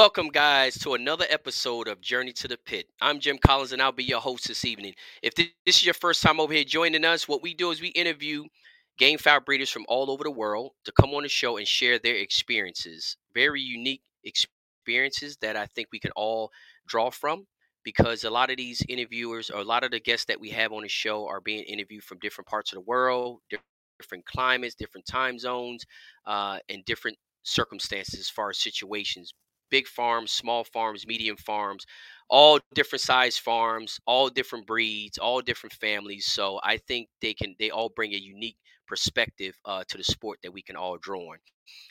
Welcome, 0.00 0.28
guys, 0.28 0.78
to 0.78 0.94
another 0.94 1.26
episode 1.28 1.86
of 1.86 2.00
Journey 2.00 2.32
to 2.32 2.48
the 2.48 2.56
Pit. 2.56 2.86
I'm 3.02 3.20
Jim 3.20 3.36
Collins, 3.36 3.72
and 3.72 3.82
I'll 3.82 3.92
be 3.92 4.02
your 4.02 4.18
host 4.18 4.48
this 4.48 4.64
evening. 4.64 4.94
If 5.22 5.34
this 5.34 5.50
is 5.66 5.84
your 5.84 5.92
first 5.92 6.22
time 6.22 6.40
over 6.40 6.54
here 6.54 6.64
joining 6.64 7.04
us, 7.04 7.28
what 7.28 7.42
we 7.42 7.52
do 7.52 7.70
is 7.70 7.82
we 7.82 7.88
interview 7.88 8.44
game 8.96 9.18
fowl 9.18 9.40
breeders 9.40 9.68
from 9.68 9.84
all 9.88 10.10
over 10.10 10.24
the 10.24 10.30
world 10.30 10.70
to 10.86 10.92
come 10.92 11.10
on 11.10 11.24
the 11.24 11.28
show 11.28 11.58
and 11.58 11.68
share 11.68 11.98
their 11.98 12.14
experiences. 12.14 13.18
Very 13.34 13.60
unique 13.60 14.00
experiences 14.24 15.36
that 15.42 15.54
I 15.54 15.66
think 15.66 15.88
we 15.92 16.00
can 16.00 16.12
all 16.12 16.50
draw 16.88 17.10
from 17.10 17.46
because 17.84 18.24
a 18.24 18.30
lot 18.30 18.50
of 18.50 18.56
these 18.56 18.82
interviewers 18.88 19.50
or 19.50 19.60
a 19.60 19.64
lot 19.64 19.84
of 19.84 19.90
the 19.90 20.00
guests 20.00 20.24
that 20.24 20.40
we 20.40 20.48
have 20.48 20.72
on 20.72 20.80
the 20.80 20.88
show 20.88 21.28
are 21.28 21.42
being 21.42 21.64
interviewed 21.64 22.04
from 22.04 22.20
different 22.20 22.48
parts 22.48 22.72
of 22.72 22.76
the 22.76 22.88
world, 22.88 23.40
different 24.00 24.24
climates, 24.24 24.74
different 24.74 25.06
time 25.06 25.38
zones, 25.38 25.84
uh, 26.24 26.58
and 26.70 26.86
different 26.86 27.18
circumstances 27.42 28.18
as 28.18 28.30
far 28.30 28.48
as 28.48 28.56
situations 28.56 29.34
big 29.70 29.86
farms, 29.86 30.32
small 30.32 30.64
farms, 30.64 31.06
medium 31.06 31.36
farms, 31.36 31.86
all 32.28 32.58
different 32.74 33.02
size 33.02 33.36
farms, 33.36 34.00
all 34.06 34.28
different 34.28 34.66
breeds, 34.66 35.18
all 35.18 35.40
different 35.40 35.72
families. 35.72 36.26
So 36.26 36.60
I 36.62 36.76
think 36.76 37.08
they 37.20 37.34
can 37.34 37.54
they 37.58 37.70
all 37.70 37.88
bring 37.88 38.12
a 38.12 38.18
unique 38.18 38.56
perspective 38.86 39.54
uh, 39.64 39.84
to 39.88 39.96
the 39.96 40.04
sport 40.04 40.38
that 40.42 40.52
we 40.52 40.62
can 40.62 40.76
all 40.76 40.98
draw 40.98 41.32
on. 41.32 41.38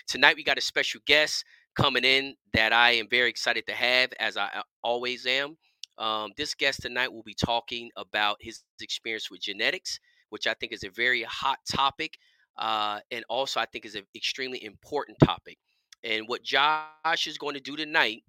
Tonight 0.07 0.35
we 0.35 0.43
got 0.43 0.57
a 0.57 0.61
special 0.61 1.01
guest 1.05 1.45
coming 1.75 2.03
in 2.03 2.35
that 2.53 2.73
I 2.73 2.91
am 2.91 3.07
very 3.09 3.29
excited 3.29 3.65
to 3.67 3.73
have, 3.73 4.11
as 4.19 4.37
I 4.37 4.47
uh, 4.47 4.61
always 4.83 5.25
am. 5.25 5.57
Um, 5.97 6.31
this 6.37 6.55
guest 6.55 6.81
tonight 6.81 7.11
will 7.11 7.23
be 7.23 7.33
talking 7.33 7.89
about 7.97 8.37
his 8.39 8.63
experience 8.81 9.29
with 9.29 9.41
genetics, 9.41 9.99
which 10.29 10.47
I 10.47 10.53
think 10.53 10.71
is 10.71 10.83
a 10.83 10.89
very 10.89 11.23
hot 11.23 11.59
topic, 11.69 12.17
uh, 12.57 12.99
and 13.11 13.25
also 13.29 13.59
I 13.59 13.65
think 13.65 13.85
is 13.85 13.95
an 13.95 14.05
extremely 14.15 14.63
important 14.63 15.17
topic. 15.19 15.57
And 16.03 16.27
what 16.27 16.43
Josh 16.43 17.27
is 17.27 17.37
going 17.37 17.55
to 17.55 17.61
do 17.61 17.75
tonight 17.75 18.23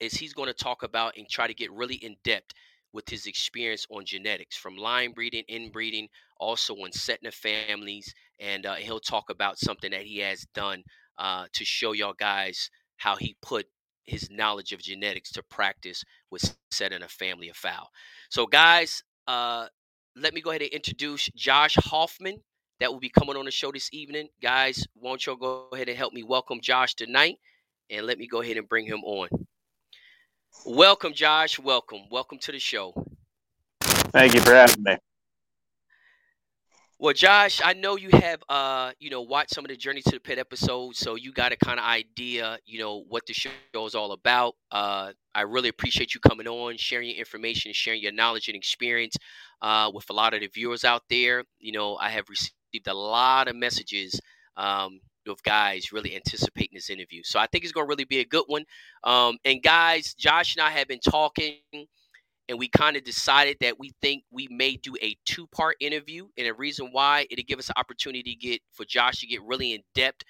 is 0.00 0.14
he's 0.14 0.34
going 0.34 0.48
to 0.48 0.54
talk 0.54 0.82
about 0.82 1.16
and 1.16 1.28
try 1.28 1.46
to 1.46 1.54
get 1.54 1.72
really 1.72 1.96
in 1.96 2.16
depth 2.24 2.52
with 2.92 3.08
his 3.08 3.26
experience 3.26 3.86
on 3.90 4.04
genetics 4.04 4.56
from 4.56 4.76
line 4.76 5.12
breeding, 5.12 5.44
inbreeding, 5.48 6.08
also 6.38 6.74
on 6.74 6.92
setting 6.92 7.26
of 7.26 7.34
families. 7.34 8.14
And 8.40 8.66
uh, 8.66 8.74
he'll 8.74 9.00
talk 9.00 9.30
about 9.30 9.58
something 9.58 9.90
that 9.90 10.02
he 10.02 10.18
has 10.18 10.46
done 10.54 10.82
uh, 11.18 11.46
to 11.52 11.64
show 11.64 11.92
y'all 11.92 12.14
guys 12.18 12.70
how 12.96 13.16
he 13.16 13.36
put 13.42 13.66
his 14.04 14.30
knowledge 14.30 14.72
of 14.72 14.80
genetics 14.80 15.32
to 15.32 15.42
practice 15.42 16.04
with 16.30 16.56
setting 16.70 17.02
a 17.02 17.08
family 17.08 17.48
of 17.48 17.56
fowl. 17.56 17.90
So, 18.30 18.46
guys, 18.46 19.02
uh, 19.26 19.66
let 20.14 20.32
me 20.32 20.40
go 20.40 20.50
ahead 20.50 20.62
and 20.62 20.70
introduce 20.70 21.28
Josh 21.34 21.76
Hoffman 21.76 22.40
that 22.80 22.92
will 22.92 23.00
be 23.00 23.08
coming 23.08 23.36
on 23.36 23.44
the 23.44 23.50
show 23.50 23.72
this 23.72 23.88
evening. 23.92 24.28
Guys, 24.42 24.86
won't 24.94 25.24
y'all 25.26 25.36
go 25.36 25.68
ahead 25.72 25.88
and 25.88 25.96
help 25.96 26.12
me 26.12 26.22
welcome 26.22 26.60
Josh 26.60 26.94
tonight? 26.94 27.36
And 27.90 28.06
let 28.06 28.18
me 28.18 28.26
go 28.26 28.42
ahead 28.42 28.56
and 28.56 28.68
bring 28.68 28.86
him 28.86 29.02
on. 29.04 29.28
Welcome, 30.66 31.12
Josh. 31.12 31.58
Welcome. 31.58 32.00
Welcome 32.10 32.38
to 32.38 32.52
the 32.52 32.58
show. 32.58 32.92
Thank 33.80 34.34
you 34.34 34.40
for 34.40 34.52
having 34.52 34.82
me. 34.82 34.96
Well, 36.98 37.12
Josh, 37.12 37.60
I 37.62 37.74
know 37.74 37.96
you 37.96 38.08
have 38.10 38.42
uh, 38.48 38.92
you 38.98 39.10
know, 39.10 39.20
watched 39.20 39.54
some 39.54 39.66
of 39.66 39.68
the 39.68 39.76
Journey 39.76 40.00
to 40.00 40.12
the 40.12 40.20
Pit 40.20 40.38
episodes, 40.38 40.98
so 40.98 41.14
you 41.14 41.30
got 41.30 41.52
a 41.52 41.56
kind 41.56 41.78
of 41.78 41.84
idea, 41.84 42.58
you 42.64 42.78
know, 42.78 43.04
what 43.08 43.26
the 43.26 43.34
show 43.34 43.50
is 43.74 43.94
all 43.94 44.12
about. 44.12 44.54
Uh, 44.70 45.12
I 45.34 45.42
really 45.42 45.68
appreciate 45.68 46.14
you 46.14 46.20
coming 46.20 46.48
on, 46.48 46.78
sharing 46.78 47.10
your 47.10 47.18
information, 47.18 47.72
sharing 47.74 48.00
your 48.00 48.12
knowledge 48.12 48.48
and 48.48 48.56
experience 48.56 49.16
uh, 49.60 49.90
with 49.92 50.08
a 50.08 50.14
lot 50.14 50.32
of 50.32 50.40
the 50.40 50.46
viewers 50.46 50.84
out 50.84 51.02
there. 51.10 51.44
You 51.58 51.72
know, 51.72 51.96
I 51.96 52.08
have 52.08 52.30
received 52.30 52.54
received 52.76 52.88
a 52.88 52.94
lot 52.94 53.48
of 53.48 53.56
messages 53.56 54.20
um, 54.56 55.00
of 55.26 55.42
guys 55.42 55.92
really 55.92 56.14
anticipating 56.14 56.74
this 56.74 56.90
interview. 56.90 57.22
So 57.24 57.38
I 57.38 57.46
think 57.46 57.64
it's 57.64 57.72
going 57.72 57.86
to 57.86 57.88
really 57.88 58.04
be 58.04 58.20
a 58.20 58.24
good 58.24 58.44
one. 58.46 58.64
Um, 59.04 59.38
and 59.44 59.62
guys, 59.62 60.14
Josh 60.14 60.54
and 60.56 60.64
I 60.64 60.70
have 60.70 60.88
been 60.88 61.00
talking, 61.00 61.56
and 62.48 62.58
we 62.58 62.68
kind 62.68 62.96
of 62.96 63.04
decided 63.04 63.56
that 63.60 63.78
we 63.78 63.92
think 64.02 64.22
we 64.30 64.46
may 64.50 64.76
do 64.76 64.94
a 65.02 65.16
two-part 65.24 65.76
interview. 65.80 66.28
And 66.38 66.46
the 66.46 66.54
reason 66.54 66.90
why 66.92 67.26
it'll 67.30 67.44
give 67.44 67.58
us 67.58 67.68
an 67.68 67.74
opportunity 67.76 68.22
to 68.22 68.34
get 68.34 68.60
for 68.72 68.84
Josh 68.84 69.20
to 69.20 69.26
get 69.26 69.42
really 69.42 69.72
in 69.74 69.82
depth 69.94 70.22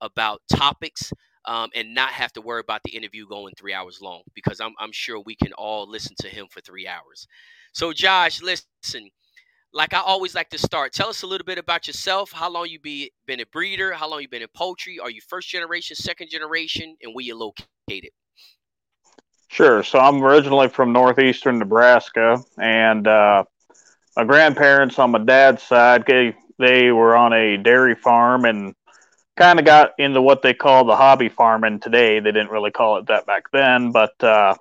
about 0.00 0.42
topics. 0.50 1.12
Um, 1.48 1.70
and 1.76 1.94
not 1.94 2.08
have 2.08 2.32
to 2.32 2.40
worry 2.40 2.58
about 2.58 2.80
the 2.84 2.96
interview 2.96 3.24
going 3.28 3.54
three 3.56 3.72
hours 3.72 4.00
long 4.02 4.22
because 4.34 4.60
I'm, 4.60 4.72
I'm 4.80 4.90
sure 4.90 5.20
we 5.20 5.36
can 5.36 5.52
all 5.52 5.88
listen 5.88 6.16
to 6.18 6.28
him 6.28 6.48
for 6.50 6.60
three 6.60 6.88
hours. 6.88 7.28
So, 7.72 7.92
Josh, 7.92 8.42
listen, 8.42 9.10
like 9.76 9.92
I 9.92 10.00
always 10.00 10.34
like 10.34 10.48
to 10.50 10.58
start. 10.58 10.94
Tell 10.94 11.10
us 11.10 11.22
a 11.22 11.26
little 11.26 11.44
bit 11.44 11.58
about 11.58 11.86
yourself. 11.86 12.32
How 12.32 12.50
long 12.50 12.66
you 12.66 12.80
be 12.80 13.12
been 13.26 13.40
a 13.40 13.46
breeder? 13.46 13.92
How 13.92 14.08
long 14.08 14.22
you 14.22 14.28
been 14.28 14.40
in 14.42 14.48
poultry? 14.56 14.98
Are 14.98 15.10
you 15.10 15.20
first 15.28 15.48
generation, 15.50 15.94
second 15.96 16.30
generation, 16.30 16.96
and 17.02 17.14
where 17.14 17.24
you 17.24 17.36
located? 17.36 18.10
Sure. 19.48 19.82
So 19.82 19.98
I'm 19.98 20.22
originally 20.24 20.68
from 20.68 20.92
northeastern 20.92 21.58
Nebraska, 21.58 22.42
and 22.58 23.06
uh, 23.06 23.44
my 24.16 24.24
grandparents 24.24 24.98
on 24.98 25.10
my 25.10 25.18
dad's 25.18 25.62
side 25.62 26.04
they 26.06 26.34
they 26.58 26.90
were 26.90 27.14
on 27.14 27.34
a 27.34 27.58
dairy 27.58 27.94
farm 27.94 28.46
and 28.46 28.74
kind 29.36 29.58
of 29.58 29.66
got 29.66 29.92
into 29.98 30.22
what 30.22 30.40
they 30.40 30.54
call 30.54 30.86
the 30.86 30.96
hobby 30.96 31.28
farming 31.28 31.80
today. 31.80 32.18
They 32.18 32.32
didn't 32.32 32.50
really 32.50 32.70
call 32.70 32.96
it 32.96 33.08
that 33.08 33.26
back 33.26 33.50
then, 33.52 33.92
but 33.92 34.24
uh, 34.24 34.54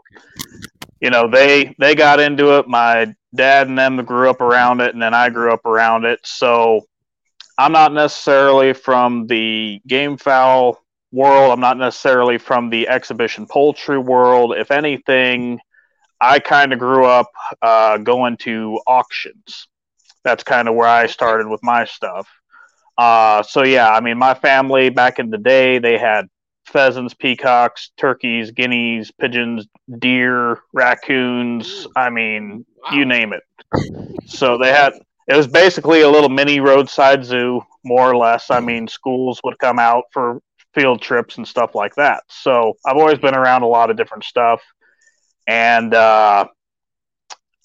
you 1.06 1.12
know 1.12 1.28
they 1.28 1.76
they 1.78 1.94
got 1.94 2.20
into 2.20 2.58
it. 2.58 2.68
My 2.68 3.14
dad 3.36 3.68
and 3.68 3.78
them 3.78 4.04
grew 4.04 4.28
up 4.28 4.42
around 4.42 4.82
it, 4.82 4.92
and 4.96 5.00
then 5.00 5.14
I 5.14 5.30
grew 5.30 5.54
up 5.54 5.64
around 5.64 6.04
it. 6.04 6.20
So 6.24 6.82
I'm 7.60 7.72
not 7.72 7.94
necessarily 7.94 8.74
from 8.74 9.28
the 9.28 9.84
game 9.86 10.18
fowl 10.18 10.84
world. 11.12 11.52
I'm 11.52 11.60
not 11.60 11.78
necessarily 11.78 12.40
from 12.40 12.72
the 12.72 12.88
exhibition 12.88 13.46
poultry 13.46 14.00
world. 14.00 14.56
If 14.58 14.72
anything, 14.72 15.60
I 16.20 16.40
kind 16.40 16.74
of 16.74 16.80
grew 16.80 17.06
up 17.06 17.30
uh, 17.62 18.00
going 18.00 18.38
to 18.38 18.82
auctions. 18.88 19.68
That's 20.24 20.44
kind 20.44 20.68
of 20.68 20.74
where 20.74 20.88
I 20.88 21.06
started 21.06 21.48
with 21.48 21.62
my 21.62 21.86
stuff. 21.86 22.28
Uh, 22.98 23.44
so 23.44 23.64
yeah, 23.64 23.94
I 23.94 24.00
mean, 24.00 24.18
my 24.18 24.34
family 24.34 24.90
back 24.90 25.20
in 25.20 25.30
the 25.30 25.38
day, 25.38 25.78
they 25.78 26.00
had 26.00 26.30
pheasants, 26.66 27.14
peacocks, 27.14 27.92
turkeys, 27.98 28.52
guineas, 28.52 29.12
pigeons, 29.12 29.68
deer, 30.00 30.60
raccoons. 30.74 31.88
I 31.96 32.10
mean, 32.10 32.66
wow. 32.84 32.98
you 32.98 33.06
name 33.06 33.34
it. 33.34 33.44
So 34.26 34.58
they 34.58 34.72
had 34.72 34.94
it 35.28 35.36
was 35.36 35.48
basically 35.48 36.02
a 36.02 36.10
little 36.10 36.30
mini 36.30 36.60
roadside 36.60 37.26
zoo, 37.26 37.62
more 37.84 38.12
or 38.12 38.18
less. 38.18 38.52
I 38.52 38.60
mean, 38.60 38.88
schools 38.88 39.40
would 39.44 39.58
come 39.60 39.80
out 39.80 40.04
for 40.12 40.40
field 40.74 41.02
trips 41.02 41.38
and 41.38 41.48
stuff 41.48 41.74
like 41.74 41.96
that. 41.96 42.24
So 42.30 42.74
I've 42.86 42.98
always 42.98 43.18
been 43.18 43.36
around 43.36 43.64
a 43.64 43.68
lot 43.68 43.90
of 43.90 43.98
different 43.98 44.24
stuff. 44.24 44.62
And 45.48 45.94
uh, 45.94 46.46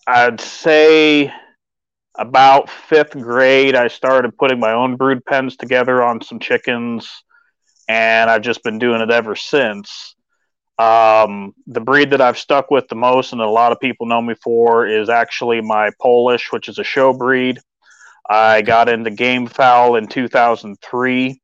I'd 0.07 0.41
say 0.41 1.33
about 2.19 2.71
fifth 2.71 3.13
grade, 3.13 3.75
I 3.75 3.89
started 3.89 4.37
putting 4.39 4.61
my 4.61 4.73
own 4.73 4.97
brood 4.97 5.25
pens 5.25 5.57
together 5.57 6.03
on 6.03 6.23
some 6.23 6.39
chickens 6.39 7.25
and 7.91 8.31
I've 8.31 8.43
just 8.43 8.63
been 8.63 8.79
doing 8.79 9.01
it 9.01 9.11
ever 9.11 9.35
since. 9.35 10.15
Um, 10.79 11.55
the 11.67 11.81
breed 11.81 12.11
that 12.11 12.21
I've 12.21 12.39
stuck 12.39 12.71
with 12.71 12.87
the 12.87 12.95
most, 12.95 13.33
and 13.33 13.41
a 13.41 13.49
lot 13.49 13.73
of 13.73 13.81
people 13.81 14.07
know 14.07 14.23
me 14.23 14.35
for, 14.35 14.87
is 14.87 15.09
actually 15.09 15.61
my 15.61 15.91
Polish, 16.01 16.53
which 16.53 16.69
is 16.69 16.79
a 16.79 16.85
show 16.85 17.13
breed. 17.13 17.59
I 18.29 18.63
got 18.63 18.89
into 18.89 19.11
game 19.11 19.49
fowl 19.49 19.97
in 19.97 20.07
2003. 20.07 21.41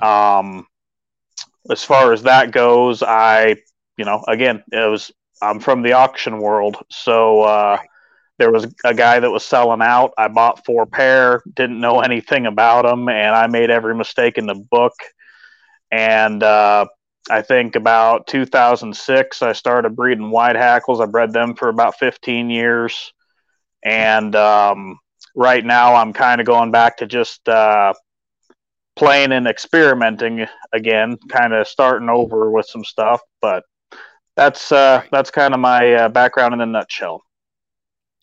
Um, 0.00 0.66
as 1.70 1.84
far 1.84 2.12
as 2.12 2.24
that 2.24 2.50
goes, 2.50 3.04
I, 3.04 3.54
you 3.96 4.04
know, 4.04 4.24
again, 4.26 4.64
it 4.72 4.90
was 4.90 5.12
I'm 5.40 5.60
from 5.60 5.82
the 5.82 5.92
auction 5.92 6.40
world, 6.40 6.76
so 6.90 7.42
uh, 7.42 7.78
there 8.38 8.50
was 8.50 8.66
a 8.84 8.94
guy 8.94 9.20
that 9.20 9.30
was 9.30 9.44
selling 9.44 9.80
out. 9.80 10.12
I 10.18 10.26
bought 10.26 10.64
four 10.66 10.86
pair, 10.86 11.40
didn't 11.54 11.80
know 11.80 12.00
anything 12.00 12.46
about 12.46 12.82
them, 12.82 13.08
and 13.08 13.32
I 13.32 13.46
made 13.46 13.70
every 13.70 13.94
mistake 13.94 14.38
in 14.38 14.46
the 14.46 14.56
book 14.56 14.94
and 15.92 16.42
uh, 16.42 16.86
I 17.30 17.42
think 17.42 17.76
about 17.76 18.26
2006, 18.26 19.42
I 19.42 19.52
started 19.52 19.94
breeding 19.94 20.30
white 20.30 20.56
hackles. 20.56 21.00
I 21.00 21.06
bred 21.06 21.32
them 21.32 21.54
for 21.54 21.68
about 21.68 21.98
15 21.98 22.48
years. 22.48 23.12
And 23.84 24.34
um, 24.34 24.98
right 25.36 25.64
now, 25.64 25.94
I'm 25.94 26.14
kind 26.14 26.40
of 26.40 26.46
going 26.46 26.70
back 26.70 26.96
to 26.98 27.06
just 27.06 27.46
uh, 27.46 27.92
playing 28.96 29.32
and 29.32 29.46
experimenting 29.46 30.46
again, 30.72 31.18
kind 31.28 31.52
of 31.52 31.68
starting 31.68 32.08
over 32.08 32.50
with 32.50 32.66
some 32.66 32.84
stuff. 32.84 33.20
But 33.42 33.64
that's 34.34 34.72
uh, 34.72 35.02
that's 35.12 35.30
kind 35.30 35.52
of 35.52 35.60
my 35.60 35.92
uh, 35.92 36.08
background 36.08 36.54
in 36.54 36.60
a 36.62 36.66
nutshell. 36.66 37.22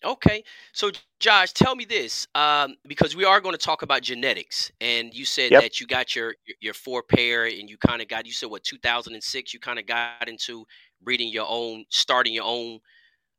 Okay, 0.02 0.42
so 0.72 0.90
Josh, 1.18 1.52
tell 1.52 1.76
me 1.76 1.84
this, 1.84 2.26
um, 2.34 2.74
because 2.86 3.14
we 3.14 3.24
are 3.26 3.40
going 3.40 3.54
to 3.54 3.58
talk 3.58 3.82
about 3.82 4.00
genetics, 4.00 4.72
and 4.80 5.12
you 5.12 5.26
said 5.26 5.50
yep. 5.50 5.62
that 5.62 5.80
you 5.80 5.86
got 5.86 6.16
your 6.16 6.34
your 6.60 6.72
four 6.72 7.02
pair, 7.02 7.44
and 7.44 7.68
you 7.68 7.76
kind 7.76 8.00
of 8.00 8.08
got 8.08 8.26
you 8.26 8.32
said 8.32 8.50
what 8.50 8.64
2006, 8.64 9.52
you 9.52 9.60
kind 9.60 9.78
of 9.78 9.86
got 9.86 10.26
into 10.28 10.64
breeding 11.02 11.28
your 11.28 11.46
own, 11.48 11.84
starting 11.90 12.32
your 12.32 12.44
own 12.46 12.78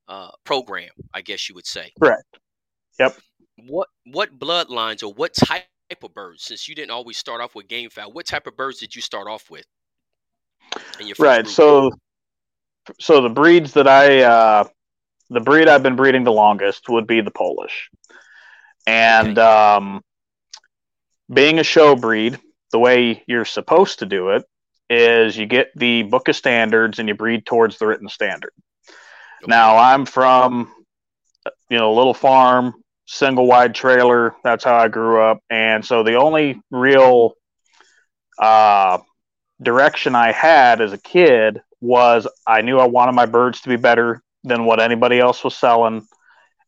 uh, 0.07 0.29
program, 0.43 0.89
I 1.13 1.21
guess 1.21 1.49
you 1.49 1.55
would 1.55 1.65
say. 1.65 1.91
Correct. 1.99 2.23
Yep. 2.99 3.17
What 3.67 3.87
what 4.05 4.37
bloodlines 4.37 5.01
or 5.01 5.13
what 5.13 5.33
type 5.33 5.65
of 6.03 6.13
birds? 6.13 6.43
Since 6.43 6.67
you 6.67 6.75
didn't 6.75 6.91
always 6.91 7.17
start 7.17 7.41
off 7.41 7.55
with 7.55 7.67
game 7.67 7.89
fowl, 7.89 8.11
what 8.11 8.25
type 8.27 8.45
of 8.45 8.55
birds 8.55 8.79
did 8.79 8.95
you 8.95 9.01
start 9.01 9.27
off 9.27 9.49
with? 9.49 9.65
right. 11.19 11.47
So, 11.47 11.91
so 12.99 13.21
the 13.21 13.29
breeds 13.29 13.73
that 13.73 13.87
I, 13.87 14.21
uh, 14.21 14.63
the 15.31 15.39
breed 15.39 15.67
I've 15.67 15.83
been 15.83 15.95
breeding 15.95 16.23
the 16.23 16.31
longest 16.31 16.87
would 16.89 17.07
be 17.07 17.21
the 17.21 17.31
Polish, 17.31 17.89
and 18.85 19.37
um, 19.39 20.01
being 21.33 21.59
a 21.59 21.63
show 21.63 21.95
breed, 21.95 22.39
the 22.71 22.79
way 22.79 23.23
you're 23.27 23.45
supposed 23.45 23.99
to 23.99 24.05
do 24.05 24.29
it 24.29 24.43
is 24.89 25.37
you 25.37 25.45
get 25.45 25.71
the 25.75 26.03
book 26.03 26.27
of 26.27 26.35
standards 26.35 26.99
and 26.99 27.07
you 27.07 27.15
breed 27.15 27.45
towards 27.45 27.77
the 27.77 27.87
written 27.87 28.09
standard. 28.09 28.51
Now 29.47 29.77
I'm 29.77 30.05
from 30.05 30.71
you 31.71 31.77
know, 31.77 31.91
a 31.91 31.95
little 31.95 32.13
farm, 32.13 32.73
single 33.07 33.47
wide 33.47 33.73
trailer. 33.73 34.35
That's 34.43 34.65
how 34.65 34.75
I 34.75 34.89
grew 34.89 35.21
up. 35.21 35.39
And 35.49 35.85
so 35.85 36.03
the 36.03 36.15
only 36.15 36.61
real 36.69 37.35
uh, 38.37 38.97
direction 39.61 40.13
I 40.13 40.33
had 40.33 40.81
as 40.81 40.91
a 40.91 40.97
kid 40.97 41.61
was 41.79 42.27
I 42.45 42.61
knew 42.61 42.77
I 42.77 42.87
wanted 42.87 43.13
my 43.13 43.25
birds 43.25 43.61
to 43.61 43.69
be 43.69 43.77
better 43.77 44.21
than 44.43 44.65
what 44.65 44.79
anybody 44.79 45.19
else 45.19 45.43
was 45.43 45.55
selling. 45.55 46.07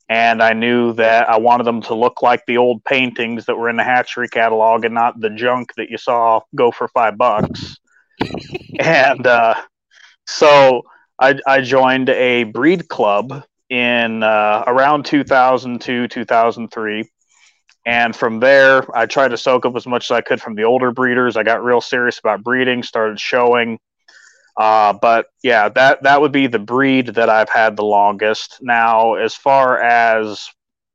And 0.10 0.44
I 0.44 0.54
knew 0.54 0.94
that 0.94 1.30
I 1.30 1.38
wanted 1.38 1.64
them 1.64 1.82
to 1.84 1.96
look 1.96 2.22
like 2.22 2.46
the 2.46 2.58
old 2.58 2.84
paintings 2.84 3.46
that 3.46 3.56
were 3.56 3.70
in 3.70 3.78
the 3.78 3.84
hatchery 3.84 4.28
catalog 4.28 4.86
and 4.86 4.94
not 4.94 5.20
the 5.20 5.30
junk 5.30 5.74
that 5.78 5.90
you 5.90 5.98
saw 5.98 6.42
go 6.56 6.72
for 6.72 6.88
five 6.90 7.18
bucks. 7.18 7.78
and 8.80 9.26
uh, 9.26 9.56
so 10.28 10.84
I, 11.20 11.40
I 11.48 11.62
joined 11.62 12.10
a 12.10 12.44
breed 12.44 12.90
club 12.90 13.44
in 13.70 14.24
uh, 14.24 14.64
around 14.68 15.06
2002, 15.06 16.08
2003. 16.08 17.10
And 17.86 18.16
from 18.16 18.40
there, 18.40 18.86
I 18.96 19.06
tried 19.06 19.30
to 19.30 19.38
soak 19.38 19.66
up 19.66 19.76
as 19.76 19.86
much 19.86 20.06
as 20.06 20.12
I 20.12 20.22
could 20.22 20.42
from 20.42 20.56
the 20.56 20.64
older 20.64 20.92
breeders. 20.92 21.36
I 21.36 21.44
got 21.44 21.64
real 21.64 21.82
serious 21.82 22.20
about 22.20 22.44
breeding, 22.44 22.84
started 22.84 23.20
showing. 23.20 23.80
Uh, 24.58 24.94
but 24.94 25.28
yeah, 25.44 25.70
that 25.70 26.04
that 26.04 26.22
would 26.22 26.32
be 26.32 26.48
the 26.48 26.60
breed 26.60 27.08
that 27.08 27.30
I've 27.30 27.50
had 27.50 27.76
the 27.76 27.84
longest. 27.84 28.60
Now, 28.62 29.16
as 29.16 29.34
far 29.34 29.82
as 29.82 30.48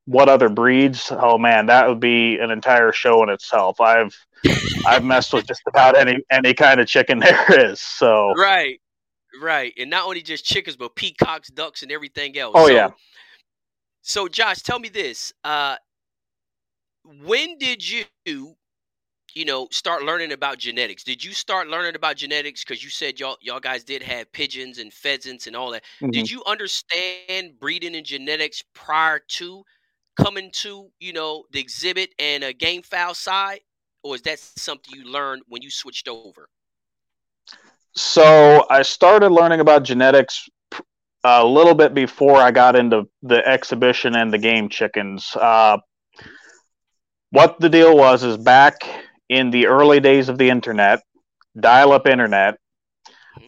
what 0.05 0.29
other 0.29 0.49
breeds, 0.49 1.11
oh 1.11 1.39
man, 1.39 1.67
that 1.67 1.89
would 1.89 2.01
be 2.01 2.39
an 2.39 2.51
entire 2.51 2.93
show 2.93 3.23
in 3.23 3.29
itself. 3.29 3.81
I've 3.81 4.15
I've 4.87 5.05
messed 5.05 5.33
with 5.33 5.47
just 5.47 5.63
about 5.67 5.97
any 5.97 6.19
any 6.31 6.55
kind 6.55 6.81
of 6.81 6.87
chicken 6.87 7.19
there 7.21 7.71
is. 7.71 7.81
So 7.81 8.33
right, 8.37 8.81
Right, 9.41 9.73
and 9.79 9.91
not 9.91 10.05
only 10.07 10.23
just 10.23 10.45
chickens, 10.45 10.77
but 10.77 10.95
peacocks, 10.97 11.49
ducks, 11.49 11.83
and 11.83 11.93
everything 11.93 12.37
else. 12.39 12.55
Oh 12.57 12.67
so, 12.67 12.73
yeah. 12.73 12.91
So, 14.03 14.27
Josh, 14.27 14.63
tell 14.63 14.79
me 14.79 14.89
this: 14.89 15.33
uh, 15.45 15.77
When 17.25 17.59
did 17.59 17.89
you, 17.89 18.05
you 19.39 19.45
know, 19.45 19.69
start 19.71 20.03
learning 20.03 20.33
about 20.33 20.59
genetics? 20.59 21.05
Did 21.05 21.25
you 21.25 21.31
start 21.31 21.69
learning 21.69 21.95
about 21.95 22.17
genetics 22.17 22.65
because 22.65 22.83
you 22.83 22.91
said 22.91 23.21
y'all 23.21 23.37
y'all 23.41 23.61
guys 23.61 23.85
did 23.85 24.03
have 24.03 24.33
pigeons 24.33 24.79
and 24.79 24.93
pheasants 24.93 25.47
and 25.47 25.55
all 25.55 25.71
that? 25.71 25.85
Mm-hmm. 26.03 26.11
Did 26.11 26.29
you 26.29 26.43
understand 26.45 27.61
breeding 27.61 27.95
and 27.95 28.05
genetics 28.05 28.65
prior 28.75 29.21
to 29.29 29.63
coming 30.21 30.51
to 30.55 30.91
you 30.99 31.13
know 31.13 31.45
the 31.53 31.61
exhibit 31.61 32.11
and 32.19 32.43
a 32.43 32.53
game 32.53 32.83
fowl 32.83 33.15
side, 33.15 33.61
or 34.03 34.17
is 34.17 34.23
that 34.23 34.41
something 34.41 34.93
you 34.93 35.05
learned 35.05 35.43
when 35.47 35.63
you 35.63 35.71
switched 35.71 36.09
over? 36.09 36.49
So 37.95 38.67
I 38.69 38.83
started 38.83 39.31
learning 39.31 39.61
about 39.61 39.85
genetics 39.85 40.49
a 41.23 41.47
little 41.47 41.75
bit 41.75 41.95
before 41.95 42.39
I 42.39 42.51
got 42.51 42.75
into 42.75 43.09
the 43.23 43.47
exhibition 43.47 44.17
and 44.17 44.33
the 44.33 44.39
game 44.39 44.69
chickens. 44.69 45.31
Uh, 45.37 45.79
what 47.31 47.61
the 47.61 47.69
deal 47.69 47.97
was 47.97 48.25
is 48.25 48.37
back 48.37 48.83
in 49.29 49.51
the 49.51 49.67
early 49.67 50.01
days 50.01 50.29
of 50.29 50.39
the 50.39 50.51
internet, 50.51 51.03
dial 51.59 51.93
up 51.93 52.07
internet, 52.07 52.59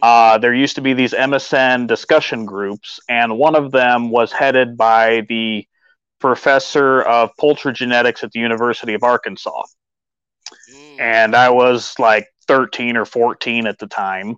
uh, 0.01 0.37
there 0.37 0.53
used 0.53 0.75
to 0.75 0.81
be 0.81 0.93
these 0.93 1.13
MSN 1.13 1.87
discussion 1.87 2.45
groups, 2.45 2.99
and 3.09 3.37
one 3.37 3.55
of 3.55 3.71
them 3.71 4.09
was 4.09 4.31
headed 4.31 4.77
by 4.77 5.25
the 5.27 5.67
professor 6.19 7.01
of 7.01 7.31
poultry 7.39 7.73
genetics 7.73 8.23
at 8.23 8.31
the 8.31 8.39
University 8.39 8.93
of 8.93 9.03
Arkansas. 9.03 9.63
Mm. 10.73 10.99
And 10.99 11.35
I 11.35 11.49
was 11.49 11.95
like 11.99 12.27
13 12.47 12.95
or 12.95 13.05
14 13.05 13.67
at 13.67 13.79
the 13.79 13.87
time. 13.87 14.35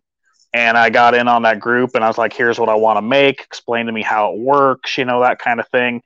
And 0.53 0.77
I 0.77 0.89
got 0.91 1.15
in 1.15 1.27
on 1.27 1.43
that 1.43 1.59
group 1.59 1.91
and 1.95 2.03
I 2.03 2.07
was 2.07 2.17
like, 2.17 2.31
here's 2.31 2.59
what 2.59 2.69
I 2.69 2.75
want 2.75 2.97
to 2.97 3.01
make, 3.01 3.41
explain 3.41 3.87
to 3.87 3.91
me 3.91 4.03
how 4.03 4.33
it 4.33 4.39
works, 4.39 4.97
you 4.97 5.05
know, 5.05 5.21
that 5.21 5.39
kind 5.39 5.59
of 5.59 5.67
thing. 5.69 6.03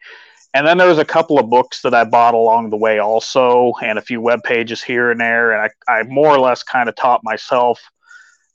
And 0.57 0.65
then 0.65 0.79
there 0.79 0.87
was 0.87 0.97
a 0.97 1.05
couple 1.05 1.37
of 1.37 1.51
books 1.51 1.83
that 1.83 1.93
I 1.93 2.03
bought 2.03 2.33
along 2.33 2.71
the 2.71 2.77
way 2.77 2.97
also, 2.97 3.73
and 3.83 3.99
a 3.99 4.01
few 4.01 4.19
web 4.19 4.41
pages 4.41 4.81
here 4.81 5.11
and 5.11 5.21
there. 5.21 5.51
And 5.51 5.71
I, 5.87 5.99
I 5.99 6.01
more 6.01 6.29
or 6.29 6.39
less 6.39 6.63
kind 6.63 6.89
of 6.89 6.95
taught 6.95 7.23
myself. 7.23 7.79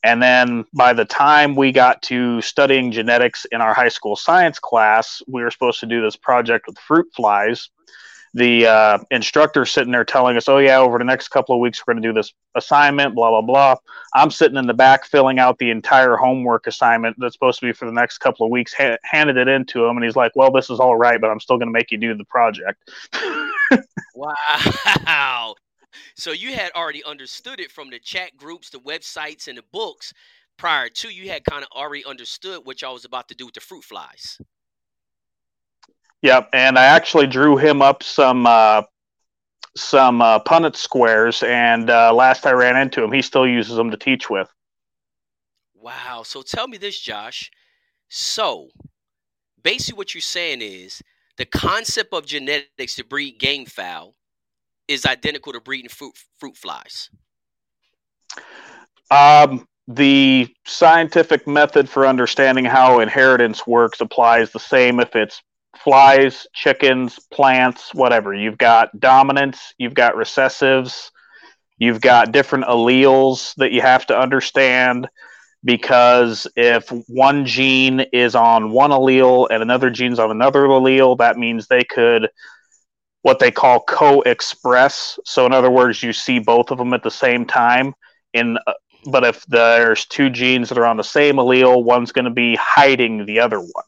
And 0.03 0.21
then 0.21 0.65
by 0.75 0.95
the 0.95 1.05
time 1.05 1.55
we 1.55 1.71
got 1.71 2.03
to 2.03 2.43
studying 2.43 2.91
genetics 2.91 3.45
in 3.53 3.61
our 3.61 3.73
high 3.73 3.89
school 3.89 4.17
science 4.17 4.59
class, 4.59 5.23
we 5.29 5.45
were 5.45 5.51
supposed 5.53 5.79
to 5.79 5.87
do 5.87 6.03
this 6.03 6.17
project 6.17 6.67
with 6.67 6.77
fruit 6.77 7.07
flies 7.15 7.71
the 8.35 8.67
uh, 8.67 8.99
instructor 9.11 9.67
sitting 9.67 9.93
there 9.93 10.05
telling 10.05 10.37
us, 10.37 10.49
"Oh 10.49 10.59
yeah, 10.59 10.79
over 10.79 10.99
the 10.99 11.05
next 11.05 11.29
couple 11.29 11.55
of 11.55 11.61
weeks 11.61 11.83
we're 11.87 11.95
going 11.95 12.03
to 12.03 12.09
do 12.09 12.15
this 12.15 12.33
assignment." 12.55 13.15
Blah 13.15 13.31
blah 13.31 13.43
blah. 13.43 13.75
I'm 14.15 14.31
sitting 14.31 14.57
in 14.57 14.67
the 14.67 14.75
back 14.75 15.05
filling 15.05 15.39
out 15.39 15.59
the 15.59 15.71
entire 15.71 16.17
homework 16.17 16.67
assignment 16.67 17.17
that's 17.19 17.35
supposed 17.35 17.61
to 17.61 17.67
be 17.67 17.73
for 17.73 17.85
the 17.85 17.93
next 17.93 18.19
couple 18.19 18.47
of 18.47 18.53
weeks. 18.53 18.73
Ha- 18.75 18.97
handed 19.05 19.37
it 19.37 19.49
into 19.49 19.85
him, 19.85 19.97
and 19.97 20.05
he's 20.05 20.17
like, 20.17 20.33
"Well, 20.35 20.51
this 20.51 20.71
is 20.71 20.81
all 20.81 20.97
right, 20.97 21.21
but 21.21 21.31
I'm 21.31 21.41
still 21.41 21.59
going 21.59 21.69
to 21.69 21.73
make 21.73 21.91
you 21.91 21.99
do 21.99 22.15
the 22.15 22.25
project." 22.25 22.91
wow. 24.15 25.55
So 26.17 26.33
you 26.33 26.55
had 26.55 26.73
already 26.75 27.05
understood 27.05 27.61
it 27.61 27.71
from 27.71 27.91
the 27.91 27.99
chat 27.99 28.37
groups, 28.37 28.71
the 28.71 28.79
websites, 28.79 29.49
and 29.49 29.59
the 29.59 29.65
books 29.73 30.13
prior 30.57 30.89
to. 30.89 31.09
You 31.11 31.29
had 31.29 31.45
kind 31.45 31.63
of 31.63 31.69
already 31.77 32.05
understood 32.05 32.63
what 32.65 32.81
y'all 32.81 32.95
was 32.95 33.05
about 33.05 33.29
to 33.29 33.35
do 33.35 33.45
with 33.45 33.55
the 33.55 33.61
fruit 33.61 33.85
flies. 33.85 34.39
Yep, 36.23 36.51
and 36.53 36.79
I 36.79 36.85
actually 36.85 37.27
drew 37.27 37.57
him 37.57 37.83
up 37.83 38.03
some 38.03 38.47
uh, 38.47 38.83
some 39.77 40.23
uh, 40.23 40.39
Punnett 40.41 40.77
squares, 40.77 41.43
and 41.43 41.91
uh, 41.91 42.15
last 42.15 42.47
I 42.47 42.53
ran 42.53 42.77
into 42.77 43.03
him, 43.03 43.11
he 43.11 43.23
still 43.23 43.47
uses 43.47 43.77
them 43.77 43.91
to 43.91 43.97
teach 43.97 44.31
with. 44.31 44.49
Wow! 45.75 46.23
So 46.25 46.43
tell 46.43 46.69
me 46.69 46.79
this, 46.79 47.01
Josh. 47.01 47.51
So 48.09 48.69
basically, 49.63 49.97
what 49.97 50.15
you're 50.15 50.21
saying 50.21 50.63
is 50.63 51.03
the 51.39 51.47
concept 51.47 52.13
of 52.13 52.25
genetics 52.25 52.95
to 52.97 53.05
breed 53.05 53.41
game 53.41 53.67
fowl 53.67 54.15
is 54.87 55.05
identical 55.07 55.53
to 55.53 55.61
breeding 55.61 55.89
fruit 55.89 56.13
fruit 56.39 56.57
flies. 56.57 57.11
Um, 59.11 59.67
the 59.89 60.55
scientific 60.67 61.49
method 61.49 61.89
for 61.89 62.07
understanding 62.07 62.65
how 62.65 63.01
inheritance 63.01 63.67
works 63.67 64.01
applies 64.01 64.53
the 64.53 64.61
same 64.61 65.01
if 65.01 65.17
it's 65.17 65.43
flies, 65.77 66.47
chickens, 66.53 67.19
plants, 67.33 67.95
whatever. 67.95 68.35
You've 68.35 68.59
got 68.59 68.99
dominants, 69.01 69.75
you've 69.79 69.95
got 69.95 70.15
recessives, 70.15 71.11
you've 71.79 72.01
got 72.01 72.33
different 72.33 72.67
alleles 72.67 73.55
that 73.57 73.73
you 73.73 73.81
have 73.81 74.07
to 74.07 74.19
understand 74.19 75.09
because 75.65 76.47
if 76.57 76.89
one 77.09 77.47
gene 77.47 78.01
is 78.13 78.35
on 78.35 78.73
one 78.73 78.91
allele 78.91 79.49
and 79.51 79.63
another 79.63 79.91
gene's 79.91 80.19
on 80.19 80.31
another 80.31 80.63
allele, 80.63 81.17
that 81.19 81.39
means 81.39 81.67
they 81.67 81.85
could 81.85 82.29
what 83.23 83.39
they 83.39 83.53
call 83.53 83.81
co-express. 83.81 85.19
So 85.25 85.47
in 85.47 85.53
other 85.53 85.71
words, 85.71 86.03
you 86.03 86.13
see 86.13 86.41
both 86.41 86.73
of 86.73 86.79
them 86.79 86.93
at 86.93 87.05
the 87.05 87.11
same 87.11 87.47
time 87.47 87.95
in 88.33 88.59
but 89.05 89.25
if 89.25 89.45
there's 89.47 90.07
two 90.07 90.31
genes 90.31 90.69
that 90.69 90.79
are 90.79 90.87
on 90.87 90.97
the 90.97 91.05
same 91.05 91.37
allele, 91.37 91.83
one's 91.83 92.13
going 92.13 92.25
to 92.25 92.31
be 92.31 92.57
hiding 92.61 93.27
the 93.27 93.41
other 93.41 93.59
one. 93.59 93.85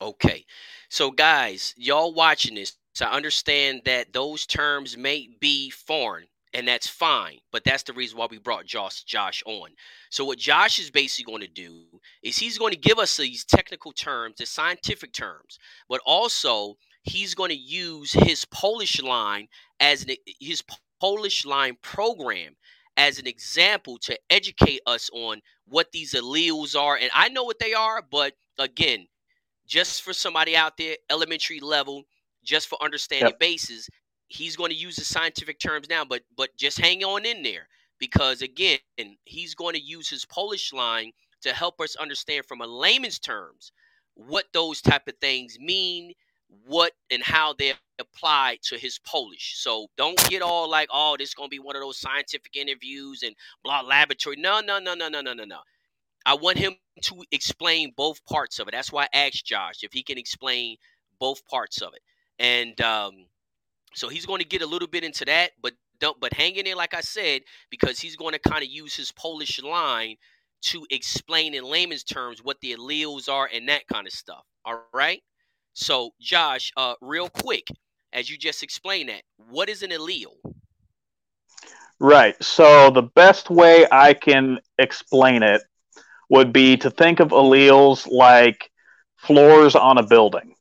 Okay. 0.00 0.44
So, 0.92 1.12
guys, 1.12 1.72
y'all 1.76 2.12
watching 2.12 2.56
this, 2.56 2.76
I 3.00 3.04
understand 3.04 3.82
that 3.84 4.12
those 4.12 4.44
terms 4.44 4.96
may 4.96 5.28
be 5.40 5.70
foreign, 5.70 6.26
and 6.52 6.66
that's 6.66 6.88
fine. 6.88 7.38
But 7.52 7.62
that's 7.62 7.84
the 7.84 7.92
reason 7.92 8.18
why 8.18 8.26
we 8.28 8.38
brought 8.38 8.66
Josh 8.66 9.04
Josh 9.04 9.40
on. 9.46 9.70
So, 10.10 10.24
what 10.24 10.38
Josh 10.38 10.80
is 10.80 10.90
basically 10.90 11.30
going 11.30 11.46
to 11.46 11.52
do 11.52 11.84
is 12.24 12.38
he's 12.38 12.58
going 12.58 12.72
to 12.72 12.78
give 12.78 12.98
us 12.98 13.16
these 13.16 13.44
technical 13.44 13.92
terms, 13.92 14.34
the 14.38 14.46
scientific 14.46 15.12
terms, 15.12 15.60
but 15.88 16.00
also 16.04 16.76
he's 17.04 17.36
going 17.36 17.50
to 17.50 17.56
use 17.56 18.12
his 18.12 18.44
Polish 18.46 19.00
line 19.00 19.46
as 19.78 20.02
an, 20.02 20.16
his 20.40 20.60
Polish 21.00 21.46
line 21.46 21.76
program 21.82 22.56
as 22.96 23.20
an 23.20 23.28
example 23.28 23.96
to 23.98 24.18
educate 24.28 24.80
us 24.88 25.08
on 25.12 25.40
what 25.66 25.92
these 25.92 26.14
alleles 26.14 26.76
are. 26.76 26.96
And 26.96 27.12
I 27.14 27.28
know 27.28 27.44
what 27.44 27.60
they 27.60 27.74
are, 27.74 28.02
but 28.02 28.32
again, 28.58 29.06
just 29.70 30.02
for 30.02 30.12
somebody 30.12 30.56
out 30.56 30.76
there, 30.76 30.96
elementary 31.10 31.60
level, 31.60 32.02
just 32.42 32.68
for 32.68 32.76
understanding 32.82 33.28
yep. 33.28 33.38
bases, 33.38 33.88
he's 34.26 34.56
going 34.56 34.70
to 34.70 34.76
use 34.76 34.96
the 34.96 35.04
scientific 35.04 35.60
terms 35.60 35.88
now, 35.88 36.04
but 36.04 36.22
but 36.36 36.50
just 36.58 36.78
hang 36.78 37.04
on 37.04 37.24
in 37.24 37.42
there 37.42 37.68
because 37.98 38.42
again, 38.42 38.78
he's 39.24 39.54
going 39.54 39.74
to 39.74 39.80
use 39.80 40.10
his 40.10 40.26
Polish 40.26 40.72
line 40.72 41.12
to 41.42 41.54
help 41.54 41.80
us 41.80 41.96
understand 41.96 42.44
from 42.46 42.60
a 42.60 42.66
layman's 42.66 43.18
terms 43.20 43.72
what 44.14 44.46
those 44.52 44.82
type 44.82 45.06
of 45.06 45.14
things 45.20 45.56
mean, 45.60 46.12
what 46.66 46.92
and 47.10 47.22
how 47.22 47.54
they 47.56 47.72
apply 48.00 48.58
to 48.62 48.76
his 48.76 48.98
Polish. 49.06 49.54
So 49.58 49.86
don't 49.96 50.18
get 50.28 50.42
all 50.42 50.68
like, 50.68 50.88
oh, 50.92 51.14
this 51.16 51.28
is 51.28 51.34
gonna 51.34 51.48
be 51.48 51.60
one 51.60 51.76
of 51.76 51.82
those 51.82 52.00
scientific 52.00 52.56
interviews 52.56 53.22
and 53.22 53.36
blah 53.62 53.82
laboratory. 53.82 54.36
No, 54.36 54.60
no, 54.60 54.80
no, 54.80 54.94
no, 54.94 55.08
no, 55.08 55.20
no, 55.20 55.32
no, 55.32 55.44
no. 55.44 55.60
I 56.26 56.34
want 56.34 56.58
him 56.58 56.74
to 57.02 57.24
explain 57.32 57.92
both 57.96 58.24
parts 58.26 58.58
of 58.58 58.68
it. 58.68 58.72
That's 58.72 58.92
why 58.92 59.04
I 59.04 59.26
asked 59.26 59.46
Josh 59.46 59.82
if 59.82 59.92
he 59.92 60.02
can 60.02 60.18
explain 60.18 60.76
both 61.18 61.44
parts 61.46 61.80
of 61.80 61.92
it. 61.94 62.02
And 62.38 62.80
um, 62.80 63.26
so 63.94 64.08
he's 64.08 64.26
going 64.26 64.40
to 64.40 64.46
get 64.46 64.62
a 64.62 64.66
little 64.66 64.88
bit 64.88 65.04
into 65.04 65.24
that, 65.26 65.52
but 65.62 65.74
but 66.18 66.32
hang 66.32 66.56
in 66.56 66.64
there, 66.64 66.76
like 66.76 66.94
I 66.94 67.02
said, 67.02 67.42
because 67.70 68.00
he's 68.00 68.16
going 68.16 68.32
to 68.32 68.38
kind 68.38 68.62
of 68.62 68.70
use 68.70 68.94
his 68.94 69.12
Polish 69.12 69.62
line 69.62 70.16
to 70.62 70.86
explain 70.90 71.54
in 71.54 71.64
layman's 71.64 72.04
terms 72.04 72.42
what 72.42 72.58
the 72.62 72.74
alleles 72.74 73.28
are 73.28 73.50
and 73.52 73.68
that 73.68 73.86
kind 73.86 74.06
of 74.06 74.12
stuff. 74.12 74.44
All 74.64 74.82
right. 74.94 75.22
So, 75.74 76.10
Josh, 76.18 76.72
uh, 76.76 76.94
real 77.02 77.28
quick, 77.28 77.68
as 78.12 78.30
you 78.30 78.38
just 78.38 78.62
explained 78.62 79.10
that, 79.10 79.22
what 79.50 79.68
is 79.68 79.82
an 79.82 79.90
allele? 79.90 80.36
Right. 81.98 82.42
So 82.42 82.90
the 82.90 83.02
best 83.02 83.50
way 83.50 83.86
I 83.92 84.14
can 84.14 84.58
explain 84.78 85.42
it 85.42 85.62
would 86.30 86.52
be 86.52 86.76
to 86.78 86.90
think 86.90 87.20
of 87.20 87.28
alleles 87.28 88.06
like 88.10 88.70
floors 89.16 89.74
on 89.74 89.98
a 89.98 90.02
building. 90.02 90.54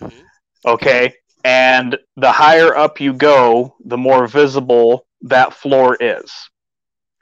Mm-hmm. 0.00 0.20
Okay. 0.66 1.14
And 1.42 1.98
the 2.16 2.30
higher 2.30 2.76
up 2.76 3.00
you 3.00 3.12
go, 3.12 3.74
the 3.84 3.96
more 3.96 4.26
visible 4.26 5.06
that 5.22 5.52
floor 5.54 5.96
is. 5.98 6.32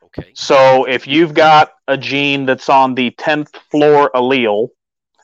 Okay. 0.05 0.33
So 0.35 0.85
if 0.85 1.07
you've 1.07 1.35
got 1.35 1.73
a 1.89 1.97
gene 1.97 2.45
that's 2.45 2.69
on 2.69 2.95
the 2.95 3.13
10th 3.13 3.57
floor 3.71 4.11
allele, 4.15 4.69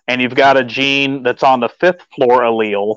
and 0.07 0.23
you've 0.23 0.35
got 0.35 0.57
a 0.57 0.65
gene 0.65 1.23
that's 1.23 1.43
on 1.43 1.61
the 1.61 1.69
fifth 1.69 2.07
floor 2.15 2.41
allele, 2.41 2.97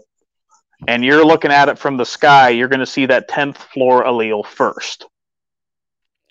and 0.87 1.03
you're 1.03 1.25
looking 1.25 1.51
at 1.51 1.67
it 1.67 1.77
from 1.77 1.97
the 1.97 2.05
sky, 2.05 2.49
you're 2.49 2.69
going 2.69 2.79
to 2.79 2.85
see 2.85 3.07
that 3.07 3.29
10th 3.29 3.57
floor 3.57 4.03
allele 4.05 4.45
first. 4.45 5.05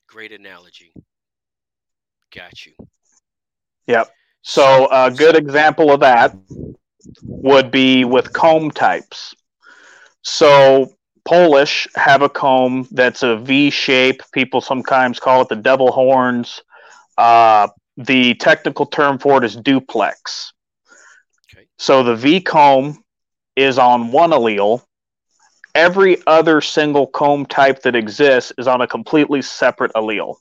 Great 0.08 0.32
analogy. 0.32 0.92
Got 2.34 2.66
you. 2.66 2.72
Yep. 3.90 4.08
So 4.42 4.88
a 4.90 5.10
good 5.10 5.36
example 5.36 5.90
of 5.92 6.00
that 6.00 6.36
would 7.22 7.70
be 7.70 8.04
with 8.04 8.32
comb 8.32 8.70
types. 8.70 9.34
So 10.22 10.92
Polish 11.24 11.88
have 11.94 12.22
a 12.22 12.28
comb 12.28 12.86
that's 12.92 13.22
a 13.22 13.36
V 13.36 13.70
shape. 13.70 14.22
People 14.32 14.60
sometimes 14.60 15.18
call 15.18 15.42
it 15.42 15.48
the 15.48 15.56
devil 15.56 15.90
horns. 15.92 16.62
Uh, 17.18 17.68
the 17.96 18.34
technical 18.34 18.86
term 18.86 19.18
for 19.18 19.38
it 19.38 19.44
is 19.44 19.56
duplex. 19.56 20.52
Okay. 21.52 21.66
So 21.78 22.02
the 22.02 22.14
V 22.14 22.40
comb 22.40 23.02
is 23.56 23.78
on 23.78 24.12
one 24.12 24.30
allele. 24.30 24.82
Every 25.74 26.16
other 26.26 26.60
single 26.60 27.06
comb 27.06 27.44
type 27.46 27.82
that 27.82 27.94
exists 27.94 28.52
is 28.56 28.66
on 28.66 28.80
a 28.80 28.86
completely 28.86 29.42
separate 29.42 29.92
allele. 29.94 30.36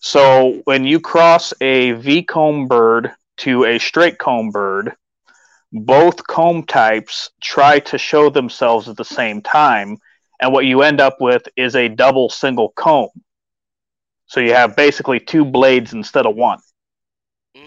So 0.00 0.60
when 0.64 0.84
you 0.84 1.00
cross 1.00 1.52
a 1.60 1.92
V 1.92 2.22
comb 2.22 2.68
bird 2.68 3.12
to 3.38 3.64
a 3.64 3.78
straight 3.78 4.18
comb 4.18 4.50
bird, 4.50 4.92
both 5.72 6.26
comb 6.26 6.64
types 6.64 7.30
try 7.40 7.80
to 7.80 7.98
show 7.98 8.30
themselves 8.30 8.88
at 8.88 8.96
the 8.96 9.04
same 9.04 9.42
time, 9.42 9.98
and 10.40 10.52
what 10.52 10.64
you 10.64 10.82
end 10.82 11.00
up 11.00 11.16
with 11.20 11.48
is 11.56 11.74
a 11.74 11.88
double 11.88 12.28
single 12.28 12.70
comb. 12.70 13.08
So 14.26 14.40
you 14.40 14.52
have 14.54 14.76
basically 14.76 15.20
two 15.20 15.44
blades 15.44 15.92
instead 15.92 16.26
of 16.26 16.34
one. 16.34 16.58
Mm. 17.56 17.62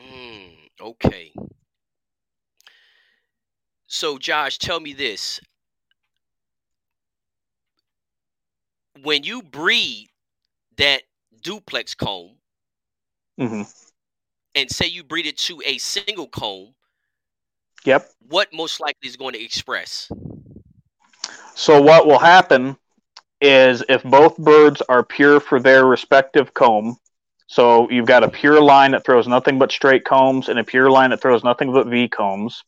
Mm. 0.00 0.50
Okay. 0.80 1.32
So, 3.86 4.18
Josh, 4.18 4.58
tell 4.58 4.80
me 4.80 4.92
this. 4.92 5.40
When 9.02 9.24
you 9.24 9.42
breed 9.42 10.08
that 10.76 11.02
duplex 11.42 11.94
comb, 11.94 12.36
mm-hmm 13.38 13.62
and 14.54 14.70
say 14.70 14.86
you 14.86 15.02
breed 15.02 15.26
it 15.26 15.36
to 15.38 15.60
a 15.64 15.78
single 15.78 16.26
comb, 16.26 16.74
yep. 17.84 18.08
What 18.28 18.52
most 18.52 18.80
likely 18.80 19.08
is 19.08 19.16
going 19.16 19.34
to 19.34 19.42
express? 19.42 20.10
So 21.54 21.80
what 21.80 22.06
will 22.06 22.18
happen 22.18 22.76
is 23.40 23.84
if 23.88 24.02
both 24.02 24.36
birds 24.38 24.82
are 24.88 25.02
pure 25.02 25.40
for 25.40 25.60
their 25.60 25.84
respective 25.84 26.54
comb, 26.54 26.96
so 27.46 27.88
you've 27.90 28.06
got 28.06 28.24
a 28.24 28.28
pure 28.28 28.60
line 28.60 28.92
that 28.92 29.04
throws 29.04 29.28
nothing 29.28 29.58
but 29.58 29.70
straight 29.70 30.04
combs 30.04 30.48
and 30.48 30.58
a 30.58 30.64
pure 30.64 30.90
line 30.90 31.10
that 31.10 31.20
throws 31.20 31.44
nothing 31.44 31.72
but 31.72 31.86
V 31.86 32.08
combs, 32.08 32.64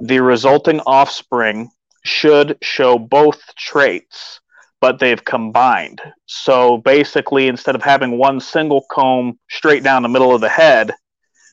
the 0.00 0.20
resulting 0.20 0.80
offspring 0.80 1.70
should 2.04 2.56
show 2.62 2.98
both 2.98 3.54
traits 3.56 4.40
but 4.80 4.98
they've 4.98 5.24
combined. 5.24 6.00
So 6.26 6.78
basically, 6.78 7.48
instead 7.48 7.74
of 7.74 7.82
having 7.82 8.18
one 8.18 8.40
single 8.40 8.84
comb 8.90 9.38
straight 9.50 9.82
down 9.82 10.02
the 10.02 10.08
middle 10.08 10.34
of 10.34 10.40
the 10.40 10.48
head, 10.48 10.92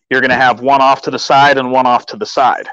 you're 0.10 0.22
going 0.22 0.30
to 0.30 0.36
have 0.36 0.62
one 0.62 0.82
off 0.82 1.02
to 1.04 1.12
the 1.12 1.20
side 1.20 1.58
and 1.58 1.72
one 1.72 1.88
off 1.88 2.06
to 2.08 2.18
the 2.18 2.26
side. 2.26 2.68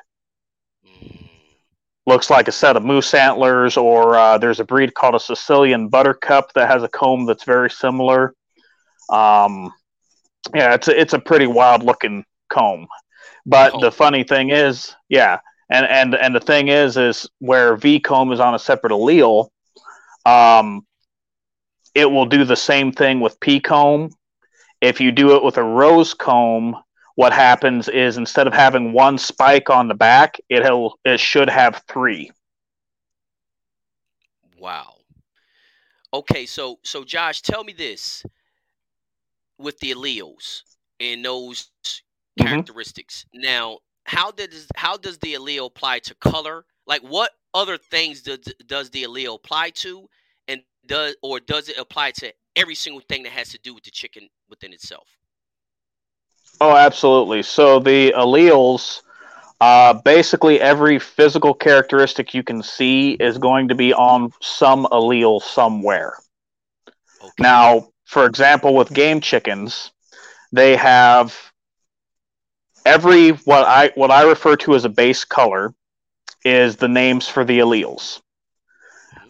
Looks 2.05 2.31
like 2.31 2.49
a 2.49 2.53
set 2.53 2.77
of 2.77 2.85
moose 2.85 3.15
antlers, 3.15 3.77
or 3.77 4.17
uh, 4.17 4.37
there's 4.37 4.61
a 4.61 4.65
breed 4.65 4.93
called 4.95 5.15
a 5.15 5.21
Sicilian 5.21 5.89
Buttercup 5.89 6.53
that 6.55 6.69
has 6.69 6.83
a 6.83 6.89
comb 6.89 7.27
that's 7.27 7.45
very 7.45 7.71
similar. 7.71 8.35
Um, 9.09 9.73
yeah, 10.55 10.75
it's 10.75 10.89
a, 10.89 11.01
it's 11.01 11.13
a 11.13 11.19
pretty 11.19 11.47
wild 11.47 11.85
looking 11.85 12.25
comb. 12.51 12.89
But 13.47 13.75
oh. 13.75 13.81
the 13.81 13.93
funny 13.93 14.25
thing 14.25 14.51
is, 14.51 14.95
yeah, 15.09 15.39
and 15.71 15.87
and 15.87 16.15
and 16.17 16.35
the 16.35 16.41
thing 16.41 16.69
is, 16.69 16.97
is 16.97 17.29
where 17.39 17.77
V 17.77 18.01
comb 18.01 18.33
is 18.33 18.41
on 18.41 18.55
a 18.55 18.59
separate 18.59 18.93
allele, 18.93 19.49
um, 20.25 20.87
it 21.95 22.11
will 22.11 22.27
do 22.27 22.45
the 22.45 22.57
same 22.57 22.93
thing 22.93 23.21
with 23.21 23.39
P 23.41 23.61
comb. 23.61 24.11
If 24.81 25.01
you 25.01 25.13
do 25.13 25.37
it 25.37 25.45
with 25.45 25.59
a 25.59 25.63
rose 25.63 26.15
comb, 26.15 26.77
what 27.15 27.33
happens 27.33 27.89
is 27.89 28.17
instead 28.17 28.47
of 28.47 28.53
having 28.53 28.93
one 28.93 29.19
spike 29.19 29.71
on 29.71 29.89
the 29.89 29.95
back, 29.95 30.39
it'll 30.49 30.99
it 31.05 31.21
should 31.21 31.51
have 31.51 31.83
three. 31.89 32.31
Wow. 34.59 34.95
Okay, 36.15 36.47
so 36.47 36.79
so 36.83 37.05
Josh, 37.05 37.43
tell 37.43 37.65
me 37.65 37.73
this 37.73 38.25
with 39.59 39.79
the 39.81 39.93
alleles 39.93 40.63
and 41.01 41.25
those 41.25 41.71
mm-hmm. 41.87 42.47
characteristics. 42.47 43.27
Now, 43.35 43.79
how 44.05 44.31
does 44.31 44.67
how 44.75 44.97
does 44.97 45.19
the 45.19 45.35
allele 45.35 45.67
apply 45.67 46.01
to 46.01 46.15
color? 46.17 46.65
Like 46.87 47.03
what 47.03 47.33
other 47.55 47.77
things 47.77 48.23
does 48.23 48.41
does 48.67 48.91
the 48.91 49.05
allele 49.05 49.35
apply 49.35 49.71
to, 49.71 50.09
and 50.49 50.63
does 50.87 51.17
or 51.23 51.41
does 51.41 51.69
it 51.69 51.79
apply 51.79 52.13
to 52.13 52.33
every 52.57 52.75
single 52.75 53.03
thing 53.09 53.23
that 53.23 53.33
has 53.33 53.49
to 53.51 53.59
do 53.59 53.75
with 53.75 53.85
the 53.85 53.91
chicken 53.91 54.29
within 54.49 54.73
itself? 54.73 55.09
Oh, 56.61 56.77
absolutely. 56.77 57.43
So 57.43 57.79
the 57.79 58.13
alleles, 58.17 59.03
uh, 59.61 59.95
basically 59.95 60.61
every 60.61 60.99
physical 60.99 61.55
characteristic 61.55 62.35
you 62.35 62.43
can 62.43 62.63
see 62.63 63.13
is 63.13 63.39
going 63.39 63.69
to 63.69 63.75
be 63.75 63.93
on 63.93 64.33
some 64.41 64.87
allele 64.87 65.43
somewhere. 65.43 66.15
Okay. 67.23 67.33
Now, 67.41 67.89
for 68.05 68.27
example, 68.27 68.75
with 68.75 68.93
game 68.93 69.21
chickens, 69.21 69.93
they 70.53 70.77
have 70.77 71.35
every 72.85 73.31
what 73.31 73.67
I 73.67 73.91
what 73.95 74.11
I 74.11 74.23
refer 74.23 74.57
to 74.57 74.75
as 74.75 74.85
a 74.85 74.89
base 74.89 75.25
color 75.25 75.75
is 76.45 76.77
the 76.77 76.89
names 76.89 77.29
for 77.29 77.45
the 77.45 77.59
alleles. 77.61 78.21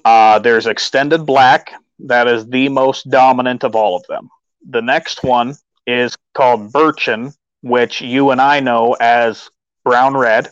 Uh, 0.04 0.38
there's 0.38 0.66
extended 0.66 1.26
black, 1.26 1.72
that 2.00 2.26
is 2.26 2.46
the 2.46 2.68
most 2.68 3.08
dominant 3.10 3.64
of 3.64 3.74
all 3.74 3.96
of 3.96 4.04
them. 4.08 4.28
The 4.68 4.82
next 4.82 5.22
one 5.22 5.54
is 5.86 6.16
called 6.34 6.72
birchen, 6.72 7.34
which 7.62 8.00
you 8.00 8.30
and 8.30 8.40
I 8.40 8.60
know 8.60 8.96
as 9.00 9.48
brown 9.84 10.16
red. 10.16 10.48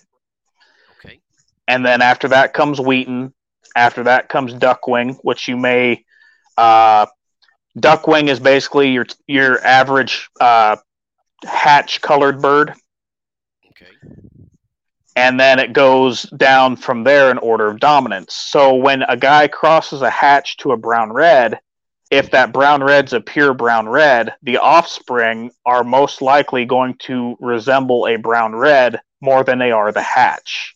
Okay. 0.97 1.21
And 1.67 1.85
then 1.85 2.02
after 2.02 2.29
that 2.29 2.52
comes 2.52 2.81
wheaten. 2.81 3.33
After 3.76 4.05
that 4.05 4.29
comes 4.29 4.52
duckwing, 4.55 5.19
which 5.23 5.49
you 5.49 5.57
may. 5.57 6.05
Uh, 6.57 7.07
duckwing 7.79 8.29
is 8.29 8.40
basically 8.40 8.90
your 8.90 9.07
your 9.26 9.64
average 9.64 10.29
uh, 10.40 10.76
hatch 11.45 12.00
colored 12.00 12.40
bird 12.43 12.75
and 15.17 15.38
then 15.38 15.59
it 15.59 15.73
goes 15.73 16.23
down 16.37 16.76
from 16.76 17.05
there 17.05 17.31
in 17.31 17.38
order 17.38 17.67
of 17.67 17.81
dominance. 17.81 18.35
So 18.35 18.75
when 18.75 19.02
a 19.02 19.17
guy 19.17 19.49
crosses 19.49 20.02
a 20.02 20.11
hatch 20.11 20.57
to 20.59 20.73
a 20.73 20.76
brown 20.76 21.12
red, 21.12 21.61
if 22.11 22.31
that 22.33 22.52
brown 22.52 22.83
red's 22.83 23.12
a 23.12 23.21
pure 23.21 23.55
brown 23.55 23.88
red, 23.88 24.35
the 24.43 24.59
offspring 24.59 25.50
are 25.64 25.85
most 25.85 26.23
likely 26.23 26.64
going 26.64 26.97
to 27.00 27.37
resemble 27.40 28.07
a 28.07 28.17
brown 28.17 28.55
red 28.55 29.00
more 29.21 29.45
than 29.45 29.59
they 29.59 29.71
are 29.71 29.93
the 29.93 30.02
hatch. 30.02 30.75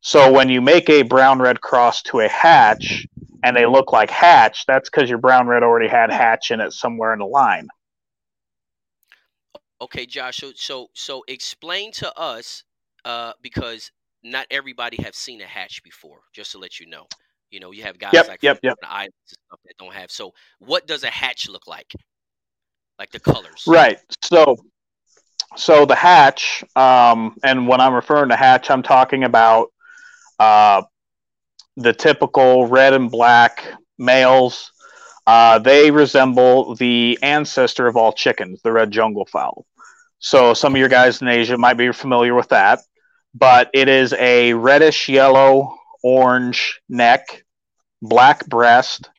So 0.00 0.30
when 0.32 0.48
you 0.48 0.60
make 0.60 0.90
a 0.90 1.02
brown 1.02 1.40
red 1.40 1.60
cross 1.60 2.02
to 2.02 2.20
a 2.20 2.28
hatch 2.28 3.06
and 3.42 3.56
they 3.56 3.66
look 3.66 3.92
like 3.92 4.10
hatch, 4.10 4.66
that's 4.66 4.90
because 4.90 5.08
your 5.08 5.18
brown 5.18 5.46
red 5.46 5.62
already 5.62 5.88
had 5.88 6.10
hatch 6.10 6.50
in 6.50 6.60
it 6.60 6.72
somewhere 6.72 7.12
in 7.12 7.20
the 7.20 7.24
line. 7.24 7.68
Okay, 9.80 10.06
Josh. 10.06 10.38
So 10.38 10.52
so 10.54 10.88
so 10.92 11.24
explain 11.28 11.92
to 11.92 12.12
us 12.18 12.64
uh, 13.04 13.32
because 13.42 13.90
not 14.22 14.46
everybody 14.50 15.02
have 15.02 15.14
seen 15.14 15.40
a 15.42 15.46
hatch 15.46 15.82
before. 15.82 16.20
Just 16.32 16.52
to 16.52 16.58
let 16.58 16.80
you 16.80 16.86
know, 16.86 17.06
You 17.50 17.60
know, 17.60 17.70
you 17.70 17.82
have 17.84 17.98
guys 17.98 18.14
yep, 18.14 18.26
like 18.26 18.42
yep, 18.42 18.58
yep. 18.62 18.76
the 18.80 18.90
islands 18.90 19.14
and 19.28 19.38
stuff 19.46 19.60
that 19.64 19.76
don't 19.78 19.94
have. 19.94 20.10
So, 20.10 20.32
what 20.58 20.86
does 20.86 21.04
a 21.04 21.10
hatch 21.10 21.48
look 21.48 21.66
like? 21.68 21.92
Like 22.98 23.10
the 23.10 23.20
colors, 23.20 23.64
right? 23.66 23.98
So, 24.22 24.56
so 25.56 25.84
the 25.86 25.94
hatch, 25.94 26.64
um, 26.74 27.36
and 27.44 27.68
when 27.68 27.80
I'm 27.80 27.94
referring 27.94 28.30
to 28.30 28.36
hatch, 28.36 28.70
I'm 28.70 28.82
talking 28.82 29.24
about 29.24 29.72
uh, 30.38 30.82
the 31.76 31.92
typical 31.92 32.66
red 32.66 32.92
and 32.92 33.10
black 33.10 33.64
males. 33.98 34.70
Uh, 35.26 35.58
they 35.58 35.90
resemble 35.90 36.74
the 36.74 37.18
ancestor 37.22 37.86
of 37.86 37.96
all 37.96 38.12
chickens, 38.12 38.60
the 38.62 38.72
red 38.72 38.90
jungle 38.90 39.26
fowl. 39.26 39.64
So 40.18 40.54
some 40.54 40.74
of 40.74 40.78
your 40.78 40.88
guys 40.88 41.22
in 41.22 41.28
Asia 41.28 41.56
might 41.56 41.74
be 41.74 41.92
familiar 41.92 42.34
with 42.34 42.48
that, 42.48 42.80
but 43.34 43.70
it 43.74 43.88
is 43.88 44.12
a 44.14 44.54
reddish 44.54 45.08
yellow 45.08 45.76
orange 46.02 46.80
neck 46.88 47.44
black 48.00 48.46
breast, 48.46 49.10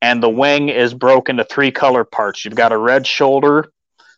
and 0.00 0.22
the 0.22 0.28
wing 0.28 0.68
is 0.68 0.92
broken 0.92 1.38
into 1.38 1.44
three 1.52 1.70
color 1.70 2.04
parts. 2.04 2.44
You've 2.44 2.54
got 2.54 2.72
a 2.72 2.78
red 2.78 3.06
shoulder, 3.06 3.72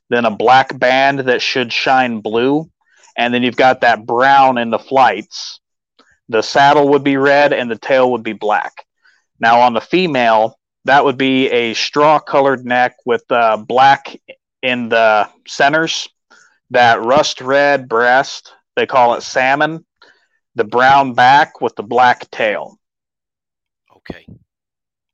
then 0.08 0.24
a 0.24 0.34
black 0.34 0.76
band 0.78 1.20
that 1.20 1.42
should 1.42 1.72
shine 1.72 2.20
blue, 2.20 2.70
and 3.16 3.32
then 3.32 3.42
you've 3.42 3.56
got 3.56 3.82
that 3.82 4.06
brown 4.06 4.58
in 4.58 4.70
the 4.70 4.78
flights. 4.78 5.60
The 6.28 6.42
saddle 6.42 6.88
would 6.90 7.04
be 7.04 7.16
red 7.16 7.52
and 7.52 7.70
the 7.70 7.78
tail 7.78 8.10
would 8.12 8.22
be 8.22 8.32
black. 8.32 8.86
Now, 9.38 9.60
on 9.60 9.74
the 9.74 9.80
female, 9.80 10.58
that 10.86 11.04
would 11.04 11.18
be 11.18 11.50
a 11.50 11.74
straw 11.74 12.18
colored 12.18 12.64
neck 12.64 12.96
with 13.04 13.24
uh, 13.30 13.58
black 13.58 14.18
in 14.62 14.88
the 14.88 15.28
centers, 15.46 16.08
that 16.70 17.02
rust 17.02 17.40
red 17.42 17.88
breast, 17.88 18.52
they 18.76 18.86
call 18.86 19.14
it 19.14 19.22
salmon, 19.22 19.84
the 20.54 20.64
brown 20.64 21.14
back 21.14 21.60
with 21.60 21.74
the 21.76 21.82
black 21.82 22.30
tail. 22.30 22.78
Okay. 23.96 24.26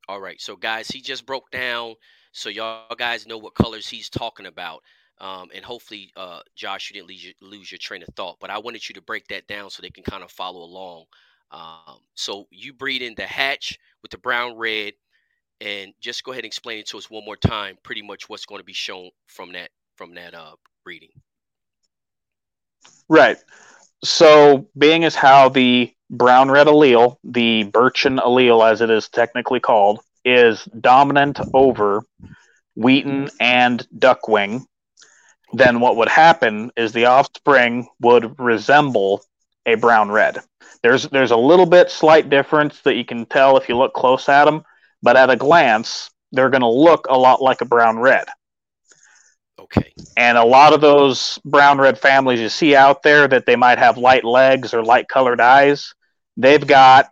All 0.08 0.20
right. 0.20 0.40
So, 0.40 0.56
guys, 0.56 0.88
he 0.88 1.00
just 1.00 1.26
broke 1.26 1.50
down 1.50 1.94
so 2.32 2.48
y'all 2.48 2.94
guys 2.96 3.26
know 3.26 3.38
what 3.38 3.54
colors 3.54 3.88
he's 3.88 4.08
talking 4.08 4.46
about. 4.46 4.82
Um, 5.20 5.48
and 5.54 5.64
hopefully, 5.64 6.12
uh, 6.16 6.40
Josh, 6.56 6.90
you 6.90 6.94
didn't 6.94 7.08
lose 7.08 7.24
your, 7.24 7.34
lose 7.42 7.70
your, 7.70 7.78
train 7.78 8.02
of 8.02 8.08
thought. 8.14 8.38
But 8.40 8.50
I 8.50 8.58
wanted 8.58 8.88
you 8.88 8.94
to 8.94 9.02
break 9.02 9.28
that 9.28 9.46
down 9.46 9.68
so 9.68 9.82
they 9.82 9.90
can 9.90 10.04
kind 10.04 10.24
of 10.24 10.30
follow 10.30 10.62
along. 10.62 11.04
Um, 11.50 11.98
so 12.14 12.46
you 12.50 12.72
breed 12.72 13.02
in 13.02 13.14
the 13.16 13.26
hatch 13.26 13.78
with 14.02 14.10
the 14.10 14.18
brown 14.18 14.56
red, 14.56 14.94
and 15.60 15.92
just 16.00 16.24
go 16.24 16.30
ahead 16.30 16.44
and 16.44 16.46
explain 16.46 16.78
it 16.78 16.86
to 16.88 16.98
us 16.98 17.10
one 17.10 17.24
more 17.24 17.36
time. 17.36 17.76
Pretty 17.82 18.02
much 18.02 18.28
what's 18.28 18.46
going 18.46 18.60
to 18.60 18.64
be 18.64 18.72
shown 18.72 19.10
from 19.26 19.52
that 19.52 19.70
from 19.96 20.14
that 20.14 20.34
uh, 20.34 20.52
breeding. 20.84 21.10
Right. 23.08 23.38
So, 24.02 24.68
being 24.76 25.04
as 25.04 25.14
how 25.14 25.48
the 25.50 25.92
brown 26.08 26.50
red 26.50 26.66
allele, 26.66 27.16
the 27.24 27.64
birchen 27.64 28.18
allele 28.18 28.70
as 28.70 28.80
it 28.80 28.90
is 28.90 29.08
technically 29.08 29.60
called, 29.60 30.00
is 30.24 30.64
dominant 30.64 31.38
over 31.54 32.02
Wheaten 32.74 33.28
and 33.40 33.86
Duckwing, 33.96 34.64
then 35.52 35.80
what 35.80 35.96
would 35.96 36.08
happen 36.08 36.70
is 36.76 36.92
the 36.92 37.06
offspring 37.06 37.88
would 38.00 38.38
resemble 38.38 39.22
a 39.66 39.74
brown 39.74 40.10
red. 40.10 40.38
There's 40.82 41.08
there's 41.08 41.32
a 41.32 41.36
little 41.36 41.66
bit 41.66 41.90
slight 41.90 42.30
difference 42.30 42.80
that 42.82 42.96
you 42.96 43.04
can 43.04 43.26
tell 43.26 43.56
if 43.56 43.68
you 43.68 43.76
look 43.76 43.92
close 43.92 44.28
at 44.28 44.44
them, 44.44 44.64
but 45.02 45.16
at 45.16 45.30
a 45.30 45.36
glance, 45.36 46.10
they're 46.32 46.50
going 46.50 46.62
to 46.62 46.68
look 46.68 47.06
a 47.08 47.18
lot 47.18 47.42
like 47.42 47.60
a 47.60 47.66
brown 47.66 47.98
red. 47.98 48.26
Okay. 49.60 49.92
And 50.16 50.38
a 50.38 50.44
lot 50.44 50.72
of 50.72 50.80
those 50.80 51.38
brown 51.44 51.78
red 51.78 51.98
families 51.98 52.40
you 52.40 52.48
see 52.48 52.74
out 52.74 53.02
there 53.02 53.28
that 53.28 53.46
they 53.46 53.56
might 53.56 53.78
have 53.78 53.98
light 53.98 54.24
legs 54.24 54.72
or 54.72 54.82
light 54.82 55.08
colored 55.08 55.40
eyes, 55.40 55.94
they've 56.36 56.66
got 56.66 57.10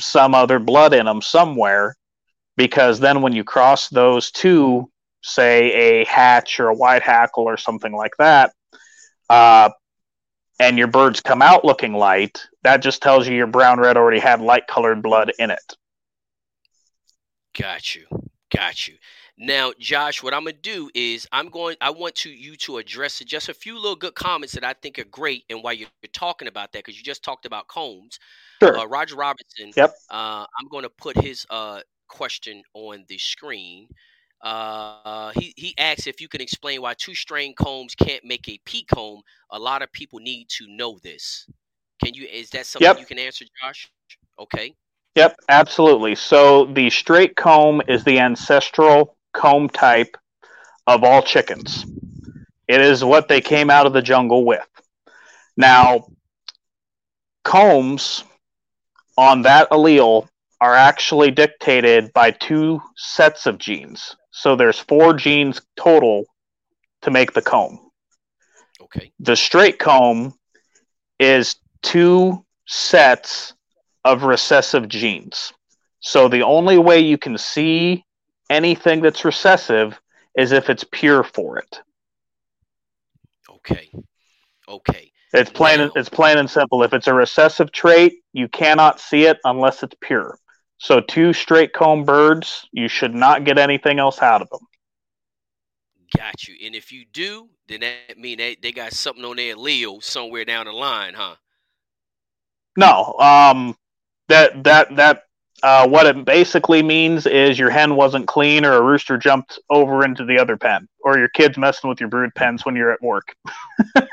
some 0.00 0.34
other 0.34 0.58
blood 0.58 0.94
in 0.94 1.06
them 1.06 1.22
somewhere 1.22 1.96
because 2.56 3.00
then 3.00 3.22
when 3.22 3.32
you 3.32 3.44
cross 3.44 3.88
those 3.88 4.30
two, 4.30 4.90
say 5.22 6.00
a 6.00 6.04
hatch 6.06 6.60
or 6.60 6.68
a 6.68 6.74
white 6.74 7.02
hackle 7.02 7.44
or 7.44 7.56
something 7.56 7.92
like 7.92 8.16
that, 8.18 8.52
uh, 9.28 9.70
and 10.58 10.78
your 10.78 10.86
birds 10.86 11.20
come 11.20 11.42
out 11.42 11.64
looking 11.64 11.92
light, 11.92 12.42
that 12.62 12.78
just 12.78 13.02
tells 13.02 13.28
you 13.28 13.34
your 13.34 13.46
brown 13.46 13.78
red 13.78 13.96
already 13.96 14.20
had 14.20 14.40
light 14.40 14.66
colored 14.66 15.02
blood 15.02 15.32
in 15.38 15.50
it. 15.50 15.76
Got 17.58 17.94
you. 17.94 18.06
Got 18.54 18.88
you. 18.88 18.94
Now, 19.38 19.72
Josh, 19.78 20.22
what 20.22 20.32
I'm 20.32 20.44
gonna 20.44 20.54
do 20.62 20.90
is 20.94 21.26
I'm 21.30 21.50
going. 21.50 21.76
I 21.82 21.90
want 21.90 22.14
to 22.16 22.30
you 22.30 22.56
to 22.56 22.78
address 22.78 23.18
just 23.20 23.50
a 23.50 23.54
few 23.54 23.74
little 23.76 23.96
good 23.96 24.14
comments 24.14 24.54
that 24.54 24.64
I 24.64 24.72
think 24.72 24.98
are 24.98 25.04
great, 25.04 25.44
and 25.50 25.62
why 25.62 25.72
you're, 25.72 25.88
you're 26.02 26.10
talking 26.12 26.48
about 26.48 26.72
that 26.72 26.84
because 26.84 26.96
you 26.96 27.04
just 27.04 27.22
talked 27.22 27.44
about 27.44 27.68
combs. 27.68 28.18
Sure. 28.62 28.78
Uh, 28.78 28.86
Roger 28.86 29.16
Robinson. 29.16 29.72
Yep. 29.76 29.94
Uh, 30.10 30.46
I'm 30.58 30.68
going 30.70 30.84
to 30.84 30.90
put 30.90 31.18
his 31.20 31.46
uh, 31.50 31.80
question 32.08 32.62
on 32.72 33.04
the 33.08 33.18
screen. 33.18 33.88
Uh, 34.42 35.32
he 35.34 35.52
he 35.56 35.74
asks 35.76 36.06
if 36.06 36.20
you 36.20 36.28
can 36.28 36.40
explain 36.40 36.80
why 36.80 36.94
two 36.94 37.14
straight 37.14 37.56
combs 37.56 37.94
can't 37.94 38.24
make 38.24 38.48
a 38.48 38.58
pea 38.64 38.84
comb. 38.84 39.20
A 39.50 39.58
lot 39.58 39.82
of 39.82 39.92
people 39.92 40.18
need 40.18 40.48
to 40.50 40.66
know 40.68 40.98
this. 41.02 41.46
Can 42.02 42.14
you? 42.14 42.26
Is 42.26 42.50
that 42.50 42.64
something 42.64 42.86
Yep. 42.86 43.00
you 43.00 43.06
can 43.06 43.18
answer, 43.18 43.44
Josh? 43.62 43.90
Okay. 44.38 44.74
Yep, 45.14 45.36
absolutely. 45.48 46.14
So 46.14 46.66
the 46.66 46.90
straight 46.90 47.36
comb 47.36 47.80
is 47.88 48.04
the 48.04 48.18
ancestral 48.18 49.15
comb 49.36 49.68
type 49.68 50.16
of 50.86 51.04
all 51.04 51.22
chickens. 51.22 51.84
It 52.66 52.80
is 52.80 53.04
what 53.04 53.28
they 53.28 53.40
came 53.40 53.70
out 53.70 53.86
of 53.86 53.92
the 53.92 54.02
jungle 54.02 54.44
with. 54.44 54.66
Now, 55.56 56.08
combs 57.44 58.24
on 59.16 59.42
that 59.42 59.70
allele 59.70 60.28
are 60.60 60.74
actually 60.74 61.30
dictated 61.30 62.12
by 62.12 62.30
two 62.30 62.80
sets 62.96 63.46
of 63.46 63.58
genes. 63.58 64.16
So 64.30 64.56
there's 64.56 64.78
four 64.78 65.14
genes 65.14 65.60
total 65.76 66.24
to 67.02 67.10
make 67.10 67.32
the 67.32 67.42
comb. 67.42 67.78
Okay. 68.80 69.12
The 69.20 69.36
straight 69.36 69.78
comb 69.78 70.34
is 71.20 71.56
two 71.82 72.44
sets 72.66 73.54
of 74.04 74.22
recessive 74.22 74.88
genes. 74.88 75.52
So 76.00 76.28
the 76.28 76.42
only 76.42 76.78
way 76.78 77.00
you 77.00 77.18
can 77.18 77.36
see 77.36 78.05
anything 78.50 79.00
that's 79.00 79.24
recessive 79.24 80.00
is 80.36 80.52
if 80.52 80.70
it's 80.70 80.84
pure 80.90 81.22
for 81.22 81.58
it. 81.58 81.80
Okay. 83.48 83.90
Okay. 84.68 85.12
It's 85.32 85.50
plain 85.50 85.90
it's 85.96 86.08
plain 86.08 86.38
and 86.38 86.48
simple. 86.48 86.82
If 86.82 86.92
it's 86.92 87.08
a 87.08 87.14
recessive 87.14 87.72
trait, 87.72 88.22
you 88.32 88.48
cannot 88.48 89.00
see 89.00 89.24
it 89.24 89.38
unless 89.44 89.82
it's 89.82 89.96
pure. 90.00 90.38
So 90.78 91.00
two 91.00 91.32
straight 91.32 91.72
comb 91.72 92.04
birds, 92.04 92.68
you 92.72 92.88
should 92.88 93.14
not 93.14 93.44
get 93.44 93.58
anything 93.58 93.98
else 93.98 94.20
out 94.22 94.42
of 94.42 94.50
them. 94.50 94.60
Got 96.16 96.46
you. 96.46 96.54
And 96.64 96.74
if 96.74 96.92
you 96.92 97.04
do, 97.12 97.48
then 97.68 97.80
that 97.80 98.18
mean 98.18 98.38
they, 98.38 98.56
they 98.56 98.72
got 98.72 98.92
something 98.92 99.24
on 99.24 99.36
their 99.36 99.56
Leo 99.56 99.98
somewhere 100.00 100.44
down 100.44 100.66
the 100.66 100.72
line, 100.72 101.14
huh? 101.14 101.36
No, 102.76 103.14
um, 103.18 103.76
that 104.28 104.64
that 104.64 104.94
that 104.96 105.22
uh, 105.62 105.88
what 105.88 106.06
it 106.06 106.24
basically 106.24 106.82
means 106.82 107.26
is 107.26 107.58
your 107.58 107.70
hen 107.70 107.96
wasn't 107.96 108.26
clean, 108.26 108.64
or 108.64 108.74
a 108.74 108.82
rooster 108.82 109.16
jumped 109.16 109.58
over 109.70 110.04
into 110.04 110.24
the 110.24 110.38
other 110.38 110.56
pen, 110.56 110.86
or 111.00 111.18
your 111.18 111.28
kid's 111.28 111.56
messing 111.56 111.88
with 111.88 111.98
your 112.00 112.08
brood 112.08 112.34
pens 112.34 112.64
when 112.66 112.76
you're 112.76 112.92
at 112.92 113.00
work. 113.02 113.34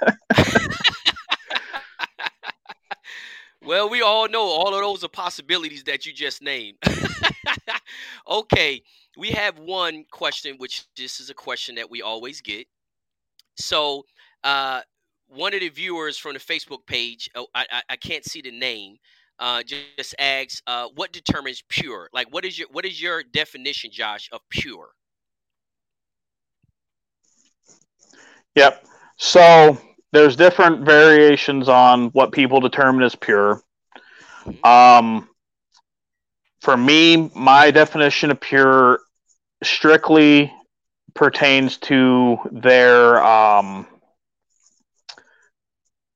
well, 3.63 3.89
we 3.89 4.01
all 4.01 4.29
know 4.29 4.43
all 4.43 4.73
of 4.73 4.81
those 4.81 5.03
are 5.03 5.09
possibilities 5.09 5.83
that 5.83 6.05
you 6.05 6.13
just 6.13 6.41
named. 6.41 6.77
okay, 8.29 8.81
we 9.17 9.29
have 9.31 9.59
one 9.59 10.05
question, 10.11 10.55
which 10.57 10.85
this 10.95 11.19
is 11.19 11.29
a 11.29 11.33
question 11.35 11.75
that 11.75 11.89
we 11.89 12.01
always 12.01 12.39
get. 12.41 12.67
So, 13.55 14.05
uh, 14.43 14.81
one 15.27 15.53
of 15.53 15.59
the 15.59 15.69
viewers 15.69 16.17
from 16.17 16.33
the 16.33 16.39
Facebook 16.39 16.85
page, 16.85 17.29
oh, 17.35 17.47
I, 17.53 17.65
I, 17.71 17.81
I 17.89 17.95
can't 17.95 18.23
see 18.23 18.41
the 18.41 18.51
name, 18.51 18.97
uh, 19.39 19.63
just 19.63 19.87
asks, 19.91 20.37
uh, 20.43 20.61
"What 20.67 20.85
determines 20.85 21.37
pure? 21.45 21.87
Like, 21.89 22.09
what 22.09 22.23
is 22.23 22.37
your 22.37 22.49
what 22.51 22.67
is 22.67 22.83
your 22.83 23.09
definition, 23.23 23.79
Josh, 23.91 24.29
of 24.31 24.41
pure?" 24.49 24.91
Yep. 28.55 28.85
So 29.17 29.77
there's 30.11 30.35
different 30.35 30.85
variations 30.85 31.67
on 31.69 32.09
what 32.09 32.31
people 32.31 32.59
determine 32.59 33.03
as 33.03 33.15
pure. 33.15 33.61
Um, 34.63 35.27
for 36.61 36.75
me, 36.77 37.29
my 37.35 37.71
definition 37.71 38.31
of 38.31 38.39
pure 38.39 38.99
strictly 39.63 40.53
pertains 41.15 41.77
to 41.77 42.37
their 42.51 43.23
um, 43.23 43.87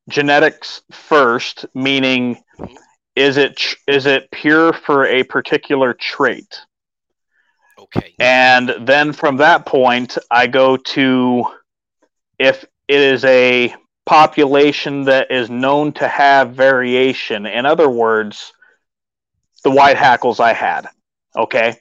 genetics 0.09 0.81
first, 0.91 1.65
meaning 1.73 2.37
Mhm. 2.57 2.86
Is 3.17 3.37
it 3.37 3.57
tr- 3.57 3.75
is 3.87 4.05
it 4.05 4.29
pure 4.31 4.71
for 4.71 5.07
a 5.07 5.23
particular 5.23 5.93
trait? 5.93 6.61
Okay. 7.79 8.13
And 8.19 8.87
then 8.87 9.11
from 9.11 9.37
that 9.37 9.65
point, 9.65 10.17
I 10.29 10.45
go 10.45 10.77
to 10.77 11.45
if 12.37 12.63
it 12.87 13.01
is 13.01 13.25
a 13.25 13.73
population 14.05 15.03
that 15.05 15.31
is 15.31 15.49
known 15.49 15.93
to 15.93 16.07
have 16.07 16.51
variation. 16.51 17.47
In 17.47 17.65
other 17.65 17.89
words, 17.89 18.53
the 19.63 19.71
white 19.71 19.97
hackles 19.97 20.39
I 20.39 20.53
had. 20.53 20.87
Okay. 21.35 21.75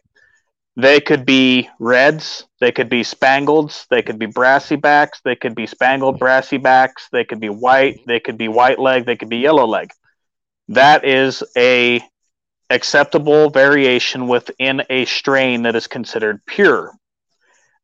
They 0.78 1.00
could 1.00 1.24
be 1.24 1.68
reds, 1.78 2.46
they 2.60 2.70
could 2.72 2.90
be 2.90 3.02
spangleds, 3.02 3.86
they 3.88 4.02
could 4.02 4.18
be 4.18 4.26
brassy 4.26 4.76
backs, 4.76 5.20
they 5.24 5.34
could 5.34 5.54
be 5.54 5.66
spangled 5.66 6.18
brassy 6.18 6.58
backs, 6.58 7.08
they 7.12 7.24
could 7.24 7.40
be 7.40 7.48
white, 7.48 8.00
they 8.06 8.20
could 8.20 8.36
be 8.36 8.48
white 8.48 8.78
leg, 8.78 9.06
they 9.06 9.16
could 9.16 9.30
be 9.30 9.38
yellow 9.38 9.66
leg. 9.66 9.90
That 10.68 11.04
is 11.04 11.42
a 11.56 12.02
acceptable 12.70 13.50
variation 13.50 14.26
within 14.26 14.82
a 14.90 15.04
strain 15.04 15.62
that 15.62 15.76
is 15.76 15.86
considered 15.86 16.44
pure. 16.46 16.92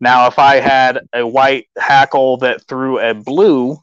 Now, 0.00 0.26
if 0.26 0.38
I 0.38 0.56
had 0.56 1.06
a 1.14 1.24
white 1.24 1.68
hackle 1.78 2.38
that 2.38 2.66
threw 2.66 2.98
a 2.98 3.14
blue, 3.14 3.78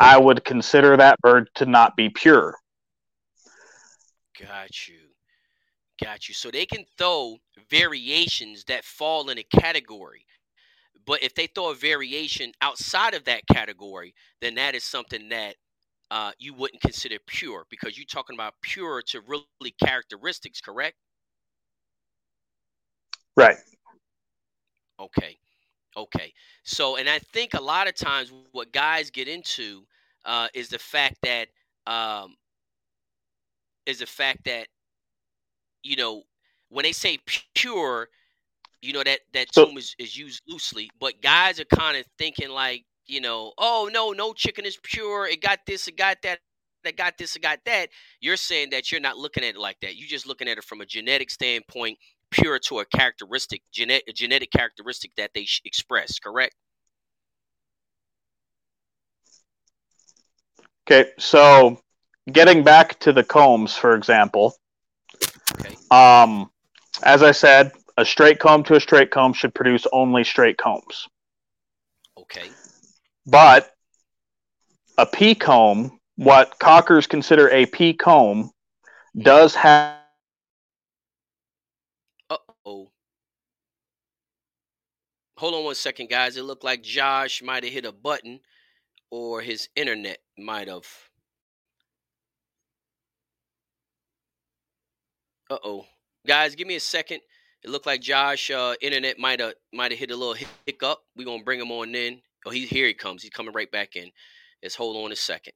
I 0.00 0.18
would 0.18 0.44
consider 0.44 0.96
that 0.96 1.20
bird 1.20 1.50
to 1.56 1.66
not 1.66 1.94
be 1.94 2.08
pure. 2.08 2.54
Got 4.40 4.88
you. 4.88 5.00
Got 6.02 6.28
you. 6.28 6.34
So 6.34 6.50
they 6.50 6.66
can 6.66 6.84
throw 6.96 7.36
variations 7.70 8.64
that 8.64 8.84
fall 8.84 9.28
in 9.28 9.38
a 9.38 9.42
category. 9.42 10.24
But 11.06 11.22
if 11.22 11.34
they 11.34 11.46
throw 11.46 11.70
a 11.70 11.74
variation 11.74 12.52
outside 12.60 13.14
of 13.14 13.24
that 13.24 13.46
category, 13.46 14.14
then 14.40 14.54
that 14.56 14.74
is 14.74 14.84
something 14.84 15.28
that 15.28 15.56
uh, 16.10 16.32
you 16.38 16.54
wouldn't 16.54 16.80
consider 16.80 17.16
pure 17.26 17.64
because 17.70 17.98
you're 17.98 18.06
talking 18.06 18.36
about 18.36 18.54
pure 18.62 19.02
to 19.08 19.20
really 19.22 19.74
characteristics, 19.82 20.60
correct? 20.60 20.96
Right. 23.36 23.56
Okay. 25.00 25.36
Okay. 25.96 26.32
So, 26.64 26.96
and 26.96 27.08
I 27.08 27.18
think 27.18 27.54
a 27.54 27.60
lot 27.60 27.88
of 27.88 27.94
times 27.94 28.32
what 28.52 28.72
guys 28.72 29.10
get 29.10 29.28
into 29.28 29.84
uh, 30.24 30.48
is 30.54 30.68
the 30.68 30.78
fact 30.78 31.16
that 31.22 31.48
um, 31.86 32.36
is 33.86 34.00
the 34.00 34.06
fact 34.06 34.44
that 34.44 34.68
you 35.82 35.96
know 35.96 36.22
when 36.68 36.82
they 36.82 36.92
say 36.92 37.18
pure, 37.54 38.08
you 38.82 38.92
know 38.92 39.02
that 39.04 39.20
that 39.32 39.52
so, 39.52 39.66
term 39.66 39.76
is, 39.76 39.94
is 39.98 40.16
used 40.16 40.42
loosely, 40.48 40.90
but 41.00 41.22
guys 41.22 41.60
are 41.60 41.64
kind 41.64 41.96
of 41.96 42.04
thinking 42.18 42.50
like 42.50 42.84
you 43.06 43.20
know, 43.20 43.52
oh 43.58 43.88
no, 43.92 44.12
no 44.12 44.32
chicken 44.32 44.64
is 44.64 44.78
pure. 44.82 45.26
It 45.26 45.42
got 45.42 45.60
this, 45.66 45.88
it 45.88 45.96
got 45.96 46.18
that, 46.22 46.40
that 46.84 46.96
got 46.96 47.18
this, 47.18 47.36
it 47.36 47.42
got 47.42 47.58
that. 47.66 47.88
You're 48.20 48.36
saying 48.36 48.70
that 48.70 48.90
you're 48.90 49.00
not 49.00 49.16
looking 49.16 49.44
at 49.44 49.54
it 49.54 49.60
like 49.60 49.78
that. 49.82 49.96
You're 49.96 50.08
just 50.08 50.26
looking 50.26 50.48
at 50.48 50.58
it 50.58 50.64
from 50.64 50.80
a 50.80 50.86
genetic 50.86 51.30
standpoint, 51.30 51.98
pure 52.30 52.58
to 52.58 52.80
a 52.80 52.84
characteristic, 52.84 53.62
genetic, 53.72 54.04
a 54.08 54.12
genetic 54.12 54.50
characteristic 54.50 55.12
that 55.16 55.30
they 55.34 55.46
express. 55.64 56.18
Correct? 56.18 56.54
Okay, 60.88 61.10
so 61.18 61.80
getting 62.30 62.62
back 62.62 62.98
to 63.00 63.12
the 63.12 63.24
combs, 63.24 63.76
for 63.76 63.96
example. 63.96 64.54
Okay. 65.58 65.74
Um, 65.90 66.50
as 67.02 67.22
I 67.22 67.32
said, 67.32 67.72
a 67.96 68.04
straight 68.04 68.38
comb 68.38 68.62
to 68.64 68.76
a 68.76 68.80
straight 68.80 69.10
comb 69.10 69.32
should 69.32 69.54
produce 69.54 69.86
only 69.92 70.22
straight 70.22 70.58
combs. 70.58 71.08
Okay. 72.18 72.48
But 73.26 73.72
a 74.96 75.04
pea 75.04 75.34
comb, 75.34 75.98
what 76.14 76.58
cockers 76.58 77.06
consider 77.06 77.48
a 77.50 77.66
pea 77.66 77.92
comb, 77.92 78.52
does 79.18 79.54
have. 79.56 79.96
Uh 82.30 82.36
oh. 82.64 82.88
Hold 85.38 85.54
on 85.54 85.64
one 85.64 85.74
second, 85.74 86.08
guys. 86.08 86.36
It 86.36 86.44
looked 86.44 86.64
like 86.64 86.82
Josh 86.82 87.42
might 87.42 87.64
have 87.64 87.72
hit 87.72 87.84
a 87.84 87.92
button 87.92 88.40
or 89.10 89.40
his 89.40 89.68
internet 89.74 90.18
might 90.38 90.68
have. 90.68 90.86
Uh 95.50 95.58
oh, 95.64 95.86
guys, 96.26 96.54
give 96.54 96.66
me 96.66 96.76
a 96.76 96.80
second. 96.80 97.20
It 97.62 97.70
looked 97.70 97.86
like 97.86 98.00
Josh 98.00 98.50
uh, 98.50 98.74
internet 98.80 99.18
might 99.18 99.40
have 99.40 99.54
might 99.72 99.90
have 99.90 99.98
hit 99.98 100.10
a 100.10 100.16
little 100.16 100.36
hiccup. 100.64 100.98
We're 101.16 101.24
gonna 101.24 101.42
bring 101.42 101.60
him 101.60 101.72
on 101.72 101.94
in. 101.94 102.20
Oh, 102.46 102.50
he 102.50 102.64
here 102.64 102.86
he 102.86 102.94
comes. 102.94 103.22
He's 103.22 103.32
coming 103.32 103.52
right 103.52 103.70
back 103.70 103.96
in. 103.96 104.10
Let's 104.62 104.76
hold 104.76 105.04
on 105.04 105.12
a 105.12 105.16
second. 105.16 105.52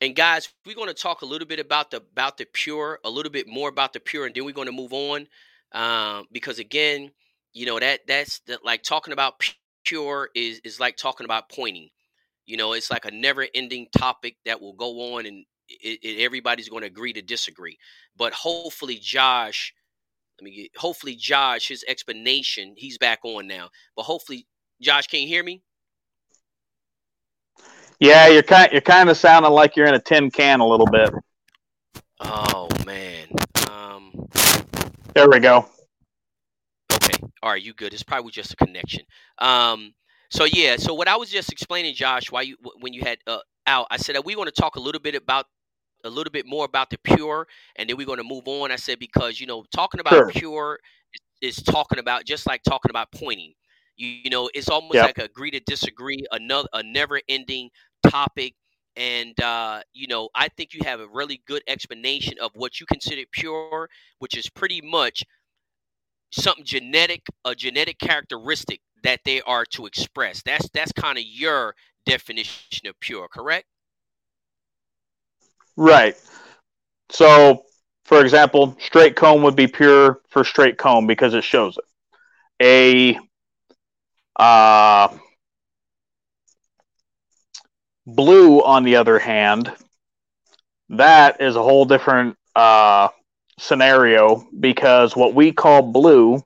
And 0.00 0.14
guys, 0.14 0.48
we're 0.64 0.76
going 0.76 0.88
to 0.88 0.94
talk 0.94 1.22
a 1.22 1.26
little 1.26 1.48
bit 1.48 1.58
about 1.58 1.90
the 1.90 1.96
about 1.96 2.38
the 2.38 2.46
pure, 2.52 3.00
a 3.04 3.10
little 3.10 3.32
bit 3.32 3.48
more 3.48 3.68
about 3.68 3.94
the 3.94 4.00
pure, 4.00 4.26
and 4.26 4.34
then 4.34 4.44
we're 4.44 4.52
going 4.52 4.66
to 4.66 4.72
move 4.72 4.92
on 4.92 5.26
um, 5.72 6.26
because 6.30 6.58
again, 6.60 7.10
you 7.52 7.66
know 7.66 7.80
that 7.80 8.00
that's 8.06 8.40
like 8.64 8.82
talking 8.84 9.12
about 9.12 9.42
pure 9.84 10.28
is 10.36 10.60
is 10.62 10.78
like 10.78 10.96
talking 10.96 11.24
about 11.24 11.50
pointing. 11.50 11.88
You 12.46 12.56
know, 12.56 12.72
it's 12.74 12.90
like 12.90 13.04
a 13.04 13.10
never-ending 13.10 13.88
topic 13.96 14.36
that 14.46 14.60
will 14.60 14.72
go 14.72 15.16
on, 15.16 15.26
and 15.26 15.44
it, 15.68 15.98
it, 16.02 16.22
everybody's 16.22 16.68
going 16.68 16.82
to 16.82 16.86
agree 16.86 17.12
to 17.12 17.22
disagree. 17.22 17.76
But 18.16 18.32
hopefully, 18.32 18.96
Josh, 18.96 19.74
let 20.40 20.44
me 20.44 20.54
get. 20.54 20.76
Hopefully, 20.76 21.16
Josh, 21.16 21.68
his 21.68 21.84
explanation, 21.88 22.74
he's 22.76 22.98
back 22.98 23.20
on 23.24 23.46
now. 23.46 23.70
But 23.96 24.04
hopefully, 24.04 24.46
Josh, 24.80 25.06
can 25.06 25.20
you 25.20 25.28
hear 25.28 25.42
me? 25.42 25.62
Yeah, 28.00 28.28
you're 28.28 28.42
kind 28.42 28.70
you're 28.70 28.80
kind 28.80 29.08
of 29.08 29.16
sounding 29.16 29.50
like 29.52 29.74
you're 29.74 29.86
in 29.86 29.94
a 29.94 30.00
tin 30.00 30.30
can 30.30 30.60
a 30.60 30.66
little 30.66 30.86
bit. 30.86 31.10
Oh 32.20 32.68
man. 32.86 33.26
Um. 33.70 34.12
There 35.14 35.28
we 35.28 35.40
go. 35.40 35.68
Okay. 36.92 37.18
All 37.42 37.50
right. 37.50 37.62
You 37.62 37.74
good? 37.74 37.92
It's 37.92 38.04
probably 38.04 38.30
just 38.30 38.52
a 38.52 38.56
connection. 38.56 39.02
Um. 39.38 39.94
So 40.30 40.44
yeah. 40.44 40.76
So 40.76 40.94
what 40.94 41.08
I 41.08 41.16
was 41.16 41.30
just 41.30 41.50
explaining, 41.50 41.94
Josh, 41.94 42.30
why 42.30 42.42
you 42.42 42.56
when 42.80 42.92
you 42.92 43.00
had 43.00 43.18
uh, 43.26 43.38
out, 43.66 43.88
I 43.90 43.96
said 43.96 44.14
that 44.14 44.24
we 44.24 44.36
want 44.36 44.54
to 44.54 44.60
talk 44.60 44.76
a 44.76 44.80
little 44.80 45.00
bit 45.00 45.16
about 45.16 45.46
a 46.04 46.10
little 46.10 46.30
bit 46.30 46.46
more 46.46 46.64
about 46.64 46.90
the 46.90 46.98
pure, 46.98 47.46
and 47.76 47.88
then 47.88 47.96
we're 47.96 48.06
going 48.06 48.18
to 48.18 48.24
move 48.24 48.46
on. 48.46 48.70
I 48.70 48.76
said 48.76 48.98
because 48.98 49.40
you 49.40 49.46
know 49.46 49.64
talking 49.74 50.00
about 50.00 50.12
sure. 50.12 50.30
pure 50.30 50.78
is, 51.42 51.56
is, 51.58 51.62
talking 51.64 51.98
about 51.98 52.24
just 52.24 52.46
like 52.46 52.62
talking 52.62 52.90
about 52.90 53.10
pointing. 53.12 53.52
You, 53.96 54.08
you 54.08 54.30
know, 54.30 54.48
it's 54.54 54.68
almost 54.68 54.94
yep. 54.94 55.06
like 55.06 55.18
agree 55.18 55.50
to 55.50 55.60
disagree, 55.60 56.24
another 56.32 56.68
a 56.72 56.82
never-ending 56.82 57.70
topic. 58.08 58.54
And 58.96 59.38
uh, 59.40 59.82
you 59.92 60.06
know, 60.08 60.28
I 60.34 60.48
think 60.48 60.74
you 60.74 60.80
have 60.84 61.00
a 61.00 61.08
really 61.08 61.42
good 61.46 61.62
explanation 61.68 62.34
of 62.40 62.50
what 62.54 62.80
you 62.80 62.86
consider 62.86 63.22
pure, 63.32 63.88
which 64.18 64.36
is 64.36 64.48
pretty 64.48 64.80
much 64.80 65.24
something 66.30 66.64
genetic, 66.64 67.22
a 67.44 67.54
genetic 67.54 67.98
characteristic 67.98 68.80
that 69.02 69.20
they 69.24 69.40
are 69.42 69.64
to 69.64 69.86
express. 69.86 70.42
That's 70.42 70.68
that's 70.70 70.92
kind 70.92 71.18
of 71.18 71.24
your 71.24 71.74
definition 72.06 72.88
of 72.88 72.98
pure, 73.00 73.28
correct? 73.28 73.66
Right. 75.78 76.16
So, 77.10 77.62
for 78.04 78.20
example, 78.20 78.76
straight 78.80 79.14
comb 79.14 79.42
would 79.42 79.54
be 79.54 79.68
pure 79.68 80.20
for 80.28 80.42
straight 80.42 80.76
comb 80.76 81.06
because 81.06 81.34
it 81.34 81.44
shows 81.44 81.78
it. 81.78 81.84
A 82.60 84.42
uh, 84.42 85.16
blue, 88.06 88.60
on 88.60 88.82
the 88.82 88.96
other 88.96 89.20
hand, 89.20 89.70
that 90.88 91.40
is 91.40 91.54
a 91.54 91.62
whole 91.62 91.84
different 91.84 92.36
uh, 92.56 93.08
scenario 93.60 94.48
because 94.58 95.14
what 95.14 95.32
we 95.32 95.52
call 95.52 95.82
blue 95.82 96.42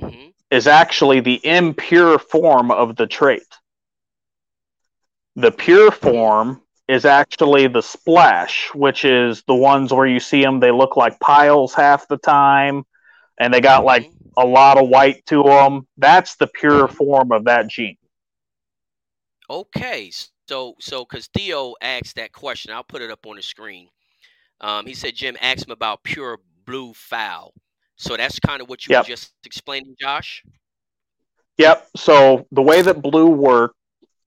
mm-hmm. 0.00 0.30
is 0.50 0.66
actually 0.66 1.20
the 1.20 1.40
impure 1.46 2.18
form 2.18 2.72
of 2.72 2.96
the 2.96 3.06
trait. 3.06 3.46
The 5.36 5.52
pure 5.52 5.92
form 5.92 6.62
is 6.90 7.04
actually 7.04 7.68
the 7.68 7.80
splash, 7.80 8.68
which 8.74 9.04
is 9.04 9.44
the 9.46 9.54
ones 9.54 9.92
where 9.92 10.08
you 10.08 10.18
see 10.18 10.42
them, 10.42 10.58
they 10.58 10.72
look 10.72 10.96
like 10.96 11.20
piles 11.20 11.72
half 11.72 12.08
the 12.08 12.16
time, 12.16 12.82
and 13.38 13.54
they 13.54 13.60
got 13.60 13.84
like 13.84 14.10
a 14.36 14.44
lot 14.44 14.76
of 14.76 14.88
white 14.88 15.24
to 15.26 15.44
them. 15.44 15.86
That's 15.96 16.34
the 16.34 16.48
pure 16.48 16.88
form 16.88 17.30
of 17.30 17.44
that 17.44 17.68
gene. 17.68 17.96
Okay, 19.48 20.10
so 20.48 20.74
so 20.80 21.04
because 21.04 21.28
Theo 21.28 21.74
asked 21.80 22.16
that 22.16 22.32
question, 22.32 22.72
I'll 22.72 22.82
put 22.82 23.02
it 23.02 23.10
up 23.10 23.24
on 23.24 23.36
the 23.36 23.42
screen. 23.42 23.88
Um, 24.60 24.84
he 24.84 24.94
said 24.94 25.14
Jim 25.14 25.36
asked 25.40 25.66
him 25.66 25.72
about 25.72 26.02
pure 26.02 26.40
blue 26.66 26.92
fowl. 26.92 27.54
So 27.94 28.16
that's 28.16 28.40
kind 28.40 28.60
of 28.60 28.68
what 28.68 28.86
you 28.86 28.94
yep. 28.94 29.04
were 29.04 29.08
just 29.08 29.32
explaining, 29.44 29.94
Josh. 30.00 30.42
Yep. 31.56 31.86
So 31.96 32.46
the 32.50 32.62
way 32.62 32.82
that 32.82 33.00
blue 33.00 33.28
work 33.28 33.74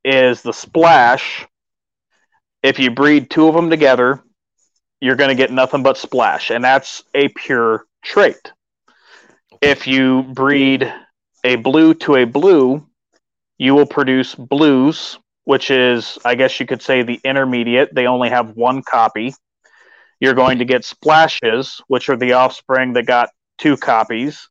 is 0.05 0.41
the 0.41 0.53
splash 0.53 1.45
if 2.63 2.79
you 2.79 2.89
breed 2.89 3.29
two 3.29 3.47
of 3.47 3.53
them 3.53 3.69
together, 3.69 4.23
you're 5.01 5.17
going 5.17 5.29
to 5.29 5.35
get 5.35 5.51
nothing 5.51 5.83
but 5.83 5.97
splash, 5.97 6.49
and 6.49 6.63
that's 6.63 7.03
a 7.13 7.27
pure 7.27 7.85
trait. 8.01 8.51
If 9.61 9.85
you 9.85 10.23
breed 10.23 10.91
a 11.43 11.57
blue 11.57 11.93
to 11.95 12.15
a 12.15 12.23
blue, 12.25 12.87
you 13.57 13.75
will 13.75 13.85
produce 13.85 14.33
blues, 14.33 15.19
which 15.43 15.69
is, 15.71 16.17
I 16.23 16.35
guess 16.35 16.59
you 16.59 16.65
could 16.65 16.81
say, 16.81 17.03
the 17.03 17.19
intermediate. 17.23 17.93
They 17.93 18.07
only 18.07 18.29
have 18.29 18.55
one 18.55 18.81
copy. 18.81 19.35
You're 20.19 20.33
going 20.33 20.59
to 20.59 20.65
get 20.65 20.85
splashes, 20.85 21.81
which 21.87 22.07
are 22.07 22.15
the 22.15 22.33
offspring 22.33 22.93
that 22.93 23.05
got 23.05 23.29
two 23.57 23.75
copies. 23.75 24.47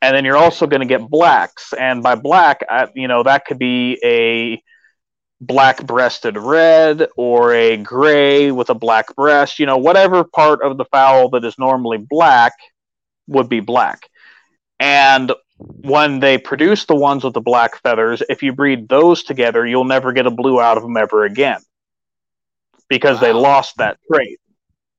And 0.00 0.14
then 0.14 0.24
you're 0.24 0.36
also 0.36 0.68
going 0.68 0.80
to 0.80 0.86
get 0.86 1.08
blacks. 1.08 1.72
And 1.72 2.04
by 2.04 2.14
black, 2.14 2.60
you 2.94 3.08
know, 3.08 3.24
that 3.24 3.46
could 3.46 3.58
be 3.58 3.98
a 4.04 4.62
black 5.40 5.86
breasted 5.86 6.36
red 6.36 7.08
or 7.16 7.52
a 7.52 7.76
gray 7.76 8.50
with 8.50 8.70
a 8.70 8.74
black 8.74 9.14
breast. 9.14 9.58
You 9.58 9.66
know, 9.66 9.78
whatever 9.78 10.24
part 10.24 10.62
of 10.62 10.76
the 10.76 10.84
fowl 10.86 11.30
that 11.30 11.44
is 11.44 11.58
normally 11.58 11.98
black 11.98 12.52
would 13.26 13.48
be 13.48 13.60
black. 13.60 14.08
And 14.80 15.32
when 15.58 16.20
they 16.20 16.38
produce 16.38 16.84
the 16.84 16.94
ones 16.94 17.24
with 17.24 17.34
the 17.34 17.40
black 17.40 17.80
feathers, 17.82 18.22
if 18.28 18.42
you 18.42 18.52
breed 18.52 18.88
those 18.88 19.22
together, 19.22 19.66
you'll 19.66 19.84
never 19.84 20.12
get 20.12 20.26
a 20.26 20.30
blue 20.30 20.60
out 20.60 20.76
of 20.76 20.82
them 20.82 20.96
ever 20.96 21.24
again 21.24 21.60
because 22.88 23.16
wow. 23.16 23.20
they 23.20 23.32
lost 23.32 23.76
that 23.78 23.98
trait. 24.12 24.38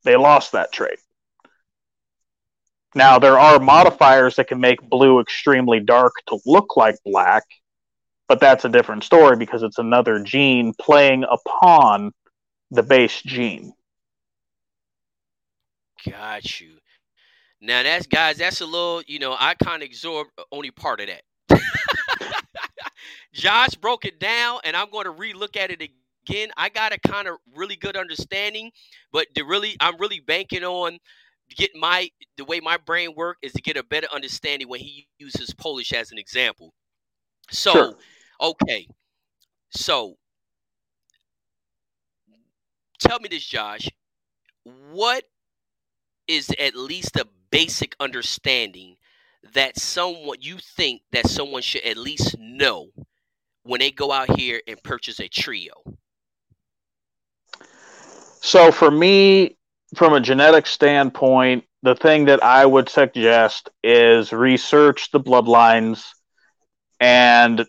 They 0.03 0.15
lost 0.15 0.51
that 0.53 0.71
trait. 0.71 0.99
Now, 2.95 3.19
there 3.19 3.37
are 3.37 3.59
modifiers 3.59 4.35
that 4.37 4.47
can 4.47 4.59
make 4.59 4.81
blue 4.81 5.19
extremely 5.19 5.79
dark 5.79 6.13
to 6.27 6.39
look 6.45 6.75
like 6.75 6.95
black, 7.05 7.43
but 8.29 8.39
that's 8.39 8.63
a 8.63 8.69
different 8.69 9.03
story 9.03 9.35
because 9.35 9.63
it's 9.63 9.79
another 9.79 10.19
gene 10.19 10.73
playing 10.79 11.25
upon 11.29 12.13
the 12.71 12.83
base 12.83 13.21
gene. 13.23 13.73
Got 16.07 16.61
you. 16.61 16.75
Now 17.59 17.83
that's 17.83 18.07
guys, 18.07 18.37
that's 18.37 18.61
a 18.61 18.65
little, 18.65 19.01
you 19.07 19.19
know, 19.19 19.35
I 19.37 19.55
kind 19.55 19.83
of 19.83 19.89
absorb 19.89 20.27
only 20.51 20.71
part 20.71 21.01
of 21.01 21.07
that. 21.07 21.23
Josh 23.33 23.75
broke 23.75 24.05
it 24.05 24.19
down, 24.19 24.59
and 24.63 24.75
I'm 24.77 24.89
going 24.91 25.05
to 25.05 25.11
relook 25.11 25.57
at 25.57 25.71
it 25.71 25.81
again. 25.81 26.49
I 26.55 26.69
got 26.69 26.93
a 26.93 26.99
kind 26.99 27.27
of 27.27 27.37
really 27.55 27.75
good 27.75 27.97
understanding, 27.97 28.71
but 29.11 29.27
the 29.35 29.41
really, 29.43 29.75
I'm 29.81 29.97
really 29.97 30.19
banking 30.19 30.63
on 30.63 30.99
get 31.55 31.71
my 31.75 32.07
the 32.37 32.45
way 32.45 32.59
my 32.59 32.77
brain 32.77 33.13
work 33.15 33.37
is 33.41 33.51
to 33.53 33.61
get 33.61 33.75
a 33.75 33.83
better 33.83 34.07
understanding 34.13 34.69
when 34.69 34.79
he 34.79 35.07
uses 35.17 35.53
Polish 35.53 35.93
as 35.93 36.11
an 36.11 36.19
example. 36.19 36.73
So, 37.49 37.71
sure. 37.71 37.95
Okay, 38.39 38.87
so 39.69 40.15
tell 42.99 43.19
me 43.19 43.29
this, 43.29 43.45
Josh. 43.45 43.89
What 44.91 45.23
is 46.27 46.53
at 46.59 46.75
least 46.75 47.15
a 47.15 47.27
basic 47.51 47.95
understanding 47.99 48.95
that 49.53 49.79
someone 49.79 50.37
you 50.41 50.57
think 50.57 51.01
that 51.11 51.27
someone 51.27 51.61
should 51.61 51.83
at 51.83 51.97
least 51.97 52.37
know 52.37 52.89
when 53.63 53.79
they 53.79 53.91
go 53.91 54.11
out 54.11 54.37
here 54.37 54.61
and 54.67 54.81
purchase 54.83 55.19
a 55.19 55.27
trio? 55.27 55.73
So 58.41 58.71
for 58.71 58.89
me, 58.89 59.57
from 59.95 60.13
a 60.13 60.21
genetic 60.21 60.67
standpoint, 60.67 61.65
the 61.81 61.95
thing 61.95 62.25
that 62.25 62.43
I 62.43 62.65
would 62.65 62.89
suggest 62.89 63.69
is 63.83 64.31
research 64.31 65.11
the 65.11 65.19
bloodlines. 65.19 66.05
And 66.99 67.65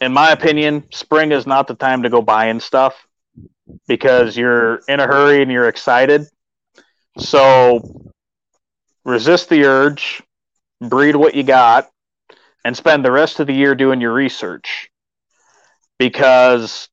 in 0.00 0.12
my 0.12 0.30
opinion, 0.32 0.84
spring 0.92 1.32
is 1.32 1.46
not 1.46 1.66
the 1.66 1.74
time 1.74 2.02
to 2.02 2.10
go 2.10 2.22
buying 2.22 2.60
stuff 2.60 3.06
because 3.88 4.36
you're 4.36 4.76
in 4.88 5.00
a 5.00 5.06
hurry 5.06 5.42
and 5.42 5.50
you're 5.50 5.68
excited. 5.68 6.26
So 7.18 8.12
resist 9.04 9.48
the 9.48 9.64
urge, 9.64 10.22
breed 10.80 11.16
what 11.16 11.34
you 11.34 11.42
got, 11.42 11.88
and 12.64 12.76
spend 12.76 13.04
the 13.04 13.12
rest 13.12 13.40
of 13.40 13.46
the 13.46 13.54
year 13.54 13.74
doing 13.74 14.00
your 14.00 14.12
research. 14.12 14.90
Because 15.98 16.88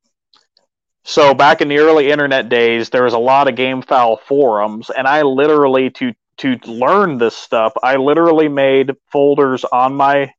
so 1.03 1.33
back 1.33 1.61
in 1.61 1.67
the 1.67 1.79
early 1.79 2.09
internet 2.09 2.47
days, 2.47 2.89
there 2.89 3.03
was 3.03 3.13
a 3.13 3.19
lot 3.19 3.47
of 3.49 3.55
game 3.55 3.81
fowl 3.81 4.17
forums, 4.17 4.89
and 4.89 5.07
I 5.07 5.23
literally 5.23 5.89
to 5.91 6.13
to 6.37 6.57
learn 6.65 7.17
this 7.17 7.35
stuff, 7.35 7.73
I 7.83 7.97
literally 7.97 8.47
made 8.47 8.95
folders 9.11 9.63
on 9.65 9.93
my 9.93 10.33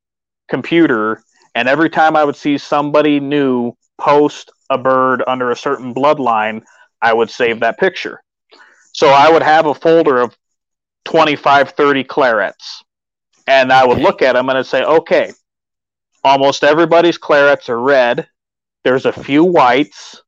computer, 0.49 1.23
and 1.55 1.69
every 1.69 1.91
time 1.91 2.17
I 2.17 2.25
would 2.25 2.37
see 2.37 2.59
somebody 2.59 3.21
new 3.21 3.73
post 3.99 4.51
a 4.71 4.79
bird 4.79 5.23
under 5.27 5.51
a 5.51 5.57
certain 5.57 5.95
bloodline, 5.95 6.63
I 7.01 7.13
would 7.13 7.31
save 7.31 7.61
that 7.61 7.79
picture. 7.79 8.23
So 8.93 9.09
I 9.09 9.31
would 9.31 9.43
have 9.43 9.67
a 9.67 9.75
folder 9.75 10.19
of 10.21 10.37
25, 11.05 11.71
30 11.71 12.05
clarets. 12.05 12.83
And 13.47 13.73
I 13.73 13.85
would 13.87 13.99
look 13.99 14.23
at 14.23 14.33
them 14.33 14.49
and 14.49 14.59
I'd 14.59 14.67
say, 14.67 14.83
okay, 14.83 15.33
almost 16.23 16.65
everybody's 16.65 17.19
clarets 17.19 17.69
are 17.69 17.79
red. 17.81 18.27
There's 18.85 19.05
a 19.05 19.13
few 19.13 19.45
whites. 19.45 20.23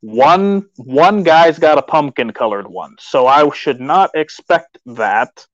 One 0.00 0.68
one 0.76 1.22
guy's 1.22 1.58
got 1.58 1.78
a 1.78 1.82
pumpkin 1.82 2.32
colored 2.32 2.66
one. 2.66 2.96
So 2.98 3.26
I 3.26 3.48
should 3.50 3.80
not 3.80 4.10
expect 4.14 4.78
that. 4.86 5.46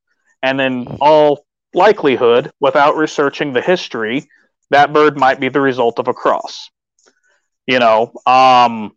And 0.43 0.61
in 0.61 0.87
all 1.01 1.45
likelihood, 1.75 2.53
without 2.61 2.97
researching 2.97 3.53
the 3.53 3.61
history, 3.61 4.29
that 4.71 4.93
bird 4.93 5.19
might 5.19 5.41
be 5.41 5.49
the 5.49 5.61
result 5.61 5.99
of 5.99 6.09
a 6.09 6.15
cross. 6.15 6.71
You 7.67 7.79
know, 7.79 8.13
um, 8.27 8.97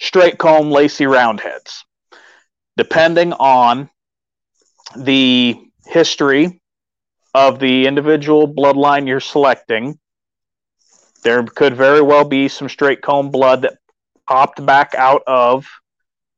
straight 0.00 0.38
comb, 0.38 0.70
lacy 0.70 1.06
roundheads. 1.06 1.84
Depending 2.76 3.32
on 3.32 3.90
the 4.96 5.56
history 5.86 6.60
of 7.34 7.58
the 7.58 7.86
individual 7.86 8.52
bloodline 8.52 9.06
you're 9.06 9.20
selecting. 9.20 9.98
There 11.22 11.42
could 11.44 11.76
very 11.76 12.00
well 12.00 12.24
be 12.24 12.48
some 12.48 12.68
straight 12.68 13.02
comb 13.02 13.30
blood 13.30 13.62
that 13.62 13.78
popped 14.26 14.64
back 14.64 14.94
out 14.94 15.22
of 15.26 15.66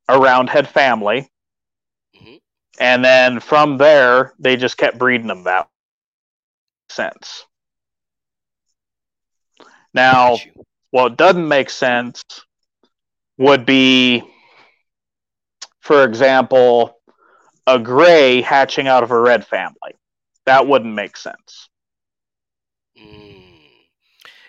a 0.09 0.19
roundhead 0.19 0.69
family. 0.69 1.31
Mm-hmm. 2.17 2.37
And 2.79 3.05
then 3.05 3.41
from 3.41 3.79
there, 3.79 4.35
they 4.39 4.57
just 4.57 4.77
kept 4.77 4.99
breeding 4.99 5.27
them 5.27 5.45
that 5.45 5.69
sense. 6.89 7.45
Now, 9.95 10.37
what 10.91 11.17
doesn't 11.17 11.47
make 11.47 11.71
sense 11.71 12.23
would 13.39 13.65
be, 13.65 14.23
for 15.81 16.05
example, 16.05 16.97
a 17.67 17.79
gray 17.79 18.43
hatching 18.43 18.89
out 18.89 19.03
of 19.03 19.11
a 19.11 19.21
red 19.21 19.47
family. 19.47 19.95
That 20.47 20.67
wouldn't 20.67 20.95
make 20.95 21.17
sense. 21.17 21.69
Mm. 23.01 23.41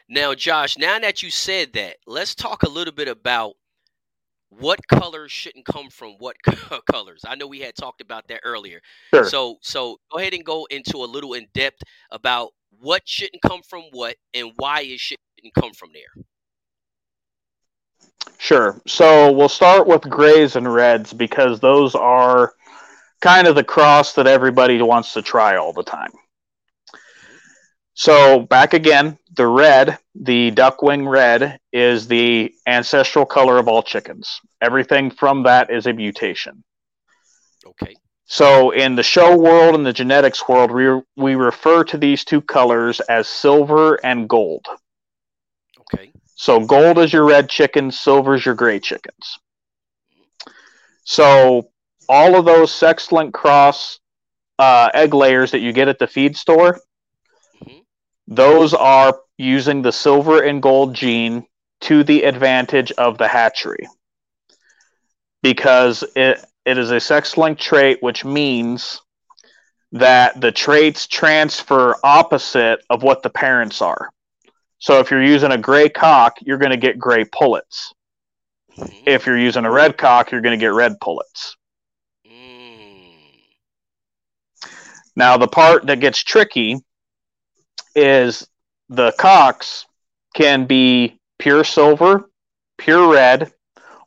Now, 0.10 0.34
Josh, 0.34 0.78
now 0.78 1.00
that 1.00 1.24
you 1.24 1.30
said 1.30 1.74
that, 1.74 1.98
let's 2.06 2.36
talk 2.36 2.64
a 2.64 2.70
little 2.70 2.94
bit 2.94 3.08
about 3.08 3.54
what 4.50 4.86
colors 4.88 5.32
shouldn't 5.32 5.66
come 5.66 5.90
from 5.90 6.16
what 6.20 6.36
colors. 6.92 7.22
I 7.26 7.36
know 7.36 7.48
we 7.48 7.62
had 7.62 7.76
talked 7.76 8.02
about 8.02 8.28
that 8.28 8.42
earlier. 8.44 8.82
Sure. 9.14 9.24
So, 9.24 9.58
so 9.62 9.98
go 10.12 10.20
ahead 10.20 10.34
and 10.34 10.44
go 10.44 10.68
into 10.70 10.98
a 10.98 11.08
little 11.08 11.34
in 11.34 11.48
depth 11.54 11.82
about 12.12 12.50
what 12.82 13.04
shouldn't 13.06 13.42
come 13.42 13.62
from 13.68 13.84
what 13.92 14.18
and 14.34 14.52
why 14.58 14.82
it 14.82 15.00
shouldn't 15.42 15.54
come 15.54 15.74
from 15.74 15.90
there. 15.94 16.24
Sure. 18.38 18.82
So 18.88 19.32
we'll 19.32 19.50
start 19.50 19.88
with 19.88 20.02
grays 20.02 20.56
and 20.56 20.72
reds 20.72 21.14
because 21.14 21.60
those 21.60 21.96
are 21.96 22.54
kind 23.22 23.48
of 23.48 23.56
the 23.56 23.64
cross 23.64 24.14
that 24.14 24.28
everybody 24.28 24.82
wants 24.82 25.14
to 25.14 25.22
try 25.22 25.58
all 25.58 25.74
the 25.74 25.84
time. 25.84 26.12
So 27.94 28.40
back 28.40 28.74
again, 28.74 29.18
the 29.36 29.48
red, 29.48 30.00
the 30.16 30.52
duckwing 30.52 31.08
red, 31.10 31.60
is 31.72 32.08
the 32.08 32.52
ancestral 32.66 33.26
color 33.26 33.58
of 33.58 33.68
all 33.68 33.84
chickens. 33.84 34.40
Everything 34.60 35.12
from 35.12 35.44
that 35.44 35.70
is 35.70 35.86
a 35.86 35.94
mutation. 35.94 36.64
Okay. 37.66 37.94
So 38.26 38.72
in 38.72 38.96
the 38.96 39.04
show 39.04 39.38
world 39.38 39.76
and 39.76 39.86
the 39.86 39.94
genetics 39.94 40.48
world, 40.48 40.72
we 40.72 41.02
we 41.16 41.36
refer 41.36 41.84
to 41.86 41.98
these 41.98 42.24
two 42.24 42.42
colors 42.42 43.02
as 43.02 43.28
silver 43.28 43.96
and 44.06 44.28
gold. 44.28 44.66
So 46.42 46.60
gold 46.60 46.98
is 46.98 47.14
your 47.14 47.24
red 47.24 47.52
chickens, 47.52 48.00
silver 48.00 48.34
is 48.34 48.44
your 48.44 48.56
gray 48.56 48.80
chickens. 48.80 49.38
So 51.04 51.70
all 52.10 52.36
of 52.36 52.46
those 52.46 52.74
sex 52.74 53.12
link 53.12 53.32
cross 53.32 54.00
uh, 54.58 54.90
egg 54.92 55.14
layers 55.14 55.52
that 55.52 55.60
you 55.60 55.72
get 55.72 55.88
at 55.88 56.00
the 56.00 56.08
feed 56.08 56.36
store, 56.36 56.80
mm-hmm. 57.64 57.82
those 58.28 58.74
are 58.74 59.20
using 59.38 59.84
the 59.84 59.92
silver 59.92 60.42
and 60.42 60.64
gold 60.64 60.96
gene 60.96 61.46
to 61.82 62.04
the 62.04 62.24
advantage 62.24 62.92
of 62.94 63.20
the 63.20 63.28
hatchery 63.28 63.88
because 65.44 66.04
it, 66.16 66.44
it 66.66 66.80
is 66.80 66.90
a 66.90 67.00
sex 67.00 67.38
link 67.38 67.60
trait, 67.60 68.02
which 68.02 68.26
means 68.26 69.00
that 69.92 70.42
the 70.42 70.52
traits 70.52 71.06
transfer 71.06 71.98
opposite 72.04 72.80
of 72.90 73.04
what 73.04 73.22
the 73.22 73.30
parents 73.30 73.80
are. 73.84 74.10
So 74.82 75.00
if 75.00 75.12
you're 75.12 75.24
using 75.24 75.52
a 75.52 75.60
gray 75.60 75.90
cock, 75.90 76.38
you're 76.42 76.58
going 76.58 76.72
to 76.72 76.78
get 76.78 76.98
gray 76.98 77.24
pullets. 77.24 77.94
Mm-hmm. 78.76 79.04
If 79.06 79.28
you're 79.28 79.38
using 79.38 79.64
a 79.64 79.72
red 79.72 79.96
cock, 79.96 80.32
you're 80.32 80.42
going 80.42 80.60
to 80.60 80.64
get 80.64 80.74
red 80.74 81.00
pullets. 81.00 81.56
Now, 85.16 85.38
the 85.38 85.48
part 85.48 85.86
that 85.86 86.00
gets 86.00 86.24
tricky 86.24 86.78
is 87.96 88.48
the 88.90 89.14
cocks 89.20 89.86
can 90.34 90.66
be 90.66 91.20
pure 91.38 91.64
silver, 91.64 92.30
pure 92.78 93.12
red, 93.12 93.52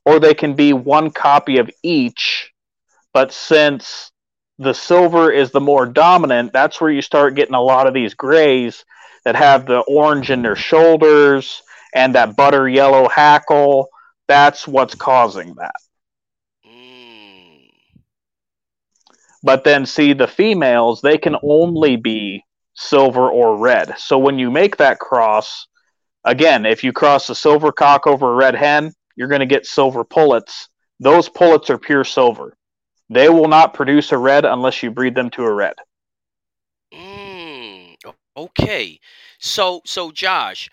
or 0.04 0.18
they 0.18 0.34
can 0.34 0.54
be 0.54 0.72
one 0.72 1.10
copy 1.10 1.58
of 1.58 1.70
each. 1.84 2.50
But 3.12 3.32
since 3.32 4.10
the 4.58 4.72
silver 4.72 5.30
is 5.30 5.52
the 5.52 5.60
more 5.60 5.86
dominant, 5.86 6.52
that's 6.52 6.80
where 6.80 6.90
you 6.90 7.02
start 7.02 7.36
getting 7.36 7.54
a 7.54 7.60
lot 7.60 7.86
of 7.86 7.94
these 7.94 8.14
grays 8.14 8.84
that 9.24 9.36
have 9.36 9.66
the 9.66 9.80
orange 9.80 10.30
in 10.30 10.42
their 10.42 10.56
shoulders 10.56 11.62
and 11.94 12.14
that 12.14 12.36
butter 12.36 12.68
yellow 12.68 13.08
hackle. 13.08 13.88
That's 14.28 14.66
what's 14.66 14.94
causing 14.94 15.54
that. 15.56 15.74
Mm. 16.66 17.70
But 19.42 19.64
then, 19.64 19.86
see, 19.86 20.12
the 20.12 20.26
females, 20.26 21.00
they 21.00 21.18
can 21.18 21.36
only 21.42 21.96
be 21.96 22.44
silver 22.74 23.30
or 23.30 23.56
red. 23.56 23.94
So 23.98 24.18
when 24.18 24.38
you 24.38 24.50
make 24.50 24.76
that 24.78 24.98
cross, 24.98 25.66
again, 26.24 26.66
if 26.66 26.82
you 26.84 26.92
cross 26.92 27.28
a 27.30 27.34
silver 27.34 27.72
cock 27.72 28.06
over 28.06 28.32
a 28.32 28.36
red 28.36 28.54
hen, 28.54 28.92
you're 29.16 29.28
going 29.28 29.40
to 29.40 29.46
get 29.46 29.66
silver 29.66 30.04
pullets. 30.04 30.68
Those 31.00 31.28
pullets 31.28 31.70
are 31.70 31.78
pure 31.78 32.04
silver. 32.04 32.56
They 33.10 33.28
will 33.28 33.48
not 33.48 33.74
produce 33.74 34.12
a 34.12 34.18
red 34.18 34.44
unless 34.44 34.82
you 34.82 34.90
breed 34.90 35.14
them 35.14 35.30
to 35.30 35.44
a 35.44 35.52
red. 35.52 35.74
Okay. 38.36 38.98
So, 39.38 39.80
so 39.84 40.10
Josh, 40.10 40.68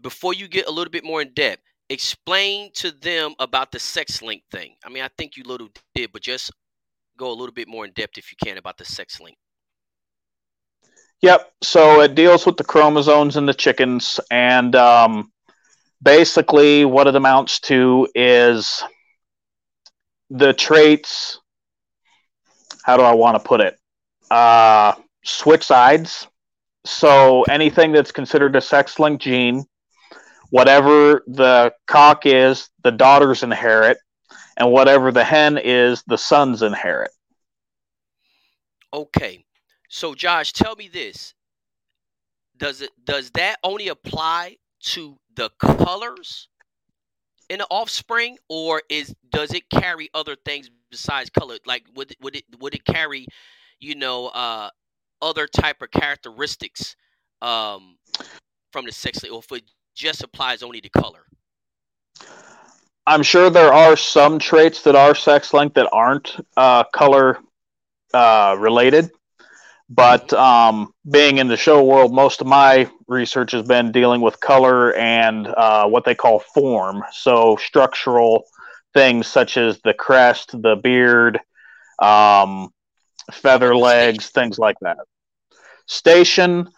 before 0.00 0.34
you 0.34 0.48
get 0.48 0.66
a 0.66 0.70
little 0.70 0.90
bit 0.90 1.04
more 1.04 1.22
in 1.22 1.32
depth, 1.34 1.62
explain 1.88 2.70
to 2.74 2.90
them 2.92 3.34
about 3.38 3.72
the 3.72 3.78
sex 3.78 4.22
link 4.22 4.42
thing. 4.50 4.74
I 4.84 4.88
mean, 4.88 5.02
I 5.02 5.08
think 5.18 5.36
you 5.36 5.44
little 5.44 5.68
did, 5.94 6.12
but 6.12 6.22
just 6.22 6.52
go 7.18 7.30
a 7.30 7.34
little 7.34 7.52
bit 7.54 7.68
more 7.68 7.84
in 7.84 7.92
depth 7.92 8.18
if 8.18 8.30
you 8.30 8.36
can 8.42 8.58
about 8.58 8.78
the 8.78 8.84
sex 8.84 9.20
link. 9.20 9.36
Yep. 11.22 11.52
So 11.62 12.00
it 12.00 12.14
deals 12.14 12.46
with 12.46 12.56
the 12.56 12.64
chromosomes 12.64 13.36
in 13.36 13.44
the 13.44 13.52
chickens, 13.52 14.18
and 14.30 14.74
um, 14.74 15.30
basically, 16.02 16.86
what 16.86 17.06
it 17.06 17.14
amounts 17.14 17.60
to 17.60 18.08
is 18.14 18.82
the 20.30 20.54
traits. 20.54 21.40
How 22.84 22.96
do 22.96 23.02
I 23.02 23.12
want 23.12 23.36
to 23.36 23.46
put 23.46 23.60
it? 23.60 23.78
Uh, 24.30 24.94
switch 25.22 25.64
sides. 25.64 26.26
So 26.84 27.42
anything 27.42 27.92
that's 27.92 28.12
considered 28.12 28.56
a 28.56 28.60
sex-linked 28.60 29.22
gene, 29.22 29.64
whatever 30.50 31.22
the 31.26 31.72
cock 31.86 32.24
is, 32.24 32.70
the 32.82 32.90
daughters 32.90 33.42
inherit, 33.42 33.98
and 34.56 34.72
whatever 34.72 35.12
the 35.12 35.24
hen 35.24 35.58
is, 35.58 36.02
the 36.06 36.18
sons 36.18 36.62
inherit. 36.62 37.10
Okay. 38.92 39.44
So 39.88 40.14
Josh, 40.14 40.52
tell 40.52 40.76
me 40.76 40.88
this. 40.88 41.34
Does 42.56 42.80
it 42.82 42.90
does 43.04 43.30
that 43.32 43.56
only 43.62 43.88
apply 43.88 44.56
to 44.80 45.18
the 45.34 45.50
colors 45.58 46.48
in 47.48 47.58
the 47.58 47.66
offspring 47.70 48.36
or 48.48 48.82
is 48.88 49.14
does 49.30 49.52
it 49.54 49.68
carry 49.70 50.10
other 50.14 50.36
things 50.44 50.70
besides 50.90 51.30
color? 51.30 51.56
Like 51.64 51.84
would 51.94 52.14
would 52.20 52.36
it 52.36 52.44
would 52.60 52.74
it 52.74 52.84
carry, 52.84 53.26
you 53.78 53.94
know, 53.94 54.26
uh 54.28 54.70
other 55.22 55.46
type 55.46 55.82
of 55.82 55.90
characteristics 55.90 56.96
um 57.42 57.96
from 58.72 58.86
the 58.86 58.92
sex 58.92 59.24
or 59.24 59.40
if 59.40 59.52
it 59.52 59.64
just 59.94 60.22
applies 60.22 60.62
only 60.62 60.80
to 60.80 60.88
color? 60.88 61.24
I'm 63.06 63.22
sure 63.22 63.50
there 63.50 63.72
are 63.72 63.96
some 63.96 64.38
traits 64.38 64.82
that 64.82 64.94
are 64.94 65.14
sex 65.14 65.52
linked 65.52 65.74
that 65.74 65.88
aren't 65.90 66.36
uh, 66.56 66.84
color 66.84 67.38
uh, 68.14 68.56
related. 68.58 69.10
But 69.88 70.32
um, 70.32 70.94
being 71.10 71.38
in 71.38 71.48
the 71.48 71.56
show 71.56 71.82
world, 71.82 72.14
most 72.14 72.40
of 72.40 72.46
my 72.46 72.88
research 73.08 73.50
has 73.52 73.66
been 73.66 73.90
dealing 73.90 74.20
with 74.20 74.38
color 74.38 74.94
and 74.94 75.48
uh, 75.48 75.88
what 75.88 76.04
they 76.04 76.14
call 76.14 76.38
form. 76.38 77.02
So 77.12 77.56
structural 77.56 78.44
things 78.94 79.26
such 79.26 79.56
as 79.56 79.80
the 79.82 79.92
crest, 79.92 80.52
the 80.52 80.76
beard, 80.76 81.40
um, 82.00 82.68
feather 83.32 83.74
legs, 83.74 84.28
things 84.28 84.58
like 84.60 84.76
that. 84.82 84.98
Station, 85.90 86.68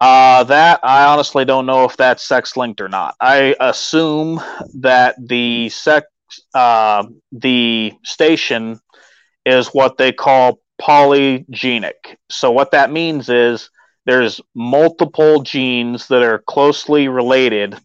uh, 0.00 0.44
that 0.44 0.80
I 0.82 1.04
honestly 1.04 1.44
don't 1.44 1.66
know 1.66 1.84
if 1.84 1.96
that's 1.96 2.24
sex 2.26 2.56
linked 2.56 2.80
or 2.80 2.88
not. 2.88 3.14
I 3.20 3.54
assume 3.60 4.40
that 4.80 5.14
the 5.18 5.68
sex, 5.68 6.06
uh, 6.54 7.04
the 7.32 7.92
station 8.02 8.80
is 9.44 9.68
what 9.68 9.98
they 9.98 10.12
call 10.12 10.58
polygenic. 10.80 12.16
So 12.30 12.50
what 12.50 12.70
that 12.72 12.90
means 12.90 13.28
is 13.28 13.70
there's 14.06 14.40
multiple 14.54 15.42
genes 15.42 16.08
that 16.08 16.22
are 16.22 16.38
closely 16.38 17.08
related 17.08 17.76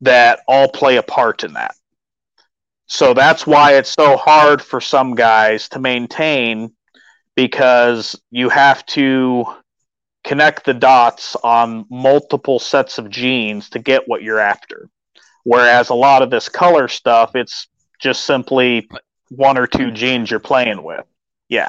that 0.00 0.40
all 0.48 0.68
play 0.68 0.96
a 0.96 1.02
part 1.02 1.44
in 1.44 1.54
that. 1.54 1.74
So 2.86 3.14
that's 3.14 3.46
why 3.46 3.76
it's 3.76 3.92
so 3.92 4.16
hard 4.16 4.60
for 4.60 4.80
some 4.80 5.14
guys 5.14 5.68
to 5.70 5.78
maintain 5.78 6.72
because 7.34 8.20
you 8.30 8.48
have 8.50 8.84
to 8.86 9.46
connect 10.24 10.64
the 10.64 10.74
dots 10.74 11.36
on 11.36 11.86
multiple 11.90 12.58
sets 12.58 12.98
of 12.98 13.10
genes 13.10 13.68
to 13.70 13.78
get 13.78 14.08
what 14.08 14.22
you're 14.22 14.40
after. 14.40 14.88
Whereas 15.44 15.90
a 15.90 15.94
lot 15.94 16.22
of 16.22 16.30
this 16.30 16.48
color 16.48 16.88
stuff, 16.88 17.36
it's 17.36 17.68
just 18.00 18.24
simply 18.24 18.88
one 19.28 19.58
or 19.58 19.66
two 19.66 19.90
genes 19.90 20.30
you're 20.30 20.40
playing 20.40 20.82
with. 20.82 21.04
Yeah. 21.48 21.68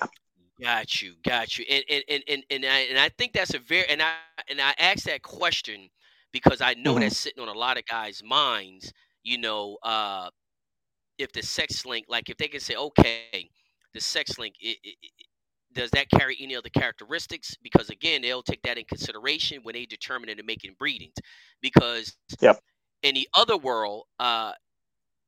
Got 0.62 1.02
you, 1.02 1.16
got 1.24 1.58
you, 1.58 1.66
and 1.70 1.84
and 1.90 2.04
and 2.08 2.24
and 2.30 2.44
and 2.50 2.66
I, 2.66 2.80
and 2.90 2.98
I 2.98 3.10
think 3.10 3.34
that's 3.34 3.54
a 3.54 3.60
very 3.60 3.86
and 3.90 4.02
I 4.02 4.14
and 4.50 4.62
I 4.62 4.74
asked 4.80 5.06
that 5.06 5.22
question 5.22 5.90
because 6.32 6.62
I 6.62 6.76
know 6.76 6.92
mm-hmm. 6.92 7.02
that's 7.02 7.18
sitting 7.18 7.44
on 7.44 7.50
a 7.50 7.60
lot 7.60 7.78
of 7.78 7.86
guys' 7.86 8.24
minds. 8.24 8.94
You 9.24 9.38
know, 9.38 9.78
uh, 9.84 10.30
if 11.18 11.34
the 11.34 11.44
sex 11.44 11.86
link, 11.86 12.06
like 12.08 12.30
if 12.30 12.38
they 12.38 12.48
can 12.48 12.62
say, 12.62 12.76
okay, 12.76 13.50
the 13.94 14.00
sex 14.00 14.40
link, 14.40 14.56
it, 14.62 14.78
it, 14.82 14.96
does 15.76 15.92
that 15.92 16.10
carry 16.10 16.38
any 16.40 16.56
other 16.56 16.70
characteristics? 16.70 17.56
Because 17.62 17.90
again, 17.90 18.22
they'll 18.22 18.42
take 18.42 18.64
that 18.64 18.78
in 18.78 18.86
consideration 18.86 19.60
when 19.62 19.74
they 19.74 19.86
determine 19.86 20.30
and 20.30 20.42
making 20.46 20.76
breedings. 20.80 21.14
Because 21.62 22.16
yep. 22.42 22.60
in 23.04 23.14
the 23.14 23.28
other 23.36 23.58
world, 23.58 24.06
uh, 24.20 24.54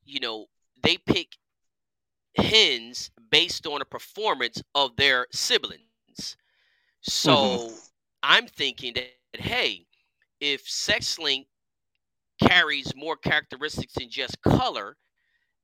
you 0.05 0.19
know, 0.21 0.45
they 0.81 0.97
pick 0.97 1.27
hens 2.37 3.11
based 3.29 3.67
on 3.67 3.81
a 3.81 3.85
performance 3.85 4.63
of 4.73 4.95
their 4.95 5.27
siblings. 5.31 6.37
So 7.01 7.33
mm-hmm. 7.33 7.75
I'm 8.23 8.47
thinking 8.47 8.93
that, 8.93 9.11
hey, 9.33 9.85
if 10.39 10.61
sex 10.61 11.19
link 11.19 11.47
carries 12.41 12.95
more 12.95 13.17
characteristics 13.17 13.93
than 13.93 14.09
just 14.09 14.41
color, 14.41 14.95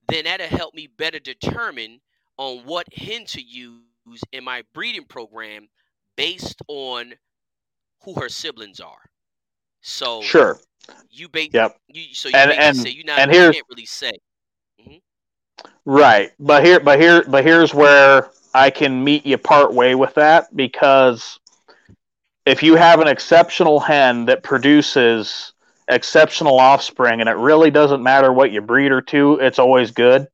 then 0.10 0.26
that'll 0.26 0.48
help 0.48 0.74
me 0.74 0.88
better 0.88 1.20
determine 1.20 2.02
on 2.38 2.60
what 2.66 2.88
hen 2.94 3.26
to 3.26 3.42
use 3.42 3.84
in 4.32 4.44
my 4.44 4.64
breeding 4.74 5.06
program 5.06 5.68
based 6.16 6.62
on 6.68 7.14
who 8.04 8.14
her 8.16 8.30
siblings 8.30 8.80
are. 8.80 9.10
So 9.82 10.22
sure, 10.22 10.60
you 11.10 11.30
base 11.30 11.50
yep. 11.54 11.78
you 11.88 12.14
so 12.14 12.30
you 12.30 12.36
and, 12.36 12.52
and, 12.52 12.78
say 12.78 12.90
you 12.90 13.04
not 13.04 13.20
and 13.20 13.34
you 13.34 13.52
can't 13.52 13.66
really 13.70 13.86
say. 13.86 14.12
Mm-hmm. 14.82 14.98
Right, 15.86 16.32
but 16.40 16.64
here, 16.64 16.80
but 16.80 17.00
here, 17.00 17.24
but 17.28 17.44
here's 17.44 17.74
where 17.74 18.30
I 18.54 18.70
can 18.70 19.04
meet 19.04 19.26
you 19.26 19.38
part 19.38 19.74
way 19.74 19.96
with 19.96 20.14
that 20.16 20.56
because 20.56 21.40
if 22.46 22.64
you 22.64 22.76
have 22.76 23.00
an 23.00 23.08
exceptional 23.08 23.80
hen 23.80 24.26
that 24.26 24.44
produces 24.44 25.54
exceptional 25.90 26.60
offspring, 26.60 27.20
and 27.20 27.30
it 27.30 27.36
really 27.36 27.72
doesn't 27.72 28.04
matter 28.04 28.32
what 28.32 28.52
you 28.52 28.62
breed 28.62 28.92
her 28.92 29.02
to, 29.02 29.40
it's 29.42 29.60
always 29.60 29.92
good. 29.92 30.28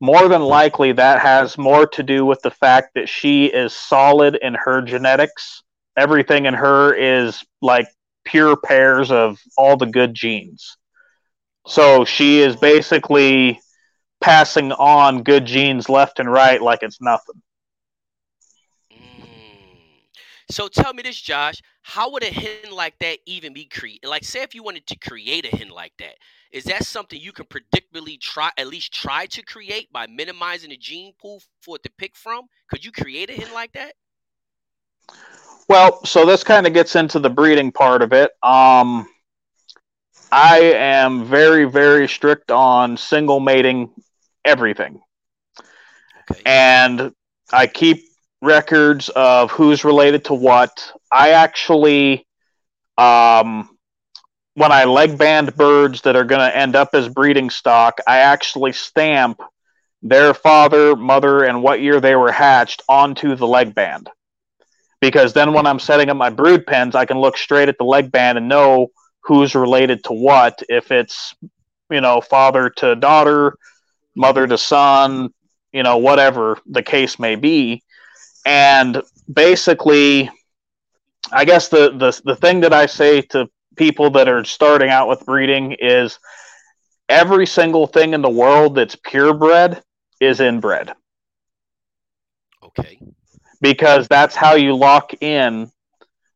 More 0.00 0.28
than 0.28 0.42
likely, 0.42 0.92
that 0.92 1.20
has 1.20 1.58
more 1.58 1.86
to 1.88 2.02
do 2.02 2.24
with 2.24 2.40
the 2.42 2.50
fact 2.50 2.94
that 2.94 3.08
she 3.08 3.46
is 3.46 3.74
solid 3.74 4.36
in 4.40 4.54
her 4.54 4.80
genetics. 4.80 5.62
Everything 5.96 6.46
in 6.46 6.54
her 6.54 6.94
is 6.94 7.44
like 7.60 7.86
pure 8.24 8.56
pairs 8.56 9.10
of 9.10 9.38
all 9.58 9.76
the 9.76 9.86
good 9.86 10.14
genes. 10.14 10.76
So 11.66 12.04
she 12.04 12.40
is 12.40 12.56
basically 12.56 13.60
passing 14.20 14.72
on 14.72 15.22
good 15.22 15.44
genes 15.44 15.88
left 15.88 16.18
and 16.18 16.30
right 16.30 16.60
like 16.60 16.82
it's 16.82 17.00
nothing. 17.00 17.42
Mm. 18.92 20.00
So 20.50 20.68
tell 20.68 20.92
me 20.94 21.02
this, 21.02 21.20
Josh. 21.20 21.62
How 21.82 22.10
would 22.12 22.22
a 22.22 22.30
hen 22.30 22.72
like 22.72 22.98
that 23.00 23.18
even 23.26 23.52
be 23.52 23.64
created? 23.64 24.08
Like, 24.08 24.24
say 24.24 24.42
if 24.42 24.54
you 24.54 24.62
wanted 24.62 24.86
to 24.88 24.96
create 24.98 25.44
a 25.52 25.56
hen 25.56 25.68
like 25.70 25.92
that, 25.98 26.16
is 26.50 26.64
that 26.64 26.84
something 26.84 27.20
you 27.20 27.32
can 27.32 27.46
predictably 27.46 28.20
try, 28.20 28.50
at 28.56 28.66
least 28.66 28.92
try 28.92 29.26
to 29.26 29.42
create 29.42 29.92
by 29.92 30.06
minimizing 30.06 30.70
the 30.70 30.76
gene 30.76 31.12
pool 31.20 31.42
for 31.60 31.76
it 31.76 31.82
to 31.84 31.90
pick 31.96 32.16
from? 32.16 32.46
Could 32.68 32.84
you 32.84 32.92
create 32.92 33.30
a 33.30 33.34
hen 33.34 33.52
like 33.54 33.72
that? 33.72 33.94
Well, 35.68 36.04
so 36.04 36.26
this 36.26 36.42
kind 36.42 36.66
of 36.66 36.74
gets 36.74 36.96
into 36.96 37.20
the 37.20 37.30
breeding 37.30 37.70
part 37.70 38.02
of 38.02 38.12
it. 38.12 38.32
Um, 38.42 39.06
I 40.32 40.72
am 40.74 41.24
very, 41.24 41.64
very 41.64 42.08
strict 42.08 42.50
on 42.50 42.96
single 42.96 43.38
mating 43.38 43.90
everything. 44.44 45.00
Okay. 46.30 46.42
And 46.44 47.12
I 47.52 47.68
keep 47.68 48.04
records 48.42 49.08
of 49.10 49.50
who's 49.52 49.84
related 49.84 50.24
to 50.26 50.34
what. 50.34 50.92
I 51.12 51.30
actually, 51.30 52.26
um, 52.98 53.69
when 54.54 54.72
I 54.72 54.84
leg 54.84 55.16
band 55.16 55.54
birds 55.54 56.02
that 56.02 56.16
are 56.16 56.24
going 56.24 56.40
to 56.40 56.56
end 56.56 56.76
up 56.76 56.90
as 56.92 57.08
breeding 57.08 57.50
stock, 57.50 58.00
I 58.06 58.18
actually 58.18 58.72
stamp 58.72 59.40
their 60.02 60.34
father, 60.34 60.96
mother, 60.96 61.44
and 61.44 61.62
what 61.62 61.80
year 61.80 62.00
they 62.00 62.16
were 62.16 62.32
hatched 62.32 62.82
onto 62.88 63.36
the 63.36 63.46
leg 63.46 63.74
band. 63.74 64.08
Because 65.00 65.32
then 65.32 65.52
when 65.52 65.66
I'm 65.66 65.78
setting 65.78 66.10
up 66.10 66.16
my 66.16 66.30
brood 66.30 66.66
pens, 66.66 66.94
I 66.94 67.06
can 67.06 67.18
look 67.18 67.36
straight 67.36 67.68
at 67.68 67.78
the 67.78 67.84
leg 67.84 68.10
band 68.10 68.38
and 68.38 68.48
know 68.48 68.88
who's 69.24 69.54
related 69.54 70.04
to 70.04 70.12
what, 70.12 70.62
if 70.68 70.90
it's, 70.90 71.34
you 71.90 72.00
know, 72.00 72.20
father 72.20 72.70
to 72.70 72.96
daughter, 72.96 73.56
mother 74.14 74.46
to 74.46 74.58
son, 74.58 75.30
you 75.72 75.82
know, 75.82 75.98
whatever 75.98 76.58
the 76.66 76.82
case 76.82 77.18
may 77.18 77.36
be. 77.36 77.82
And 78.44 79.02
basically, 79.32 80.30
I 81.30 81.44
guess 81.44 81.68
the, 81.68 81.90
the, 81.90 82.20
the 82.24 82.36
thing 82.36 82.60
that 82.60 82.72
I 82.72 82.86
say 82.86 83.22
to 83.22 83.48
people 83.80 84.10
that 84.10 84.28
are 84.28 84.44
starting 84.44 84.90
out 84.90 85.08
with 85.08 85.24
breeding 85.24 85.72
is 85.72 86.18
every 87.08 87.46
single 87.46 87.86
thing 87.86 88.12
in 88.12 88.20
the 88.20 88.28
world 88.28 88.74
that's 88.74 88.94
purebred 88.94 89.82
is 90.20 90.38
inbred. 90.38 90.92
Okay. 92.62 93.00
Because 93.62 94.06
that's 94.06 94.36
how 94.36 94.56
you 94.56 94.76
lock 94.76 95.22
in 95.22 95.70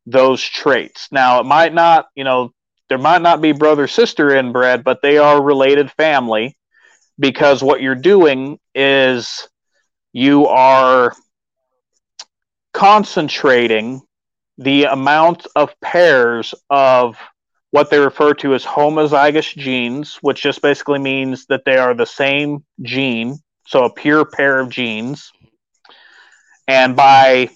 those 0.07 0.41
traits. 0.41 1.07
Now, 1.11 1.39
it 1.39 1.43
might 1.43 1.71
not, 1.71 2.07
you 2.15 2.23
know, 2.23 2.51
there 2.89 2.97
might 2.97 3.21
not 3.21 3.41
be 3.41 3.51
brother 3.51 3.85
sister 3.85 4.35
inbred, 4.35 4.83
but 4.83 5.03
they 5.03 5.19
are 5.19 5.39
related 5.39 5.91
family 5.91 6.57
because 7.19 7.61
what 7.61 7.79
you're 7.79 7.93
doing 7.93 8.57
is 8.73 9.47
you 10.13 10.47
are 10.47 11.13
concentrating 12.73 14.01
the 14.57 14.85
amount 14.85 15.45
of 15.55 15.79
pairs 15.79 16.55
of 16.71 17.19
what 17.75 17.89
they 17.89 17.99
refer 17.99 18.33
to 18.33 18.55
as 18.55 18.63
homozygous 18.63 19.53
genes, 19.57 20.15
which 20.21 20.41
just 20.41 20.61
basically 20.61 20.97
means 20.97 21.45
that 21.47 21.65
they 21.65 21.75
are 21.75 21.93
the 21.93 22.05
same 22.05 22.63
gene, 22.81 23.37
so 23.67 23.83
a 23.83 23.93
pure 23.93 24.23
pair 24.23 24.61
of 24.61 24.69
genes. 24.69 25.29
And 26.69 26.95
by 26.95 27.49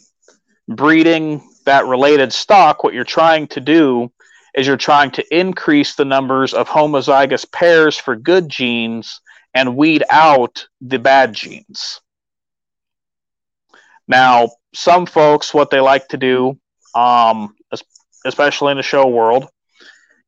breeding 0.67 1.41
that 1.63 1.85
related 1.85 2.33
stock, 2.33 2.83
what 2.83 2.93
you're 2.93 3.05
trying 3.05 3.47
to 3.47 3.61
do 3.61 4.11
is 4.53 4.67
you're 4.67 4.75
trying 4.75 5.11
to 5.11 5.23
increase 5.33 5.95
the 5.95 6.03
numbers 6.03 6.53
of 6.53 6.67
homozygous 6.67 7.49
pairs 7.49 7.97
for 7.97 8.17
good 8.17 8.49
genes 8.49 9.21
and 9.53 9.77
weed 9.77 10.03
out 10.09 10.67
the 10.81 10.99
bad 10.99 11.31
genes. 11.33 12.01
Now, 14.05 14.49
some 14.73 15.05
folks, 15.05 15.53
what 15.53 15.69
they 15.69 15.79
like 15.79 16.09
to 16.09 16.17
do, 16.17 16.59
um, 16.93 17.55
especially 18.25 18.71
in 18.71 18.77
the 18.77 18.83
show 18.83 19.07
world, 19.07 19.47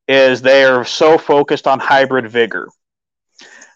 is 0.08 0.42
they 0.42 0.64
are 0.64 0.84
so 0.86 1.18
focused 1.18 1.68
on 1.68 1.80
hybrid 1.80 2.30
vigor. 2.30 2.68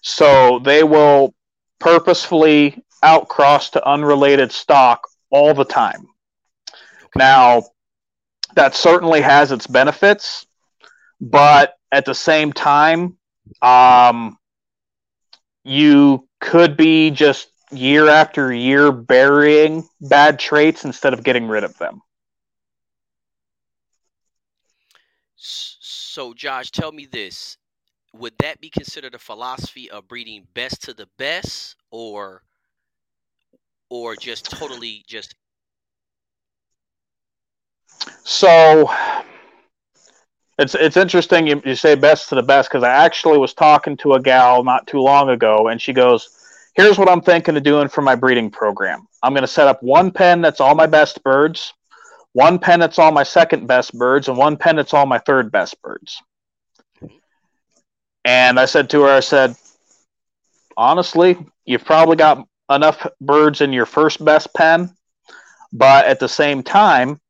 So 0.02 0.60
they 0.60 0.84
will 0.84 1.34
purposefully 1.80 2.84
outcross 3.04 3.72
to 3.72 3.88
unrelated 3.88 4.52
stock 4.52 5.08
all 5.30 5.54
the 5.54 5.66
time. 5.66 6.08
Now, 7.16 7.64
that 8.56 8.76
certainly 8.76 9.22
has 9.22 9.52
its 9.52 9.68
benefits, 9.68 10.46
but 11.20 11.76
at 11.92 12.06
the 12.06 12.16
same 12.16 12.54
time, 12.54 13.18
um, 13.62 14.38
you 15.64 16.28
could 16.40 16.78
be 16.78 17.12
just 17.12 17.50
year 17.72 18.08
after 18.08 18.54
year 18.54 18.92
burying 18.92 19.88
bad 20.02 20.40
traits 20.40 20.86
instead 20.86 21.14
of 21.14 21.24
getting 21.24 21.48
rid 21.48 21.64
of 21.64 21.78
them. 21.78 22.02
So, 26.16 26.34
Josh, 26.34 26.72
tell 26.72 26.94
me 26.94 27.06
this: 27.12 27.58
Would 28.14 28.38
that 28.40 28.62
be 28.62 28.70
considered 28.70 29.16
a 29.16 29.20
philosophy 29.20 29.92
of 29.92 30.08
breeding 30.08 30.48
best 30.54 30.82
to 30.84 30.94
the 30.94 31.10
best, 31.18 31.76
or, 31.92 32.42
or 33.90 34.16
just 34.16 34.50
totally 34.50 35.04
just? 35.10 35.36
So, 38.24 38.90
it's 40.58 40.74
it's 40.74 40.96
interesting 40.96 41.48
you, 41.48 41.62
you 41.66 41.76
say 41.76 41.96
best 41.96 42.30
to 42.30 42.36
the 42.36 42.44
best 42.44 42.70
because 42.70 42.84
I 42.84 42.92
actually 42.92 43.38
was 43.38 43.54
talking 43.54 43.98
to 43.98 44.14
a 44.14 44.22
gal 44.22 44.64
not 44.64 44.88
too 44.88 45.02
long 45.02 45.30
ago, 45.30 45.68
and 45.68 45.82
she 45.82 45.92
goes, 45.92 46.30
"Here's 46.76 46.98
what 46.98 47.10
I'm 47.10 47.20
thinking 47.20 47.58
of 47.58 47.64
doing 47.64 47.90
for 47.90 48.02
my 48.02 48.16
breeding 48.16 48.50
program. 48.50 49.06
I'm 49.22 49.34
going 49.34 49.42
to 49.42 49.50
set 49.50 49.68
up 49.68 49.84
one 49.84 50.12
pen 50.12 50.40
that's 50.40 50.62
all 50.62 50.76
my 50.76 50.88
best 50.88 51.22
birds." 51.26 51.74
One 52.36 52.60
pen 52.60 52.82
that's 52.82 53.00
all 53.00 53.14
my 53.14 53.24
second 53.24 53.66
best 53.66 53.98
birds, 53.98 54.28
and 54.28 54.38
one 54.38 54.58
pen 54.58 54.76
that's 54.76 54.94
all 54.94 55.06
my 55.06 55.20
third 55.20 55.54
best 55.54 55.82
birds. 55.82 56.22
And 58.26 58.60
I 58.60 58.66
said 58.66 58.90
to 58.90 59.04
her, 59.04 59.10
I 59.10 59.22
said, 59.22 59.56
honestly, 60.76 61.38
you've 61.64 61.86
probably 61.86 62.18
got 62.18 62.46
enough 62.70 63.08
birds 63.22 63.62
in 63.62 63.72
your 63.72 63.86
first 63.86 64.24
best 64.26 64.54
pen, 64.54 64.94
but 65.72 66.08
at 66.08 66.20
the 66.20 66.28
same 66.28 66.62
time, 66.62 67.22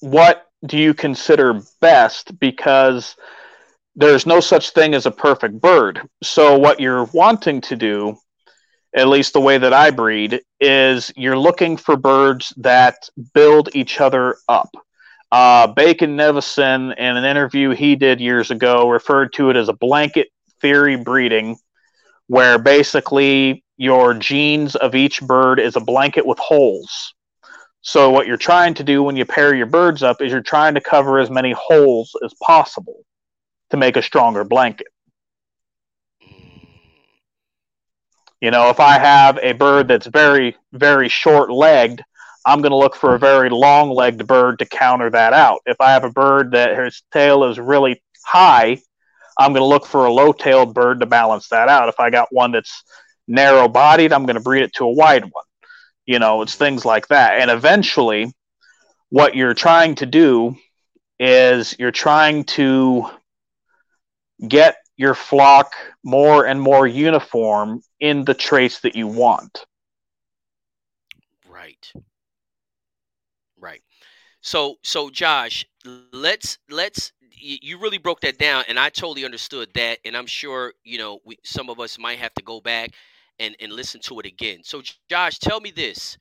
what 0.00 0.46
do 0.64 0.78
you 0.78 0.94
consider 0.94 1.60
best? 1.82 2.38
Because 2.38 3.14
there's 3.94 4.24
no 4.24 4.40
such 4.40 4.70
thing 4.70 4.94
as 4.94 5.04
a 5.04 5.10
perfect 5.10 5.60
bird. 5.60 6.00
So, 6.22 6.56
what 6.56 6.80
you're 6.80 7.04
wanting 7.12 7.60
to 7.60 7.76
do 7.76 8.16
at 8.94 9.08
least 9.08 9.32
the 9.32 9.40
way 9.40 9.58
that 9.58 9.72
I 9.72 9.90
breed, 9.90 10.40
is 10.60 11.12
you're 11.16 11.38
looking 11.38 11.76
for 11.76 11.96
birds 11.96 12.52
that 12.56 13.08
build 13.34 13.68
each 13.74 14.00
other 14.00 14.36
up. 14.48 14.70
Uh, 15.32 15.68
Bacon 15.68 16.16
Nevison, 16.16 16.96
in 16.96 17.16
an 17.16 17.24
interview 17.24 17.70
he 17.70 17.94
did 17.94 18.20
years 18.20 18.50
ago, 18.50 18.88
referred 18.88 19.32
to 19.34 19.50
it 19.50 19.56
as 19.56 19.68
a 19.68 19.72
blanket 19.72 20.28
theory 20.60 20.96
breeding, 20.96 21.56
where 22.26 22.58
basically 22.58 23.64
your 23.76 24.12
genes 24.14 24.74
of 24.76 24.94
each 24.94 25.22
bird 25.22 25.60
is 25.60 25.76
a 25.76 25.80
blanket 25.80 26.26
with 26.26 26.38
holes. 26.38 27.14
So, 27.82 28.10
what 28.10 28.26
you're 28.26 28.36
trying 28.36 28.74
to 28.74 28.84
do 28.84 29.02
when 29.02 29.16
you 29.16 29.24
pair 29.24 29.54
your 29.54 29.66
birds 29.66 30.02
up 30.02 30.20
is 30.20 30.32
you're 30.32 30.42
trying 30.42 30.74
to 30.74 30.80
cover 30.80 31.18
as 31.18 31.30
many 31.30 31.52
holes 31.52 32.14
as 32.24 32.34
possible 32.42 33.04
to 33.70 33.76
make 33.76 33.96
a 33.96 34.02
stronger 34.02 34.44
blanket. 34.44 34.88
You 38.40 38.50
know, 38.50 38.70
if 38.70 38.80
I 38.80 38.98
have 38.98 39.38
a 39.42 39.52
bird 39.52 39.88
that's 39.88 40.06
very, 40.06 40.56
very 40.72 41.08
short 41.08 41.50
legged, 41.50 42.02
I'm 42.46 42.62
going 42.62 42.70
to 42.70 42.76
look 42.76 42.96
for 42.96 43.14
a 43.14 43.18
very 43.18 43.50
long 43.50 43.90
legged 43.90 44.26
bird 44.26 44.58
to 44.60 44.66
counter 44.66 45.10
that 45.10 45.34
out. 45.34 45.60
If 45.66 45.80
I 45.80 45.90
have 45.90 46.04
a 46.04 46.10
bird 46.10 46.52
that 46.52 46.78
his 46.78 47.02
tail 47.12 47.44
is 47.44 47.58
really 47.58 48.02
high, 48.24 48.78
I'm 49.38 49.52
going 49.52 49.62
to 49.62 49.66
look 49.66 49.86
for 49.86 50.06
a 50.06 50.12
low 50.12 50.32
tailed 50.32 50.74
bird 50.74 51.00
to 51.00 51.06
balance 51.06 51.48
that 51.48 51.68
out. 51.68 51.88
If 51.88 52.00
I 52.00 52.10
got 52.10 52.28
one 52.30 52.52
that's 52.52 52.82
narrow 53.28 53.68
bodied, 53.68 54.12
I'm 54.12 54.24
going 54.24 54.36
to 54.36 54.42
breed 54.42 54.62
it 54.62 54.72
to 54.74 54.84
a 54.84 54.92
wide 54.92 55.24
one. 55.24 55.44
You 56.06 56.18
know, 56.18 56.40
it's 56.42 56.54
things 56.54 56.84
like 56.84 57.08
that. 57.08 57.40
And 57.40 57.50
eventually, 57.50 58.32
what 59.10 59.36
you're 59.36 59.54
trying 59.54 59.96
to 59.96 60.06
do 60.06 60.56
is 61.18 61.76
you're 61.78 61.90
trying 61.90 62.44
to 62.44 63.10
get 64.46 64.76
your 65.00 65.14
flock 65.14 65.72
more 66.04 66.44
and 66.44 66.60
more 66.60 66.86
uniform 66.86 67.80
in 68.00 68.22
the 68.26 68.34
traits 68.34 68.80
that 68.80 68.94
you 68.94 69.06
want. 69.06 69.64
Right. 71.48 71.90
Right. 73.58 73.80
So 74.42 74.76
so 74.82 75.08
Josh, 75.08 75.64
let's 76.12 76.58
let's 76.68 77.12
you 77.32 77.78
really 77.78 77.96
broke 77.96 78.20
that 78.20 78.36
down 78.36 78.64
and 78.68 78.78
I 78.78 78.90
totally 78.90 79.24
understood 79.24 79.70
that 79.74 80.00
and 80.04 80.14
I'm 80.14 80.26
sure, 80.26 80.74
you 80.84 80.98
know, 80.98 81.20
we, 81.24 81.38
some 81.44 81.70
of 81.70 81.80
us 81.80 81.98
might 81.98 82.18
have 82.18 82.34
to 82.34 82.42
go 82.42 82.60
back 82.60 82.90
and 83.38 83.56
and 83.58 83.72
listen 83.72 84.02
to 84.02 84.20
it 84.20 84.26
again. 84.26 84.58
So 84.64 84.82
Josh, 85.08 85.38
tell 85.38 85.60
me 85.60 85.70
this. 85.70 86.18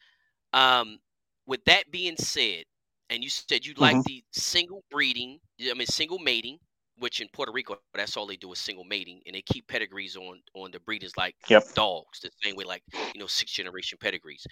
Um 0.53 0.99
with 1.45 1.65
that 1.65 1.91
being 1.91 2.15
said, 2.15 2.63
and 3.09 3.21
you 3.21 3.29
said 3.29 3.65
you 3.65 3.73
mm-hmm. 3.73 3.97
like 3.97 4.05
the 4.05 4.23
single 4.31 4.85
breeding, 4.89 5.39
I 5.59 5.73
mean 5.73 5.87
single 5.87 6.19
mating, 6.19 6.59
which 6.99 7.21
in 7.21 7.27
Puerto 7.33 7.51
Rico, 7.51 7.77
that's 7.93 8.15
all 8.17 8.27
they 8.27 8.35
do 8.35 8.51
is 8.51 8.59
single 8.59 8.83
mating, 8.83 9.21
and 9.25 9.35
they 9.35 9.41
keep 9.41 9.67
pedigrees 9.67 10.15
on 10.15 10.41
on 10.53 10.71
the 10.71 10.79
breeders 10.79 11.13
like 11.17 11.35
yep. 11.47 11.63
dogs, 11.73 12.19
the 12.21 12.29
same 12.41 12.55
way 12.55 12.63
like 12.63 12.83
you 13.13 13.19
know 13.19 13.27
six 13.27 13.51
generation 13.51 13.97
pedigrees. 14.01 14.45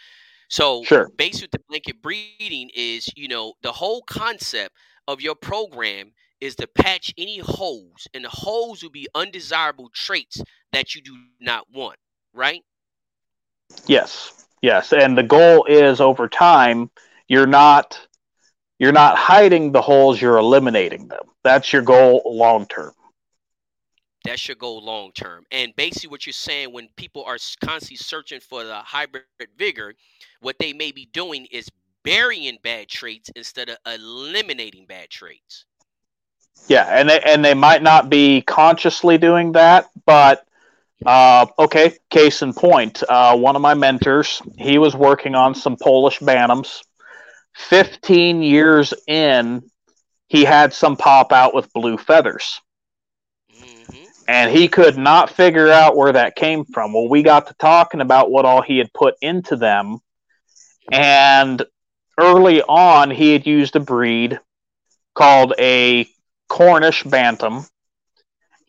So, 0.49 0.83
sure. 0.83 1.09
based 1.17 1.41
with 1.41 1.51
the 1.51 1.59
blanket 1.67 2.01
breeding 2.01 2.69
is 2.75 3.09
you 3.15 3.27
know 3.27 3.53
the 3.61 3.71
whole 3.71 4.01
concept 4.03 4.75
of 5.07 5.21
your 5.21 5.35
program 5.35 6.11
is 6.39 6.55
to 6.55 6.67
patch 6.67 7.13
any 7.17 7.39
holes, 7.39 8.07
and 8.13 8.23
the 8.23 8.29
holes 8.29 8.83
will 8.83 8.91
be 8.91 9.07
undesirable 9.15 9.89
traits 9.93 10.41
that 10.71 10.95
you 10.95 11.01
do 11.01 11.15
not 11.39 11.65
want, 11.73 11.97
right? 12.33 12.61
Yes, 13.87 14.45
yes, 14.61 14.93
and 14.93 15.17
the 15.17 15.23
goal 15.23 15.65
is 15.65 15.99
over 15.99 16.27
time 16.27 16.89
you're 17.27 17.47
not 17.47 18.06
you're 18.79 18.91
not 18.91 19.17
hiding 19.17 19.71
the 19.71 19.81
holes, 19.81 20.21
you're 20.21 20.37
eliminating 20.37 21.07
them. 21.07 21.25
That's 21.43 21.71
your 21.73 21.81
goal 21.81 22.21
long 22.25 22.65
term. 22.67 22.93
That's 24.23 24.47
your 24.47 24.55
goal 24.55 24.83
long 24.83 25.11
term. 25.13 25.45
And 25.51 25.75
basically, 25.75 26.09
what 26.09 26.25
you're 26.25 26.33
saying 26.33 26.73
when 26.73 26.89
people 26.95 27.23
are 27.23 27.37
constantly 27.61 27.97
searching 27.97 28.39
for 28.39 28.63
the 28.63 28.75
hybrid 28.75 29.23
vigor, 29.57 29.93
what 30.41 30.57
they 30.59 30.73
may 30.73 30.91
be 30.91 31.07
doing 31.13 31.45
is 31.51 31.69
burying 32.03 32.57
bad 32.61 32.87
traits 32.89 33.29
instead 33.35 33.69
of 33.69 33.77
eliminating 33.85 34.85
bad 34.85 35.09
traits. 35.09 35.65
Yeah, 36.67 36.85
and 36.85 37.09
they 37.09 37.21
and 37.21 37.43
they 37.43 37.53
might 37.53 37.81
not 37.81 38.09
be 38.09 38.41
consciously 38.41 39.17
doing 39.17 39.53
that, 39.53 39.89
but 40.05 40.45
uh, 41.05 41.45
okay. 41.59 41.93
Case 42.09 42.41
in 42.41 42.53
point, 42.53 43.03
uh, 43.07 43.37
one 43.37 43.55
of 43.55 43.61
my 43.61 43.75
mentors, 43.75 44.41
he 44.57 44.77
was 44.77 44.95
working 44.95 45.35
on 45.35 45.55
some 45.55 45.77
Polish 45.77 46.19
Bantams 46.19 46.81
15 47.57 48.43
years 48.43 48.93
in 49.07 49.63
he 50.27 50.43
had 50.43 50.73
some 50.73 50.95
pop 50.97 51.31
out 51.31 51.53
with 51.53 51.71
blue 51.73 51.97
feathers. 51.97 52.61
Mm-hmm. 53.55 54.03
And 54.27 54.51
he 54.51 54.67
could 54.67 54.97
not 54.97 55.29
figure 55.29 55.69
out 55.69 55.95
where 55.95 56.11
that 56.11 56.35
came 56.35 56.65
from. 56.65 56.93
Well, 56.93 57.07
we 57.07 57.23
got 57.23 57.47
to 57.47 57.55
talking 57.55 58.01
about 58.01 58.29
what 58.29 58.45
all 58.45 58.61
he 58.61 58.77
had 58.77 58.93
put 58.93 59.15
into 59.21 59.55
them. 59.55 59.99
And 60.91 61.63
early 62.17 62.61
on, 62.61 63.09
he 63.09 63.31
had 63.31 63.47
used 63.47 63.75
a 63.75 63.79
breed 63.79 64.39
called 65.15 65.53
a 65.57 66.07
Cornish 66.49 67.03
Bantam, 67.03 67.65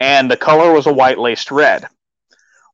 and 0.01 0.31
the 0.31 0.37
color 0.37 0.73
was 0.73 0.87
a 0.87 0.93
white 0.93 1.19
laced 1.19 1.51
red. 1.51 1.87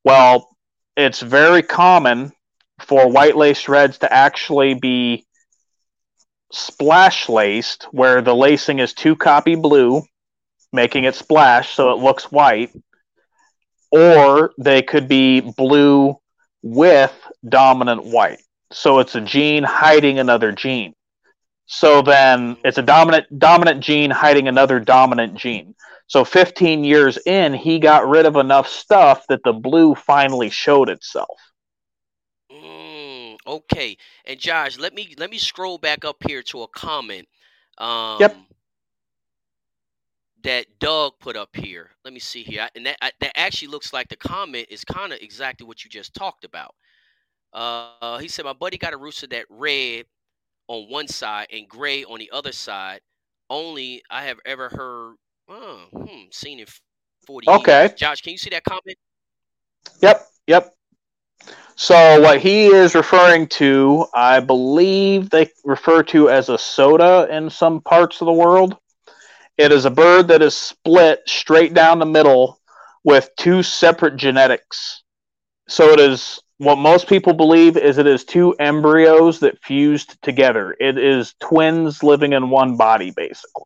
Well, 0.04 0.48
it's 0.96 1.20
very 1.20 1.62
common 1.62 2.32
for 2.80 3.08
white 3.08 3.36
laced 3.36 3.68
reds 3.68 3.98
to 3.98 4.12
actually 4.12 4.74
be 4.74 5.26
splash 6.52 7.28
laced, 7.28 7.84
where 7.90 8.22
the 8.22 8.34
lacing 8.34 8.78
is 8.78 8.94
two 8.94 9.16
copy 9.16 9.54
blue, 9.54 10.02
making 10.72 11.04
it 11.04 11.14
splash 11.14 11.74
so 11.74 11.92
it 11.92 12.02
looks 12.02 12.30
white, 12.30 12.70
or 13.90 14.52
they 14.58 14.82
could 14.82 15.08
be 15.08 15.40
blue 15.40 16.16
with 16.62 17.14
dominant 17.48 18.04
white. 18.04 18.40
So 18.72 18.98
it's 18.98 19.14
a 19.14 19.20
gene 19.20 19.62
hiding 19.62 20.18
another 20.18 20.52
gene. 20.52 20.94
So 21.66 22.02
then 22.02 22.56
it's 22.64 22.78
a 22.78 22.82
dominant 22.82 23.38
dominant 23.38 23.80
gene 23.80 24.10
hiding 24.10 24.48
another 24.48 24.80
dominant 24.80 25.34
gene. 25.36 25.74
So 26.06 26.24
15 26.24 26.84
years 26.84 27.18
in, 27.24 27.54
he 27.54 27.78
got 27.78 28.08
rid 28.08 28.26
of 28.26 28.36
enough 28.36 28.68
stuff 28.68 29.24
that 29.28 29.42
the 29.42 29.52
blue 29.52 29.94
finally 29.94 30.50
showed 30.50 30.90
itself. 30.90 31.40
Mm, 32.52 32.93
okay. 33.46 33.96
And 34.24 34.38
Josh, 34.40 34.78
let 34.78 34.94
me 34.94 35.14
let 35.18 35.30
me 35.30 35.38
scroll 35.38 35.78
back 35.78 36.04
up 36.04 36.16
here 36.26 36.42
to 36.44 36.62
a 36.62 36.68
comment. 36.68 37.28
Um, 37.78 38.46
Yep. 38.46 38.46
That 40.42 40.78
Doug 40.78 41.18
put 41.20 41.36
up 41.36 41.56
here. 41.56 41.90
Let 42.04 42.12
me 42.12 42.20
see 42.20 42.42
here, 42.42 42.68
and 42.74 42.86
that 42.86 42.98
I, 43.02 43.12
that 43.20 43.32
actually 43.38 43.68
looks 43.68 43.92
like 43.92 44.08
the 44.08 44.16
comment 44.16 44.66
is 44.70 44.84
kind 44.84 45.12
of 45.12 45.20
exactly 45.20 45.66
what 45.66 45.84
you 45.84 45.90
just 45.90 46.14
talked 46.14 46.44
about. 46.44 46.74
Uh, 47.52 48.18
he 48.18 48.28
said, 48.28 48.44
"My 48.44 48.52
buddy 48.52 48.76
got 48.78 48.92
a 48.92 48.96
rooster 48.96 49.26
that 49.28 49.46
red 49.48 50.06
on 50.68 50.90
one 50.90 51.08
side 51.08 51.46
and 51.50 51.68
gray 51.68 52.04
on 52.04 52.18
the 52.18 52.30
other 52.30 52.52
side. 52.52 53.00
Only 53.48 54.02
I 54.10 54.24
have 54.24 54.40
ever 54.44 54.68
heard, 54.70 55.16
oh, 55.48 55.86
hmm, 55.92 56.26
seen 56.30 56.60
in 56.60 56.66
forty 57.26 57.48
Okay. 57.48 57.48
years." 57.48 57.92
Josh, 57.94 58.20
can 58.22 58.32
you 58.32 58.38
see 58.38 58.50
that 58.50 58.64
comment? 58.64 58.98
Yep, 60.02 60.28
yep. 60.46 60.73
So 61.76 62.20
what 62.20 62.40
he 62.40 62.66
is 62.66 62.94
referring 62.94 63.48
to, 63.48 64.06
I 64.14 64.40
believe 64.40 65.30
they 65.30 65.50
refer 65.64 66.02
to 66.04 66.28
as 66.30 66.48
a 66.48 66.58
soda 66.58 67.26
in 67.30 67.50
some 67.50 67.80
parts 67.80 68.20
of 68.20 68.26
the 68.26 68.32
world. 68.32 68.76
It 69.56 69.72
is 69.72 69.84
a 69.84 69.90
bird 69.90 70.28
that 70.28 70.42
is 70.42 70.56
split 70.56 71.20
straight 71.26 71.74
down 71.74 71.98
the 71.98 72.06
middle 72.06 72.58
with 73.04 73.30
two 73.36 73.62
separate 73.62 74.16
genetics. 74.16 75.02
So 75.68 75.90
it 75.90 76.00
is 76.00 76.40
what 76.58 76.76
most 76.78 77.08
people 77.08 77.32
believe 77.34 77.76
is 77.76 77.98
it 77.98 78.06
is 78.06 78.24
two 78.24 78.54
embryos 78.58 79.40
that 79.40 79.62
fused 79.62 80.20
together. 80.22 80.76
It 80.78 80.98
is 80.98 81.34
twins 81.40 82.02
living 82.02 82.32
in 82.32 82.50
one 82.50 82.76
body 82.76 83.10
basically. 83.10 83.64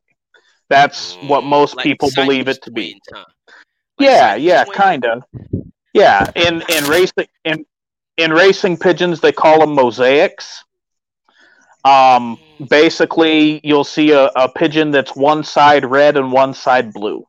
That's 0.69 1.17
what 1.21 1.45
Mm, 1.45 1.45
most 1.45 1.79
like 1.79 1.91
people 1.91 2.11
believe 2.11 2.49
it 2.49 2.63
to 2.63 2.71
be. 2.71 3.01
huh? 3.13 3.25
Like 3.99 4.11
yeah, 4.11 4.35
yeah, 4.37 4.65
twins? 4.65 4.73
kind 4.73 5.05
of. 5.05 5.23
Yeah, 5.99 6.31
in 6.37 6.63
in 6.69 6.85
racing 6.85 7.27
in 7.45 7.67
in 8.17 8.33
racing 8.33 8.77
pigeons 8.79 9.21
they 9.21 9.33
call 9.33 9.61
them 9.61 9.75
mosaics. 9.75 10.65
Um, 11.85 12.39
basically, 12.69 13.61
you'll 13.65 13.85
see 13.85 14.13
a, 14.13 14.27
a 14.37 14.49
pigeon 14.49 14.91
that's 14.91 15.17
one 15.17 15.43
side 15.43 15.85
red 15.85 16.17
and 16.17 16.33
one 16.33 16.55
side 16.55 16.93
blue. 16.93 17.27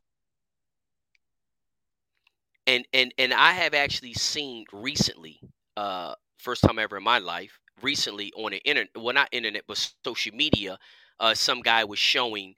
and 2.70 2.86
and 2.92 3.12
and 3.18 3.34
I 3.34 3.52
have 3.52 3.74
actually 3.74 4.14
seen 4.14 4.64
recently, 4.72 5.40
uh, 5.76 6.14
first 6.38 6.62
time 6.62 6.78
ever 6.78 6.96
in 6.98 7.04
my 7.04 7.18
life, 7.18 7.58
recently 7.82 8.32
on 8.36 8.52
the 8.52 8.58
internet, 8.58 8.90
well, 8.96 9.14
not 9.14 9.28
internet, 9.32 9.64
but 9.66 9.92
social 10.04 10.34
media, 10.34 10.78
uh, 11.18 11.34
some 11.34 11.62
guy 11.62 11.84
was 11.84 11.98
showing 11.98 12.54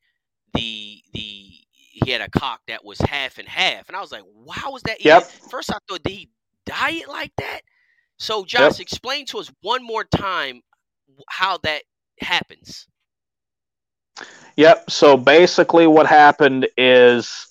the 0.54 1.02
the 1.14 1.51
he 1.92 2.10
had 2.10 2.20
a 2.20 2.30
cock 2.30 2.60
that 2.68 2.84
was 2.84 2.98
half 2.98 3.38
and 3.38 3.48
half, 3.48 3.88
and 3.88 3.96
I 3.96 4.00
was 4.00 4.12
like, 4.12 4.24
wow, 4.24 4.70
was 4.70 4.82
that? 4.82 5.00
even-" 5.00 5.10
Yep. 5.10 5.24
First, 5.50 5.70
I 5.70 5.78
thought, 5.88 6.02
did 6.02 6.12
he 6.12 6.30
dye 6.66 6.92
it 7.02 7.08
like 7.08 7.32
that? 7.36 7.60
So, 8.18 8.44
Josh, 8.44 8.80
explain 8.80 9.26
to 9.26 9.38
us 9.38 9.50
one 9.62 9.84
more 9.84 10.04
time 10.04 10.62
how 11.28 11.58
that 11.58 11.82
happens. 12.20 12.86
Yep. 14.56 14.90
So 14.90 15.16
basically, 15.16 15.86
what 15.86 16.06
happened 16.06 16.68
is 16.76 17.46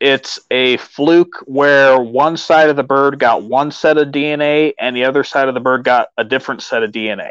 it's 0.00 0.40
a 0.50 0.76
fluke 0.78 1.42
where 1.46 1.98
one 1.98 2.36
side 2.36 2.70
of 2.70 2.76
the 2.76 2.84
bird 2.84 3.18
got 3.18 3.42
one 3.42 3.70
set 3.70 3.98
of 3.98 4.08
DNA 4.08 4.72
and 4.78 4.96
the 4.96 5.04
other 5.04 5.24
side 5.24 5.48
of 5.48 5.54
the 5.54 5.60
bird 5.60 5.84
got 5.84 6.08
a 6.16 6.24
different 6.24 6.62
set 6.62 6.82
of 6.82 6.92
DNA. 6.92 7.30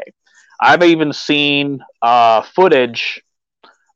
I've 0.60 0.82
even 0.82 1.12
seen 1.12 1.80
uh, 2.02 2.42
footage 2.42 3.22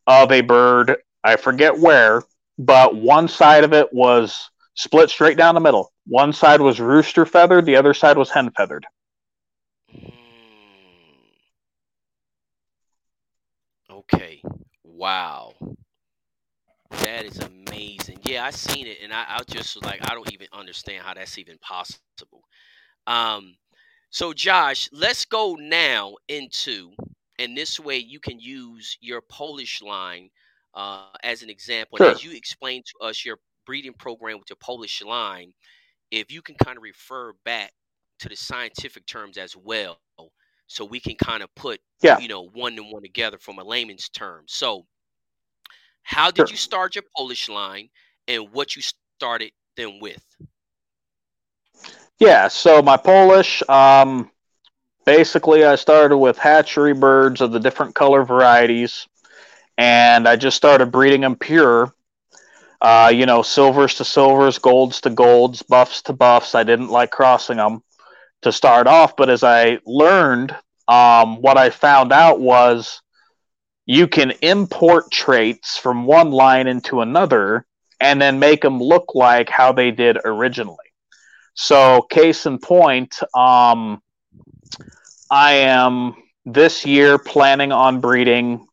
of 0.06 0.32
a 0.32 0.40
bird, 0.40 0.96
I 1.22 1.36
forget 1.36 1.78
where, 1.78 2.22
but 2.66 2.94
one 2.94 3.28
side 3.28 3.64
of 3.64 3.72
it 3.72 3.92
was 3.92 4.50
split 4.74 5.10
straight 5.10 5.36
down 5.36 5.54
the 5.54 5.60
middle. 5.60 5.92
One 6.06 6.32
side 6.32 6.60
was 6.60 6.80
rooster 6.80 7.26
feathered, 7.26 7.66
the 7.66 7.76
other 7.76 7.94
side 7.94 8.16
was 8.16 8.30
hen 8.30 8.50
feathered. 8.56 8.86
Mm. 9.94 10.12
Okay. 13.90 14.42
Wow. 14.84 15.54
That 16.90 17.24
is 17.24 17.38
amazing. 17.40 18.18
Yeah, 18.22 18.44
I 18.44 18.50
seen 18.50 18.86
it, 18.86 18.98
and 19.02 19.12
I, 19.12 19.24
I 19.28 19.40
just 19.48 19.82
like, 19.84 20.00
I 20.08 20.14
don't 20.14 20.32
even 20.32 20.46
understand 20.52 21.04
how 21.04 21.14
that's 21.14 21.38
even 21.38 21.58
possible. 21.58 22.42
Um, 23.06 23.56
so 24.10 24.32
Josh, 24.32 24.88
let's 24.92 25.24
go 25.24 25.56
now 25.58 26.14
into, 26.28 26.92
and 27.38 27.56
this 27.56 27.80
way 27.80 27.96
you 27.96 28.20
can 28.20 28.38
use 28.38 28.98
your 29.00 29.22
Polish 29.22 29.82
line 29.82 30.30
uh, 30.74 31.06
as 31.22 31.42
an 31.42 31.50
example. 31.50 31.98
Sure. 31.98 32.10
as 32.10 32.24
you 32.24 32.32
explain 32.32 32.82
to 32.82 33.06
us 33.06 33.24
your 33.24 33.38
breeding 33.66 33.92
program 33.94 34.38
with 34.38 34.50
your 34.50 34.56
Polish 34.60 35.02
line, 35.02 35.52
if 36.10 36.30
you 36.32 36.42
can 36.42 36.54
kind 36.56 36.76
of 36.76 36.82
refer 36.82 37.32
back 37.44 37.72
to 38.20 38.28
the 38.28 38.36
scientific 38.36 39.06
terms 39.06 39.38
as 39.38 39.56
well, 39.56 39.98
so 40.66 40.84
we 40.84 41.00
can 41.00 41.16
kind 41.16 41.42
of 41.42 41.54
put 41.54 41.80
Yeah. 42.02 42.18
you 42.18 42.28
know 42.28 42.48
one 42.48 42.76
and 42.78 42.90
one 42.92 43.02
together 43.02 43.38
from 43.38 43.58
a 43.58 43.64
layman's 43.64 44.08
term. 44.08 44.44
So, 44.48 44.86
how 46.02 46.30
did 46.30 46.48
Sure. 46.48 46.52
you 46.52 46.56
start 46.56 46.94
your 46.94 47.04
Polish 47.16 47.48
line, 47.48 47.90
and 48.28 48.50
what 48.52 48.76
you 48.76 48.82
started 48.82 49.52
them 49.76 50.00
with? 50.00 50.24
Yeah, 52.18 52.48
so 52.48 52.80
my 52.82 52.96
Polish, 52.96 53.62
um, 53.68 54.30
basically, 55.04 55.64
I 55.64 55.74
started 55.74 56.16
with 56.18 56.38
hatchery 56.38 56.94
birds 56.94 57.40
of 57.40 57.50
the 57.52 57.58
different 57.58 57.94
color 57.96 58.22
varieties, 58.24 59.08
and 59.78 60.28
I 60.28 60.36
just 60.36 60.56
started 60.56 60.92
breeding 60.92 61.22
them 61.22 61.36
pure. 61.36 61.94
Uh, 62.80 63.12
you 63.14 63.26
know, 63.26 63.42
silvers 63.42 63.94
to 63.94 64.04
silvers, 64.04 64.58
golds 64.58 65.00
to 65.02 65.10
golds, 65.10 65.62
buffs 65.62 66.02
to 66.02 66.12
buffs. 66.12 66.54
I 66.54 66.64
didn't 66.64 66.88
like 66.88 67.10
crossing 67.12 67.58
them 67.58 67.82
to 68.42 68.50
start 68.50 68.88
off, 68.88 69.16
but 69.16 69.30
as 69.30 69.44
I 69.44 69.78
learned, 69.86 70.54
um, 70.88 71.40
what 71.40 71.56
I 71.56 71.70
found 71.70 72.12
out 72.12 72.40
was 72.40 73.00
you 73.86 74.08
can 74.08 74.32
import 74.42 75.10
traits 75.12 75.78
from 75.78 76.06
one 76.06 76.30
line 76.30 76.66
into 76.66 77.00
another 77.00 77.66
and 78.00 78.20
then 78.20 78.38
make 78.40 78.62
them 78.62 78.80
look 78.80 79.14
like 79.14 79.48
how 79.48 79.72
they 79.72 79.92
did 79.92 80.18
originally. 80.24 80.76
So, 81.54 82.02
case 82.10 82.46
in 82.46 82.58
point, 82.58 83.20
um, 83.34 84.02
I 85.30 85.52
am 85.52 86.14
this 86.44 86.84
year 86.84 87.18
planning 87.18 87.72
on 87.72 88.00
breeding 88.00 88.66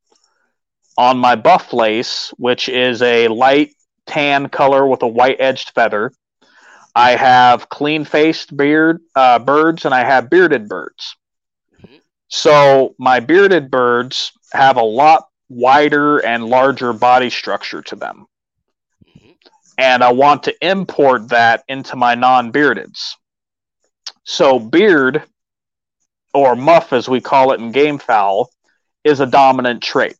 on 0.99 1.17
my 1.17 1.35
buff 1.35 1.73
lace, 1.73 2.33
which 2.37 2.69
is 2.69 3.01
a 3.01 3.29
light 3.29 3.71
tan 4.05 4.49
color 4.49 4.85
with 4.85 5.01
a 5.01 5.07
white 5.07 5.37
edged 5.39 5.71
feather. 5.71 6.11
I 6.95 7.11
have 7.11 7.69
clean 7.69 8.03
faced 8.03 8.55
beard 8.55 9.01
uh, 9.15 9.39
birds 9.39 9.85
and 9.85 9.95
I 9.95 10.03
have 10.03 10.29
bearded 10.29 10.67
birds. 10.67 11.15
So, 12.27 12.95
my 12.99 13.21
bearded 13.21 13.71
birds 13.71 14.33
have 14.51 14.77
a 14.77 14.83
lot 14.83 15.27
wider 15.47 16.19
and 16.19 16.45
larger 16.45 16.93
body 16.93 17.29
structure 17.29 17.81
to 17.83 17.95
them 17.95 18.27
and 19.79 20.03
I 20.03 20.11
want 20.11 20.43
to 20.43 20.55
import 20.61 21.29
that 21.29 21.63
into 21.69 21.95
my 21.95 22.15
non 22.15 22.51
beardeds. 22.51 23.13
So, 24.25 24.59
beard, 24.59 25.23
or 26.33 26.55
muff 26.55 26.91
as 26.91 27.07
we 27.07 27.21
call 27.21 27.53
it 27.53 27.61
in 27.61 27.71
game 27.71 27.97
fowl, 27.97 28.51
is 29.05 29.21
a 29.21 29.25
dominant 29.25 29.81
trait. 29.81 30.17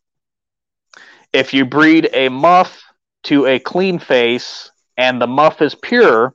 If 1.32 1.54
you 1.54 1.64
breed 1.64 2.10
a 2.12 2.28
muff 2.28 2.82
to 3.24 3.46
a 3.46 3.58
clean 3.58 3.98
face 3.98 4.70
and 4.96 5.20
the 5.20 5.26
muff 5.26 5.62
is 5.62 5.74
pure, 5.74 6.34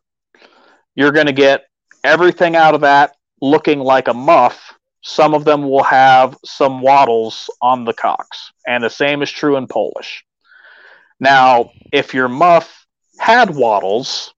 you're 0.95 1.11
going 1.11 1.25
to 1.25 1.33
get 1.33 1.65
everything 2.03 2.55
out 2.55 2.75
of 2.75 2.81
that 2.81 3.15
looking 3.41 3.79
like 3.79 4.07
a 4.07 4.13
muff. 4.13 4.73
Some 5.01 5.33
of 5.33 5.43
them 5.43 5.63
will 5.69 5.83
have 5.83 6.37
some 6.45 6.81
wattles 6.81 7.49
on 7.61 7.85
the 7.85 7.93
cocks, 7.93 8.51
and 8.65 8.83
the 8.83 8.89
same 8.89 9.21
is 9.21 9.29
true 9.29 9.57
in 9.57 9.67
Polish. 9.67 10.23
Now, 11.19 11.71
if 11.91 12.13
your 12.13 12.27
muff 12.27 12.85
had 13.19 13.55
wattles 13.55 14.33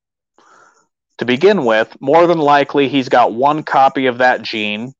to 1.20 1.26
begin 1.26 1.66
with, 1.66 1.96
more 2.02 2.28
than 2.28 2.40
likely 2.40 2.90
he's 2.90 3.10
got 3.10 3.34
one 3.34 3.64
copy 3.64 4.08
of 4.08 4.18
that 4.18 4.42
gene. 4.42 4.94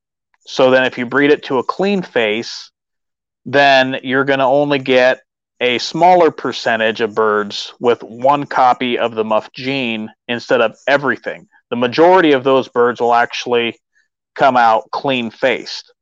So 0.46 0.70
then, 0.70 0.84
if 0.84 0.96
you 0.96 1.04
breed 1.04 1.30
it 1.30 1.44
to 1.44 1.58
a 1.58 1.64
clean 1.64 2.02
face, 2.02 2.70
then 3.44 4.00
you're 4.02 4.24
going 4.24 4.38
to 4.38 4.44
only 4.46 4.78
get 4.78 5.20
a 5.60 5.78
smaller 5.78 6.30
percentage 6.30 7.00
of 7.00 7.14
birds 7.14 7.74
with 7.80 8.02
one 8.02 8.46
copy 8.46 8.98
of 8.98 9.14
the 9.14 9.24
muff 9.24 9.52
gene 9.52 10.08
instead 10.28 10.60
of 10.60 10.76
everything. 10.86 11.48
The 11.70 11.76
majority 11.76 12.32
of 12.32 12.44
those 12.44 12.68
birds 12.68 13.00
will 13.00 13.14
actually 13.14 13.78
come 14.34 14.56
out 14.56 14.90
clean 14.90 15.30
faced. 15.30 15.92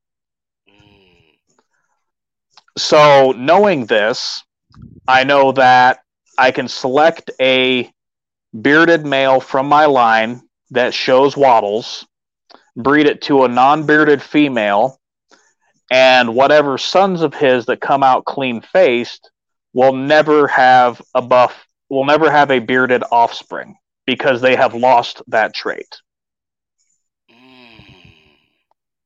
So, 2.76 3.32
knowing 3.32 3.86
this, 3.86 4.42
I 5.08 5.24
know 5.24 5.52
that 5.52 6.00
I 6.36 6.50
can 6.50 6.68
select 6.68 7.30
a 7.40 7.90
bearded 8.60 9.06
male 9.06 9.40
from 9.40 9.66
my 9.66 9.86
line 9.86 10.42
that 10.70 10.92
shows 10.92 11.36
wattles, 11.36 12.06
breed 12.76 13.06
it 13.06 13.22
to 13.22 13.44
a 13.44 13.48
non 13.48 13.86
bearded 13.86 14.20
female, 14.20 15.00
and 15.90 16.34
whatever 16.34 16.76
sons 16.76 17.22
of 17.22 17.32
his 17.32 17.64
that 17.66 17.80
come 17.80 18.02
out 18.02 18.26
clean 18.26 18.60
faced 18.60 19.30
will 19.76 19.92
never 19.92 20.48
have 20.48 21.02
a 21.14 21.20
buff, 21.20 21.66
will 21.90 22.06
never 22.06 22.30
have 22.30 22.50
a 22.50 22.60
bearded 22.60 23.04
offspring 23.12 23.76
because 24.06 24.40
they 24.40 24.56
have 24.56 24.72
lost 24.72 25.20
that 25.26 25.54
trait. 25.54 25.98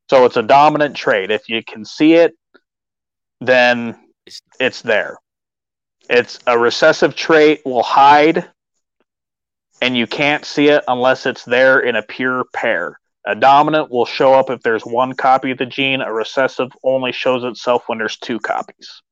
So 0.08 0.24
it's 0.26 0.36
a 0.36 0.44
dominant 0.44 0.94
trait. 0.94 1.32
If 1.32 1.48
you 1.48 1.64
can 1.64 1.84
see 1.84 2.12
it, 2.14 2.34
then 3.40 3.98
it's 4.60 4.80
there. 4.82 5.18
It's 6.08 6.38
a 6.46 6.56
recessive 6.56 7.16
trait 7.16 7.62
will 7.64 7.82
hide 7.82 8.48
and 9.82 9.96
you 9.96 10.06
can't 10.06 10.44
see 10.44 10.68
it 10.68 10.84
unless 10.86 11.26
it's 11.26 11.44
there 11.44 11.80
in 11.80 11.96
a 11.96 12.02
pure 12.02 12.44
pair. 12.54 13.00
A 13.26 13.34
dominant 13.34 13.90
will 13.90 14.06
show 14.06 14.34
up 14.34 14.50
if 14.50 14.62
there's 14.62 14.86
one 14.86 15.14
copy 15.14 15.50
of 15.50 15.58
the 15.58 15.66
gene. 15.66 16.00
A 16.00 16.12
recessive 16.12 16.70
only 16.84 17.10
shows 17.10 17.42
itself 17.42 17.88
when 17.88 17.98
there's 17.98 18.18
two 18.18 18.38
copies. 18.38 19.02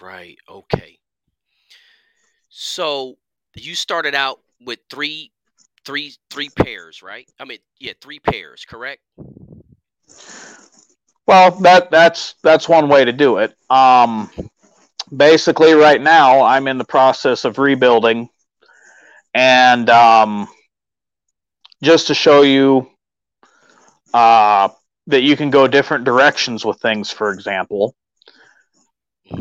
Right. 0.00 0.38
Okay. 0.48 0.98
So 2.48 3.16
you 3.54 3.74
started 3.74 4.14
out 4.14 4.40
with 4.64 4.80
three, 4.90 5.32
three, 5.84 6.14
three 6.30 6.48
pairs, 6.50 7.02
right? 7.02 7.28
I 7.38 7.44
mean, 7.44 7.58
yeah, 7.78 7.92
three 8.00 8.18
pairs, 8.18 8.64
correct? 8.64 9.02
Well, 11.26 11.50
that 11.60 11.90
that's 11.90 12.34
that's 12.42 12.68
one 12.68 12.88
way 12.88 13.04
to 13.04 13.12
do 13.12 13.38
it. 13.38 13.54
Um, 13.68 14.30
basically, 15.14 15.74
right 15.74 16.00
now 16.00 16.42
I'm 16.42 16.68
in 16.68 16.78
the 16.78 16.84
process 16.84 17.44
of 17.44 17.58
rebuilding, 17.58 18.28
and 19.34 19.90
um, 19.90 20.46
just 21.82 22.06
to 22.06 22.14
show 22.14 22.42
you 22.42 22.88
uh, 24.14 24.68
that 25.08 25.22
you 25.22 25.36
can 25.36 25.50
go 25.50 25.66
different 25.66 26.04
directions 26.04 26.64
with 26.64 26.80
things. 26.80 27.10
For 27.10 27.32
example, 27.32 27.94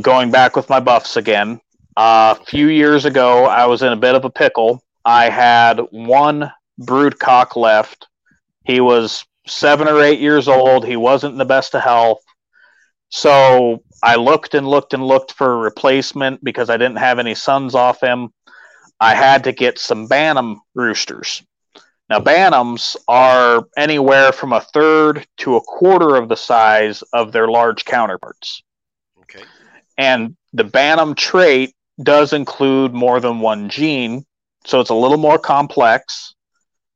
going 0.02 0.32
back 0.32 0.56
with 0.56 0.70
my 0.70 0.80
buffs 0.80 1.18
again. 1.18 1.60
Uh, 1.98 2.36
a 2.40 2.46
few 2.46 2.68
years 2.68 3.06
ago, 3.06 3.46
I 3.46 3.66
was 3.66 3.82
in 3.82 3.94
a 3.94 3.98
bit 3.98 4.16
of 4.16 4.26
a 4.26 4.30
pickle. 4.30 4.84
I 5.06 5.30
had 5.30 5.80
one 5.92 6.52
brood 6.78 7.20
cock 7.20 7.56
left. 7.56 8.08
He 8.66 8.82
was 8.82 9.26
seven 9.48 9.88
or 9.88 10.02
eight 10.02 10.20
years 10.20 10.48
old. 10.48 10.86
He 10.86 10.96
wasn't 10.98 11.34
in 11.34 11.38
the 11.38 11.46
best 11.46 11.76
of 11.76 11.82
health. 11.82 12.22
So 13.10 13.84
I 14.04 14.16
looked 14.16 14.56
and 14.56 14.68
looked 14.68 14.94
and 14.94 15.06
looked 15.06 15.34
for 15.34 15.54
a 15.54 15.58
replacement 15.58 16.44
because 16.44 16.70
I 16.70 16.78
didn't 16.78 16.98
have 16.98 17.20
any 17.20 17.36
sons 17.36 17.76
off 17.76 18.02
him. 18.02 18.34
I 19.00 19.14
had 19.16 19.44
to 19.46 19.52
get 19.52 19.78
some 19.80 20.08
Bantam 20.08 20.62
roosters. 20.74 21.44
Now, 22.10 22.20
Bantams 22.20 22.96
are 23.08 23.68
anywhere 23.78 24.32
from 24.32 24.54
a 24.54 24.62
third 24.62 25.26
to 25.38 25.56
a 25.56 25.62
quarter 25.62 26.16
of 26.16 26.30
the 26.30 26.38
size 26.38 27.04
of 27.14 27.32
their 27.32 27.48
large 27.48 27.86
counterparts. 27.86 28.64
And 29.98 30.36
the 30.54 30.64
Bantam 30.64 31.16
trait 31.16 31.74
does 32.02 32.34
include 32.34 32.94
more 32.94 33.20
than 33.20 33.40
one 33.40 33.70
gene, 33.70 34.26
so 34.66 34.80
it's 34.80 34.90
a 34.90 34.96
little 34.96 35.18
more 35.18 35.40
complex. 35.40 36.36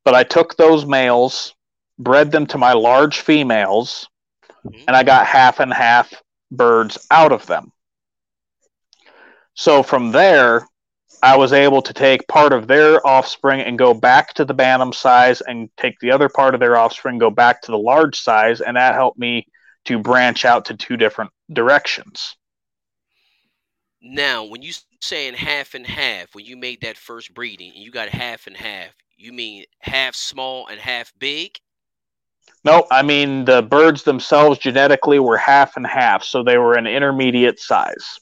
But 0.03 0.15
I 0.15 0.23
took 0.23 0.55
those 0.55 0.85
males 0.85 1.53
bred 1.99 2.31
them 2.31 2.47
to 2.47 2.57
my 2.57 2.73
large 2.73 3.19
females, 3.19 4.07
and 4.63 4.95
I 4.95 5.03
got 5.03 5.27
half 5.27 5.59
and 5.59 5.71
half 5.71 6.11
birds 6.49 7.05
out 7.11 7.31
of 7.31 7.45
them. 7.45 7.71
So 9.53 9.83
from 9.83 10.11
there, 10.11 10.65
I 11.21 11.35
was 11.35 11.51
able 11.51 11.81
to 11.81 11.93
take 11.93 12.27
part 12.29 12.53
of 12.53 12.67
their 12.67 13.05
offspring 13.05 13.59
and 13.59 13.77
go 13.77 13.93
back 13.93 14.33
to 14.35 14.45
the 14.45 14.53
bantam 14.53 14.93
size 14.93 15.41
and 15.41 15.69
take 15.75 15.99
the 15.99 16.11
other 16.11 16.29
part 16.29 16.53
of 16.53 16.61
their 16.61 16.77
offspring, 16.77 17.17
go 17.17 17.29
back 17.29 17.61
to 17.63 17.71
the 17.71 17.77
large 17.77 18.17
size, 18.17 18.61
and 18.61 18.77
that 18.77 18.95
helped 18.95 19.19
me 19.19 19.45
to 19.85 19.99
branch 19.99 20.45
out 20.45 20.65
to 20.65 20.77
two 20.77 20.95
different 20.95 21.31
directions. 21.51 22.37
Now, 24.01 24.45
when 24.45 24.61
you 24.61 24.71
saying 25.01 25.33
half 25.33 25.73
and 25.73 25.85
half, 25.85 26.33
when 26.33 26.45
you 26.45 26.55
made 26.55 26.81
that 26.81 26.97
first 26.97 27.33
breeding 27.33 27.71
and 27.73 27.83
you 27.83 27.91
got 27.91 28.09
half 28.09 28.47
and 28.47 28.55
half, 28.55 28.89
you 29.17 29.33
mean 29.33 29.65
half 29.79 30.15
small 30.15 30.67
and 30.67 30.79
half 30.79 31.11
big? 31.19 31.57
No, 32.63 32.87
I 32.91 33.03
mean 33.03 33.45
the 33.45 33.61
birds 33.61 34.03
themselves 34.03 34.59
genetically 34.59 35.19
were 35.19 35.37
half 35.37 35.77
and 35.77 35.85
half, 35.85 36.23
so 36.23 36.43
they 36.43 36.57
were 36.57 36.73
an 36.73 36.87
intermediate 36.87 37.59
size. 37.59 38.19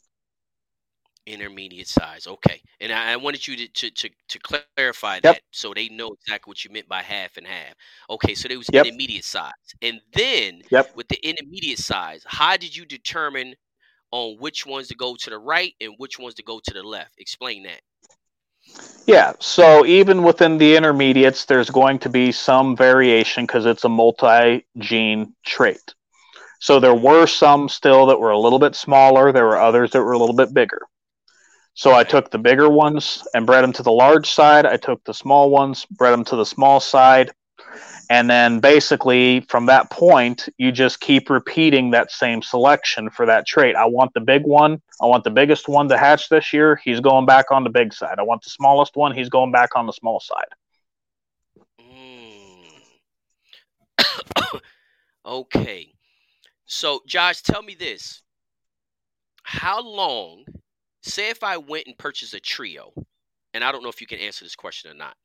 Intermediate 1.25 1.87
size, 1.87 2.25
okay. 2.25 2.61
And 2.79 2.91
I, 2.91 3.13
I 3.13 3.15
wanted 3.17 3.47
you 3.47 3.55
to, 3.57 3.67
to, 3.67 3.91
to, 3.91 4.09
to 4.29 4.39
clarify 4.39 5.15
yep. 5.15 5.21
that 5.23 5.41
so 5.51 5.73
they 5.73 5.89
know 5.89 6.11
exactly 6.21 6.49
what 6.49 6.63
you 6.63 6.71
meant 6.71 6.87
by 6.87 7.01
half 7.01 7.37
and 7.37 7.45
half. 7.45 7.73
Okay, 8.09 8.33
so 8.33 8.47
they 8.47 8.57
was 8.57 8.69
yep. 8.71 8.85
intermediate 8.85 9.25
size, 9.25 9.51
and 9.81 9.99
then 10.13 10.61
yep. 10.71 10.95
with 10.95 11.07
the 11.09 11.17
intermediate 11.27 11.79
size, 11.79 12.23
how 12.25 12.57
did 12.57 12.75
you 12.75 12.85
determine 12.85 13.55
on 14.11 14.37
which 14.39 14.65
ones 14.65 14.87
to 14.87 14.95
go 14.95 15.15
to 15.15 15.29
the 15.29 15.37
right 15.37 15.73
and 15.81 15.93
which 15.97 16.19
ones 16.19 16.35
to 16.35 16.43
go 16.43 16.59
to 16.63 16.73
the 16.73 16.83
left? 16.83 17.13
Explain 17.17 17.63
that. 17.63 17.81
Yeah, 19.05 19.33
so 19.39 19.85
even 19.85 20.23
within 20.23 20.57
the 20.57 20.75
intermediates, 20.75 21.45
there's 21.45 21.69
going 21.69 21.99
to 21.99 22.09
be 22.09 22.31
some 22.31 22.75
variation 22.75 23.45
because 23.45 23.65
it's 23.65 23.85
a 23.85 23.89
multi 23.89 24.65
gene 24.77 25.33
trait. 25.45 25.93
So 26.59 26.79
there 26.79 26.93
were 26.93 27.27
some 27.27 27.69
still 27.69 28.07
that 28.07 28.19
were 28.19 28.31
a 28.31 28.39
little 28.39 28.59
bit 28.59 28.75
smaller, 28.75 29.31
there 29.31 29.45
were 29.45 29.59
others 29.59 29.91
that 29.91 30.01
were 30.01 30.13
a 30.13 30.17
little 30.17 30.35
bit 30.35 30.53
bigger. 30.53 30.81
So 31.75 31.93
I 31.93 32.03
took 32.03 32.31
the 32.31 32.39
bigger 32.39 32.67
ones 32.67 33.25
and 33.33 33.45
bred 33.45 33.63
them 33.63 33.73
to 33.73 33.83
the 33.83 33.91
large 33.91 34.29
side. 34.29 34.65
I 34.65 34.77
took 34.77 35.03
the 35.03 35.13
small 35.13 35.51
ones, 35.51 35.85
bred 35.85 36.11
them 36.11 36.25
to 36.25 36.35
the 36.35 36.45
small 36.45 36.79
side, 36.79 37.31
and 38.09 38.29
then 38.29 38.59
basically 38.59 39.41
from 39.41 39.65
that 39.65 39.89
point 39.89 40.49
you 40.57 40.71
just 40.71 40.99
keep 40.99 41.29
repeating 41.29 41.91
that 41.91 42.11
same 42.11 42.41
selection 42.41 43.09
for 43.09 43.25
that 43.25 43.45
trait 43.45 43.75
i 43.75 43.85
want 43.85 44.13
the 44.13 44.19
big 44.19 44.43
one. 44.43 44.81
I 45.01 45.05
want 45.05 45.23
the 45.23 45.29
biggest 45.29 45.67
one 45.67 45.87
to 45.89 45.97
hatch 45.97 46.29
this 46.29 46.51
year. 46.51 46.79
He's 46.83 46.99
going 46.99 47.25
back 47.25 47.51
on 47.51 47.63
the 47.63 47.69
big 47.69 47.93
side. 47.93 48.17
I 48.17 48.23
want 48.23 48.43
the 48.43 48.49
smallest 48.49 48.95
one. 48.95 49.13
He's 49.13 49.29
going 49.29 49.51
back 49.51 49.75
on 49.75 49.85
the 49.85 49.91
small 49.91 50.19
side. 50.19 50.47
Mm. 53.99 54.59
okay. 55.25 55.93
So 56.65 57.01
josh 57.05 57.41
tell 57.41 57.61
me 57.61 57.75
this. 57.75 58.23
How 59.43 59.81
long 59.81 60.45
say 61.01 61.29
if 61.29 61.43
i 61.43 61.57
went 61.57 61.87
and 61.87 61.97
purchased 61.97 62.33
a 62.33 62.39
trio 62.39 62.91
and 63.53 63.63
i 63.63 63.71
don't 63.71 63.81
know 63.83 63.89
if 63.89 64.01
you 64.01 64.07
can 64.07 64.19
answer 64.19 64.43
this 64.43 64.55
question 64.55 64.91
or 64.91 64.93
not 64.93 65.15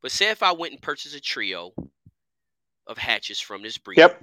but 0.00 0.12
say 0.12 0.30
if 0.30 0.42
i 0.42 0.52
went 0.52 0.72
and 0.72 0.82
purchased 0.82 1.16
a 1.16 1.20
trio 1.20 1.72
of 2.86 2.98
hatches 2.98 3.40
from 3.40 3.62
this 3.62 3.78
breed. 3.78 3.98
Yep. 3.98 4.22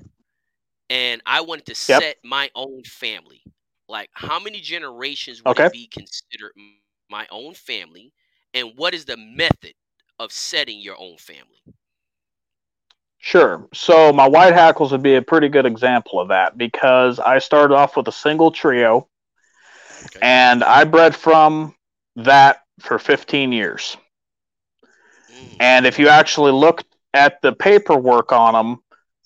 And 0.90 1.22
I 1.26 1.42
wanted 1.42 1.66
to 1.68 1.92
yep. 1.92 2.02
set 2.02 2.18
my 2.24 2.50
own 2.56 2.84
family. 2.84 3.42
Like, 3.88 4.10
how 4.14 4.40
many 4.40 4.60
generations 4.60 5.42
would 5.44 5.52
okay. 5.52 5.70
be 5.72 5.88
considered 5.88 6.52
my 7.10 7.28
own 7.30 7.54
family? 7.54 8.14
And 8.54 8.72
what 8.76 8.94
is 8.94 9.06
the 9.06 9.18
method 9.18 9.74
of 10.20 10.32
setting 10.32 10.80
your 10.80 11.00
own 11.00 11.18
family? 11.18 11.62
Sure. 13.20 13.68
So 13.74 14.12
my 14.12 14.28
white 14.28 14.54
hackles 14.54 14.92
would 14.92 15.04
be 15.04 15.16
a 15.16 15.22
pretty 15.22 15.48
good 15.48 15.66
example 15.66 16.20
of 16.20 16.30
that 16.30 16.58
because 16.58 17.20
I 17.20 17.38
started 17.40 17.76
off 17.76 17.96
with 17.96 18.08
a 18.08 18.12
single 18.12 18.52
trio 18.52 19.08
okay. 20.06 20.20
and 20.24 20.64
I 20.64 20.86
bred 20.86 21.16
from 21.16 21.76
that 22.16 22.64
for 22.80 22.98
15 22.98 23.52
years. 23.52 23.96
Mm. 25.32 25.56
And 25.60 25.86
if 25.86 26.00
you 26.00 26.08
actually 26.08 26.52
look 26.52 26.84
at 27.14 27.42
the 27.42 27.54
paperwork 27.54 28.32
on 28.32 28.54
them, 28.54 28.80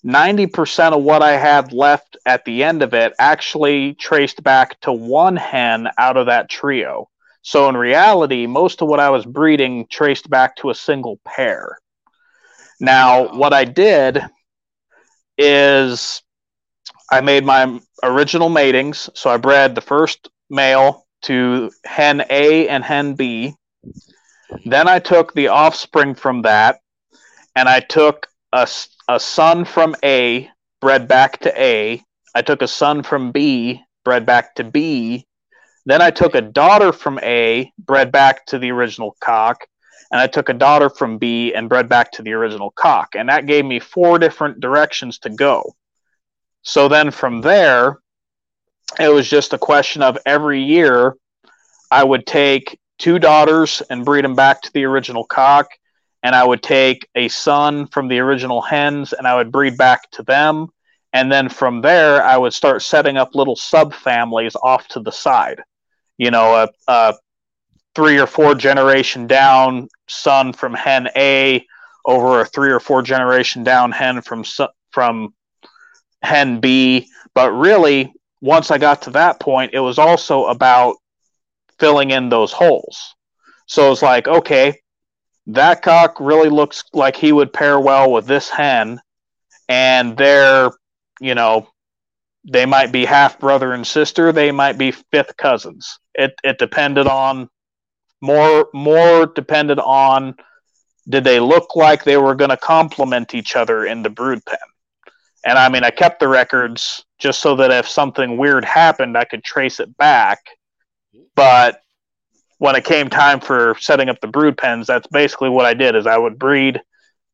90% 0.04 0.92
of 0.92 1.02
what 1.02 1.22
I 1.22 1.32
had 1.32 1.72
left 1.72 2.16
at 2.26 2.44
the 2.44 2.62
end 2.62 2.82
of 2.82 2.94
it 2.94 3.12
actually 3.18 3.94
traced 3.94 4.42
back 4.42 4.80
to 4.82 4.92
one 4.92 5.36
hen 5.36 5.88
out 5.98 6.16
of 6.16 6.26
that 6.26 6.48
trio. 6.48 7.08
So 7.42 7.68
in 7.68 7.76
reality, 7.76 8.46
most 8.46 8.82
of 8.82 8.88
what 8.88 9.00
I 9.00 9.10
was 9.10 9.24
breeding 9.24 9.86
traced 9.88 10.28
back 10.28 10.56
to 10.56 10.70
a 10.70 10.74
single 10.74 11.20
pair. 11.24 11.78
Now, 12.80 13.34
what 13.36 13.52
I 13.52 13.64
did 13.64 14.20
is 15.38 16.22
I 17.10 17.20
made 17.20 17.44
my 17.44 17.80
original 18.02 18.48
matings. 18.48 19.08
So 19.14 19.30
I 19.30 19.36
bred 19.36 19.74
the 19.74 19.80
first 19.80 20.28
male 20.50 21.06
to 21.22 21.70
hen 21.84 22.24
A 22.30 22.68
and 22.68 22.84
hen 22.84 23.14
B. 23.14 23.54
Then 24.64 24.88
I 24.88 24.98
took 24.98 25.32
the 25.34 25.48
offspring 25.48 26.14
from 26.14 26.42
that, 26.42 26.80
and 27.56 27.68
I 27.68 27.80
took 27.80 28.28
a, 28.52 28.68
a 29.08 29.18
son 29.18 29.64
from 29.64 29.96
A, 30.04 30.48
bred 30.80 31.08
back 31.08 31.40
to 31.40 31.60
A. 31.60 32.02
I 32.34 32.42
took 32.42 32.60
a 32.60 32.68
son 32.68 33.02
from 33.02 33.32
B, 33.32 33.82
bred 34.04 34.26
back 34.26 34.54
to 34.56 34.64
B. 34.64 35.26
Then 35.86 36.02
I 36.02 36.10
took 36.10 36.34
a 36.34 36.42
daughter 36.42 36.92
from 36.92 37.18
A, 37.22 37.72
bred 37.78 38.12
back 38.12 38.44
to 38.46 38.58
the 38.58 38.70
original 38.72 39.16
cock, 39.20 39.64
and 40.12 40.20
I 40.20 40.26
took 40.26 40.50
a 40.50 40.54
daughter 40.54 40.90
from 40.90 41.16
B 41.16 41.54
and 41.54 41.68
bred 41.68 41.88
back 41.88 42.12
to 42.12 42.22
the 42.22 42.34
original 42.34 42.72
cock. 42.72 43.14
And 43.16 43.30
that 43.30 43.46
gave 43.46 43.64
me 43.64 43.80
four 43.80 44.18
different 44.18 44.60
directions 44.60 45.18
to 45.20 45.30
go. 45.30 45.74
So 46.62 46.88
then 46.88 47.10
from 47.10 47.40
there, 47.40 47.98
it 49.00 49.08
was 49.08 49.30
just 49.30 49.54
a 49.54 49.58
question 49.58 50.02
of 50.02 50.18
every 50.26 50.62
year 50.62 51.16
I 51.90 52.04
would 52.04 52.26
take 52.26 52.78
two 52.98 53.18
daughters 53.18 53.82
and 53.88 54.04
breed 54.04 54.24
them 54.24 54.34
back 54.34 54.60
to 54.62 54.72
the 54.72 54.84
original 54.84 55.24
cock, 55.24 55.68
and 56.26 56.34
I 56.34 56.42
would 56.42 56.60
take 56.60 57.08
a 57.14 57.28
son 57.28 57.86
from 57.86 58.08
the 58.08 58.18
original 58.18 58.60
hens 58.60 59.12
and 59.12 59.28
I 59.28 59.36
would 59.36 59.52
breed 59.52 59.78
back 59.78 60.10
to 60.10 60.24
them. 60.24 60.66
And 61.12 61.30
then 61.30 61.48
from 61.48 61.82
there, 61.82 62.20
I 62.20 62.36
would 62.36 62.52
start 62.52 62.82
setting 62.82 63.16
up 63.16 63.36
little 63.36 63.54
subfamilies 63.54 64.56
off 64.60 64.88
to 64.88 64.98
the 64.98 65.12
side. 65.12 65.62
You 66.18 66.32
know, 66.32 66.56
a, 66.56 66.68
a 66.88 67.14
three 67.94 68.18
or 68.18 68.26
four 68.26 68.56
generation 68.56 69.28
down 69.28 69.88
son 70.08 70.52
from 70.52 70.74
hen 70.74 71.08
A 71.14 71.64
over 72.04 72.40
a 72.40 72.44
three 72.44 72.72
or 72.72 72.80
four 72.80 73.02
generation 73.02 73.62
down 73.62 73.92
hen 73.92 74.20
from 74.20 74.42
from 74.90 75.32
hen 76.22 76.58
B. 76.58 77.06
But 77.34 77.52
really, 77.52 78.12
once 78.40 78.72
I 78.72 78.78
got 78.78 79.02
to 79.02 79.10
that 79.10 79.38
point, 79.38 79.74
it 79.74 79.80
was 79.80 80.00
also 80.00 80.46
about 80.46 80.96
filling 81.78 82.10
in 82.10 82.30
those 82.30 82.50
holes. 82.50 83.14
So 83.66 83.92
it's 83.92 84.02
like, 84.02 84.26
okay, 84.26 84.80
that 85.48 85.82
cock 85.82 86.18
really 86.20 86.48
looks 86.48 86.84
like 86.92 87.16
he 87.16 87.32
would 87.32 87.52
pair 87.52 87.78
well 87.78 88.10
with 88.10 88.26
this 88.26 88.48
hen, 88.48 89.00
and 89.68 90.16
they're, 90.16 90.70
you 91.20 91.34
know, 91.34 91.68
they 92.48 92.66
might 92.66 92.92
be 92.92 93.04
half 93.04 93.38
brother 93.38 93.72
and 93.72 93.86
sister, 93.86 94.32
they 94.32 94.52
might 94.52 94.78
be 94.78 94.92
fifth 94.92 95.36
cousins. 95.36 95.98
It 96.14 96.34
it 96.44 96.58
depended 96.58 97.06
on 97.06 97.48
more 98.20 98.68
more 98.72 99.26
depended 99.26 99.78
on 99.78 100.34
did 101.08 101.24
they 101.24 101.38
look 101.40 101.76
like 101.76 102.02
they 102.04 102.16
were 102.16 102.34
going 102.34 102.50
to 102.50 102.56
complement 102.56 103.34
each 103.34 103.54
other 103.56 103.86
in 103.86 104.02
the 104.02 104.10
brood 104.10 104.44
pen. 104.44 104.58
And 105.44 105.58
I 105.58 105.68
mean, 105.68 105.84
I 105.84 105.90
kept 105.90 106.18
the 106.18 106.26
records 106.28 107.04
just 107.18 107.40
so 107.40 107.54
that 107.56 107.70
if 107.70 107.88
something 107.88 108.36
weird 108.36 108.64
happened, 108.64 109.16
I 109.16 109.24
could 109.24 109.44
trace 109.44 109.78
it 109.78 109.96
back. 109.96 110.40
But 111.36 111.80
when 112.58 112.76
it 112.76 112.84
came 112.84 113.10
time 113.10 113.40
for 113.40 113.76
setting 113.80 114.08
up 114.08 114.20
the 114.20 114.26
brood 114.26 114.56
pens, 114.56 114.86
that's 114.86 115.06
basically 115.08 115.50
what 115.50 115.66
I 115.66 115.74
did 115.74 115.94
is 115.94 116.06
I 116.06 116.16
would 116.16 116.38
breed 116.38 116.80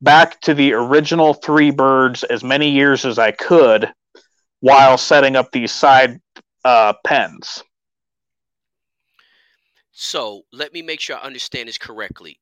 back 0.01 0.41
to 0.41 0.53
the 0.53 0.73
original 0.73 1.33
three 1.33 1.71
birds 1.71 2.23
as 2.23 2.43
many 2.43 2.69
years 2.69 3.05
as 3.05 3.17
I 3.17 3.31
could 3.31 3.91
while 4.59 4.97
setting 4.97 5.35
up 5.35 5.51
these 5.51 5.71
side 5.71 6.19
uh, 6.65 6.93
pens. 7.05 7.63
So 9.91 10.41
let 10.51 10.73
me 10.73 10.81
make 10.81 10.99
sure 10.99 11.17
I 11.17 11.21
understand 11.21 11.69
this 11.69 11.77
correctly. 11.77 12.39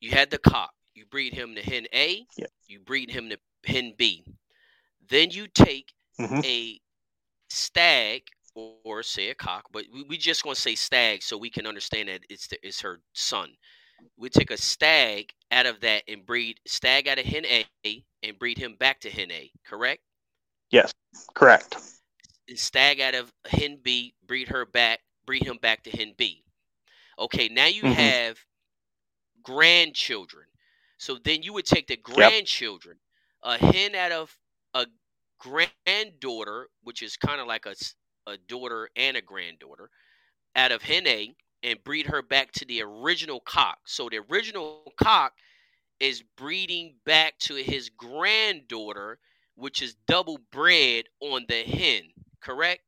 You 0.00 0.10
had 0.10 0.30
the 0.30 0.38
cock. 0.38 0.72
You 0.94 1.06
breed 1.06 1.34
him 1.34 1.54
to 1.56 1.62
hen 1.62 1.86
A. 1.92 2.26
Yep. 2.36 2.50
You 2.68 2.80
breed 2.80 3.10
him 3.10 3.30
to 3.30 3.38
hen 3.64 3.94
B. 3.96 4.24
Then 5.08 5.30
you 5.30 5.48
take 5.48 5.92
mm-hmm. 6.20 6.40
a 6.44 6.80
stag 7.48 8.22
or, 8.54 8.74
say 8.74 9.04
a 9.04 9.06
cock, 9.06 9.40
but 9.44 9.84
we, 9.92 10.02
we 10.04 10.16
just 10.16 10.22
want 10.24 10.32
to 10.32 10.40
say 10.44 10.54
stag 10.54 11.04
so 11.04 11.18
we 11.24 11.32
can 11.32 11.54
understand 11.54 11.94
that 11.94 12.10
it's 12.20 12.36
the, 12.36 12.48
it's 12.52 12.80
her 12.82 13.00
son. 13.12 13.50
We 14.16 14.28
take 14.28 14.50
a 14.50 14.56
stag 14.58 15.32
out 15.50 15.66
of 15.66 15.80
that 15.80 16.04
and 16.08 16.26
breed 16.26 16.60
stag 16.66 17.08
out 17.08 17.18
of 17.18 17.26
hen 17.26 17.44
A 17.46 17.76
and 17.94 18.38
breed 18.38 18.58
him 18.58 18.76
back 18.76 19.00
to 19.00 19.10
hen 19.10 19.30
A. 19.30 19.30
Correct? 19.44 19.78
Yes, 20.70 20.92
correct. 21.34 21.76
Stag 22.54 23.00
out 23.00 23.14
of 23.14 23.32
hen 23.46 23.78
B, 23.82 24.14
breed 24.26 24.48
her 24.48 24.64
back 24.64 25.00
breed 25.24 25.44
him 25.44 25.58
back 25.58 25.82
to 25.84 25.90
hen 25.90 26.14
B. 26.16 26.44
Okay, 27.18 27.48
now 27.48 27.66
you 27.66 27.86
Mhm. 27.86 27.88
have 27.88 28.44
grandchildren. 29.42 30.46
So 30.98 31.18
then 31.22 31.42
you 31.42 31.52
would 31.52 31.66
take 31.66 31.86
the 31.88 31.96
grandchildren, 31.96 32.98
a 33.42 33.58
hen 33.58 33.94
out 33.94 34.12
of 34.12 34.38
a 34.74 34.86
granddaughter, 35.38 36.68
which 36.82 37.02
is 37.02 37.16
kind 37.16 37.40
of 37.40 37.46
like 37.46 37.66
a, 37.66 37.74
a 38.26 38.36
daughter 38.48 38.88
and 38.96 39.16
a 39.16 39.22
granddaughter, 39.22 39.90
out 40.56 40.72
of 40.72 40.82
hen 40.82 41.06
A, 41.06 41.34
and 41.62 41.82
breed 41.84 42.06
her 42.06 42.22
back 42.22 42.52
to 42.52 42.64
the 42.64 42.82
original 42.82 43.40
cock. 43.40 43.78
So 43.86 44.08
the 44.08 44.20
original 44.30 44.92
cock 45.02 45.32
is 46.00 46.22
breeding 46.36 46.94
back 47.04 47.38
to 47.40 47.54
his 47.54 47.88
granddaughter, 47.90 49.18
which 49.54 49.82
is 49.82 49.96
double 50.06 50.38
bred 50.50 51.04
on 51.20 51.46
the 51.48 51.62
hen, 51.62 52.02
correct? 52.40 52.82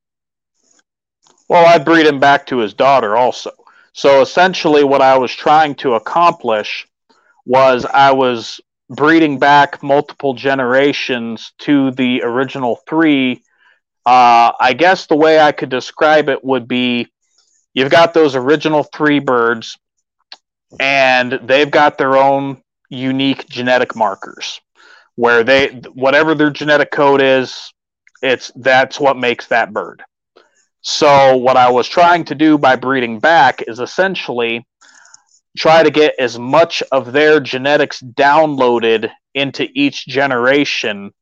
Well, 1.49 1.65
I 1.67 1.79
breed 1.79 2.07
him 2.07 2.21
back 2.21 2.47
to 2.47 2.59
his 2.59 2.75
daughter 2.75 3.17
also. 3.17 3.53
So 3.93 4.21
essentially, 4.21 4.85
what 4.85 5.01
I 5.01 5.17
was 5.17 5.33
trying 5.33 5.75
to 5.77 5.95
accomplish 5.95 6.87
was 7.47 7.87
I 7.87 8.13
was 8.13 8.61
breeding 8.91 9.39
back 9.39 9.83
multiple 9.83 10.35
generations 10.35 11.53
to 11.59 11.93
the 11.93 12.23
original 12.23 12.77
three. 12.89 13.43
Uh, 14.07 14.53
I 14.61 14.73
guess 14.75 15.07
the 15.07 15.17
way 15.17 15.41
I 15.41 15.53
could 15.53 15.69
describe 15.69 16.29
it 16.29 16.45
would 16.45 16.69
be 16.69 17.09
you've 17.75 17.91
got 17.91 18.15
those 18.15 18.37
original 18.37 18.85
three 18.85 19.19
birds, 19.19 19.77
and 20.79 21.41
they've 21.43 21.71
got 21.71 21.99
their 21.99 22.17
own 22.17 22.63
unique 22.89 23.49
genetic 23.49 23.97
markers 23.97 24.61
where 25.17 25.43
they 25.43 25.69
whatever 25.95 26.35
their 26.35 26.51
genetic 26.51 26.91
code 26.93 27.21
is 27.21 27.73
it's 28.23 28.53
that's 28.57 29.01
what 29.01 29.17
makes 29.17 29.49
that 29.49 29.73
bird. 29.73 30.03
So 30.83 31.37
what 31.37 31.57
I 31.57 31.71
was 31.71 31.89
trying 31.89 32.25
to 32.27 32.35
do 32.35 32.59
by 32.59 32.77
breeding 32.77 33.19
back 33.19 33.63
is 33.67 33.81
essentially 33.81 34.65
try 35.59 35.83
to 35.83 35.91
get 35.91 36.15
as 36.19 36.39
much 36.39 36.83
of 36.93 37.13
their 37.13 37.41
genetics 37.41 38.01
downloaded 38.01 39.11
into 39.35 39.69
each 39.75 40.07
generation 40.07 41.13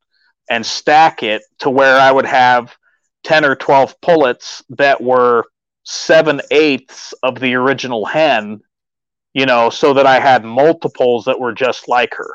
and 0.50 0.64
stack 0.66 1.22
it 1.22 1.42
to 1.60 1.70
where 1.70 1.98
I 1.98 2.10
would 2.12 2.26
have 2.26 2.76
10 3.24 3.44
or 3.44 3.56
12 3.56 4.00
pullets 4.00 4.62
that 4.70 5.02
were 5.02 5.44
seven 5.84 6.40
eighths 6.50 7.12
of 7.22 7.40
the 7.40 7.54
original 7.54 8.04
hen, 8.06 8.60
you 9.34 9.46
know, 9.46 9.70
so 9.70 9.94
that 9.94 10.06
I 10.06 10.20
had 10.20 10.44
multiples 10.44 11.24
that 11.26 11.40
were 11.40 11.54
just 11.54 11.88
like 11.88 12.14
her. 12.14 12.34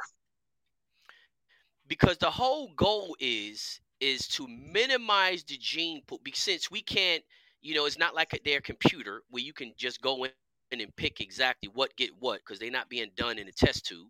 Because 1.87 2.17
the 2.17 2.31
whole 2.31 2.73
goal 2.73 3.15
is 3.19 3.81
is 3.99 4.27
to 4.29 4.47
minimize 4.47 5.43
the 5.43 5.57
gene 5.57 6.03
pool 6.05 6.19
since 6.33 6.71
we 6.71 6.81
can't 6.81 7.23
you 7.61 7.75
know 7.75 7.85
it's 7.85 7.97
not 7.97 8.15
like 8.15 8.33
a, 8.33 8.39
their 8.45 8.61
computer 8.61 9.23
where 9.29 9.43
you 9.43 9.53
can 9.53 9.73
just 9.77 10.01
go 10.01 10.23
in 10.25 10.31
and 10.33 10.95
pick 10.95 11.19
exactly 11.21 11.25
what 11.31 11.51
get 11.51 11.71
what 12.19 12.39
because 12.39 12.59
they're 12.59 12.71
not 12.71 12.89
being 12.89 13.11
done 13.15 13.37
in 13.39 13.47
a 13.49 13.51
test 13.51 13.85
tube 13.85 14.07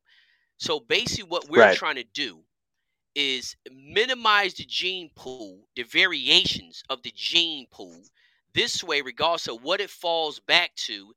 so 0.57 0.79
basically 0.79 1.23
what 1.29 1.49
we're 1.49 1.55
Right. 1.55 1.79
trying 1.79 1.95
to 1.95 2.03
do 2.13 2.43
is 3.19 3.55
minimize 3.71 4.53
the 4.53 4.65
gene 4.65 5.09
pool 5.15 5.67
the 5.75 5.83
variations 5.83 6.83
of 6.89 7.01
the 7.03 7.11
gene 7.15 7.67
pool 7.71 8.01
this 8.53 8.83
way 8.83 9.01
regardless 9.01 9.47
of 9.47 9.63
what 9.63 9.81
it 9.81 9.89
falls 9.89 10.39
back 10.39 10.73
to 10.75 11.13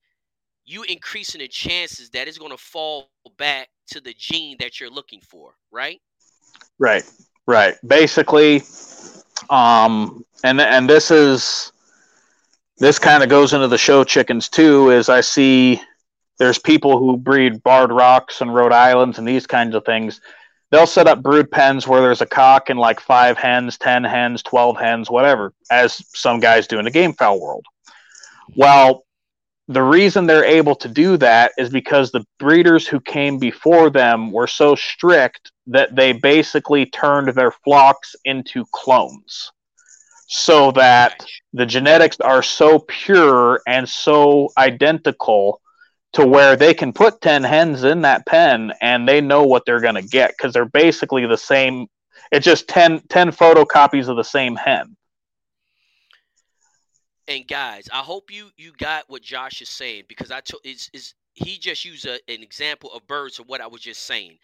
you 0.65 0.83
increasing 0.85 1.41
the 1.41 1.49
chances 1.49 2.11
that 2.11 2.29
it's 2.29 2.39
going 2.39 2.51
to 2.51 2.57
fall 2.57 3.11
back 3.39 3.69
to 3.87 4.01
the 4.01 4.15
gene 4.17 4.57
that 4.59 4.81
you're 4.81 4.91
looking 4.91 5.21
for 5.21 5.55
right 5.71 6.01
Right, 6.79 7.09
right. 7.47 7.77
Basically, 7.87 8.63
um, 9.51 10.25
and 10.43 10.61
and 10.61 10.89
this 10.89 11.11
is 11.11 11.73
this 12.79 12.99
kind 12.99 13.23
of 13.23 13.29
goes 13.29 13.53
into 13.53 13.69
the 13.69 13.79
show 13.79 14.05
chickens 14.05 14.49
too. 14.49 14.91
Is 14.91 15.09
I 15.09 15.21
see 15.21 15.81
there's 16.39 16.59
people 16.59 16.99
who 16.99 17.17
breed 17.17 17.63
barred 17.63 17.93
rocks 17.93 18.41
and 18.41 18.55
Rhode 18.55 18.73
Islands 18.73 19.19
and 19.19 19.29
these 19.29 19.47
kinds 19.47 19.75
of 19.75 19.85
things. 19.85 20.21
They'll 20.73 20.87
set 20.87 21.07
up 21.07 21.23
brood 21.23 21.51
pens 21.51 21.87
where 21.87 22.01
there's 22.01 22.23
a 22.23 22.27
cock 22.27 22.71
and 22.71 22.81
like 22.81 22.99
five 22.99 23.37
hens, 23.37 23.77
ten 23.77 24.03
hens, 24.05 24.43
twelve 24.43 24.79
hens, 24.79 25.11
whatever, 25.11 25.53
as 25.71 26.03
some 26.15 26.41
guys 26.41 26.67
do 26.67 26.79
in 26.79 26.87
the 26.87 26.91
game 26.91 27.13
fowl 27.13 27.39
world. 27.39 27.67
Well, 28.57 29.05
the 29.69 29.83
reason 29.83 30.27
they're 30.27 30.47
able 30.47 30.75
to 30.77 30.89
do 30.89 31.19
that 31.19 31.53
is 31.59 31.69
because 31.69 32.11
the 32.11 32.25
breeders 32.39 32.89
who 32.89 33.01
came 33.01 33.39
before 33.39 33.91
them 33.91 34.33
were 34.33 34.47
so 34.47 34.75
strict 34.75 35.53
that 35.67 35.95
they 35.95 36.13
basically 36.13 36.87
turned 36.87 37.29
their 37.29 37.53
flocks 37.65 38.17
into 38.25 38.65
clones 38.73 39.53
so 40.27 40.73
that 40.73 41.23
the 41.53 41.67
genetics 41.67 42.19
are 42.21 42.43
so 42.43 42.79
pure 42.89 43.61
and 43.67 43.87
so 43.87 44.49
identical 44.57 45.61
to 46.13 46.27
where 46.27 46.57
they 46.57 46.75
can 46.75 46.93
put 46.93 47.21
10 47.21 47.43
hens 47.43 47.85
in 47.85 48.03
that 48.03 48.27
pen 48.27 48.73
and 48.81 49.09
they 49.09 49.21
know 49.21 49.45
what 49.45 49.65
they're 49.65 49.81
going 49.81 49.95
to 49.95 50.03
get 50.03 50.31
because 50.37 50.53
they're 50.53 50.65
basically 50.65 51.27
the 51.27 51.37
same 51.37 51.87
it's 52.31 52.45
just 52.45 52.69
10, 52.69 53.01
10 53.09 53.31
photocopies 53.31 54.09
of 54.09 54.17
the 54.17 54.25
same 54.25 54.57
hen 54.57 54.97
and 57.29 57.47
guys, 57.47 57.89
I 57.93 57.99
hope 57.99 58.31
you 58.31 58.51
you 58.57 58.73
got 58.79 59.05
what 59.09 59.23
Josh 59.23 59.63
is 59.63 59.69
saying 59.69 60.05
because 60.09 60.31
I 60.31 60.41
told 60.41 60.63
is 60.65 60.91
is 60.93 61.15
he 61.35 61.57
just 61.59 61.85
used 61.85 62.07
a, 62.07 62.15
an 62.29 62.43
example 62.43 62.93
of 62.93 63.07
birds 63.07 63.39
of 63.39 63.49
what 63.49 63.61
I 63.61 63.67
was 63.67 63.81
just 63.81 64.05
saying. 64.05 64.39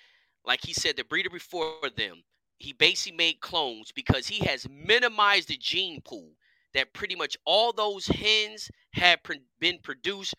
Like 0.44 0.60
he 0.64 0.72
said, 0.72 0.96
the 0.96 1.04
breeder 1.04 1.30
before 1.30 1.90
them, 1.96 2.22
he 2.58 2.72
basically 2.72 3.16
made 3.16 3.40
clones 3.40 3.92
because 3.92 4.26
he 4.26 4.44
has 4.46 4.66
minimized 4.70 5.48
the 5.48 5.56
gene 5.56 6.00
pool 6.02 6.30
that 6.74 6.92
pretty 6.92 7.14
much 7.14 7.36
all 7.44 7.72
those 7.72 8.06
hens 8.06 8.70
have 8.92 9.22
pr- 9.22 9.34
been 9.60 9.78
produced 9.82 10.34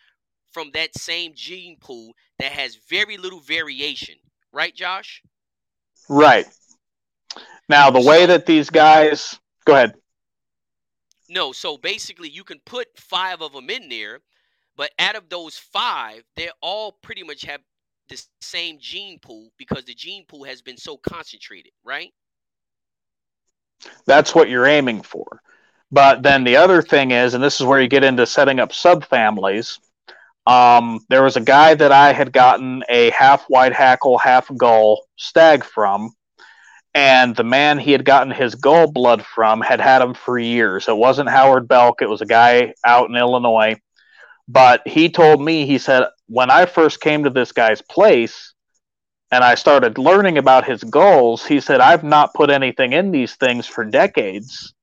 from 0.52 0.72
that 0.74 0.98
same 0.98 1.34
gene 1.36 1.78
pool 1.80 2.14
that 2.40 2.52
has 2.52 2.78
very 2.90 3.18
little 3.18 3.40
variation. 3.40 4.16
Right, 4.52 4.76
Josh? 4.76 5.22
Right. 6.08 6.48
Now, 7.68 7.92
the 7.92 8.02
way 8.02 8.26
that 8.26 8.46
these 8.46 8.70
guys 8.70 9.40
go 9.66 9.74
ahead. 9.74 9.94
No, 11.30 11.52
so 11.52 11.78
basically, 11.78 12.30
you 12.30 12.44
can 12.44 12.60
put 12.66 12.88
five 12.98 13.42
of 13.42 13.54
them 13.54 13.70
in 13.70 13.88
there, 13.90 14.20
but 14.76 14.90
out 14.98 15.16
of 15.16 15.30
those 15.30 15.58
five, 15.58 16.24
they 16.36 16.50
all 16.62 16.94
pretty 17.04 17.22
much 17.22 17.44
have 17.44 17.62
the 18.10 18.20
same 18.42 18.78
gene 18.80 19.20
pool 19.20 19.52
because 19.58 19.86
the 19.86 19.94
gene 19.94 20.26
pool 20.26 20.44
has 20.44 20.64
been 20.64 20.78
so 20.78 20.98
concentrated, 20.98 21.72
right? 21.84 22.12
That's 24.06 24.34
what 24.34 24.50
you're 24.50 24.66
aiming 24.66 25.04
for. 25.04 25.42
But 25.92 26.24
then 26.24 26.44
the 26.44 26.58
other 26.58 26.82
thing 26.82 27.12
is, 27.12 27.34
and 27.34 27.44
this 27.44 27.60
is 27.60 27.66
where 27.66 27.82
you 27.82 27.88
get 27.88 28.04
into 28.04 28.26
setting 28.26 28.60
up 28.60 28.72
subfamilies. 28.72 29.80
Um, 30.50 31.02
there 31.10 31.22
was 31.22 31.36
a 31.36 31.42
guy 31.42 31.76
that 31.76 31.92
I 31.92 32.12
had 32.12 32.34
gotten 32.34 32.84
a 32.90 33.12
half 33.12 33.46
white 33.50 33.74
hackle, 33.74 34.18
half 34.18 34.50
gull 34.58 35.04
stag 35.16 35.64
from, 35.64 36.12
and 36.96 37.36
the 37.36 37.44
man 37.44 37.78
he 37.78 37.92
had 37.92 38.04
gotten 38.04 38.32
his 38.32 38.56
gull 38.56 38.92
blood 38.92 39.24
from 39.24 39.62
had 39.62 39.80
had 39.80 40.02
him 40.02 40.16
for 40.16 40.40
years. 40.40 40.88
It 40.88 40.98
wasn't 40.98 41.30
Howard 41.30 41.68
Belk; 41.68 42.02
it 42.02 42.10
was 42.10 42.22
a 42.22 42.26
guy 42.26 42.74
out 42.84 43.10
in 43.12 43.16
Illinois. 43.16 43.76
But 44.48 44.88
he 44.88 45.12
told 45.12 45.40
me, 45.40 45.68
he 45.68 45.78
said, 45.78 46.06
when 46.26 46.50
I 46.50 46.66
first 46.66 47.00
came 47.00 47.26
to 47.26 47.30
this 47.30 47.52
guy's 47.52 47.84
place 47.84 48.56
and 49.32 49.44
I 49.44 49.54
started 49.54 50.00
learning 50.00 50.40
about 50.40 50.66
his 50.66 50.84
gulls, 50.84 51.46
he 51.46 51.60
said, 51.60 51.80
I've 51.80 52.04
not 52.04 52.34
put 52.34 52.50
anything 52.50 52.94
in 52.94 53.12
these 53.12 53.36
things 53.36 53.68
for 53.68 53.86
decades 53.86 54.74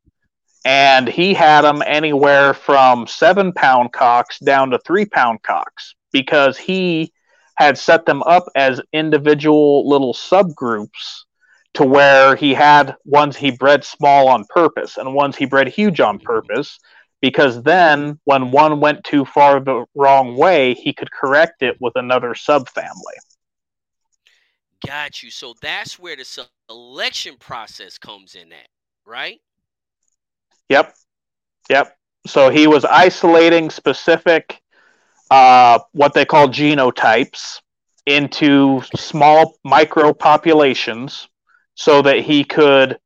and 0.66 1.06
he 1.06 1.32
had 1.32 1.60
them 1.62 1.80
anywhere 1.86 2.52
from 2.52 3.06
seven 3.06 3.52
pound 3.52 3.92
cocks 3.92 4.40
down 4.40 4.68
to 4.70 4.78
three 4.80 5.04
pound 5.04 5.40
cocks 5.44 5.94
because 6.10 6.58
he 6.58 7.12
had 7.56 7.78
set 7.78 8.04
them 8.04 8.20
up 8.24 8.46
as 8.56 8.80
individual 8.92 9.88
little 9.88 10.12
subgroups 10.12 11.22
to 11.74 11.84
where 11.84 12.34
he 12.34 12.52
had 12.52 12.96
ones 13.04 13.36
he 13.36 13.52
bred 13.52 13.84
small 13.84 14.26
on 14.26 14.44
purpose 14.48 14.96
and 14.96 15.14
ones 15.14 15.36
he 15.36 15.46
bred 15.46 15.68
huge 15.68 16.00
on 16.00 16.18
purpose 16.18 16.80
because 17.20 17.62
then 17.62 18.18
when 18.24 18.50
one 18.50 18.80
went 18.80 19.04
too 19.04 19.24
far 19.24 19.60
the 19.60 19.84
wrong 19.94 20.36
way 20.36 20.74
he 20.74 20.92
could 20.92 21.12
correct 21.12 21.62
it 21.62 21.76
with 21.80 21.92
another 21.94 22.30
subfamily. 22.30 23.16
Got 24.84 25.22
you. 25.22 25.30
So 25.30 25.54
that's 25.62 25.96
where 25.96 26.16
the 26.16 26.48
selection 26.68 27.36
process 27.36 27.98
comes 27.98 28.34
in 28.34 28.52
at 28.52 28.68
right 29.04 29.40
Yep. 30.68 30.94
Yep. 31.70 31.96
So 32.26 32.50
he 32.50 32.66
was 32.66 32.84
isolating 32.84 33.70
specific, 33.70 34.60
uh, 35.30 35.78
what 35.92 36.14
they 36.14 36.24
call 36.24 36.48
genotypes 36.48 37.60
into 38.06 38.82
small 38.96 39.56
micro 39.64 40.12
populations 40.12 41.28
so 41.74 42.02
that 42.02 42.20
he 42.20 42.44
could 42.44 42.98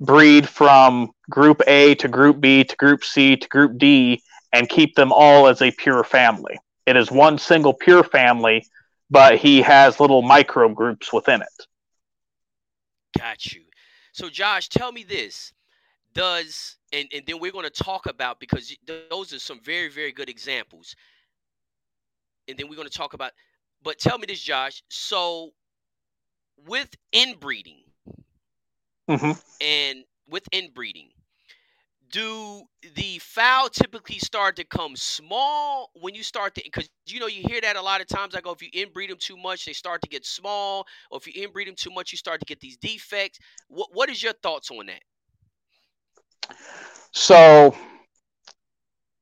breed 0.00 0.48
from 0.48 1.10
group 1.28 1.62
A 1.66 1.94
to 1.96 2.08
group 2.08 2.40
B 2.40 2.64
to 2.64 2.76
group 2.76 3.04
C 3.04 3.36
to 3.36 3.48
group 3.48 3.78
D 3.78 4.22
and 4.52 4.68
keep 4.68 4.94
them 4.94 5.12
all 5.12 5.46
as 5.46 5.62
a 5.62 5.70
pure 5.70 6.02
family. 6.02 6.58
It 6.86 6.96
is 6.96 7.10
one 7.10 7.38
single 7.38 7.72
pure 7.74 8.02
family, 8.02 8.66
but 9.10 9.36
he 9.36 9.62
has 9.62 10.00
little 10.00 10.22
micro 10.22 10.68
groups 10.68 11.12
within 11.12 11.42
it. 11.42 11.66
Got 13.16 13.52
you. 13.52 13.62
So, 14.12 14.28
Josh, 14.28 14.68
tell 14.68 14.90
me 14.92 15.04
this 15.04 15.52
does 16.14 16.76
and, 16.92 17.08
and 17.14 17.22
then 17.26 17.38
we're 17.38 17.52
going 17.52 17.68
to 17.68 17.82
talk 17.82 18.06
about 18.06 18.40
because 18.40 18.74
those 19.10 19.32
are 19.32 19.38
some 19.38 19.60
very 19.60 19.88
very 19.90 20.12
good 20.12 20.28
examples. 20.28 20.94
And 22.48 22.58
then 22.58 22.68
we're 22.68 22.76
going 22.76 22.88
to 22.88 22.96
talk 22.96 23.14
about 23.14 23.32
but 23.82 23.98
tell 23.98 24.18
me 24.18 24.26
this 24.26 24.40
josh 24.40 24.82
so 24.88 25.50
with 26.66 26.94
inbreeding 27.12 27.82
mm-hmm. 29.08 29.32
and 29.60 30.04
with 30.28 30.44
inbreeding 30.52 31.10
do 32.10 32.62
the 32.96 33.18
fowl 33.20 33.68
typically 33.68 34.18
start 34.18 34.56
to 34.56 34.64
come 34.64 34.96
small 34.96 35.90
when 35.94 36.14
you 36.14 36.22
start 36.22 36.54
to 36.54 36.62
because 36.64 36.88
you 37.06 37.20
know 37.20 37.26
you 37.26 37.42
hear 37.46 37.60
that 37.60 37.76
a 37.76 37.82
lot 37.82 38.00
of 38.00 38.06
times 38.08 38.34
i 38.34 38.40
go 38.40 38.50
if 38.50 38.62
you 38.62 38.70
inbreed 38.72 39.08
them 39.08 39.18
too 39.18 39.36
much 39.36 39.64
they 39.64 39.72
start 39.72 40.02
to 40.02 40.08
get 40.08 40.26
small 40.26 40.86
or 41.10 41.18
if 41.18 41.26
you 41.26 41.46
inbreed 41.46 41.66
them 41.66 41.74
too 41.76 41.90
much 41.90 42.12
you 42.12 42.18
start 42.18 42.40
to 42.40 42.46
get 42.46 42.60
these 42.60 42.76
defects. 42.76 43.38
What, 43.68 43.90
what 43.92 44.10
is 44.10 44.22
your 44.22 44.32
thoughts 44.32 44.70
on 44.70 44.86
that 44.86 45.02
so 47.12 47.74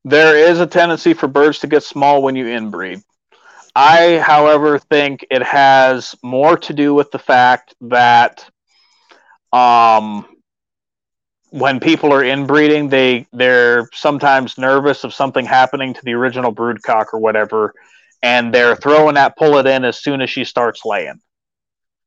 there 0.04 0.36
is 0.36 0.60
a 0.60 0.66
tendency 0.66 1.14
for 1.14 1.28
birds 1.28 1.58
to 1.60 1.66
get 1.66 1.82
small 1.82 2.22
when 2.22 2.36
you 2.36 2.46
inbreed. 2.46 3.02
I, 3.74 4.18
however, 4.18 4.78
think 4.78 5.26
it 5.30 5.42
has 5.42 6.14
more 6.22 6.56
to 6.58 6.72
do 6.72 6.94
with 6.94 7.10
the 7.10 7.18
fact 7.18 7.74
that 7.82 8.44
um, 9.52 10.26
when 11.50 11.80
people 11.80 12.12
are 12.12 12.22
inbreeding, 12.24 12.88
they 12.88 13.26
they're 13.32 13.88
sometimes 13.92 14.58
nervous 14.58 15.04
of 15.04 15.14
something 15.14 15.44
happening 15.46 15.94
to 15.94 16.00
the 16.04 16.12
original 16.14 16.50
broodcock 16.50 17.14
or 17.14 17.20
whatever, 17.20 17.74
and 18.22 18.52
they're 18.54 18.76
throwing 18.76 19.14
that 19.14 19.36
pullet 19.36 19.66
in 19.66 19.84
as 19.84 20.02
soon 20.02 20.20
as 20.20 20.30
she 20.30 20.44
starts 20.44 20.84
laying. 20.84 21.20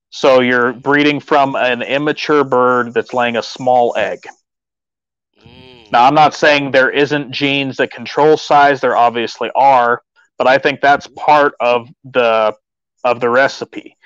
So 0.09 0.41
you're 0.41 0.73
breeding 0.73 1.19
from 1.19 1.55
an 1.55 1.81
immature 1.81 2.43
bird 2.43 2.93
that's 2.93 3.13
laying 3.13 3.37
a 3.37 3.43
small 3.43 3.95
egg. 3.97 4.19
Now, 5.91 6.05
I'm 6.05 6.15
not 6.15 6.33
saying 6.33 6.71
there 6.71 6.89
isn't 6.89 7.31
genes 7.31 7.77
that 7.77 7.91
control 7.91 8.37
size. 8.37 8.79
There 8.79 8.95
obviously 8.95 9.51
are, 9.55 10.01
but 10.37 10.47
I 10.47 10.57
think 10.57 10.79
that's 10.79 11.07
part 11.07 11.53
of 11.59 11.89
the 12.05 12.55
of 13.03 13.19
the 13.19 13.29
recipe. 13.29 13.97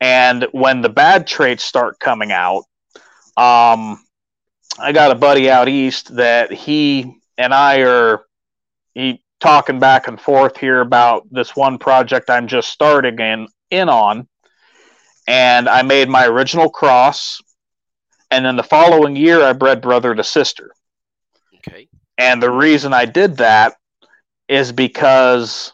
And 0.00 0.46
when 0.50 0.80
the 0.80 0.88
bad 0.88 1.28
traits 1.28 1.62
start 1.62 2.00
coming 2.00 2.32
out, 2.32 2.64
um, 3.36 4.04
I 4.78 4.90
got 4.92 5.12
a 5.12 5.14
buddy 5.14 5.48
out 5.48 5.68
east 5.68 6.16
that 6.16 6.52
he 6.52 7.14
and 7.38 7.54
I 7.54 7.82
are 7.82 8.24
he 8.94 9.22
talking 9.40 9.78
back 9.78 10.08
and 10.08 10.20
forth 10.20 10.56
here 10.56 10.80
about 10.80 11.26
this 11.30 11.54
one 11.54 11.78
project 11.78 12.30
I'm 12.30 12.48
just 12.48 12.70
starting 12.70 13.18
in 13.20 13.46
in 13.70 13.88
on. 13.88 14.28
And 15.28 15.68
I 15.68 15.82
made 15.82 16.08
my 16.08 16.26
original 16.26 16.68
cross, 16.68 17.40
and 18.32 18.44
then 18.44 18.56
the 18.56 18.64
following 18.64 19.14
year 19.14 19.40
I 19.40 19.52
bred 19.52 19.80
brother 19.80 20.16
to 20.16 20.24
sister. 20.24 20.72
And 22.18 22.42
the 22.42 22.50
reason 22.50 22.92
I 22.92 23.06
did 23.06 23.38
that 23.38 23.76
is 24.48 24.72
because 24.72 25.72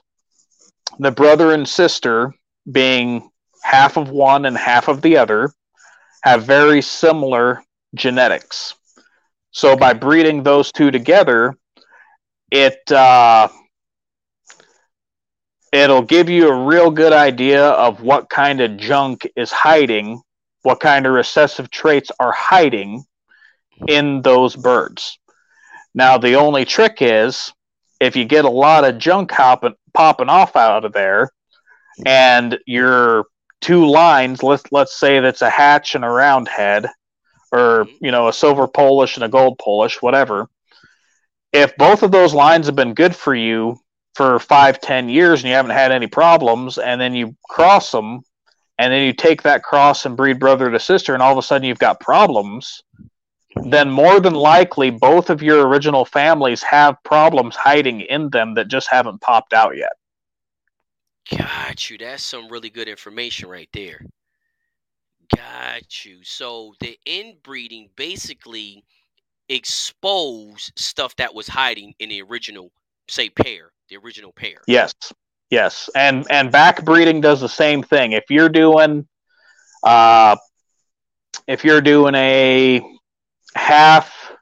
the 0.98 1.10
brother 1.10 1.52
and 1.52 1.68
sister, 1.68 2.34
being 2.70 3.30
half 3.62 3.96
of 3.96 4.10
one 4.10 4.46
and 4.46 4.56
half 4.56 4.88
of 4.88 5.02
the 5.02 5.16
other, 5.16 5.52
have 6.22 6.44
very 6.44 6.82
similar 6.82 7.62
genetics. 7.94 8.74
So 9.50 9.76
by 9.76 9.94
breeding 9.94 10.42
those 10.42 10.72
two 10.72 10.90
together, 10.90 11.56
it 12.50 12.90
uh, 12.90 13.48
it'll 15.72 16.02
give 16.02 16.28
you 16.28 16.48
a 16.48 16.66
real 16.66 16.90
good 16.90 17.12
idea 17.12 17.66
of 17.68 18.00
what 18.02 18.30
kind 18.30 18.60
of 18.60 18.76
junk 18.76 19.28
is 19.36 19.50
hiding, 19.50 20.20
what 20.62 20.80
kind 20.80 21.06
of 21.06 21.12
recessive 21.12 21.70
traits 21.70 22.10
are 22.18 22.32
hiding 22.32 23.04
in 23.86 24.22
those 24.22 24.56
birds. 24.56 25.18
Now, 25.94 26.18
the 26.18 26.34
only 26.34 26.64
trick 26.64 26.98
is 27.00 27.52
if 28.00 28.16
you 28.16 28.24
get 28.24 28.44
a 28.44 28.50
lot 28.50 28.84
of 28.84 28.98
junk 28.98 29.30
hopping, 29.32 29.74
popping 29.94 30.28
off 30.28 30.56
out 30.56 30.84
of 30.84 30.92
there, 30.92 31.30
and 32.06 32.58
your 32.66 33.24
two 33.60 33.88
lines, 33.88 34.42
let's 34.42 34.64
let's 34.70 34.98
say 34.98 35.20
that's 35.20 35.42
a 35.42 35.50
hatch 35.50 35.94
and 35.94 36.04
a 36.04 36.08
round 36.08 36.48
head, 36.48 36.86
or 37.52 37.84
mm-hmm. 37.84 38.04
you 38.04 38.10
know 38.10 38.28
a 38.28 38.32
silver 38.32 38.68
Polish 38.68 39.16
and 39.16 39.24
a 39.24 39.28
gold 39.28 39.58
Polish, 39.58 40.00
whatever. 40.00 40.48
If 41.52 41.76
both 41.76 42.02
of 42.02 42.12
those 42.12 42.34
lines 42.34 42.66
have 42.66 42.76
been 42.76 42.94
good 42.94 43.16
for 43.16 43.34
you 43.34 43.78
for 44.14 44.38
five, 44.38 44.80
ten 44.80 45.08
years, 45.08 45.40
and 45.40 45.48
you 45.48 45.54
haven't 45.54 45.72
had 45.72 45.92
any 45.92 46.06
problems, 46.06 46.78
and 46.78 47.00
then 47.00 47.14
you 47.14 47.36
cross 47.48 47.90
them, 47.90 48.20
and 48.78 48.92
then 48.92 49.02
you 49.02 49.12
take 49.12 49.42
that 49.42 49.62
cross 49.62 50.06
and 50.06 50.16
breed 50.16 50.38
brother 50.38 50.70
to 50.70 50.78
sister, 50.78 51.14
and 51.14 51.22
all 51.22 51.32
of 51.32 51.38
a 51.38 51.42
sudden 51.42 51.66
you've 51.66 51.78
got 51.78 52.00
problems 52.00 52.82
then 53.64 53.90
more 53.90 54.20
than 54.20 54.34
likely 54.34 54.90
both 54.90 55.30
of 55.30 55.42
your 55.42 55.66
original 55.66 56.04
families 56.04 56.62
have 56.62 57.02
problems 57.04 57.56
hiding 57.56 58.00
in 58.02 58.30
them 58.30 58.54
that 58.54 58.68
just 58.68 58.88
haven't 58.88 59.20
popped 59.20 59.52
out 59.52 59.76
yet. 59.76 59.92
Got 61.36 61.90
you. 61.90 61.98
That's 61.98 62.22
some 62.22 62.48
really 62.48 62.70
good 62.70 62.88
information 62.88 63.48
right 63.48 63.68
there. 63.72 64.00
Got 65.34 66.04
you. 66.04 66.18
So 66.22 66.74
the 66.80 66.98
inbreeding 67.04 67.90
basically 67.96 68.84
expose 69.48 70.70
stuff 70.76 71.14
that 71.16 71.34
was 71.34 71.48
hiding 71.48 71.94
in 71.98 72.08
the 72.08 72.22
original, 72.22 72.70
say, 73.08 73.28
pair, 73.28 73.72
the 73.88 73.96
original 73.98 74.32
pair. 74.32 74.58
Yes, 74.66 74.94
yes, 75.50 75.90
and 75.94 76.26
and 76.30 76.50
back 76.50 76.84
breeding 76.84 77.20
does 77.20 77.40
the 77.40 77.48
same 77.48 77.82
thing. 77.82 78.12
If 78.12 78.24
you're 78.30 78.48
doing, 78.48 79.06
uh, 79.82 80.36
if 81.46 81.62
you're 81.62 81.82
doing 81.82 82.14
a 82.14 82.97
half 83.54 84.32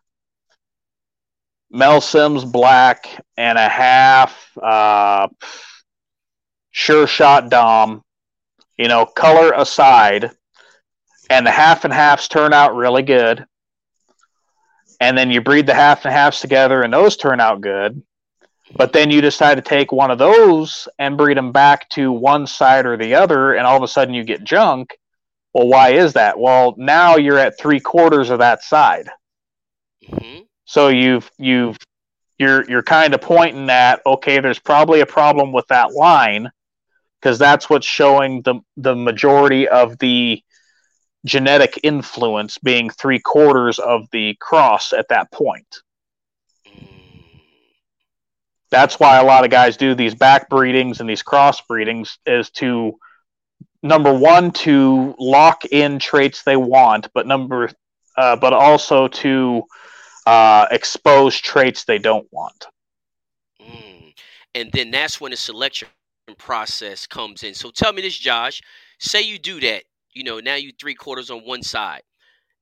Mel 1.71 2.01
Sims 2.01 2.45
black 2.45 3.23
and 3.37 3.59
a 3.59 3.69
half 3.69 4.57
uh, 4.63 5.29
sure 6.71 7.07
shot 7.07 7.49
Dom, 7.49 8.03
you 8.79 8.89
know, 8.89 9.07
color 9.07 9.53
aside, 9.53 10.31
and 11.29 11.47
the 11.47 11.51
half 11.51 11.85
and 11.85 11.93
halves 11.93 12.29
turn 12.29 12.53
out 12.53 12.77
really 12.77 13.03
good. 13.03 13.45
And 15.01 15.19
then 15.19 15.31
you 15.31 15.41
breed 15.41 15.67
the 15.67 15.75
half 15.75 16.05
and 16.05 16.15
halves 16.15 16.41
together 16.41 16.83
and 16.83 16.93
those 16.93 17.17
turn 17.17 17.41
out 17.41 17.61
good. 17.61 18.03
But 18.75 18.93
then 18.93 19.11
you 19.11 19.21
decide 19.21 19.57
to 19.57 19.63
take 19.63 19.93
one 19.93 20.11
of 20.11 20.19
those 20.19 20.89
and 20.99 21.19
breed 21.19 21.37
them 21.37 21.53
back 21.53 21.89
to 21.91 22.11
one 22.11 22.47
side 22.47 22.87
or 22.87 22.97
the 22.97 23.15
other 23.15 23.55
and 23.55 23.67
all 23.67 23.77
of 23.77 23.83
a 23.83 23.89
sudden 23.89 24.15
you 24.15 24.25
get 24.25 24.45
junk 24.45 24.97
well 25.57 25.69
why 25.69 25.91
is 25.91 26.13
that 26.13 26.39
well 26.39 26.75
now 26.77 27.17
you're 27.17 27.39
at 27.39 27.59
three 27.59 27.81
quarters 27.81 28.31
of 28.31 28.41
that 28.41 28.63
side 28.63 29.09
mm-hmm. 30.05 30.43
so 30.67 30.89
you've 30.89 31.31
you've 31.39 31.79
you're 32.39 32.69
you're 32.69 32.83
kind 32.83 33.15
of 33.15 33.21
pointing 33.23 33.71
at 33.71 34.01
okay 34.05 34.39
there's 34.41 34.59
probably 34.59 35.01
a 35.01 35.07
problem 35.07 35.53
with 35.53 35.67
that 35.69 35.93
line 35.93 36.51
because 37.21 37.39
that's 37.39 37.71
what's 37.71 37.87
showing 37.87 38.43
the 38.43 38.61
the 38.77 38.95
majority 38.95 39.67
of 39.67 39.99
the 39.99 40.43
genetic 41.25 41.81
influence 41.83 42.59
being 42.59 42.91
three 42.91 43.19
quarters 43.19 43.79
of 43.79 44.09
the 44.13 44.37
cross 44.41 44.93
at 44.93 45.09
that 45.09 45.31
point. 45.33 45.81
That's 48.71 48.99
why 49.01 49.19
a 49.19 49.25
lot 49.25 49.45
of 49.45 49.51
guys 49.51 49.77
do 49.77 49.95
these 49.95 50.15
back 50.15 50.49
breedings 50.49 51.01
and 51.01 51.09
these 51.09 51.23
cross 51.23 51.61
breedings 51.63 52.19
is 52.27 52.51
to 52.51 52.99
number 53.87 54.13
one 54.13 54.51
to 54.53 55.15
lock 55.19 55.65
in 55.67 55.99
traits 55.99 56.43
they 56.43 56.57
want, 56.57 57.09
but 57.15 57.27
number 57.27 57.71
uh, 58.17 58.37
but 58.37 58.53
also 58.53 59.09
to 59.09 59.63
uh, 60.27 60.67
expose 60.71 61.39
traits 61.39 61.85
they 61.85 61.99
don't 61.99 62.27
want. 62.33 62.67
Mm. 63.61 64.15
And 64.55 64.73
then 64.73 64.91
that's 64.91 65.21
when 65.21 65.31
the 65.31 65.37
selection 65.37 65.89
process 66.39 67.07
comes 67.07 67.43
in. 67.43 67.55
So 67.55 67.71
tell 67.71 67.93
me 67.93 68.03
this, 68.03 68.19
Josh. 68.19 68.61
Say 68.99 69.23
you 69.23 69.39
do 69.39 69.61
that 69.61 69.85
you 70.17 70.25
know, 70.25 70.41
now 70.41 70.55
you 70.55 70.73
three 70.81 70.95
quarters 70.95 71.31
on 71.31 71.41
one 71.41 71.63
side 71.63 72.01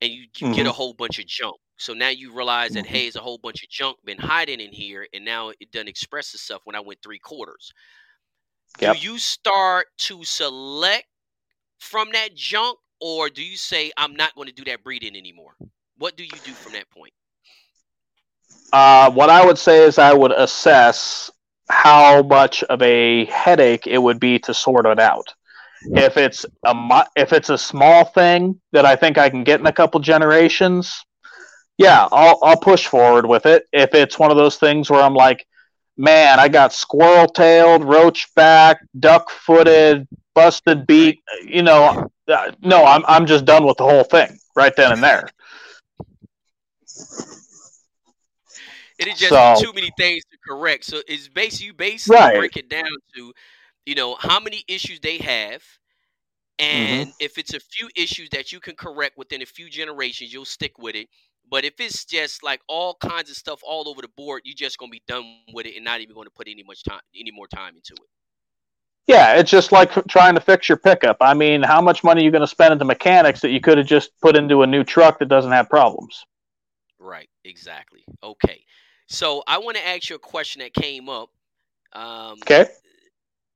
and 0.02 0.10
you, 0.10 0.22
you 0.22 0.26
mm-hmm. 0.26 0.52
get 0.54 0.66
a 0.66 0.68
mm-hmm. 0.68 0.76
whole 0.76 0.92
bunch 0.92 1.20
of 1.20 1.26
junk. 1.26 1.54
So 1.76 1.94
now 1.94 2.08
you 2.08 2.34
realize 2.34 2.72
that, 2.72 2.84
mm-hmm. 2.84 2.94
hey, 2.94 3.06
it's 3.06 3.16
a 3.16 3.20
whole 3.20 3.38
bunch 3.38 3.62
of 3.62 3.70
junk 3.70 3.96
been 4.04 4.18
hiding 4.18 4.60
in 4.60 4.72
here, 4.72 5.06
and 5.14 5.24
now 5.24 5.50
it 5.60 5.70
doesn't 5.70 5.88
express 5.88 6.34
itself 6.34 6.62
when 6.64 6.74
I 6.74 6.80
went 6.80 7.00
three 7.02 7.18
quarters. 7.18 7.72
Yep. 8.80 8.96
Do 8.96 9.02
you 9.02 9.18
start 9.18 9.86
to 9.98 10.24
select 10.24 11.06
from 11.78 12.10
that 12.12 12.34
junk, 12.34 12.78
or 13.00 13.28
do 13.28 13.42
you 13.42 13.56
say, 13.56 13.92
I'm 13.96 14.14
not 14.16 14.34
going 14.34 14.48
to 14.48 14.54
do 14.54 14.64
that 14.64 14.82
breeding 14.82 15.16
anymore? 15.16 15.54
What 15.98 16.16
do 16.16 16.24
you 16.24 16.30
do 16.30 16.52
from 16.52 16.72
that 16.72 16.88
point? 16.90 17.12
Uh, 18.72 19.10
what 19.10 19.30
I 19.30 19.44
would 19.44 19.58
say 19.58 19.84
is 19.84 19.98
I 19.98 20.12
would 20.12 20.32
assess 20.32 21.30
how 21.68 22.22
much 22.22 22.62
of 22.64 22.82
a 22.82 23.24
headache 23.26 23.86
it 23.86 23.98
would 23.98 24.20
be 24.20 24.38
to 24.40 24.54
sort 24.54 24.86
it 24.86 24.98
out. 24.98 25.26
If 25.92 26.16
it's 26.16 26.46
a 26.64 27.04
if 27.14 27.32
it's 27.32 27.50
a 27.50 27.58
small 27.58 28.04
thing 28.04 28.60
that 28.72 28.86
I 28.86 28.96
think 28.96 29.18
I 29.18 29.28
can 29.28 29.44
get 29.44 29.60
in 29.60 29.66
a 29.66 29.72
couple 29.72 30.00
generations, 30.00 31.04
yeah, 31.76 32.08
I'll 32.10 32.38
I'll 32.42 32.56
push 32.56 32.86
forward 32.86 33.26
with 33.26 33.44
it. 33.44 33.66
If 33.72 33.94
it's 33.94 34.18
one 34.18 34.30
of 34.30 34.38
those 34.38 34.56
things 34.56 34.90
where 34.90 35.02
I'm 35.02 35.14
like, 35.14 35.46
man, 35.96 36.40
I 36.40 36.48
got 36.48 36.72
squirrel 36.72 37.26
tailed, 37.26 37.84
roach 37.84 38.32
back, 38.34 38.80
duck 38.98 39.30
footed, 39.30 40.08
busted 40.34 40.86
beak, 40.86 41.22
you 41.44 41.62
know, 41.62 42.10
uh, 42.28 42.52
no, 42.62 42.84
I'm 42.84 43.04
I'm 43.06 43.26
just 43.26 43.44
done 43.44 43.66
with 43.66 43.76
the 43.76 43.84
whole 43.84 44.04
thing 44.04 44.38
right 44.56 44.74
then 44.76 44.92
and 44.92 45.02
there. 45.02 45.28
It 48.98 49.08
is 49.08 49.18
just 49.18 49.30
so, 49.30 49.66
too 49.66 49.72
many 49.74 49.90
things 49.98 50.22
to 50.30 50.38
correct. 50.48 50.84
So 50.84 51.00
it's 51.08 51.28
basically 51.28 51.66
you 51.66 51.74
basically 51.74 52.16
right. 52.16 52.38
break 52.38 52.56
it 52.56 52.68
down 52.68 52.84
to 53.16 53.32
you 53.86 53.94
know 53.94 54.16
how 54.18 54.40
many 54.40 54.64
issues 54.68 55.00
they 55.00 55.18
have 55.18 55.62
mm-hmm. 56.58 56.64
and 56.64 57.08
mm-hmm. 57.08 57.16
if 57.20 57.38
it's 57.38 57.54
a 57.54 57.60
few 57.60 57.88
issues 57.96 58.28
that 58.30 58.52
you 58.52 58.60
can 58.60 58.74
correct 58.76 59.16
within 59.16 59.42
a 59.42 59.46
few 59.46 59.68
generations 59.68 60.32
you'll 60.32 60.44
stick 60.44 60.78
with 60.78 60.94
it 60.94 61.08
but 61.50 61.64
if 61.64 61.74
it's 61.78 62.04
just 62.04 62.42
like 62.42 62.60
all 62.68 62.96
kinds 63.00 63.30
of 63.30 63.36
stuff 63.36 63.60
all 63.62 63.88
over 63.88 64.02
the 64.02 64.08
board 64.16 64.42
you're 64.44 64.54
just 64.54 64.78
going 64.78 64.90
to 64.90 64.92
be 64.92 65.02
done 65.06 65.24
with 65.52 65.66
it 65.66 65.76
and 65.76 65.84
not 65.84 66.00
even 66.00 66.14
going 66.14 66.26
to 66.26 66.30
put 66.30 66.48
any 66.48 66.62
much 66.62 66.82
time 66.84 67.00
any 67.18 67.30
more 67.30 67.46
time 67.46 67.76
into 67.76 67.94
it. 67.94 68.08
Yeah 69.06 69.34
it's 69.36 69.50
just 69.50 69.72
like 69.72 69.92
trying 70.06 70.34
to 70.34 70.40
fix 70.40 70.68
your 70.68 70.78
pickup. 70.78 71.18
I 71.20 71.34
mean 71.34 71.62
how 71.62 71.80
much 71.80 72.04
money 72.04 72.22
are 72.22 72.24
you 72.24 72.30
going 72.30 72.40
to 72.40 72.46
spend 72.46 72.72
into 72.72 72.84
mechanics 72.84 73.40
that 73.40 73.50
you 73.50 73.60
could 73.60 73.78
have 73.78 73.86
just 73.86 74.10
put 74.20 74.36
into 74.36 74.62
a 74.62 74.66
new 74.66 74.84
truck 74.84 75.18
that 75.18 75.28
doesn't 75.28 75.52
have 75.52 75.68
problems? 75.68 76.24
Right 76.98 77.28
exactly. 77.44 78.04
Okay. 78.22 78.64
So 79.06 79.42
i 79.46 79.58
want 79.58 79.76
to 79.76 79.86
ask 79.86 80.08
you 80.08 80.16
a 80.16 80.18
question 80.18 80.60
that 80.60 80.72
came 80.72 81.08
up. 81.08 81.28
Um, 81.92 82.38
okay. 82.42 82.66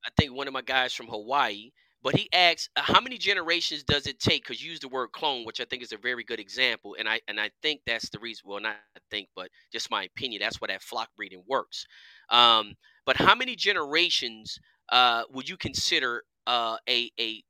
I 0.05 0.11
think 0.17 0.35
one 0.35 0.47
of 0.47 0.53
my 0.53 0.63
guys 0.63 0.95
from 0.95 1.07
Hawaii, 1.07 1.71
but 2.03 2.15
he 2.17 2.29
asks, 2.33 2.69
uh, 2.77 2.83
how 2.83 3.01
many 3.01 3.19
generations 3.19 3.83
does 3.83 4.07
it 4.07 4.21
take? 4.21 4.45
Because 4.45 4.63
you 4.63 4.71
use 4.71 4.81
the 4.81 4.89
word 4.89 5.09
clone, 5.13 5.45
which 5.45 5.61
I 5.61 5.65
think 5.65 5.83
is 5.83 5.93
a 5.93 5.97
very 5.97 6.23
good 6.25 6.39
example, 6.39 6.97
and 6.99 7.09
I 7.09 7.21
and 7.29 7.41
I 7.41 7.51
think 7.63 7.81
that's 7.87 8.09
the 8.11 8.19
reason. 8.19 8.45
Well, 8.47 8.61
not 8.61 8.77
I 8.97 9.01
think, 9.11 9.29
but 9.35 9.49
just 9.73 9.91
my 9.91 10.05
opinion. 10.05 10.41
That's 10.41 10.61
why 10.61 10.69
that 10.69 10.83
flock 10.83 11.09
breeding 11.17 11.43
works. 11.49 11.87
Um, 12.31 12.75
but 13.05 13.17
how 13.17 13.35
many 13.35 13.57
generations 13.57 14.59
uh, 14.91 15.23
would 15.31 15.49
you 15.49 15.57
consider 15.57 16.23
uh, 16.47 16.77
a 16.89 17.11
a 17.19 17.43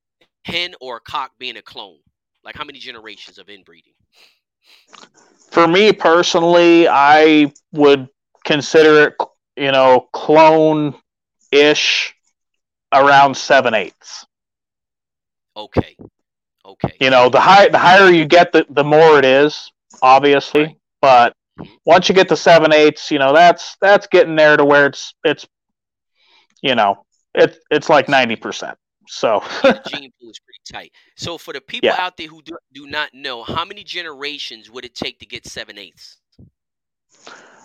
hen 0.44 0.74
or 0.80 0.96
a 0.96 1.00
cock 1.00 1.32
being 1.38 1.56
a 1.56 1.62
clone? 1.62 1.98
Like 2.44 2.56
how 2.56 2.64
many 2.64 2.78
generations 2.78 3.38
of 3.38 3.48
inbreeding? 3.48 3.92
For 5.50 5.68
me 5.68 5.92
personally, 5.92 6.88
I 6.88 7.52
would 7.72 8.08
consider 8.44 9.08
it, 9.08 9.16
you 9.56 9.72
know, 9.72 10.08
clone 10.12 10.94
ish 11.52 12.14
around 12.92 13.36
seven 13.36 13.74
eighths. 13.74 14.26
Okay. 15.58 15.96
Okay. 16.64 16.92
You 17.00 17.10
know, 17.10 17.28
the 17.28 17.40
high 17.40 17.68
the 17.68 17.78
higher 17.78 18.10
you 18.10 18.24
get, 18.24 18.52
the 18.52 18.64
the 18.70 18.84
more 18.84 19.18
it 19.18 19.24
is, 19.24 19.72
obviously. 20.02 20.62
Right. 20.62 20.76
But 21.00 21.36
mm-hmm. 21.58 21.72
once 21.84 22.08
you 22.08 22.14
get 22.14 22.28
to 22.28 22.36
seven 22.36 22.72
eighths, 22.72 23.10
you 23.10 23.18
know 23.18 23.32
that's 23.32 23.76
that's 23.80 24.06
getting 24.06 24.36
there 24.36 24.56
to 24.56 24.64
where 24.64 24.86
it's 24.86 25.14
it's, 25.24 25.46
you 26.62 26.74
know, 26.74 27.04
it's 27.34 27.58
it's 27.70 27.88
like 27.88 28.08
ninety 28.08 28.36
percent. 28.36 28.78
So 29.08 29.42
the 29.62 29.82
gene 29.88 30.12
pool 30.20 30.30
is 30.30 30.38
pretty 30.38 30.60
tight. 30.70 30.92
So 31.16 31.38
for 31.38 31.52
the 31.52 31.60
people 31.60 31.88
yeah. 31.88 31.96
out 31.98 32.16
there 32.16 32.28
who 32.28 32.42
do, 32.42 32.56
do 32.72 32.86
not 32.86 33.14
know, 33.14 33.42
how 33.42 33.64
many 33.64 33.82
generations 33.82 34.70
would 34.70 34.84
it 34.84 34.94
take 34.94 35.18
to 35.20 35.26
get 35.26 35.46
seven 35.46 35.78
eighths? 35.78 36.18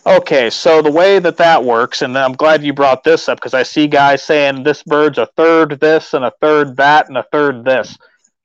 Okay, 0.05 0.49
so 0.49 0.81
the 0.81 0.91
way 0.91 1.19
that 1.19 1.37
that 1.37 1.63
works, 1.63 2.01
and 2.01 2.17
I'm 2.17 2.33
glad 2.33 2.61
you 2.61 2.73
brought 2.73 3.05
this 3.05 3.29
up 3.29 3.37
because 3.37 3.53
I 3.53 3.63
see 3.63 3.87
guys 3.87 4.21
saying 4.21 4.63
this 4.63 4.83
bird's 4.83 5.17
a 5.17 5.27
third 5.37 5.79
this 5.79 6.13
and 6.13 6.25
a 6.25 6.33
third 6.41 6.75
that 6.75 7.07
and 7.07 7.17
a 7.17 7.23
third 7.31 7.63
this. 7.63 7.97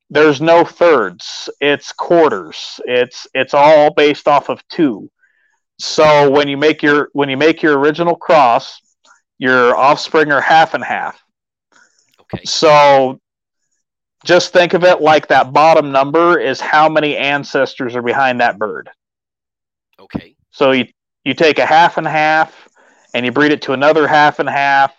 There's 0.09 0.41
no 0.41 0.65
thirds. 0.65 1.51
It's 1.61 1.93
quarters. 1.93 2.81
It's 2.85 3.27
it's 3.35 3.55
all 3.55 3.93
based 3.93 4.29
off 4.29 4.49
of 4.49 4.67
two. 4.69 5.11
So 5.81 6.31
when 6.31 6.47
you 6.47 6.57
make 6.57 6.81
your 6.81 7.09
when 7.13 7.29
you 7.29 7.37
make 7.37 7.61
your 7.61 7.77
original 7.79 8.15
cross, 8.15 8.81
your 9.39 9.77
offspring 9.77 10.31
are 10.31 10.41
half 10.41 10.75
and 10.75 10.85
half. 10.85 11.21
Okay. 12.21 12.45
So 12.45 13.21
just 14.25 14.53
think 14.53 14.75
of 14.75 14.85
it 14.85 15.01
like 15.01 15.27
that 15.29 15.53
bottom 15.53 15.91
number 15.91 16.39
is 16.39 16.61
how 16.61 16.89
many 16.89 17.17
ancestors 17.17 17.97
are 17.97 18.03
behind 18.03 18.41
that 18.41 18.59
bird. 18.59 18.91
Okay. 19.99 20.37
So 20.51 20.71
you 20.71 20.87
you 21.29 21.35
take 21.35 21.59
a 21.59 21.67
half 21.67 21.99
and 21.99 22.07
half 22.07 22.69
and 23.15 23.25
you 23.27 23.33
breed 23.33 23.53
it 23.53 23.63
to 23.63 23.73
another 23.75 24.09
half 24.09 24.41
and 24.41 24.49
half. 24.49 24.95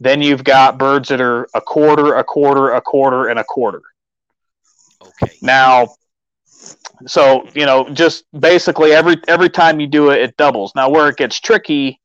Then 0.00 0.22
you've 0.22 0.44
got 0.44 0.78
birds 0.78 1.08
that 1.10 1.20
are 1.20 1.48
a 1.54 1.60
quarter, 1.60 2.14
a 2.14 2.24
quarter, 2.24 2.70
a 2.72 2.80
quarter, 2.82 3.28
and 3.28 3.38
a 3.38 3.44
quarter. 3.44 3.82
Okay. 5.02 5.32
Now, 5.42 5.88
so 7.06 7.46
you 7.54 7.66
know, 7.66 7.88
just 7.90 8.24
basically 8.38 8.92
every 8.92 9.16
every 9.28 9.50
time 9.50 9.80
you 9.80 9.86
do 9.86 10.10
it, 10.10 10.20
it 10.22 10.36
doubles. 10.36 10.72
Now, 10.76 10.90
where 10.90 11.08
it 11.08 11.16
gets 11.16 11.40
tricky 11.40 12.00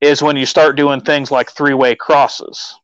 is 0.00 0.22
when 0.22 0.36
you 0.36 0.46
start 0.46 0.76
doing 0.76 1.00
things 1.00 1.30
like 1.30 1.50
three 1.52 1.74
way 1.74 1.94
crosses. 1.94 2.74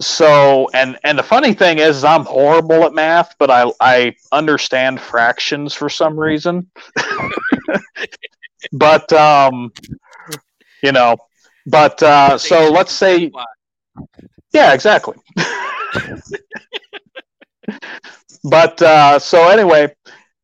So, 0.00 0.70
and 0.74 0.98
and 1.04 1.18
the 1.18 1.24
funny 1.24 1.54
thing 1.54 1.78
is, 1.78 1.98
is 1.98 2.04
I'm 2.04 2.24
horrible 2.24 2.84
at 2.84 2.94
math, 2.94 3.34
but 3.38 3.50
I 3.50 3.70
I 3.80 4.14
understand 4.32 5.00
fractions 5.00 5.74
for 5.74 5.88
some 5.88 6.18
reason. 6.18 6.70
but 8.72 9.12
um, 9.12 9.72
you 10.82 10.92
know, 10.92 11.16
but 11.66 12.02
uh, 12.02 12.38
so 12.38 12.70
let's 12.70 12.92
say, 12.92 13.30
yeah, 14.52 14.72
exactly. 14.72 15.16
but 18.44 18.80
uh, 18.82 19.18
so 19.18 19.48
anyway, 19.48 19.94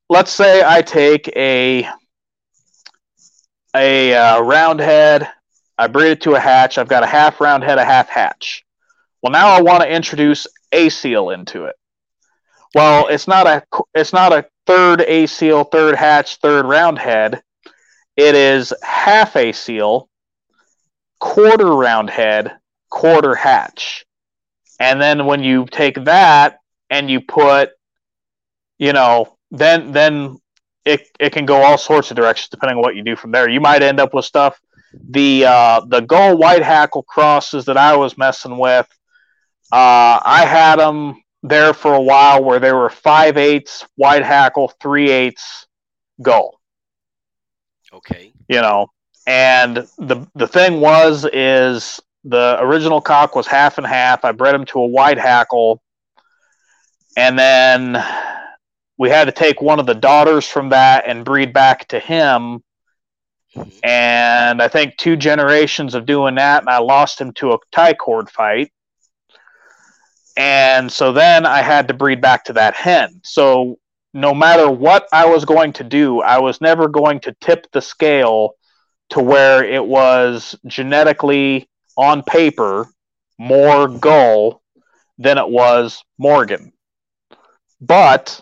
let's 0.08 0.30
say 0.30 0.62
I 0.64 0.82
take 0.82 1.28
a 1.36 1.88
a 3.74 4.14
uh, 4.14 4.40
round 4.40 4.80
head. 4.80 5.28
I 5.76 5.88
breed 5.88 6.12
it 6.12 6.20
to 6.22 6.34
a 6.34 6.40
hatch. 6.40 6.78
I've 6.78 6.88
got 6.88 7.02
a 7.02 7.06
half 7.06 7.40
round 7.40 7.64
head, 7.64 7.78
a 7.78 7.84
half 7.84 8.08
hatch. 8.08 8.64
Well, 9.22 9.32
now 9.32 9.48
I 9.48 9.62
want 9.62 9.82
to 9.82 9.92
introduce 9.92 10.46
a 10.70 10.88
seal 10.88 11.30
into 11.30 11.64
it. 11.64 11.74
Well, 12.74 13.08
it's 13.08 13.26
not 13.26 13.46
a 13.46 13.64
it's 13.94 14.12
not 14.12 14.32
a 14.32 14.46
third 14.66 15.00
Asil, 15.00 15.70
third 15.70 15.96
hatch, 15.96 16.36
third 16.36 16.66
round 16.66 16.98
head. 16.98 17.42
It 18.16 18.34
is 18.34 18.72
half 18.82 19.34
Asil, 19.34 20.08
quarter 21.20 21.74
round 21.74 22.10
head, 22.10 22.52
quarter 22.90 23.34
hatch. 23.34 24.04
And 24.78 25.00
then 25.00 25.26
when 25.26 25.42
you 25.42 25.66
take 25.70 26.04
that 26.04 26.58
and 26.90 27.10
you 27.10 27.20
put, 27.20 27.70
you 28.78 28.92
know, 28.92 29.36
then 29.50 29.92
then 29.92 30.38
it 30.84 31.08
it 31.18 31.30
can 31.30 31.46
go 31.46 31.62
all 31.62 31.78
sorts 31.78 32.10
of 32.10 32.16
directions 32.16 32.48
depending 32.50 32.76
on 32.76 32.82
what 32.82 32.96
you 32.96 33.02
do 33.02 33.16
from 33.16 33.32
there. 33.32 33.48
You 33.48 33.60
might 33.60 33.82
end 33.82 34.00
up 34.00 34.14
with 34.14 34.24
stuff. 34.24 34.60
The 35.10 35.44
uh, 35.46 35.80
the 35.86 36.00
gull 36.00 36.36
white 36.36 36.62
hackle 36.62 37.02
crosses 37.02 37.64
that 37.64 37.76
I 37.76 37.96
was 37.96 38.16
messing 38.16 38.58
with, 38.58 38.86
uh, 39.72 40.20
I 40.24 40.44
had 40.46 40.76
them 40.78 41.20
there 41.42 41.74
for 41.74 41.94
a 41.94 42.00
while 42.00 42.44
where 42.44 42.60
they 42.60 42.72
were 42.72 42.90
five 42.90 43.36
eighths 43.36 43.86
white 43.96 44.24
hackle, 44.24 44.72
three 44.80 45.10
eighths 45.10 45.66
gull. 46.22 46.60
Okay. 47.94 48.32
You 48.48 48.60
know, 48.60 48.88
and 49.26 49.76
the 49.98 50.26
the 50.34 50.48
thing 50.48 50.80
was 50.80 51.26
is 51.32 52.00
the 52.24 52.58
original 52.60 53.00
cock 53.00 53.36
was 53.36 53.46
half 53.46 53.78
and 53.78 53.86
half. 53.86 54.24
I 54.24 54.32
bred 54.32 54.54
him 54.54 54.64
to 54.66 54.80
a 54.80 54.86
white 54.86 55.18
hackle, 55.18 55.82
and 57.16 57.38
then 57.38 58.04
we 58.98 59.10
had 59.10 59.26
to 59.26 59.32
take 59.32 59.60
one 59.60 59.80
of 59.80 59.86
the 59.86 59.94
daughters 59.94 60.46
from 60.46 60.70
that 60.70 61.04
and 61.06 61.24
breed 61.24 61.52
back 61.52 61.88
to 61.88 61.98
him. 61.98 62.62
Mm-hmm. 63.56 63.68
And 63.84 64.60
I 64.60 64.68
think 64.68 64.96
two 64.96 65.16
generations 65.16 65.94
of 65.94 66.06
doing 66.06 66.34
that, 66.36 66.62
and 66.62 66.68
I 66.68 66.78
lost 66.78 67.20
him 67.20 67.32
to 67.34 67.52
a 67.52 67.58
tie 67.70 67.94
cord 67.94 68.28
fight. 68.30 68.72
And 70.36 70.90
so 70.90 71.12
then 71.12 71.46
I 71.46 71.62
had 71.62 71.88
to 71.88 71.94
breed 71.94 72.20
back 72.20 72.44
to 72.44 72.54
that 72.54 72.74
hen. 72.74 73.20
So 73.22 73.78
no 74.14 74.32
matter 74.32 74.70
what 74.70 75.08
I 75.12 75.26
was 75.26 75.44
going 75.44 75.72
to 75.74 75.84
do, 75.84 76.20
I 76.20 76.38
was 76.38 76.60
never 76.60 76.86
going 76.86 77.18
to 77.20 77.36
tip 77.40 77.66
the 77.72 77.82
scale 77.82 78.54
to 79.10 79.20
where 79.20 79.64
it 79.64 79.84
was 79.84 80.56
genetically 80.66 81.68
on 81.96 82.22
paper 82.22 82.88
more 83.38 83.88
Gull 83.88 84.62
than 85.18 85.36
it 85.36 85.48
was 85.48 86.02
Morgan. 86.16 86.72
But 87.80 88.40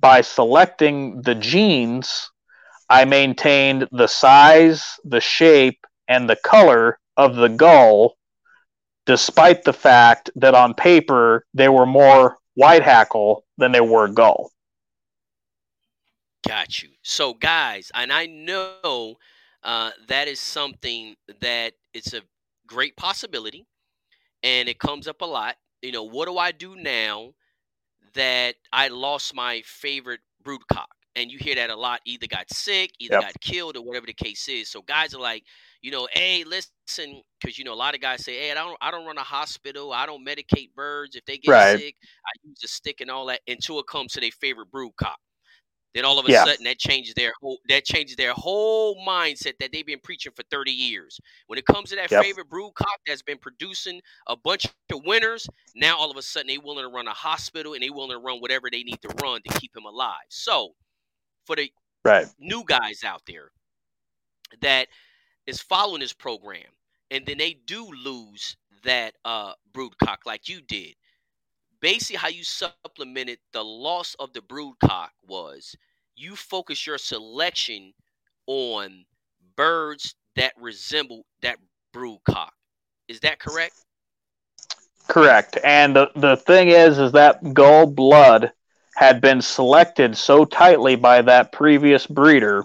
by 0.00 0.20
selecting 0.20 1.22
the 1.22 1.36
genes, 1.36 2.30
I 2.90 3.04
maintained 3.04 3.88
the 3.92 4.08
size, 4.08 4.98
the 5.04 5.20
shape, 5.20 5.78
and 6.08 6.28
the 6.28 6.36
color 6.36 6.98
of 7.16 7.36
the 7.36 7.48
gull, 7.48 8.16
despite 9.06 9.64
the 9.64 9.72
fact 9.72 10.30
that 10.36 10.54
on 10.54 10.74
paper 10.74 11.46
they 11.54 11.68
were 11.68 11.86
more 11.86 12.36
white 12.54 12.82
hackle 12.82 13.44
than 13.56 13.72
they 13.72 13.80
were 13.80 14.08
gull. 14.08 14.50
Got 16.46 16.82
you. 16.82 16.90
So, 17.02 17.34
guys, 17.34 17.90
and 17.94 18.12
I 18.12 18.26
know 18.26 19.14
uh, 19.62 19.90
that 20.08 20.28
is 20.28 20.40
something 20.40 21.14
that 21.40 21.72
it's 21.94 22.12
a 22.12 22.20
great 22.66 22.96
possibility, 22.96 23.66
and 24.42 24.68
it 24.68 24.78
comes 24.78 25.08
up 25.08 25.22
a 25.22 25.26
lot. 25.26 25.56
You 25.82 25.92
know, 25.92 26.04
what 26.04 26.28
do 26.28 26.38
I 26.38 26.52
do 26.52 26.76
now 26.76 27.32
that 28.14 28.56
I 28.72 28.88
lost 28.88 29.34
my 29.34 29.62
favorite 29.64 30.20
broodcock? 30.42 30.88
And 31.16 31.30
you 31.30 31.38
hear 31.38 31.54
that 31.54 31.70
a 31.70 31.76
lot. 31.76 32.00
Either 32.04 32.26
got 32.26 32.52
sick, 32.52 32.90
either 32.98 33.14
yep. 33.14 33.22
got 33.22 33.40
killed, 33.40 33.76
or 33.76 33.84
whatever 33.84 34.06
the 34.06 34.12
case 34.12 34.48
is. 34.48 34.68
So 34.68 34.82
guys 34.82 35.14
are 35.14 35.20
like, 35.20 35.44
you 35.80 35.92
know, 35.92 36.08
hey, 36.12 36.44
listen, 36.44 37.22
because 37.40 37.56
you 37.56 37.64
know 37.64 37.72
a 37.72 37.76
lot 37.76 37.94
of 37.94 38.00
guys 38.00 38.24
say, 38.24 38.38
hey, 38.38 38.50
I 38.50 38.54
don't, 38.54 38.76
I 38.80 38.90
don't 38.90 39.06
run 39.06 39.18
a 39.18 39.22
hospital, 39.22 39.92
I 39.92 40.06
don't 40.06 40.26
medicate 40.26 40.74
birds. 40.74 41.14
If 41.14 41.24
they 41.24 41.38
get 41.38 41.50
right. 41.50 41.78
sick, 41.78 41.94
I 42.26 42.32
use 42.42 42.58
a 42.64 42.68
stick 42.68 43.00
and 43.00 43.10
all 43.10 43.26
that 43.26 43.40
until 43.46 43.78
it 43.78 43.86
comes 43.86 44.12
to 44.14 44.20
their 44.20 44.30
favorite 44.32 44.70
broodcock. 44.70 45.18
Then 45.94 46.04
all 46.04 46.18
of 46.18 46.26
a 46.26 46.30
yeah. 46.30 46.44
sudden 46.44 46.64
that 46.64 46.78
changes 46.78 47.14
their 47.14 47.32
whole 47.40 47.58
that 47.68 47.84
changes 47.84 48.16
their 48.16 48.32
whole 48.32 48.96
mindset 49.06 49.52
that 49.60 49.70
they've 49.72 49.86
been 49.86 50.00
preaching 50.02 50.32
for 50.34 50.42
30 50.50 50.72
years. 50.72 51.20
When 51.46 51.58
it 51.58 51.66
comes 51.66 51.90
to 51.90 51.96
that 51.96 52.10
yep. 52.10 52.22
favorite 52.22 52.50
brood 52.50 52.74
cock 52.74 52.98
that's 53.06 53.22
been 53.22 53.38
producing 53.38 54.00
a 54.26 54.36
bunch 54.36 54.66
of 54.66 55.00
winners, 55.06 55.46
now 55.76 55.96
all 55.96 56.10
of 56.10 56.16
a 56.16 56.22
sudden 56.22 56.48
they 56.48 56.58
willing 56.58 56.84
to 56.84 56.90
run 56.90 57.06
a 57.06 57.12
hospital 57.12 57.74
and 57.74 57.82
they 57.82 57.90
willing 57.90 58.10
to 58.10 58.18
run 58.18 58.40
whatever 58.40 58.68
they 58.70 58.82
need 58.82 59.00
to 59.02 59.14
run 59.22 59.40
to 59.46 59.58
keep 59.60 59.74
him 59.76 59.84
alive. 59.84 60.26
So 60.28 60.74
for 61.46 61.54
the 61.54 61.70
right. 62.04 62.26
new 62.40 62.64
guys 62.66 63.04
out 63.04 63.22
there 63.26 63.50
that 64.60 64.88
is 65.46 65.60
following 65.60 66.00
this 66.00 66.12
program 66.12 66.66
and 67.10 67.24
then 67.26 67.38
they 67.38 67.56
do 67.66 67.88
lose 68.04 68.56
that 68.84 69.14
uh 69.24 69.52
brood 69.72 69.96
cock 69.98 70.20
like 70.26 70.48
you 70.48 70.60
did 70.60 70.94
basically 71.84 72.16
how 72.16 72.28
you 72.28 72.42
supplemented 72.42 73.36
the 73.52 73.62
loss 73.62 74.16
of 74.18 74.32
the 74.32 74.40
brood 74.40 74.72
cock 74.82 75.12
was 75.28 75.76
you 76.16 76.34
focus 76.34 76.86
your 76.86 76.96
selection 76.96 77.92
on 78.46 79.04
birds 79.54 80.14
that 80.34 80.54
resemble 80.58 81.26
that 81.42 81.58
brood 81.92 82.18
cock. 82.24 82.54
Is 83.06 83.20
that 83.20 83.38
correct? 83.38 83.74
Correct. 85.08 85.58
And 85.62 85.94
the, 85.94 86.10
the 86.16 86.38
thing 86.38 86.68
is 86.68 86.98
is 86.98 87.12
that 87.12 87.52
gull 87.52 87.86
blood 87.86 88.50
had 88.96 89.20
been 89.20 89.42
selected 89.42 90.16
so 90.16 90.46
tightly 90.46 90.96
by 90.96 91.20
that 91.20 91.52
previous 91.52 92.06
breeder 92.06 92.64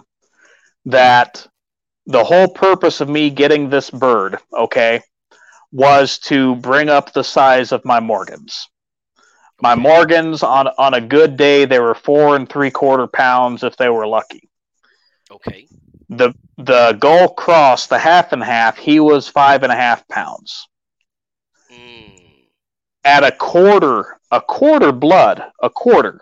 that 0.85 1.45
the 2.05 2.23
whole 2.23 2.47
purpose 2.47 3.01
of 3.01 3.09
me 3.09 3.29
getting 3.29 3.69
this 3.69 3.89
bird, 3.89 4.37
okay, 4.57 5.01
was 5.73 6.19
to 6.19 6.55
bring 6.55 6.87
up 6.87 7.11
the 7.11 7.23
size 7.23 7.73
of 7.73 7.83
my 7.83 7.99
Morgans. 7.99 8.69
My 9.61 9.75
Morgans 9.75 10.41
on 10.41 10.67
on 10.77 10.93
a 10.93 11.01
good 11.01 11.35
day 11.35 11.65
they 11.65 11.79
were 11.79 11.95
four 11.95 12.35
and 12.35 12.47
three 12.47 12.71
quarter 12.71 13.07
pounds 13.07 13.63
if 13.63 13.75
they 13.75 13.89
were 13.89 14.07
lucky. 14.07 14.49
Okay. 15.29 15.67
The 16.09 16.33
the 16.57 16.93
Gull 16.93 17.29
Cross, 17.29 17.87
the 17.87 17.99
half 17.99 18.31
and 18.31 18.43
half, 18.43 18.77
he 18.77 18.99
was 18.99 19.27
five 19.27 19.63
and 19.63 19.71
a 19.71 19.75
half 19.75 20.07
pounds. 20.07 20.67
Mm. 21.71 22.11
At 23.03 23.23
a 23.23 23.31
quarter, 23.31 24.17
a 24.31 24.41
quarter 24.41 24.91
blood, 24.91 25.43
a 25.61 25.69
quarter 25.69 26.21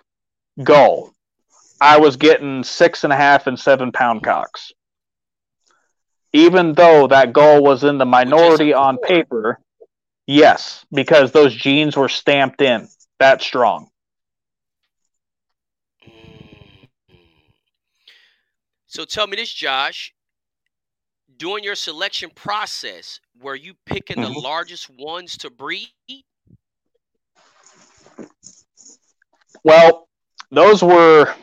gull, 0.63 1.13
I 1.79 1.99
was 1.99 2.17
getting 2.17 2.63
six 2.63 3.03
and 3.03 3.13
a 3.13 3.15
half 3.15 3.47
and 3.47 3.59
seven 3.59 3.91
pound 3.91 4.23
cocks. 4.23 4.71
Even 6.33 6.73
though 6.73 7.07
that 7.07 7.33
gull 7.33 7.63
was 7.63 7.83
in 7.83 7.97
the 7.97 8.05
minority 8.05 8.73
on 8.73 8.97
paper, 8.97 9.59
yes, 10.25 10.85
because 10.91 11.31
those 11.31 11.55
genes 11.55 11.95
were 11.95 12.09
stamped 12.09 12.61
in 12.61 12.87
that 13.19 13.41
strong. 13.41 13.89
So 18.87 19.05
tell 19.05 19.27
me 19.27 19.35
this, 19.35 19.53
Josh. 19.53 20.13
During 21.37 21.63
your 21.63 21.75
selection 21.75 22.31
process, 22.33 23.19
were 23.39 23.55
you 23.55 23.75
picking 23.85 24.17
mm-hmm. 24.17 24.33
the 24.33 24.39
largest 24.39 24.89
ones 24.89 25.37
to 25.37 25.51
breed? 25.51 25.89
Well, 29.63 30.07
those 30.49 30.81
were 30.81 31.33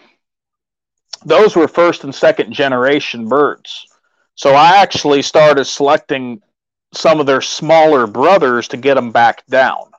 those 1.25 1.55
were 1.55 1.69
first 1.69 2.05
and 2.05 2.15
second 2.15 2.53
generation 2.53 3.29
birds. 3.29 3.87
So 4.35 4.55
I 4.55 4.79
actually 4.79 5.23
started 5.23 5.65
selecting 5.65 6.43
some 6.93 7.21
of 7.21 7.27
their 7.27 7.41
smaller 7.41 8.07
brothers 8.07 8.69
to 8.69 8.77
get 8.77 8.95
them 8.95 9.11
back 9.11 9.47
down. 9.47 9.94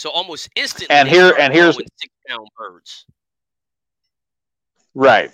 So 0.00 0.08
almost 0.08 0.48
instantly, 0.56 0.96
and 0.96 1.06
here 1.06 1.34
and 1.38 1.52
here's 1.52 1.76
six 1.76 2.14
pound 2.26 2.48
birds. 2.56 3.04
Right. 4.94 5.30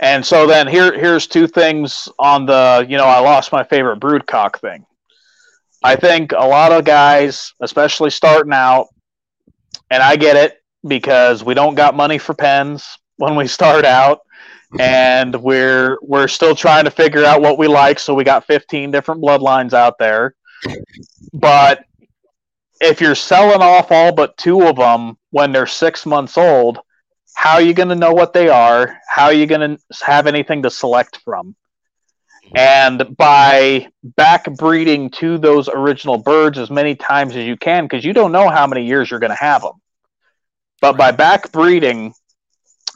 And 0.00 0.24
so 0.24 0.46
then 0.46 0.66
here 0.66 0.98
here's 0.98 1.26
two 1.26 1.46
things 1.46 2.08
on 2.18 2.46
the 2.46 2.86
you 2.88 2.96
know 2.96 3.04
I 3.04 3.18
lost 3.18 3.52
my 3.52 3.62
favorite 3.62 4.00
broodcock 4.00 4.58
thing. 4.60 4.86
I 5.84 5.96
think 5.96 6.32
a 6.32 6.46
lot 6.46 6.72
of 6.72 6.86
guys, 6.86 7.52
especially 7.60 8.08
starting 8.08 8.54
out, 8.54 8.86
and 9.90 10.02
I 10.02 10.16
get 10.16 10.36
it 10.36 10.54
because 10.88 11.44
we 11.44 11.52
don't 11.52 11.74
got 11.74 11.94
money 11.94 12.16
for 12.16 12.32
pens 12.32 12.96
when 13.18 13.36
we 13.36 13.46
start 13.46 13.84
out 13.84 14.20
and 14.80 15.36
we're 15.42 15.98
we're 16.00 16.26
still 16.26 16.56
trying 16.56 16.86
to 16.86 16.90
figure 16.90 17.26
out 17.26 17.42
what 17.42 17.58
we 17.58 17.68
like 17.68 17.98
so 17.98 18.14
we 18.14 18.24
got 18.24 18.46
15 18.46 18.90
different 18.90 19.20
bloodlines 19.20 19.74
out 19.74 19.98
there 19.98 20.34
but 21.34 21.84
if 22.82 23.00
you're 23.00 23.14
selling 23.14 23.62
off 23.62 23.92
all 23.92 24.12
but 24.12 24.36
two 24.36 24.62
of 24.66 24.76
them 24.76 25.16
when 25.30 25.52
they're 25.52 25.66
six 25.66 26.04
months 26.04 26.36
old, 26.36 26.80
how 27.34 27.54
are 27.54 27.62
you 27.62 27.74
going 27.74 27.88
to 27.88 27.94
know 27.94 28.12
what 28.12 28.32
they 28.32 28.48
are? 28.48 28.98
How 29.08 29.26
are 29.26 29.32
you 29.32 29.46
going 29.46 29.76
to 29.76 30.04
have 30.04 30.26
anything 30.26 30.62
to 30.62 30.70
select 30.70 31.18
from? 31.24 31.54
And 32.54 33.16
by 33.16 33.88
back 34.02 34.44
breeding 34.56 35.10
to 35.12 35.38
those 35.38 35.68
original 35.68 36.18
birds 36.18 36.58
as 36.58 36.70
many 36.70 36.94
times 36.94 37.34
as 37.34 37.46
you 37.46 37.56
can, 37.56 37.84
because 37.84 38.04
you 38.04 38.12
don't 38.12 38.32
know 38.32 38.50
how 38.50 38.66
many 38.66 38.84
years 38.84 39.10
you're 39.10 39.20
going 39.20 39.30
to 39.30 39.36
have 39.36 39.62
them. 39.62 39.80
But 40.80 40.96
by 40.98 41.12
back 41.12 41.52
breeding 41.52 42.12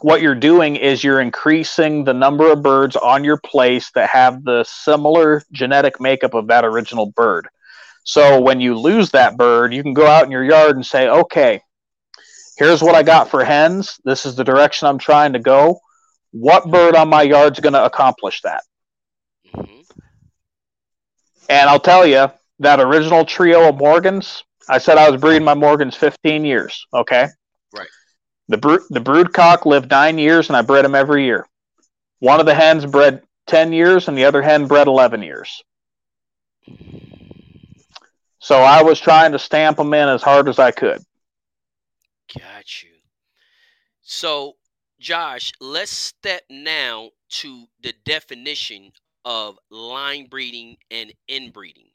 what 0.01 0.21
you're 0.21 0.35
doing 0.35 0.77
is 0.77 1.03
you're 1.03 1.21
increasing 1.21 2.05
the 2.05 2.13
number 2.13 2.53
of 2.53 2.63
birds 2.63 2.97
on 2.97 3.25
your 3.25 3.39
place 3.39 3.91
that 3.95 4.11
have 4.11 4.45
the 4.45 4.65
similar 4.65 5.43
genetic 5.53 6.01
makeup 6.01 6.35
of 6.35 6.49
that 6.49 6.65
original 6.65 7.07
bird. 7.07 7.49
So 8.07 8.41
when 8.41 8.61
you 8.61 8.79
lose 8.79 9.11
that 9.11 9.37
bird, 9.37 9.75
you 9.75 9.83
can 9.83 9.93
go 9.93 10.07
out 10.07 10.25
in 10.25 10.31
your 10.31 10.45
yard 10.45 10.77
and 10.77 10.87
say, 10.87 11.09
okay, 11.09 11.61
here's 12.57 12.81
what 12.81 12.95
I 12.95 13.03
got 13.03 13.29
for 13.29 13.45
hens. 13.45 13.99
This 14.05 14.25
is 14.25 14.37
the 14.37 14.45
direction 14.45 14.87
I'm 14.87 14.99
trying 14.99 15.33
to 15.33 15.41
go. 15.41 15.81
What 16.31 16.71
bird 16.71 16.95
on 16.95 17.09
my 17.09 17.23
yard's 17.23 17.59
going 17.59 17.73
to 17.73 17.85
accomplish 17.85 18.43
that? 18.43 18.63
Mm-hmm. 19.53 19.81
And 21.49 21.69
I'll 21.69 21.81
tell 21.81 22.07
you, 22.07 22.31
that 22.61 22.79
original 22.79 23.25
trio 23.25 23.69
of 23.69 23.77
Morgans, 23.77 24.45
I 24.69 24.79
said 24.79 24.99
I 24.99 25.11
was 25.11 25.21
breeding 25.21 25.45
my 25.45 25.55
Morgans 25.55 25.97
15 25.97 26.45
years. 26.45 26.87
Okay. 26.95 27.27
Right. 27.77 27.89
The 28.49 28.57
brood, 28.57 28.83
the 28.89 29.01
brood 29.01 29.33
cock 29.33 29.67
lived 29.67 29.91
nine 29.91 30.17
years, 30.17 30.49
and 30.49 30.57
I 30.57 30.63
bred 30.63 30.85
him 30.85 30.95
every 30.95 31.25
year. 31.25 31.47
One 32.21 32.39
of 32.39 32.47
the 32.47 32.55
hens 32.55 32.87
bred 32.87 33.25
10 33.49 33.73
years, 33.73 34.07
and 34.07 34.17
the 34.17 34.27
other 34.27 34.43
hen 34.43 34.67
bred 34.67 34.87
11 34.87 35.23
years. 35.23 35.63
So 38.47 38.61
I 38.61 38.81
was 38.81 39.01
trying 39.01 39.33
to 39.33 39.41
stamp 39.41 39.77
them 39.77 39.93
in 39.93 40.09
as 40.09 40.23
hard 40.23 40.49
as 40.49 40.61
I 40.61 40.71
could. 40.71 41.03
Got 42.39 42.85
you. 42.85 42.91
So, 44.03 44.53
Josh, 45.01 45.51
let's 45.61 45.91
step 45.91 46.43
now 46.49 47.11
to 47.41 47.65
the 47.83 47.93
definition 48.05 48.93
of 49.25 49.59
line 49.69 50.27
breeding 50.27 50.77
and 50.93 51.13
inbreeding 51.27 51.91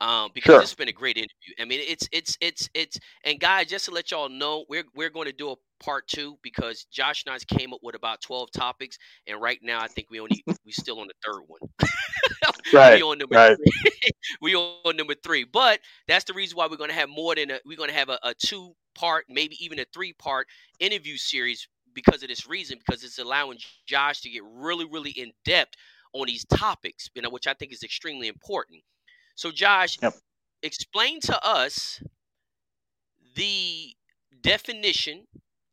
um, 0.00 0.30
because 0.34 0.54
sure. 0.54 0.62
it's 0.62 0.74
been 0.74 0.88
a 0.88 0.92
great 0.92 1.16
interview. 1.16 1.54
I 1.58 1.64
mean, 1.64 1.80
it's 1.86 2.08
it's 2.12 2.38
it's 2.40 2.68
it's 2.74 2.98
and 3.24 3.38
guys, 3.38 3.66
just 3.66 3.84
to 3.86 3.90
let 3.90 4.10
y'all 4.10 4.28
know, 4.28 4.64
we're 4.68 4.84
we're 4.94 5.10
going 5.10 5.26
to 5.26 5.32
do 5.32 5.50
a 5.50 5.56
part 5.78 6.08
two 6.08 6.38
because 6.42 6.84
Josh 6.90 7.24
and 7.26 7.34
I 7.34 7.54
came 7.54 7.72
up 7.74 7.80
with 7.82 7.94
about 7.94 8.22
twelve 8.22 8.50
topics, 8.52 8.98
and 9.26 9.40
right 9.40 9.58
now 9.62 9.80
I 9.80 9.88
think 9.88 10.08
we 10.10 10.20
only 10.20 10.42
we 10.64 10.72
still 10.72 11.00
on 11.00 11.08
the 11.08 11.14
third 11.24 11.42
one. 11.46 11.60
right. 12.72 12.96
we 12.96 13.02
on 13.02 13.18
number 13.18 13.34
right. 13.34 13.56
three. 13.56 14.10
we 14.40 14.54
on 14.54 14.96
number 14.96 15.14
three, 15.22 15.44
but 15.44 15.80
that's 16.08 16.24
the 16.24 16.32
reason 16.32 16.56
why 16.56 16.66
we're 16.66 16.76
going 16.76 16.90
to 16.90 16.96
have 16.96 17.10
more 17.10 17.34
than 17.34 17.50
a 17.50 17.60
we're 17.66 17.76
going 17.76 17.90
to 17.90 17.96
have 17.96 18.08
a, 18.08 18.18
a 18.22 18.34
two 18.34 18.72
part, 18.94 19.26
maybe 19.28 19.56
even 19.62 19.78
a 19.80 19.84
three 19.92 20.14
part 20.14 20.46
interview 20.78 21.16
series 21.16 21.68
because 21.92 22.22
of 22.22 22.28
this 22.28 22.48
reason 22.48 22.78
because 22.78 23.04
it's 23.04 23.18
allowing 23.18 23.58
Josh 23.86 24.22
to 24.22 24.30
get 24.30 24.42
really 24.44 24.86
really 24.90 25.10
in 25.10 25.32
depth 25.44 25.74
on 26.12 26.26
these 26.26 26.44
topics, 26.46 27.10
you 27.14 27.22
know, 27.22 27.30
which 27.30 27.46
I 27.46 27.54
think 27.54 27.72
is 27.72 27.82
extremely 27.82 28.28
important. 28.28 28.82
So, 29.40 29.50
Josh, 29.50 29.96
yep. 30.02 30.12
explain 30.62 31.18
to 31.22 31.42
us 31.42 32.02
the 33.36 33.94
definition 34.42 35.26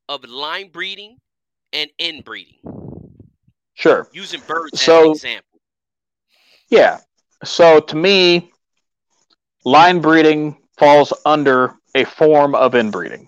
of 0.08 0.24
line 0.24 0.70
breeding 0.70 1.18
and 1.74 1.90
inbreeding. 2.00 2.60
Sure. 3.74 4.08
Using 4.14 4.40
birds 4.48 4.82
so, 4.82 5.00
as 5.00 5.06
an 5.06 5.12
example. 5.12 5.60
Yeah. 6.70 7.00
So, 7.44 7.82
to 7.82 7.96
me, 7.98 8.52
line 9.66 10.00
breeding 10.00 10.56
falls 10.78 11.12
under 11.26 11.74
a 11.94 12.06
form 12.06 12.56
of 12.56 12.74
inbreeding. 12.74 13.28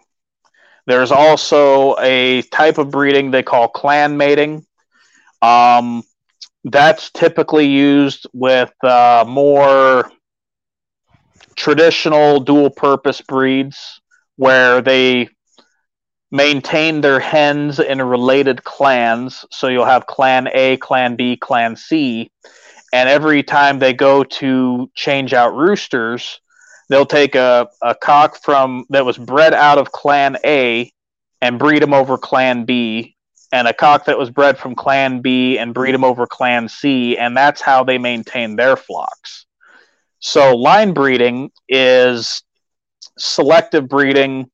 There's 0.87 1.11
also 1.11 1.97
a 1.99 2.43
type 2.43 2.77
of 2.77 2.91
breeding 2.91 3.31
they 3.31 3.43
call 3.43 3.67
clan 3.67 4.15
mating. 4.15 4.65
Um, 5.41 6.01
that's 6.63 7.11
typically 7.11 7.67
used 7.67 8.25
with 8.31 8.71
uh, 8.85 9.25
more 9.27 10.09
traditional 11.59 12.39
dual 12.39 12.69
purpose 12.69 13.21
breeds 13.21 14.01
where 14.37 14.81
they 14.81 15.27
maintain 16.31 17.01
their 17.01 17.19
hens 17.19 17.79
in 17.79 18.01
related 18.01 18.63
clans. 18.63 19.45
So 19.51 19.67
you'll 19.67 19.85
have 19.85 20.07
clan 20.07 20.47
A, 20.53 20.77
clan 20.77 21.17
B, 21.17 21.35
clan 21.35 21.75
C. 21.75 22.31
And 22.93 23.09
every 23.09 23.43
time 23.43 23.79
they 23.79 23.93
go 23.93 24.23
to 24.23 24.89
change 24.95 25.33
out 25.33 25.53
roosters, 25.53 26.39
they'll 26.89 27.05
take 27.05 27.35
a, 27.35 27.67
a 27.83 27.93
cock 27.93 28.37
from 28.41 28.85
that 28.89 29.05
was 29.05 29.17
bred 29.17 29.53
out 29.53 29.77
of 29.77 29.91
clan 29.91 30.37
A 30.45 30.91
and 31.41 31.59
breed 31.59 31.81
them 31.81 31.93
over 31.93 32.17
clan 32.17 32.65
B, 32.65 33.15
and 33.51 33.67
a 33.67 33.73
cock 33.73 34.05
that 34.05 34.17
was 34.17 34.29
bred 34.29 34.57
from 34.57 34.75
clan 34.75 35.21
B 35.21 35.57
and 35.57 35.73
breed 35.73 35.93
them 35.93 36.03
over 36.03 36.25
clan 36.25 36.69
C, 36.69 37.17
and 37.17 37.35
that's 37.35 37.61
how 37.61 37.83
they 37.83 37.97
maintain 37.97 38.55
their 38.55 38.75
flocks. 38.75 39.45
So 40.19 40.55
line 40.55 40.93
breeding 40.93 41.51
is 41.67 42.43
selective 43.17 43.87
breeding 43.87 44.49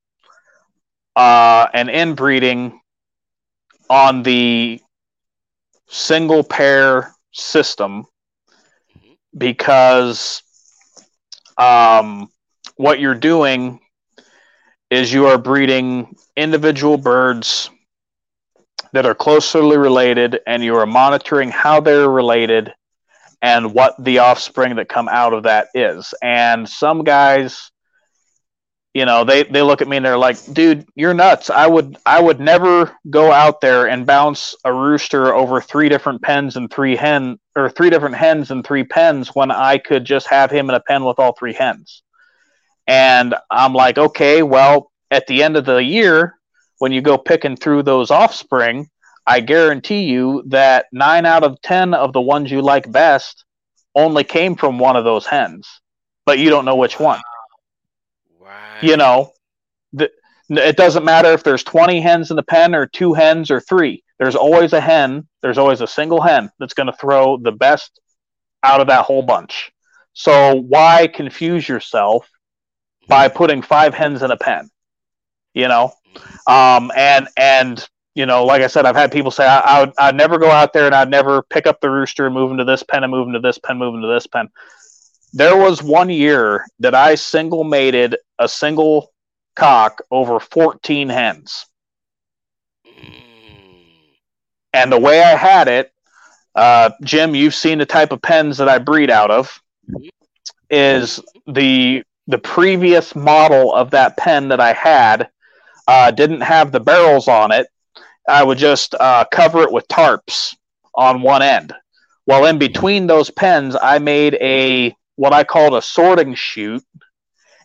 uh, 1.16 1.68
and 1.74 1.90
inbreeding 1.90 2.80
on 3.90 4.24
the 4.24 4.80
single 5.88 6.44
pair 6.44 7.14
system 7.32 8.06
because 9.38 10.42
um, 11.58 12.30
what 12.78 13.00
you're 13.00 13.16
doing 13.16 13.80
is 14.90 15.12
you 15.12 15.26
are 15.28 15.38
breeding 15.38 16.16
individual 16.36 16.98
birds 16.98 17.70
that 18.94 19.06
are 19.06 19.16
closely 19.16 19.78
related 19.78 20.40
and 20.48 20.64
you 20.64 20.76
are 20.76 20.86
monitoring 20.86 21.50
how 21.50 21.80
they're 21.80 22.10
related 22.10 22.74
and 23.42 23.74
what 23.74 23.96
the 24.04 24.20
offspring 24.20 24.76
that 24.76 24.90
come 24.90 25.08
out 25.08 25.34
of 25.34 25.44
that 25.44 25.70
is. 25.74 26.14
And 26.22 26.68
some 26.68 27.04
guys, 27.04 27.72
you 28.94 29.06
know, 29.06 29.24
they, 29.24 29.44
they 29.44 29.62
look 29.62 29.82
at 29.82 29.88
me 29.88 29.98
and 29.98 30.06
they're 30.06 30.18
like, 30.18 30.38
dude, 30.54 30.86
you're 30.96 31.14
nuts. 31.14 31.50
I 31.50 31.68
would 31.68 31.98
I 32.06 32.22
would 32.22 32.40
never 32.40 32.96
go 33.10 33.32
out 33.32 33.62
there 33.62 33.88
and 33.88 34.06
bounce 34.06 34.56
a 34.64 34.74
rooster 34.74 35.34
over 35.34 35.62
three 35.62 35.90
different 35.90 36.22
pens 36.22 36.56
and 36.56 36.72
three 36.72 36.96
hen 36.96 37.38
or 37.56 37.70
three 37.70 37.90
different 37.90 38.16
hens 38.16 38.52
and 38.52 38.66
three 38.66 38.84
pens 38.84 39.30
when 39.34 39.52
I 39.52 39.78
could 39.78 40.06
just 40.06 40.28
have 40.28 40.50
him 40.50 40.70
in 40.70 40.76
a 40.76 40.80
pen 40.80 41.04
with 41.04 41.20
all 41.20 41.34
three 41.34 41.54
hens. 41.54 42.04
And 42.88 43.36
I'm 43.50 43.74
like, 43.74 43.98
okay, 43.98 44.44
well, 44.44 44.92
at 45.12 45.28
the 45.28 45.44
end 45.44 45.58
of 45.58 45.66
the 45.66 45.84
year, 45.84 46.38
when 46.80 46.92
you 46.92 47.02
go 47.02 47.18
picking 47.18 47.56
through 47.56 47.84
those 47.84 48.12
offspring, 48.12 48.90
I 49.28 49.40
guarantee 49.40 50.04
you 50.04 50.44
that 50.48 50.86
nine 50.92 51.26
out 51.26 51.44
of 51.44 51.62
10 51.62 51.94
of 51.94 52.14
the 52.14 52.22
ones 52.22 52.52
you 52.52 52.62
like 52.62 52.92
best 52.92 53.44
only 53.96 54.24
came 54.24 54.56
from 54.56 54.78
one 54.78 54.96
of 54.96 55.04
those 55.04 55.26
hens, 55.26 55.68
but 56.26 56.38
you 56.38 56.50
don't 56.50 56.66
know 56.66 56.76
which 56.76 57.00
one. 57.00 57.22
Right. 58.40 58.84
You 58.84 58.98
know, 58.98 59.32
the, 59.94 60.12
it 60.50 60.78
doesn't 60.78 61.06
matter 61.06 61.32
if 61.32 61.44
there's 61.44 61.64
20 61.64 62.02
hens 62.02 62.30
in 62.30 62.36
the 62.36 62.44
pen 62.44 62.76
or 62.76 62.86
two 62.86 63.14
hens 63.14 63.50
or 63.50 63.60
three. 63.60 64.04
There's 64.20 64.36
always 64.36 64.74
a 64.74 64.82
hen, 64.82 65.28
there's 65.42 65.58
always 65.58 65.82
a 65.82 65.88
single 65.88 66.22
hen 66.22 66.52
that's 66.60 66.74
going 66.74 66.88
to 66.88 66.94
throw 66.94 67.38
the 67.38 67.52
best 67.52 68.00
out 68.64 68.82
of 68.82 68.88
that 68.88 69.06
whole 69.06 69.24
bunch. 69.24 69.72
So 70.14 70.56
why 70.56 71.08
confuse 71.08 71.68
yourself 71.68 72.30
by 73.08 73.28
putting 73.28 73.62
five 73.62 73.94
hens 73.94 74.24
in 74.24 74.32
a 74.32 74.38
pen? 74.38 74.70
You 75.54 75.68
know, 75.68 75.94
um, 76.48 76.92
and 76.96 77.28
and 77.38 77.86
you 78.16 78.26
know, 78.26 78.46
like 78.46 78.62
I 78.62 78.68
said, 78.68 78.86
I've 78.86 78.96
had 78.96 79.12
people 79.12 79.30
say 79.30 79.46
I, 79.46 79.60
I 79.60 79.80
would 79.82 79.94
I'd 80.00 80.16
never 80.16 80.40
go 80.40 80.50
out 80.50 80.72
there 80.74 80.86
and 80.86 80.96
I'd 80.96 81.10
never 81.10 81.44
pick 81.44 81.68
up 81.68 81.82
the 81.82 81.90
rooster 81.90 82.26
and 82.26 82.34
move 82.34 82.50
him 82.50 82.58
to 82.58 82.64
this 82.64 82.82
pen 82.82 83.04
and 83.04 83.12
move 83.12 83.28
him 83.28 83.34
to 83.34 83.40
this 83.40 83.60
pen, 83.60 83.78
move 83.78 83.94
him 83.94 84.02
to 84.02 84.08
this 84.08 84.26
pen. 84.26 84.50
There 85.34 85.58
was 85.58 85.84
one 85.84 86.10
year 86.10 86.66
that 86.80 86.96
I 86.96 87.16
single 87.16 87.66
mated 87.66 88.16
a 88.40 88.48
single 88.48 89.12
cock 89.56 90.02
over 90.10 90.40
14 90.40 91.10
hens. 91.10 91.66
And 94.74 94.92
the 94.92 95.00
way 95.00 95.22
I 95.22 95.36
had 95.36 95.68
it, 95.68 95.92
uh, 96.56 96.92
Jim, 97.04 97.36
you've 97.36 97.56
seen 97.56 97.78
the 97.80 97.86
type 97.86 98.14
of 98.14 98.22
pens 98.22 98.58
that 98.58 98.70
I 98.70 98.78
breed 98.78 99.10
out 99.10 99.32
of, 99.32 99.62
is 100.70 101.20
the 101.48 102.04
the 102.28 102.38
previous 102.38 103.16
model 103.16 103.74
of 103.74 103.92
that 103.92 104.18
pen 104.18 104.48
that 104.48 104.60
I 104.60 104.74
had 104.74 105.30
uh, 105.88 106.12
didn't 106.12 106.42
have 106.42 106.72
the 106.72 106.80
barrels 106.80 107.28
on 107.28 107.52
it, 107.52 107.68
I 108.28 108.44
would 108.44 108.58
just 108.58 108.96
uh, 108.96 109.26
cover 109.32 109.62
it 109.64 109.72
with 109.72 109.88
tarps 109.88 110.56
on 110.94 111.22
one 111.22 111.42
end. 111.42 111.74
Well, 112.26 112.46
in 112.46 112.58
between 112.58 113.06
those 113.06 113.30
pens, 113.30 113.76
I 113.80 114.00
made 114.00 114.36
a 114.36 114.96
what 115.16 115.34
I 115.34 115.44
called 115.44 115.76
a 115.76 115.82
sorting 115.82 116.34
chute, 116.34 116.84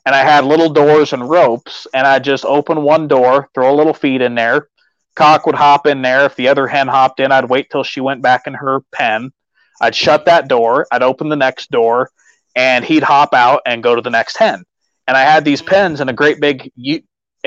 and 0.05 0.15
I 0.15 0.23
had 0.23 0.45
little 0.45 0.69
doors 0.69 1.13
and 1.13 1.29
ropes, 1.29 1.87
and 1.95 2.07
I 2.07 2.19
just 2.19 2.45
open 2.45 2.83
one 2.83 3.09
door, 3.09 3.49
throw 3.55 3.73
a 3.73 3.77
little 3.77 3.95
feed 3.95 4.23
in 4.23 4.35
there. 4.35 4.69
Cock 5.17 5.47
would 5.47 5.55
hop 5.55 5.87
in 5.87 6.03
there. 6.03 6.27
If 6.27 6.37
the 6.37 6.49
other 6.49 6.67
hen 6.67 6.89
hopped 6.89 7.21
in, 7.21 7.33
I'd 7.33 7.49
wait 7.49 7.71
till 7.71 7.83
she 7.83 8.01
went 8.01 8.23
back 8.23 8.47
in 8.47 8.55
her 8.55 8.81
pen. 8.93 9.33
I'd 9.81 9.95
shut 9.95 10.27
that 10.27 10.49
door. 10.49 10.87
I'd 10.93 11.03
open 11.03 11.29
the 11.29 11.37
next 11.37 11.71
door, 11.71 12.11
and 12.55 12.85
he'd 12.85 13.03
hop 13.03 13.35
out 13.35 13.63
and 13.67 13.83
go 13.83 13.95
to 13.95 14.03
the 14.03 14.11
next 14.11 14.37
hen. 14.37 14.65
And 15.09 15.17
I 15.17 15.23
had 15.23 15.45
these 15.45 15.63
pens 15.63 16.01
in 16.01 16.09
a 16.09 16.13
great 16.13 16.41
big 16.41 16.71
in 16.77 17.05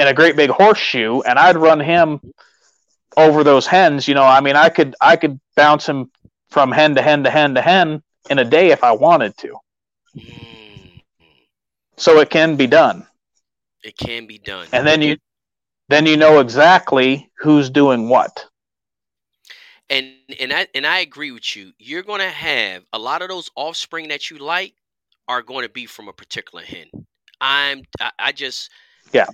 a 0.07 0.14
great 0.14 0.35
big 0.35 0.49
horseshoe, 0.49 1.22
and 1.22 1.38
I'd 1.38 1.57
run 1.57 1.80
him 1.80 2.19
over 3.18 3.44
those 3.44 3.68
hens, 3.68 4.07
you 4.07 4.14
know, 4.15 4.23
I 4.23 4.41
mean, 4.41 4.56
I 4.56 4.69
could 4.69 4.95
I 5.02 5.15
could 5.18 5.40
bounce 5.56 5.88
him 5.88 6.11
from 6.49 6.72
hen 6.72 6.95
to 6.95 7.02
hen 7.02 7.23
to 7.23 7.30
hen 7.31 7.56
to 7.56 7.61
hen 7.61 8.03
in 8.30 8.40
a 8.40 8.45
day 8.45 8.72
if 8.72 8.84
I 8.84 8.91
wanted 8.91 9.38
to. 9.38 9.57
Hmm. 10.19 10.99
So 11.98 12.19
it 12.19 12.30
can 12.30 12.56
be 12.56 12.68
done. 12.68 13.07
It 13.84 13.98
can 13.98 14.27
be 14.27 14.40
done. 14.40 14.68
And 14.72 14.88
then 14.88 15.02
you 15.02 15.18
then 15.90 16.06
you 16.06 16.18
know 16.18 16.40
exactly 16.40 17.31
who's 17.40 17.69
doing 17.69 18.10
what. 18.10 18.45
and 19.90 20.14
and 20.40 20.53
I 20.53 20.68
and 20.73 20.85
I 20.85 20.99
agree 20.99 21.31
with 21.31 21.56
you. 21.56 21.72
You're 21.77 22.03
going 22.03 22.22
to 22.22 22.30
have 22.30 22.84
a 22.94 22.99
lot 22.99 23.22
of 23.22 23.30
those 23.30 23.49
offspring 23.56 24.10
that 24.10 24.30
you 24.30 24.38
like 24.38 24.73
are 25.27 25.41
going 25.41 25.64
to 25.64 25.69
be 25.72 25.85
from 25.85 26.07
a 26.07 26.14
particular 26.14 26.64
hen. 26.64 26.88
I'm 27.41 27.84
I, 27.99 28.11
I 28.19 28.31
just 28.31 28.72
yeah 29.14 29.27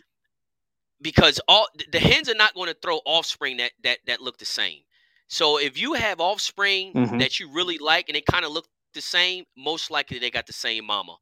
because 1.02 1.40
all 1.48 1.68
the 1.92 2.00
hens 2.00 2.30
are 2.30 2.36
not 2.36 2.54
going 2.54 2.70
to 2.70 2.78
throw 2.82 3.00
offspring 3.06 3.58
that 3.58 3.72
that 3.84 4.00
that 4.08 4.22
look 4.22 4.38
the 4.38 4.46
same. 4.46 4.80
So 5.28 5.60
if 5.60 5.80
you 5.80 5.94
have 5.94 6.20
offspring 6.20 6.94
mm-hmm. 6.94 7.18
that 7.20 7.40
you 7.40 7.52
really 7.52 7.78
like 7.78 8.10
and 8.10 8.16
they 8.16 8.22
kind 8.22 8.46
of 8.46 8.52
look 8.52 8.68
the 8.94 9.02
same, 9.02 9.46
most 9.58 9.92
likely 9.92 10.20
they 10.20 10.32
got 10.32 10.48
the 10.48 10.54
same 10.54 10.86
mama. 10.86 11.16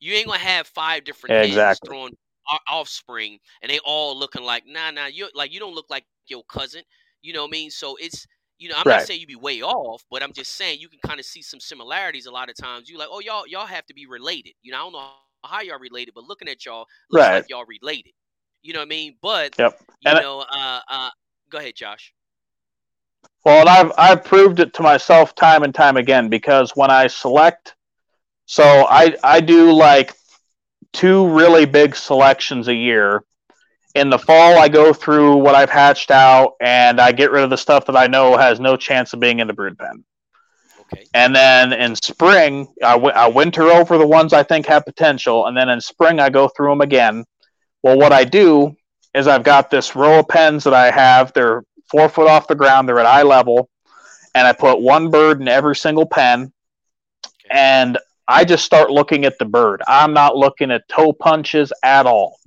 You 0.00 0.14
ain't 0.14 0.26
gonna 0.26 0.38
have 0.38 0.66
five 0.66 1.04
different 1.04 1.46
hens 1.54 1.78
throwing 1.86 2.16
offspring 2.68 3.38
and 3.62 3.70
they 3.70 3.78
all 3.84 4.18
looking 4.18 4.42
like 4.42 4.64
nah 4.66 4.90
nah 4.90 5.06
you 5.06 5.28
like 5.32 5.52
you 5.52 5.60
don't 5.60 5.74
look 5.74 5.86
like 5.88 6.04
your 6.26 6.42
cousin. 6.44 6.82
You 7.22 7.32
know 7.32 7.42
what 7.42 7.50
I 7.50 7.52
mean? 7.52 7.70
So 7.70 7.96
it's 8.00 8.26
you 8.58 8.68
know, 8.68 8.76
I'm 8.76 8.84
right. 8.88 8.98
not 8.98 9.06
saying 9.06 9.20
you 9.20 9.26
be 9.26 9.34
way 9.34 9.60
off, 9.60 10.04
but 10.08 10.22
I'm 10.22 10.32
just 10.32 10.52
saying 10.56 10.78
you 10.80 10.88
can 10.88 11.00
kind 11.04 11.18
of 11.18 11.26
see 11.26 11.42
some 11.42 11.58
similarities 11.58 12.26
a 12.26 12.30
lot 12.30 12.48
of 12.48 12.56
times. 12.56 12.88
You 12.88 12.98
like, 12.98 13.08
oh 13.10 13.20
y'all 13.20 13.46
y'all 13.46 13.66
have 13.66 13.86
to 13.86 13.94
be 13.94 14.06
related. 14.06 14.52
You 14.62 14.72
know, 14.72 14.78
I 14.78 14.80
don't 14.82 14.92
know 14.92 15.08
how 15.44 15.60
y'all 15.62 15.78
related, 15.78 16.14
but 16.14 16.24
looking 16.24 16.48
at 16.48 16.64
y'all 16.64 16.86
looks 17.10 17.26
right. 17.26 17.34
like 17.36 17.48
y'all 17.48 17.64
related. 17.66 18.12
You 18.62 18.72
know 18.72 18.80
what 18.80 18.86
I 18.86 18.88
mean? 18.88 19.16
But 19.20 19.58
yep. 19.58 19.78
you 20.00 20.10
and 20.10 20.20
know, 20.20 20.40
uh, 20.40 20.80
uh, 20.88 21.10
go 21.50 21.58
ahead, 21.58 21.74
Josh. 21.74 22.12
Well, 23.44 23.60
and 23.60 23.68
I've 23.68 23.92
I've 23.98 24.24
proved 24.24 24.60
it 24.60 24.72
to 24.74 24.82
myself 24.82 25.34
time 25.34 25.62
and 25.62 25.74
time 25.74 25.96
again 25.96 26.28
because 26.28 26.72
when 26.76 26.90
I 26.90 27.08
select, 27.08 27.74
so 28.46 28.86
I 28.88 29.16
I 29.24 29.40
do 29.40 29.72
like 29.72 30.14
two 30.92 31.28
really 31.28 31.64
big 31.64 31.96
selections 31.96 32.68
a 32.68 32.74
year. 32.74 33.24
In 33.94 34.08
the 34.08 34.18
fall, 34.18 34.58
I 34.58 34.68
go 34.68 34.92
through 34.92 35.36
what 35.36 35.54
I've 35.54 35.68
hatched 35.68 36.10
out 36.10 36.54
and 36.62 36.98
I 36.98 37.12
get 37.12 37.30
rid 37.30 37.44
of 37.44 37.50
the 37.50 37.58
stuff 37.58 37.84
that 37.86 37.96
I 37.96 38.06
know 38.06 38.36
has 38.38 38.58
no 38.58 38.76
chance 38.76 39.12
of 39.12 39.20
being 39.20 39.40
in 39.40 39.46
the 39.46 39.52
brood 39.52 39.78
pen. 39.78 40.04
Okay. 40.80 41.04
And 41.12 41.34
then 41.34 41.72
in 41.74 41.94
spring, 41.96 42.72
I, 42.82 42.92
w- 42.92 43.14
I 43.14 43.28
winter 43.28 43.64
over 43.64 43.98
the 43.98 44.06
ones 44.06 44.32
I 44.32 44.42
think 44.42 44.66
have 44.66 44.84
potential, 44.84 45.46
and 45.46 45.56
then 45.56 45.68
in 45.68 45.80
spring 45.80 46.20
I 46.20 46.30
go 46.30 46.48
through 46.48 46.70
them 46.70 46.80
again. 46.80 47.24
Well, 47.82 47.98
what 47.98 48.12
I 48.12 48.24
do 48.24 48.76
is 49.14 49.26
I've 49.26 49.42
got 49.42 49.70
this 49.70 49.96
row 49.96 50.20
of 50.20 50.28
pens 50.28 50.64
that 50.64 50.74
I 50.74 50.90
have. 50.90 51.32
They're 51.32 51.64
four 51.90 52.08
foot 52.08 52.28
off 52.28 52.48
the 52.48 52.54
ground. 52.54 52.88
They're 52.88 53.00
at 53.00 53.06
eye 53.06 53.22
level, 53.22 53.68
and 54.34 54.46
I 54.46 54.52
put 54.52 54.80
one 54.80 55.10
bird 55.10 55.40
in 55.40 55.48
every 55.48 55.76
single 55.76 56.06
pen, 56.06 56.52
and 57.50 57.98
I 58.28 58.44
just 58.44 58.64
start 58.64 58.90
looking 58.90 59.24
at 59.24 59.38
the 59.38 59.44
bird. 59.44 59.82
I'm 59.86 60.14
not 60.14 60.36
looking 60.36 60.70
at 60.70 60.88
toe 60.88 61.12
punches 61.12 61.72
at 61.82 62.06
all, 62.06 62.38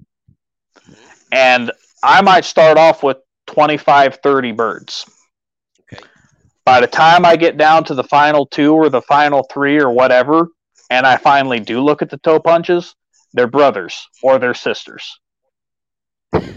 and 1.31 1.71
I 2.01 2.21
might 2.21 2.45
start 2.45 2.77
off 2.77 3.03
with 3.03 3.17
25, 3.47 4.19
30 4.23 4.51
birds. 4.53 5.05
Okay. 5.81 6.03
By 6.65 6.79
the 6.79 6.87
time 6.87 7.25
I 7.25 7.35
get 7.35 7.57
down 7.57 7.83
to 7.85 7.93
the 7.93 8.03
final 8.03 8.45
two 8.45 8.73
or 8.73 8.89
the 8.89 9.01
final 9.01 9.43
three 9.51 9.79
or 9.79 9.91
whatever, 9.91 10.47
and 10.89 11.05
I 11.05 11.17
finally 11.17 11.59
do 11.59 11.81
look 11.81 12.01
at 12.01 12.09
the 12.09 12.17
toe 12.17 12.39
punches, 12.39 12.95
they're 13.33 13.47
brothers 13.47 14.07
or 14.23 14.39
they're 14.39 14.53
sisters. 14.53 15.19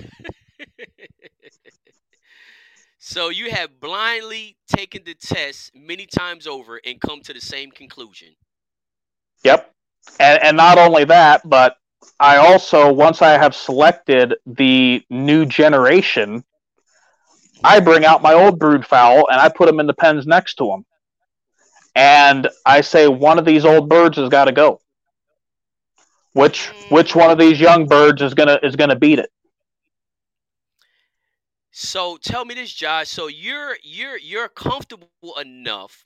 so 2.99 3.29
you 3.29 3.51
have 3.51 3.81
blindly 3.81 4.57
taken 4.67 5.03
the 5.05 5.15
test 5.15 5.73
many 5.75 6.07
times 6.07 6.47
over 6.47 6.81
and 6.85 7.01
come 7.01 7.21
to 7.23 7.33
the 7.33 7.41
same 7.41 7.71
conclusion. 7.71 8.29
Yep. 9.45 9.73
And, 10.21 10.43
and 10.43 10.57
not 10.57 10.79
only 10.79 11.05
that, 11.05 11.49
but 11.49 11.77
I 12.21 12.37
also, 12.37 12.93
once 12.93 13.23
I 13.23 13.31
have 13.39 13.55
selected 13.55 14.35
the 14.47 15.05
new 15.11 15.47
generation, 15.47 16.45
I 17.63 17.81
bring 17.81 18.05
out 18.05 18.23
my 18.23 18.35
old 18.35 18.59
brood 18.59 18.87
fowl 18.87 19.29
and 19.31 19.41
I 19.41 19.49
put 19.49 19.67
them 19.67 19.81
in 19.81 19.87
the 19.87 19.95
pens 19.95 20.27
next 20.27 20.55
to 20.57 20.67
them. 20.67 20.85
And 21.95 22.49
I 22.65 22.81
say, 22.81 23.09
one 23.09 23.39
of 23.39 23.45
these 23.45 23.65
old 23.65 23.89
birds 23.89 24.17
has 24.19 24.29
got 24.29 24.45
to 24.45 24.53
go. 24.53 24.81
Which 26.33 26.69
mm. 26.69 26.91
which 26.93 27.17
one 27.17 27.31
of 27.31 27.39
these 27.39 27.59
young 27.59 27.87
birds 27.87 28.23
is 28.23 28.35
gonna 28.35 28.61
is 28.63 28.77
gonna 28.77 28.95
beat 28.95 29.19
it? 29.19 29.31
So 31.81 32.17
tell 32.17 32.45
me 32.45 32.55
this, 32.55 32.73
Josh. 32.75 33.09
So 33.09 33.29
you're 33.29 33.77
you're 33.85 34.19
you're 34.19 34.49
comfortable 34.49 35.07
enough 35.41 36.05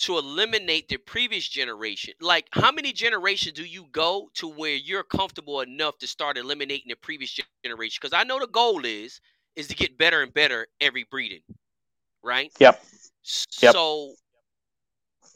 to 0.00 0.18
eliminate 0.18 0.90
the 0.90 0.98
previous 0.98 1.48
generation. 1.48 2.12
Like 2.20 2.48
how 2.52 2.70
many 2.70 2.92
generations 2.92 3.54
do 3.54 3.64
you 3.64 3.86
go 3.92 4.28
to 4.34 4.46
where 4.46 4.74
you're 4.74 5.02
comfortable 5.02 5.62
enough 5.62 5.96
to 6.00 6.06
start 6.06 6.36
eliminating 6.36 6.90
the 6.90 6.96
previous 6.96 7.34
generation? 7.64 7.98
Because 7.98 8.12
I 8.12 8.24
know 8.24 8.38
the 8.38 8.46
goal 8.46 8.84
is 8.84 9.22
is 9.56 9.68
to 9.68 9.74
get 9.74 9.96
better 9.96 10.22
and 10.22 10.34
better 10.34 10.66
every 10.82 11.06
breeding, 11.10 11.40
right? 12.22 12.52
Yep. 12.60 12.84
yep. 13.62 13.72
So 13.72 14.16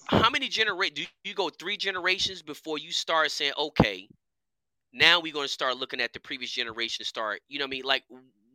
how 0.09 0.29
many 0.29 0.49
generations 0.49 0.95
do 0.95 1.07
you 1.25 1.33
go 1.33 1.49
three 1.49 1.79
generations 1.79 2.43
before 2.43 2.77
you 2.77 2.93
start 2.93 3.31
saying, 3.31 3.53
okay, 3.59 4.07
now 4.93 5.21
we're 5.21 5.33
going 5.33 5.47
to 5.47 5.53
start 5.53 5.79
looking 5.79 6.03
at 6.03 6.13
the 6.13 6.21
previous 6.21 6.51
generation 6.51 7.07
start, 7.07 7.41
you 7.49 7.59
know 7.59 7.65
what 7.65 7.69
I 7.69 7.71
mean? 7.71 7.85
Like 7.85 8.05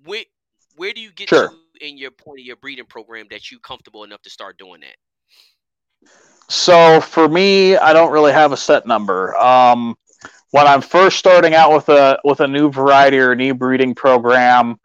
where 0.03 0.23
where 0.75 0.93
do 0.93 1.01
you 1.01 1.11
get 1.11 1.29
sure. 1.29 1.49
to 1.49 1.55
in 1.85 1.97
your 1.97 2.11
point 2.11 2.39
of 2.39 2.45
your 2.45 2.55
breeding 2.55 2.85
program 2.85 3.27
that 3.31 3.51
you 3.51 3.59
comfortable 3.59 4.03
enough 4.03 4.21
to 4.23 4.29
start 4.29 4.57
doing 4.57 4.81
that? 4.81 6.09
So 6.49 7.01
for 7.01 7.27
me, 7.27 7.75
I 7.75 7.93
don't 7.93 8.11
really 8.11 8.33
have 8.33 8.51
a 8.51 8.57
set 8.57 8.85
number. 8.85 9.35
Um, 9.37 9.95
when 10.51 10.67
I'm 10.67 10.81
first 10.81 11.17
starting 11.17 11.53
out 11.53 11.73
with 11.73 11.89
a 11.89 12.19
with 12.23 12.39
a 12.39 12.47
new 12.47 12.71
variety 12.71 13.17
or 13.17 13.31
a 13.31 13.35
new 13.35 13.53
breeding 13.53 13.95
program, 13.95 14.79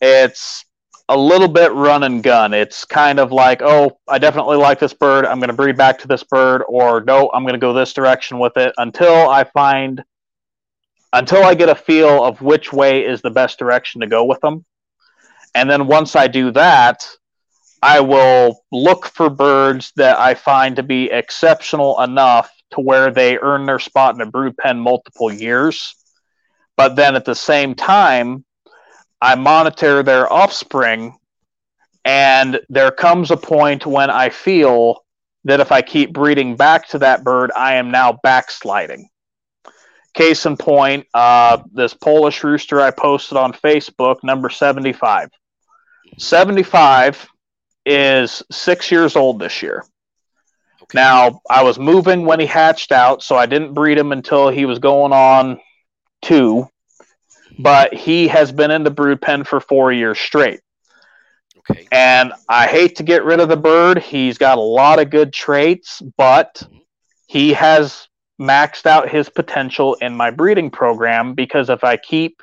it's 0.00 0.64
a 1.10 1.16
little 1.16 1.48
bit 1.48 1.72
run 1.72 2.02
and 2.02 2.22
gun. 2.22 2.52
It's 2.52 2.84
kind 2.84 3.18
of 3.18 3.32
like, 3.32 3.62
oh, 3.62 3.98
I 4.08 4.18
definitely 4.18 4.58
like 4.58 4.78
this 4.78 4.92
bird. 4.92 5.24
I'm 5.24 5.38
going 5.38 5.48
to 5.48 5.54
breed 5.54 5.76
back 5.76 5.98
to 6.00 6.08
this 6.08 6.22
bird, 6.22 6.62
or 6.68 7.02
no, 7.02 7.30
I'm 7.32 7.44
going 7.44 7.54
to 7.54 7.58
go 7.58 7.72
this 7.72 7.94
direction 7.94 8.38
with 8.38 8.56
it 8.56 8.74
until 8.76 9.28
I 9.28 9.44
find, 9.44 10.04
until 11.12 11.44
I 11.44 11.54
get 11.54 11.70
a 11.70 11.74
feel 11.74 12.24
of 12.24 12.42
which 12.42 12.72
way 12.72 13.04
is 13.04 13.22
the 13.22 13.30
best 13.30 13.58
direction 13.58 14.02
to 14.02 14.06
go 14.06 14.24
with 14.24 14.40
them. 14.40 14.64
And 15.54 15.68
then 15.68 15.86
once 15.86 16.14
I 16.16 16.28
do 16.28 16.50
that, 16.52 17.08
I 17.82 18.00
will 18.00 18.64
look 18.72 19.06
for 19.06 19.30
birds 19.30 19.92
that 19.96 20.18
I 20.18 20.34
find 20.34 20.76
to 20.76 20.82
be 20.82 21.10
exceptional 21.10 22.00
enough 22.00 22.50
to 22.72 22.80
where 22.80 23.10
they 23.10 23.38
earn 23.38 23.66
their 23.66 23.78
spot 23.78 24.14
in 24.14 24.20
a 24.20 24.26
brood 24.26 24.56
pen 24.56 24.78
multiple 24.78 25.32
years. 25.32 25.94
But 26.76 26.96
then 26.96 27.14
at 27.14 27.24
the 27.24 27.34
same 27.34 27.74
time, 27.74 28.44
I 29.20 29.34
monitor 29.34 30.02
their 30.02 30.32
offspring, 30.32 31.16
and 32.04 32.60
there 32.68 32.92
comes 32.92 33.30
a 33.30 33.36
point 33.36 33.84
when 33.84 34.10
I 34.10 34.28
feel 34.28 35.04
that 35.44 35.60
if 35.60 35.72
I 35.72 35.82
keep 35.82 36.12
breeding 36.12 36.56
back 36.56 36.88
to 36.88 36.98
that 37.00 37.24
bird, 37.24 37.50
I 37.56 37.74
am 37.74 37.90
now 37.90 38.18
backsliding. 38.22 39.08
Case 40.14 40.46
in 40.46 40.56
point, 40.56 41.06
uh, 41.14 41.62
this 41.72 41.94
Polish 41.94 42.42
rooster 42.42 42.80
I 42.80 42.90
posted 42.90 43.36
on 43.38 43.52
Facebook, 43.52 44.16
number 44.22 44.50
75. 44.50 45.30
75 46.18 47.28
is 47.86 48.42
six 48.50 48.90
years 48.90 49.16
old 49.16 49.38
this 49.38 49.62
year. 49.62 49.84
Okay. 50.82 50.98
Now, 50.98 51.40
I 51.48 51.62
was 51.62 51.78
moving 51.78 52.24
when 52.24 52.40
he 52.40 52.46
hatched 52.46 52.92
out, 52.92 53.22
so 53.22 53.36
I 53.36 53.46
didn't 53.46 53.74
breed 53.74 53.98
him 53.98 54.12
until 54.12 54.48
he 54.48 54.64
was 54.64 54.78
going 54.78 55.12
on 55.12 55.60
two 56.22 56.68
but 57.58 57.92
he 57.92 58.28
has 58.28 58.52
been 58.52 58.70
in 58.70 58.84
the 58.84 58.90
brood 58.90 59.20
pen 59.20 59.44
for 59.44 59.60
four 59.60 59.92
years 59.92 60.18
straight. 60.18 60.60
Okay. 61.58 61.86
And 61.90 62.32
I 62.48 62.66
hate 62.66 62.96
to 62.96 63.02
get 63.02 63.24
rid 63.24 63.40
of 63.40 63.48
the 63.48 63.56
bird. 63.56 63.98
He's 63.98 64.38
got 64.38 64.58
a 64.58 64.62
lot 64.62 65.00
of 65.00 65.10
good 65.10 65.32
traits, 65.32 66.00
but 66.16 66.62
mm-hmm. 66.62 66.78
he 67.26 67.52
has 67.54 68.08
maxed 68.40 68.86
out 68.86 69.08
his 69.08 69.28
potential 69.28 69.94
in 69.94 70.14
my 70.14 70.30
breeding 70.30 70.70
program 70.70 71.34
because 71.34 71.68
if 71.68 71.82
I 71.82 71.96
keep 71.96 72.42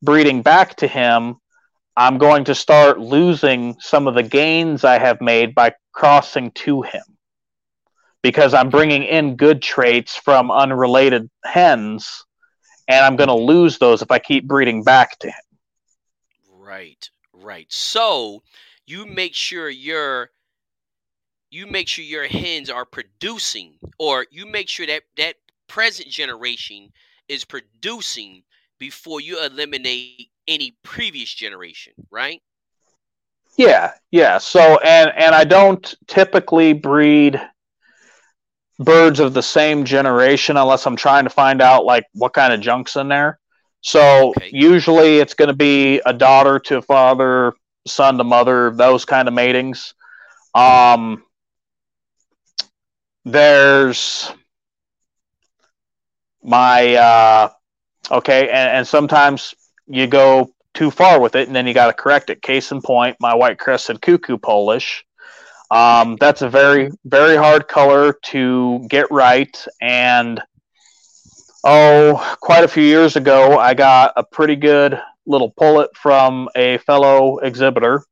breeding 0.00 0.42
back 0.42 0.76
to 0.76 0.86
him, 0.86 1.36
I'm 1.96 2.18
going 2.18 2.44
to 2.44 2.54
start 2.54 2.98
losing 2.98 3.76
some 3.78 4.08
of 4.08 4.14
the 4.14 4.22
gains 4.22 4.84
I 4.84 4.98
have 4.98 5.20
made 5.20 5.54
by 5.54 5.74
crossing 5.92 6.50
to 6.52 6.82
him 6.82 7.02
because 8.22 8.54
I'm 8.54 8.70
bringing 8.70 9.04
in 9.04 9.36
good 9.36 9.62
traits 9.62 10.16
from 10.16 10.50
unrelated 10.50 11.30
hens 11.44 12.24
and 12.88 13.04
I'm 13.04 13.16
going 13.16 13.28
to 13.28 13.34
lose 13.34 13.78
those 13.78 14.02
if 14.02 14.10
I 14.10 14.18
keep 14.18 14.46
breeding 14.46 14.82
back 14.82 15.18
to 15.20 15.28
him. 15.28 15.34
Right, 16.50 17.08
right. 17.32 17.66
So 17.70 18.42
you 18.86 19.06
make 19.06 19.34
sure 19.34 19.68
your 19.68 20.30
you 21.50 21.66
make 21.68 21.86
sure 21.86 22.04
your 22.04 22.26
hens 22.26 22.68
are 22.68 22.84
producing, 22.84 23.78
or 23.98 24.26
you 24.32 24.44
make 24.44 24.68
sure 24.68 24.88
that 24.88 25.04
that 25.16 25.36
present 25.68 26.08
generation 26.08 26.92
is 27.28 27.44
producing 27.44 28.42
before 28.78 29.20
you 29.20 29.42
eliminate 29.44 30.30
any 30.46 30.76
previous 30.82 31.32
generation, 31.32 31.92
right? 32.10 32.40
Yeah, 33.56 33.92
yeah. 34.10 34.38
So 34.38 34.78
and 34.78 35.12
and 35.16 35.34
I 35.34 35.44
don't 35.44 35.94
typically 36.06 36.72
breed 36.72 37.40
birds 38.78 39.20
of 39.20 39.34
the 39.34 39.42
same 39.42 39.84
generation 39.84 40.56
unless 40.56 40.86
I'm 40.86 40.96
trying 40.96 41.24
to 41.24 41.30
find 41.30 41.62
out 41.62 41.84
like 41.84 42.06
what 42.12 42.32
kind 42.32 42.52
of 42.52 42.60
junk's 42.60 42.96
in 42.96 43.08
there. 43.08 43.38
So 43.80 44.30
okay. 44.30 44.50
usually 44.52 45.18
it's 45.18 45.34
going 45.34 45.48
to 45.48 45.54
be 45.54 46.00
a 46.06 46.12
daughter 46.12 46.58
to 46.60 46.82
father, 46.82 47.52
son 47.86 48.18
to 48.18 48.24
mother, 48.24 48.70
those 48.70 49.04
kind 49.04 49.28
of 49.28 49.34
matings. 49.34 49.94
Um, 50.54 51.22
there's 53.24 54.30
my 56.42 56.94
uh, 56.94 57.48
okay, 58.10 58.48
and, 58.48 58.78
and 58.78 58.88
sometimes 58.88 59.54
you 59.86 60.06
go 60.06 60.52
too 60.72 60.90
far 60.90 61.20
with 61.20 61.36
it, 61.36 61.46
and 61.46 61.54
then 61.54 61.66
you 61.66 61.74
got 61.74 61.86
to 61.86 61.92
correct 61.92 62.30
it. 62.30 62.42
Case 62.42 62.72
in 62.72 62.82
point, 62.82 63.16
my 63.20 63.34
white 63.34 63.58
crested 63.58 64.00
cuckoo 64.00 64.38
Polish. 64.38 65.04
Um, 65.70 66.16
that's 66.20 66.42
a 66.42 66.48
very 66.48 66.90
very 67.04 67.36
hard 67.36 67.68
color 67.68 68.14
to 68.24 68.86
get 68.88 69.10
right, 69.10 69.56
and 69.80 70.40
oh, 71.64 72.36
quite 72.40 72.64
a 72.64 72.68
few 72.68 72.84
years 72.84 73.16
ago, 73.16 73.58
I 73.58 73.74
got 73.74 74.12
a 74.16 74.22
pretty 74.22 74.56
good 74.56 75.00
little 75.26 75.50
pullet 75.50 75.96
from 75.96 76.48
a 76.54 76.78
fellow 76.78 77.38
exhibitor. 77.38 78.04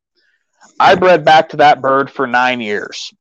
I 0.79 0.95
bred 0.95 1.23
back 1.23 1.49
to 1.49 1.57
that 1.57 1.81
bird 1.81 2.09
for 2.09 2.25
nine 2.25 2.59
years. 2.59 3.13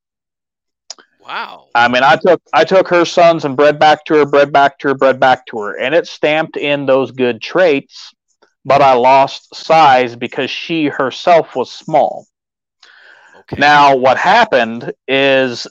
Wow. 1.20 1.68
I 1.74 1.88
mean, 1.88 2.02
I 2.02 2.16
took 2.16 2.42
I 2.52 2.64
took 2.64 2.88
her 2.88 3.04
sons 3.04 3.44
and 3.44 3.56
bred 3.56 3.78
back 3.78 4.04
to 4.06 4.14
her, 4.14 4.26
bred 4.26 4.52
back 4.52 4.78
to 4.80 4.88
her, 4.88 4.94
bred 4.94 5.20
back 5.20 5.46
to 5.46 5.58
her, 5.58 5.78
and 5.78 5.94
it 5.94 6.06
stamped 6.08 6.56
in 6.56 6.86
those 6.86 7.12
good 7.12 7.40
traits. 7.40 8.12
But 8.64 8.80
I 8.80 8.94
lost 8.94 9.54
size 9.54 10.14
because 10.14 10.50
she 10.50 10.86
herself 10.86 11.56
was 11.56 11.70
small. 11.70 12.26
Okay. 13.40 13.56
Now, 13.58 13.96
what 13.96 14.16
happened 14.16 14.92
is, 15.08 15.66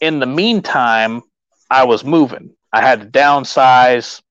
in 0.00 0.20
the 0.20 0.26
meantime, 0.26 1.22
I 1.70 1.84
was 1.84 2.04
moving. 2.04 2.54
I 2.72 2.80
had 2.80 3.00
to 3.00 3.06
downsize, 3.06 4.22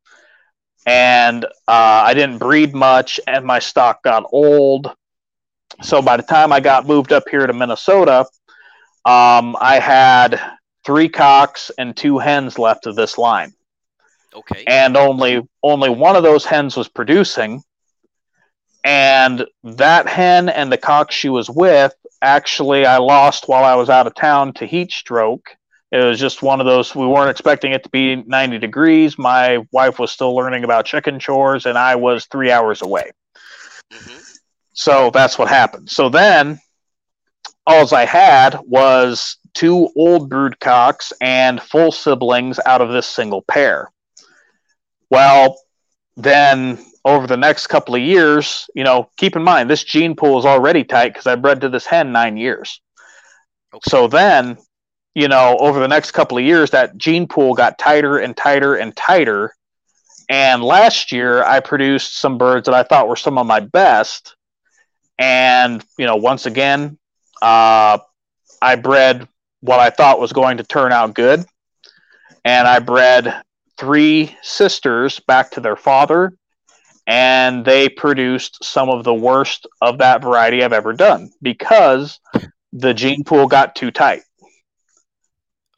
and 0.86 1.44
uh, 1.44 1.50
I 1.68 2.14
didn't 2.14 2.38
breed 2.38 2.74
much, 2.74 3.20
and 3.28 3.46
my 3.46 3.60
stock 3.60 4.02
got 4.04 4.24
old. 4.32 4.94
So 5.82 6.02
by 6.02 6.18
the 6.18 6.24
time 6.24 6.54
I 6.54 6.62
got 6.62 6.88
moved 6.88 7.12
up 7.12 7.24
here 7.30 7.46
to 7.46 7.54
Minnesota, 7.54 8.26
um, 9.06 9.56
I 9.60 9.80
had 9.80 10.40
three 10.86 11.10
cocks 11.10 11.70
and 11.78 11.96
two 11.96 12.18
hens 12.18 12.58
left 12.58 12.88
of 12.88 12.96
this 12.96 13.18
line. 13.18 13.54
Okay. 14.34 14.64
And 14.68 14.96
only 14.98 15.42
only 15.64 15.90
one 15.90 16.16
of 16.16 16.24
those 16.24 16.46
hens 16.46 16.76
was 16.78 16.88
producing. 16.88 17.64
And 18.84 19.46
that 19.64 20.08
hen 20.08 20.48
and 20.48 20.72
the 20.72 20.78
cock 20.78 21.12
she 21.12 21.28
was 21.28 21.50
with, 21.50 21.94
actually, 22.22 22.86
I 22.86 22.98
lost 22.98 23.48
while 23.48 23.66
I 23.66 23.76
was 23.76 23.90
out 23.90 24.08
of 24.08 24.16
town 24.16 24.54
to 24.54 24.66
heat 24.66 24.92
stroke. 24.92 25.58
It 25.92 26.04
was 26.04 26.20
just 26.20 26.42
one 26.42 26.60
of 26.60 26.66
those, 26.66 26.94
we 26.96 27.08
weren't 27.08 27.30
expecting 27.30 27.72
it 27.72 27.84
to 27.84 27.90
be 27.90 28.16
90 28.16 28.60
degrees. 28.60 29.18
My 29.18 29.60
wife 29.72 30.00
was 30.00 30.12
still 30.12 30.36
learning 30.36 30.64
about 30.64 30.86
chicken 30.86 31.20
chores, 31.20 31.66
and 31.66 31.78
I 31.78 31.96
was 31.96 32.26
three 32.26 32.52
hours 32.52 32.82
away. 32.82 33.12
Mm-hmm. 33.92 34.20
So 34.74 35.12
that's 35.12 35.38
what 35.38 35.48
happened. 35.48 35.90
So 35.90 36.10
then 36.10 36.60
all 37.66 37.94
I 37.94 38.06
had 38.06 38.60
was 38.66 39.38
two 39.54 39.90
old 39.96 40.30
brood 40.30 40.60
cocks 40.60 41.12
and 41.20 41.62
full 41.62 41.92
siblings 41.92 42.60
out 42.66 42.82
of 42.82 42.92
this 42.92 43.08
single 43.08 43.42
pair. 43.42 43.92
Well, 45.10 45.60
then 46.16 46.80
over 47.06 47.28
the 47.28 47.38
next 47.38 47.68
couple 47.68 47.96
of 47.96 48.02
years, 48.02 48.70
you 48.76 48.84
know, 48.84 49.10
keep 49.18 49.36
in 49.36 49.44
mind 49.44 49.70
this 49.70 49.84
gene 49.84 50.16
pool 50.16 50.38
is 50.40 50.46
already 50.46 50.84
tight 50.84 51.10
because 51.14 51.28
I 51.28 51.36
bred 51.36 51.62
to 51.62 51.70
this 51.70 51.86
hen 51.86 52.12
nine 52.12 52.38
years. 52.38 52.82
Okay. 53.74 53.90
So 53.90 54.08
then, 54.08 54.58
you 55.16 55.28
know, 55.28 55.58
over 55.60 55.80
the 55.80 55.88
next 55.88 56.12
couple 56.12 56.38
of 56.38 56.44
years, 56.44 56.72
that 56.72 56.98
gene 56.98 57.28
pool 57.28 57.54
got 57.54 57.78
tighter 57.78 58.18
and 58.18 58.36
tighter 58.36 58.76
and 58.76 58.96
tighter. 58.96 59.54
And 60.30 60.62
last 60.62 61.12
year, 61.12 61.44
I 61.44 61.62
produced 61.62 62.20
some 62.20 62.38
birds 62.38 62.66
that 62.66 62.76
I 62.76 62.84
thought 62.84 63.08
were 63.08 63.16
some 63.16 63.38
of 63.38 63.48
my 63.48 63.62
best. 63.62 64.36
And, 65.18 65.84
you 65.98 66.06
know, 66.06 66.18
once 66.18 66.46
again, 66.46 66.98
uh, 67.42 68.00
I 68.62 68.76
bred 68.76 69.28
what 69.62 69.80
I 69.80 69.90
thought 69.90 70.20
was 70.20 70.34
going 70.34 70.58
to 70.58 70.64
turn 70.64 70.92
out 70.92 71.14
good, 71.14 71.46
and 72.46 72.68
I 72.68 72.80
bred 72.80 73.42
three 73.78 74.36
sisters 74.42 75.20
back 75.20 75.52
to 75.52 75.62
their 75.62 75.76
father, 75.76 76.34
and 77.06 77.64
they 77.64 77.90
produced 77.90 78.64
some 78.64 78.90
of 78.90 79.04
the 79.04 79.14
worst 79.14 79.68
of 79.82 80.00
that 80.00 80.22
variety 80.22 80.64
I've 80.64 80.74
ever 80.74 80.94
done 80.94 81.32
because 81.42 82.20
the 82.74 82.94
gene 82.94 83.24
pool 83.24 83.48
got 83.48 83.76
too 83.76 83.92
tight. 83.92 84.24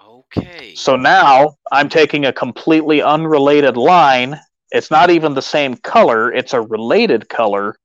Okay. 0.03 0.73
So 0.75 0.95
now 0.95 1.55
I'm 1.71 1.89
taking 1.89 2.25
a 2.25 2.33
completely 2.33 3.01
unrelated 3.01 3.77
line. 3.77 4.39
It's 4.71 4.91
not 4.91 5.09
even 5.09 5.33
the 5.33 5.41
same 5.41 5.75
color, 5.75 6.31
it's 6.31 6.53
a 6.53 6.61
related 6.61 7.29
color 7.29 7.75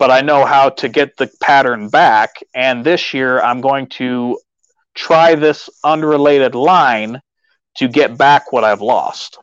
but 0.00 0.10
I 0.10 0.22
know 0.22 0.46
how 0.46 0.70
to 0.70 0.88
get 0.88 1.18
the 1.18 1.30
pattern 1.42 1.90
back. 1.90 2.30
And 2.54 2.82
this 2.82 3.12
year, 3.12 3.38
I'm 3.42 3.60
going 3.60 3.86
to 4.00 4.40
try 4.94 5.34
this 5.34 5.68
unrelated 5.84 6.54
line 6.54 7.20
to 7.80 7.88
get 7.88 8.18
back 8.18 8.52
what 8.52 8.62
I've 8.62 8.82
lost. 8.82 9.38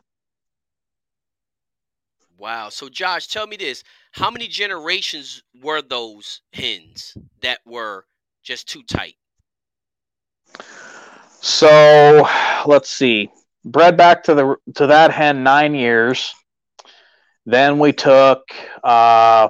Wow. 2.38 2.68
So, 2.68 2.88
Josh, 2.88 3.26
tell 3.26 3.48
me 3.48 3.56
this. 3.56 3.82
How 4.12 4.30
many 4.30 4.46
generations 4.46 5.42
were 5.60 5.82
those 5.82 6.40
hens 6.52 7.16
that 7.42 7.58
were 7.66 8.06
just 8.44 8.68
too 8.68 8.84
tight? 8.84 9.16
So, 11.40 12.26
let's 12.64 12.88
see. 12.88 13.28
Bred 13.64 13.96
back 13.96 14.22
to 14.24 14.34
the 14.34 14.56
to 14.76 14.86
that 14.86 15.10
hen 15.10 15.42
nine 15.42 15.74
years. 15.74 16.32
Then 17.44 17.80
we 17.80 17.92
took 17.92 18.42
uh, 18.84 19.48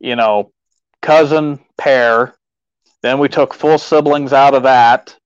you 0.00 0.16
know, 0.16 0.52
cousin 1.02 1.60
pair. 1.78 2.34
Then 3.02 3.20
we 3.20 3.28
took 3.28 3.54
full 3.54 3.78
siblings 3.78 4.32
out 4.32 4.54
of 4.54 4.64
that. 4.64 5.16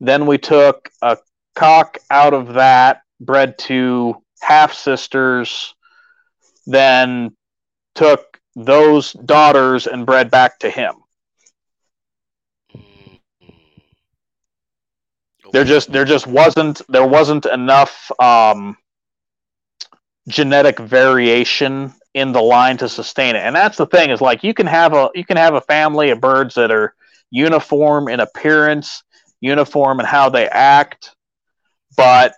Then 0.00 0.26
we 0.26 0.38
took 0.38 0.90
a 1.00 1.16
cock 1.54 1.98
out 2.10 2.34
of 2.34 2.54
that, 2.54 3.02
bred 3.20 3.58
to 3.58 4.22
half 4.40 4.72
sisters. 4.72 5.74
Then 6.66 7.36
took 7.94 8.40
those 8.54 9.12
daughters 9.12 9.86
and 9.86 10.06
bred 10.06 10.30
back 10.30 10.58
to 10.60 10.70
him. 10.70 10.94
There 15.52 15.64
just 15.64 15.92
there 15.92 16.06
just 16.06 16.26
wasn't 16.26 16.80
there 16.88 17.06
wasn't 17.06 17.44
enough 17.44 18.10
um, 18.18 18.76
genetic 20.28 20.78
variation 20.78 21.92
in 22.14 22.32
the 22.32 22.40
line 22.40 22.76
to 22.78 22.88
sustain 22.88 23.36
it. 23.36 23.40
And 23.40 23.54
that's 23.54 23.76
the 23.76 23.86
thing 23.86 24.10
is 24.10 24.20
like 24.20 24.44
you 24.44 24.54
can 24.54 24.66
have 24.66 24.94
a 24.94 25.10
you 25.14 25.24
can 25.24 25.36
have 25.36 25.54
a 25.54 25.60
family 25.60 26.10
of 26.10 26.20
birds 26.20 26.54
that 26.54 26.70
are 26.70 26.94
uniform 27.30 28.08
in 28.08 28.20
appearance, 28.20 29.02
uniform 29.40 30.00
in 30.00 30.06
how 30.06 30.28
they 30.28 30.48
act, 30.48 31.14
but 31.96 32.34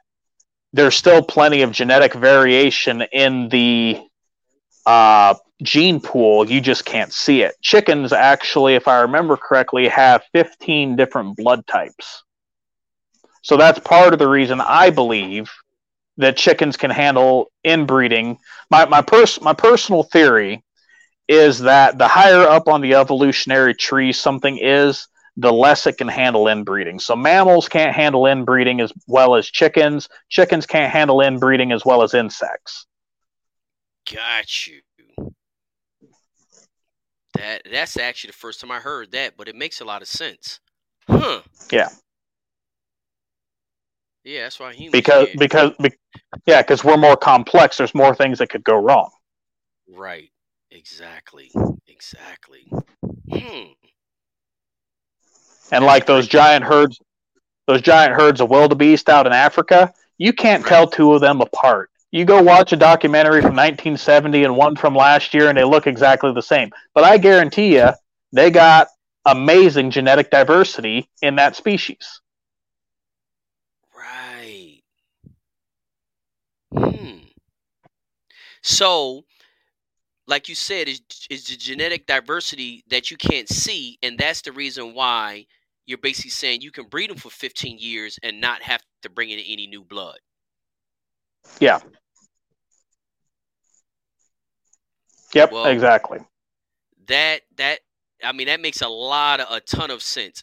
there's 0.72 0.96
still 0.96 1.22
plenty 1.22 1.62
of 1.62 1.72
genetic 1.72 2.14
variation 2.14 3.02
in 3.12 3.48
the 3.48 4.00
uh, 4.86 5.34
gene 5.62 6.00
pool. 6.00 6.48
You 6.50 6.60
just 6.60 6.84
can't 6.84 7.12
see 7.12 7.42
it. 7.42 7.54
Chickens 7.62 8.12
actually, 8.12 8.74
if 8.74 8.88
I 8.88 9.02
remember 9.02 9.36
correctly, 9.36 9.88
have 9.88 10.22
15 10.32 10.96
different 10.96 11.36
blood 11.36 11.66
types. 11.66 12.22
So 13.42 13.56
that's 13.56 13.78
part 13.78 14.12
of 14.12 14.18
the 14.18 14.28
reason 14.28 14.60
I 14.60 14.90
believe 14.90 15.50
that 16.16 16.36
chickens 16.36 16.76
can 16.76 16.90
handle 16.90 17.50
inbreeding. 17.64 18.38
My 18.70 18.86
my 18.86 19.02
pers- 19.02 19.40
my 19.40 19.52
personal 19.52 20.02
theory 20.02 20.64
is 21.28 21.60
that 21.60 21.98
the 21.98 22.08
higher 22.08 22.46
up 22.46 22.68
on 22.68 22.80
the 22.80 22.94
evolutionary 22.94 23.74
tree 23.74 24.12
something 24.12 24.58
is, 24.58 25.08
the 25.36 25.52
less 25.52 25.86
it 25.86 25.98
can 25.98 26.08
handle 26.08 26.48
inbreeding. 26.48 26.98
So 26.98 27.16
mammals 27.16 27.68
can't 27.68 27.94
handle 27.94 28.26
inbreeding 28.26 28.80
as 28.80 28.92
well 29.06 29.34
as 29.34 29.46
chickens. 29.46 30.08
Chickens 30.28 30.66
can't 30.66 30.92
handle 30.92 31.20
inbreeding 31.20 31.72
as 31.72 31.84
well 31.84 32.02
as 32.02 32.14
insects. 32.14 32.86
Got 34.12 34.66
you. 34.66 34.80
That 37.36 37.62
that's 37.70 37.96
actually 37.96 38.28
the 38.28 38.36
first 38.36 38.60
time 38.60 38.70
I 38.70 38.78
heard 38.78 39.10
that, 39.12 39.36
but 39.36 39.48
it 39.48 39.56
makes 39.56 39.80
a 39.80 39.84
lot 39.84 40.02
of 40.02 40.08
sense. 40.08 40.60
Huh. 41.08 41.40
Yeah. 41.72 41.88
Yeah, 44.22 44.44
that's 44.44 44.60
why 44.60 44.72
humans. 44.72 44.92
Because 44.92 45.28
because 45.36 45.72
be, 45.80 45.90
yeah, 46.46 46.62
because 46.62 46.84
we're 46.84 46.96
more 46.96 47.16
complex. 47.16 47.76
There's 47.76 47.94
more 47.94 48.14
things 48.14 48.38
that 48.38 48.50
could 48.50 48.64
go 48.64 48.76
wrong. 48.76 49.10
Right. 49.88 50.30
Exactly. 50.70 51.50
Exactly. 51.88 52.70
Hmm. 53.30 53.72
And 55.72 55.84
like 55.84 56.06
those 56.06 56.28
giant 56.28 56.64
herds, 56.64 57.00
those 57.66 57.82
giant 57.82 58.14
herds 58.14 58.40
of 58.40 58.50
wildebeest 58.50 59.08
out 59.08 59.26
in 59.26 59.32
Africa, 59.32 59.92
you 60.18 60.32
can't 60.32 60.64
tell 60.64 60.86
two 60.86 61.12
of 61.14 61.20
them 61.20 61.40
apart. 61.40 61.90
You 62.10 62.24
go 62.24 62.40
watch 62.42 62.72
a 62.72 62.76
documentary 62.76 63.40
from 63.40 63.56
1970 63.56 64.44
and 64.44 64.56
one 64.56 64.76
from 64.76 64.94
last 64.94 65.34
year, 65.34 65.48
and 65.48 65.58
they 65.58 65.64
look 65.64 65.86
exactly 65.86 66.32
the 66.32 66.42
same. 66.42 66.70
But 66.94 67.02
I 67.04 67.18
guarantee 67.18 67.74
you, 67.74 67.88
they 68.32 68.50
got 68.50 68.88
amazing 69.24 69.90
genetic 69.90 70.30
diversity 70.30 71.08
in 71.22 71.36
that 71.36 71.56
species. 71.56 72.20
Right. 73.96 74.82
Hmm. 76.72 77.18
So, 78.62 79.24
like 80.26 80.48
you 80.48 80.54
said, 80.54 80.88
is 80.88 81.00
is 81.30 81.44
the 81.44 81.56
genetic 81.56 82.06
diversity 82.06 82.84
that 82.88 83.10
you 83.10 83.16
can't 83.16 83.48
see, 83.48 83.98
and 84.02 84.18
that's 84.18 84.42
the 84.42 84.52
reason 84.52 84.94
why 84.94 85.46
you're 85.86 85.98
basically 85.98 86.30
saying 86.30 86.62
you 86.62 86.70
can 86.70 86.86
breed 86.86 87.10
them 87.10 87.16
for 87.16 87.30
15 87.30 87.78
years 87.78 88.18
and 88.22 88.40
not 88.40 88.62
have 88.62 88.82
to 89.02 89.10
bring 89.10 89.30
in 89.30 89.38
any 89.38 89.66
new 89.66 89.84
blood. 89.84 90.18
Yeah. 91.60 91.80
Yep, 95.34 95.52
well, 95.52 95.66
exactly. 95.66 96.20
That 97.08 97.40
that 97.56 97.80
I 98.22 98.32
mean 98.32 98.46
that 98.46 98.60
makes 98.60 98.80
a 98.80 98.88
lot 98.88 99.40
of 99.40 99.48
a 99.50 99.60
ton 99.60 99.90
of 99.90 100.02
sense. 100.02 100.42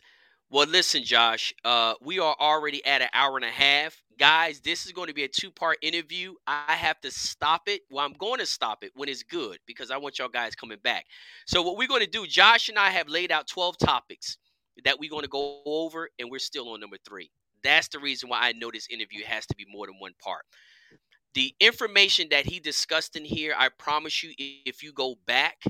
Well, 0.54 0.68
listen, 0.68 1.06
Josh, 1.06 1.54
uh, 1.64 1.94
we 2.02 2.20
are 2.20 2.36
already 2.38 2.86
at 2.86 3.02
an 3.02 3.08
hour 3.14 3.38
and 3.38 3.46
a 3.46 3.50
half. 3.50 3.96
Guys, 4.20 4.60
this 4.60 4.86
is 4.86 4.92
going 4.92 5.08
to 5.08 5.14
be 5.14 5.24
a 5.24 5.28
two 5.30 5.50
part 5.50 5.78
interview. 5.82 6.34
I 6.46 6.74
have 6.74 7.00
to 7.02 7.10
stop 7.10 7.70
it. 7.70 7.84
Well, 7.90 8.06
I'm 8.06 8.12
going 8.12 8.40
to 8.40 8.46
stop 8.46 8.84
it 8.84 8.92
when 8.94 9.08
it's 9.08 9.24
good 9.24 9.60
because 9.66 9.92
I 9.92 9.98
want 9.98 10.20
y'all 10.20 10.28
guys 10.28 10.54
coming 10.54 10.80
back. 10.84 11.06
So, 11.46 11.62
what 11.62 11.78
we're 11.78 11.88
going 11.88 12.02
to 12.04 12.10
do, 12.10 12.28
Josh 12.28 12.68
and 12.68 12.78
I 12.78 12.90
have 12.90 13.08
laid 13.08 13.32
out 13.32 13.48
12 13.48 13.78
topics 13.78 14.38
that 14.84 15.00
we're 15.00 15.10
going 15.10 15.24
to 15.24 15.30
go 15.30 15.62
over, 15.66 16.10
and 16.20 16.30
we're 16.30 16.40
still 16.40 16.68
on 16.74 16.82
number 16.82 16.98
three. 17.08 17.32
That's 17.64 17.88
the 17.88 18.00
reason 18.00 18.28
why 18.28 18.40
I 18.42 18.52
know 18.52 18.72
this 18.74 18.90
interview 18.92 19.24
has 19.24 19.46
to 19.46 19.56
be 19.56 19.66
more 19.72 19.86
than 19.86 19.96
one 20.00 20.16
part. 20.22 20.44
The 21.34 21.56
information 21.62 22.28
that 22.32 22.46
he 22.46 22.60
discussed 22.60 23.16
in 23.16 23.24
here, 23.24 23.54
I 23.58 23.70
promise 23.70 24.22
you, 24.22 24.34
if 24.38 24.84
you 24.84 24.92
go 24.92 25.16
back 25.26 25.64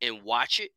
and 0.00 0.22
watch 0.22 0.60
it, 0.60 0.70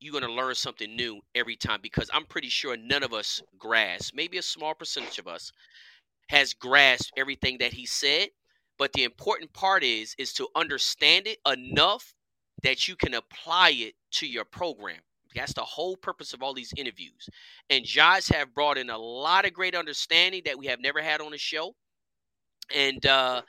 you're 0.00 0.12
going 0.12 0.24
to 0.24 0.32
learn 0.32 0.54
something 0.54 0.94
new 0.94 1.20
every 1.34 1.56
time 1.56 1.80
because 1.82 2.10
I'm 2.12 2.24
pretty 2.24 2.48
sure 2.48 2.76
none 2.76 3.02
of 3.02 3.12
us 3.12 3.42
grasp, 3.58 4.14
maybe 4.14 4.38
a 4.38 4.42
small 4.42 4.74
percentage 4.74 5.18
of 5.18 5.26
us 5.26 5.52
has 6.28 6.54
grasped 6.54 7.12
everything 7.16 7.58
that 7.58 7.72
he 7.72 7.86
said. 7.86 8.28
But 8.78 8.92
the 8.92 9.04
important 9.04 9.52
part 9.52 9.82
is 9.82 10.14
is 10.18 10.32
to 10.34 10.48
understand 10.54 11.26
it 11.26 11.38
enough 11.50 12.14
that 12.62 12.86
you 12.86 12.94
can 12.96 13.14
apply 13.14 13.70
it 13.70 13.94
to 14.12 14.26
your 14.26 14.44
program. 14.44 15.00
That's 15.34 15.52
the 15.52 15.62
whole 15.62 15.96
purpose 15.96 16.32
of 16.32 16.42
all 16.42 16.54
these 16.54 16.72
interviews. 16.76 17.28
And 17.70 17.84
Josh 17.84 18.28
have 18.28 18.54
brought 18.54 18.78
in 18.78 18.90
a 18.90 18.98
lot 18.98 19.46
of 19.46 19.52
great 19.52 19.74
understanding 19.74 20.42
that 20.46 20.58
we 20.58 20.66
have 20.66 20.80
never 20.80 21.02
had 21.02 21.20
on 21.20 21.32
the 21.32 21.38
show. 21.38 21.74
And 22.74 23.04
uh, 23.04 23.42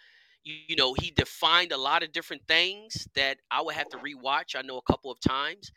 you, 0.44 0.56
you 0.70 0.76
know, 0.76 0.94
he 0.94 1.12
defined 1.12 1.72
a 1.72 1.78
lot 1.78 2.04
of 2.04 2.12
different 2.12 2.42
things 2.48 3.08
that 3.16 3.38
I 3.52 3.62
would 3.62 3.76
have 3.76 3.90
to 3.90 3.98
rewatch. 3.98 4.56
I 4.56 4.62
know 4.62 4.78
a 4.78 4.92
couple 4.92 5.12
of 5.12 5.20
times 5.22 5.72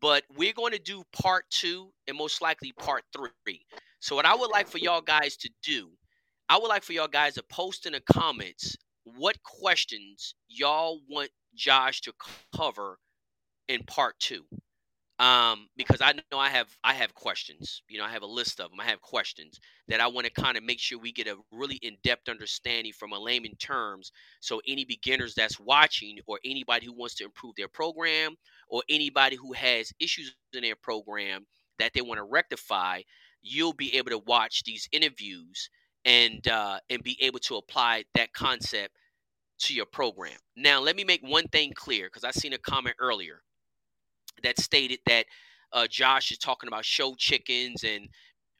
but 0.00 0.24
we're 0.36 0.52
going 0.52 0.72
to 0.72 0.78
do 0.78 1.02
part 1.12 1.44
two 1.50 1.90
and 2.06 2.16
most 2.16 2.42
likely 2.42 2.72
part 2.72 3.04
three. 3.12 3.64
So, 4.00 4.16
what 4.16 4.26
I 4.26 4.34
would 4.34 4.50
like 4.50 4.68
for 4.68 4.78
y'all 4.78 5.00
guys 5.00 5.36
to 5.38 5.50
do, 5.62 5.90
I 6.48 6.58
would 6.58 6.68
like 6.68 6.82
for 6.82 6.92
y'all 6.92 7.08
guys 7.08 7.34
to 7.34 7.42
post 7.42 7.86
in 7.86 7.92
the 7.92 8.00
comments 8.12 8.76
what 9.04 9.42
questions 9.42 10.34
y'all 10.48 11.00
want 11.08 11.30
Josh 11.54 12.00
to 12.02 12.12
cover 12.54 12.98
in 13.68 13.82
part 13.84 14.14
two 14.18 14.44
um, 15.18 15.68
because 15.76 16.02
I 16.02 16.12
know 16.30 16.38
I 16.38 16.50
have 16.50 16.68
I 16.84 16.92
have 16.94 17.14
questions. 17.14 17.82
You 17.88 17.98
know, 17.98 18.04
I 18.04 18.10
have 18.10 18.22
a 18.22 18.26
list 18.26 18.60
of 18.60 18.70
them. 18.70 18.80
I 18.80 18.84
have 18.84 19.00
questions 19.00 19.58
that 19.88 20.00
I 20.00 20.06
want 20.06 20.26
to 20.26 20.32
kind 20.32 20.56
of 20.56 20.64
make 20.64 20.78
sure 20.78 20.98
we 20.98 21.12
get 21.12 21.26
a 21.26 21.36
really 21.50 21.76
in 21.76 21.96
depth 22.02 22.28
understanding 22.28 22.92
from 22.92 23.12
a 23.12 23.18
layman 23.18 23.56
terms. 23.56 24.12
So 24.40 24.60
any 24.66 24.84
beginners 24.84 25.34
that's 25.34 25.58
watching, 25.58 26.18
or 26.26 26.38
anybody 26.44 26.86
who 26.86 26.92
wants 26.92 27.14
to 27.16 27.24
improve 27.24 27.54
their 27.56 27.68
program, 27.68 28.36
or 28.68 28.82
anybody 28.90 29.36
who 29.36 29.52
has 29.54 29.92
issues 29.98 30.34
in 30.52 30.62
their 30.62 30.76
program 30.76 31.46
that 31.78 31.92
they 31.94 32.02
want 32.02 32.18
to 32.18 32.24
rectify, 32.24 33.00
you'll 33.40 33.72
be 33.72 33.96
able 33.96 34.10
to 34.10 34.18
watch 34.18 34.64
these 34.64 34.86
interviews 34.92 35.70
and 36.04 36.46
uh, 36.48 36.78
and 36.90 37.02
be 37.02 37.16
able 37.22 37.38
to 37.40 37.56
apply 37.56 38.04
that 38.14 38.34
concept 38.34 38.94
to 39.60 39.74
your 39.74 39.86
program. 39.86 40.36
Now, 40.56 40.80
let 40.80 40.94
me 40.94 41.04
make 41.04 41.22
one 41.22 41.48
thing 41.48 41.72
clear 41.74 42.08
because 42.08 42.24
I 42.24 42.32
seen 42.32 42.52
a 42.52 42.58
comment 42.58 42.96
earlier 42.98 43.40
that 44.42 44.58
stated 44.58 45.00
that 45.06 45.26
uh, 45.72 45.86
Josh 45.86 46.30
is 46.30 46.38
talking 46.38 46.68
about 46.68 46.84
show 46.84 47.14
chickens 47.16 47.84
and 47.84 48.08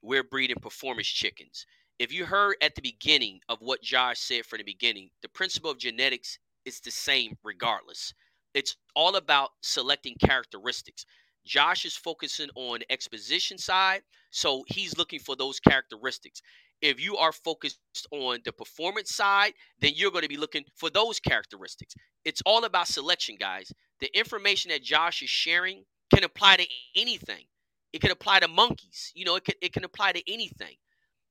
we're 0.02 0.24
breeding 0.24 0.56
performance 0.60 1.06
chickens. 1.06 1.66
If 1.98 2.12
you 2.12 2.26
heard 2.26 2.56
at 2.60 2.74
the 2.74 2.82
beginning 2.82 3.40
of 3.48 3.58
what 3.60 3.82
Josh 3.82 4.18
said 4.18 4.44
from 4.44 4.58
the 4.58 4.64
beginning, 4.64 5.10
the 5.22 5.28
principle 5.28 5.70
of 5.70 5.78
genetics 5.78 6.38
is 6.64 6.80
the 6.80 6.90
same 6.90 7.36
regardless. 7.42 8.12
It's 8.54 8.76
all 8.94 9.16
about 9.16 9.50
selecting 9.62 10.14
characteristics. 10.20 11.06
Josh 11.46 11.84
is 11.84 11.96
focusing 11.96 12.50
on 12.54 12.80
exposition 12.90 13.56
side, 13.56 14.02
so 14.30 14.64
he's 14.68 14.98
looking 14.98 15.20
for 15.20 15.36
those 15.36 15.60
characteristics. 15.60 16.42
If 16.82 17.00
you 17.00 17.16
are 17.16 17.32
focused 17.32 17.78
on 18.10 18.38
the 18.44 18.52
performance 18.52 19.14
side, 19.14 19.54
then 19.80 19.92
you're 19.94 20.10
going 20.10 20.22
to 20.22 20.28
be 20.28 20.36
looking 20.36 20.64
for 20.74 20.90
those 20.90 21.18
characteristics. 21.18 21.94
It's 22.24 22.42
all 22.44 22.64
about 22.64 22.88
selection, 22.88 23.36
guys 23.38 23.72
the 24.00 24.16
information 24.18 24.70
that 24.70 24.82
Josh 24.82 25.22
is 25.22 25.30
sharing 25.30 25.84
can 26.12 26.24
apply 26.24 26.56
to 26.56 26.66
anything. 26.96 27.44
It 27.92 28.00
can 28.00 28.10
apply 28.10 28.40
to 28.40 28.48
monkeys. 28.48 29.12
You 29.14 29.24
know, 29.24 29.36
it 29.36 29.44
can, 29.44 29.54
it 29.62 29.72
can 29.72 29.84
apply 29.84 30.12
to 30.12 30.32
anything. 30.32 30.76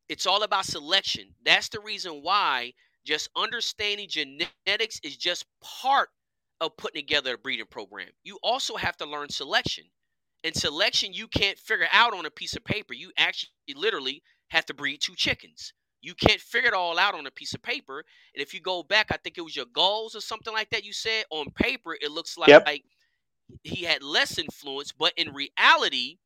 It's 0.10 0.26
all 0.26 0.44
about 0.44 0.66
selection. 0.66 1.30
That's 1.44 1.70
the 1.70 1.80
reason 1.80 2.22
why 2.22 2.74
just 3.06 3.30
understanding 3.36 4.08
genetics 4.10 5.00
is 5.04 5.18
just 5.18 5.46
part 5.62 6.10
of 6.62 6.76
putting 6.78 7.02
together 7.02 7.36
a 7.36 7.38
breeding 7.38 7.66
program. 7.70 8.10
You 8.24 8.40
also 8.42 8.76
have 8.76 8.98
to 8.98 9.06
learn 9.06 9.30
selection. 9.30 9.86
And 10.44 10.56
selection 10.56 11.14
you 11.14 11.28
can't 11.28 11.58
figure 11.58 11.88
out 11.92 12.16
on 12.16 12.26
a 12.26 12.32
piece 12.32 12.56
of 12.56 12.64
paper. 12.64 12.94
You 12.94 13.12
actually 13.18 13.50
literally 13.76 14.22
have 14.56 14.66
to 14.68 14.74
breed 14.74 15.02
two 15.02 15.16
chickens. 15.16 15.74
You 16.02 16.14
can't 16.14 16.40
figure 16.40 16.70
it 16.70 16.74
all 16.74 17.00
out 17.00 17.16
on 17.16 17.26
a 17.26 17.32
piece 17.32 17.54
of 17.54 17.62
paper. 17.62 18.04
And 18.34 18.42
if 18.42 18.54
you 18.54 18.60
go 18.60 18.84
back, 18.84 19.08
I 19.10 19.18
think 19.18 19.38
it 19.38 19.42
was 19.42 19.56
your 19.56 19.66
goals 19.74 20.16
or 20.16 20.22
something 20.22 20.54
like 20.54 20.70
that. 20.70 20.86
You 20.86 20.94
said 20.94 21.26
on 21.32 21.50
paper, 21.52 21.98
it 22.00 22.12
looks 22.12 22.38
like, 22.38 22.50
yep. 22.50 22.66
like 22.66 22.84
he 23.64 23.84
had 23.84 24.04
less 24.04 24.38
influence, 24.38 24.92
but 24.92 25.14
in 25.18 25.34
reality, 25.34 26.18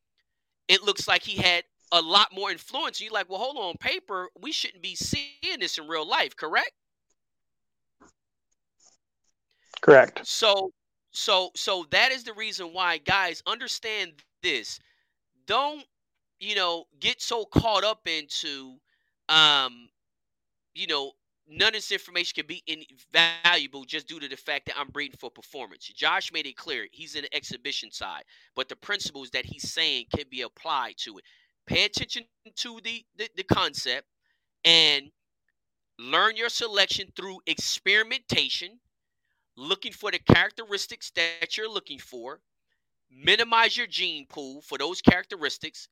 it 0.67 0.83
looks 0.83 1.07
like 1.07 1.23
he 1.23 1.41
had 1.41 1.63
a 1.91 2.01
lot 2.01 2.33
more 2.33 2.51
influence. 2.51 3.01
You're 3.01 3.13
like, 3.13 3.29
well, 3.29 3.39
hold 3.39 3.57
on, 3.57 3.77
paper, 3.77 4.29
we 4.39 4.51
shouldn't 4.51 4.83
be 4.83 4.95
seeing 4.95 5.59
this 5.59 5.77
in 5.77 5.87
real 5.87 6.07
life, 6.07 6.35
correct? 6.35 6.71
Correct. 9.81 10.25
So, 10.25 10.71
so, 11.11 11.51
so 11.55 11.85
that 11.91 12.11
is 12.11 12.23
the 12.23 12.33
reason 12.33 12.67
why, 12.73 12.97
guys, 12.97 13.41
understand 13.47 14.11
this. 14.43 14.79
Don't 15.47 15.83
you 16.39 16.55
know 16.55 16.85
get 16.99 17.21
so 17.21 17.45
caught 17.45 17.83
up 17.83 18.07
into 18.07 18.75
um, 19.29 19.89
you 20.73 20.87
know, 20.87 21.11
none 21.47 21.69
of 21.69 21.73
this 21.73 21.91
information 21.91 22.35
can 22.35 22.47
be 22.47 22.63
invaluable 22.67 23.83
just 23.85 24.07
due 24.07 24.19
to 24.19 24.27
the 24.27 24.37
fact 24.37 24.65
that 24.67 24.75
I'm 24.77 24.89
breeding 24.89 25.17
for 25.19 25.29
performance. 25.29 25.85
Josh 25.85 26.31
made 26.31 26.47
it 26.47 26.57
clear 26.57 26.87
he's 26.91 27.15
in 27.15 27.23
the 27.23 27.35
exhibition 27.35 27.91
side, 27.91 28.23
but 28.55 28.69
the 28.69 28.75
principles 28.75 29.29
that 29.31 29.45
he's 29.45 29.71
saying 29.71 30.05
can 30.15 30.25
be 30.29 30.41
applied 30.41 30.97
to 30.99 31.17
it. 31.17 31.23
Pay 31.67 31.85
attention 31.85 32.23
to 32.55 32.79
the, 32.83 33.05
the, 33.17 33.29
the 33.35 33.43
concept 33.43 34.07
and 34.65 35.11
learn 35.99 36.35
your 36.35 36.49
selection 36.49 37.07
through 37.15 37.39
experimentation, 37.45 38.79
looking 39.55 39.91
for 39.91 40.11
the 40.11 40.19
characteristics 40.19 41.11
that 41.15 41.57
you're 41.57 41.71
looking 41.71 41.99
for, 41.99 42.39
minimize 43.11 43.77
your 43.77 43.87
gene 43.87 44.25
pool 44.27 44.61
for 44.61 44.77
those 44.77 45.01
characteristics, 45.01 45.89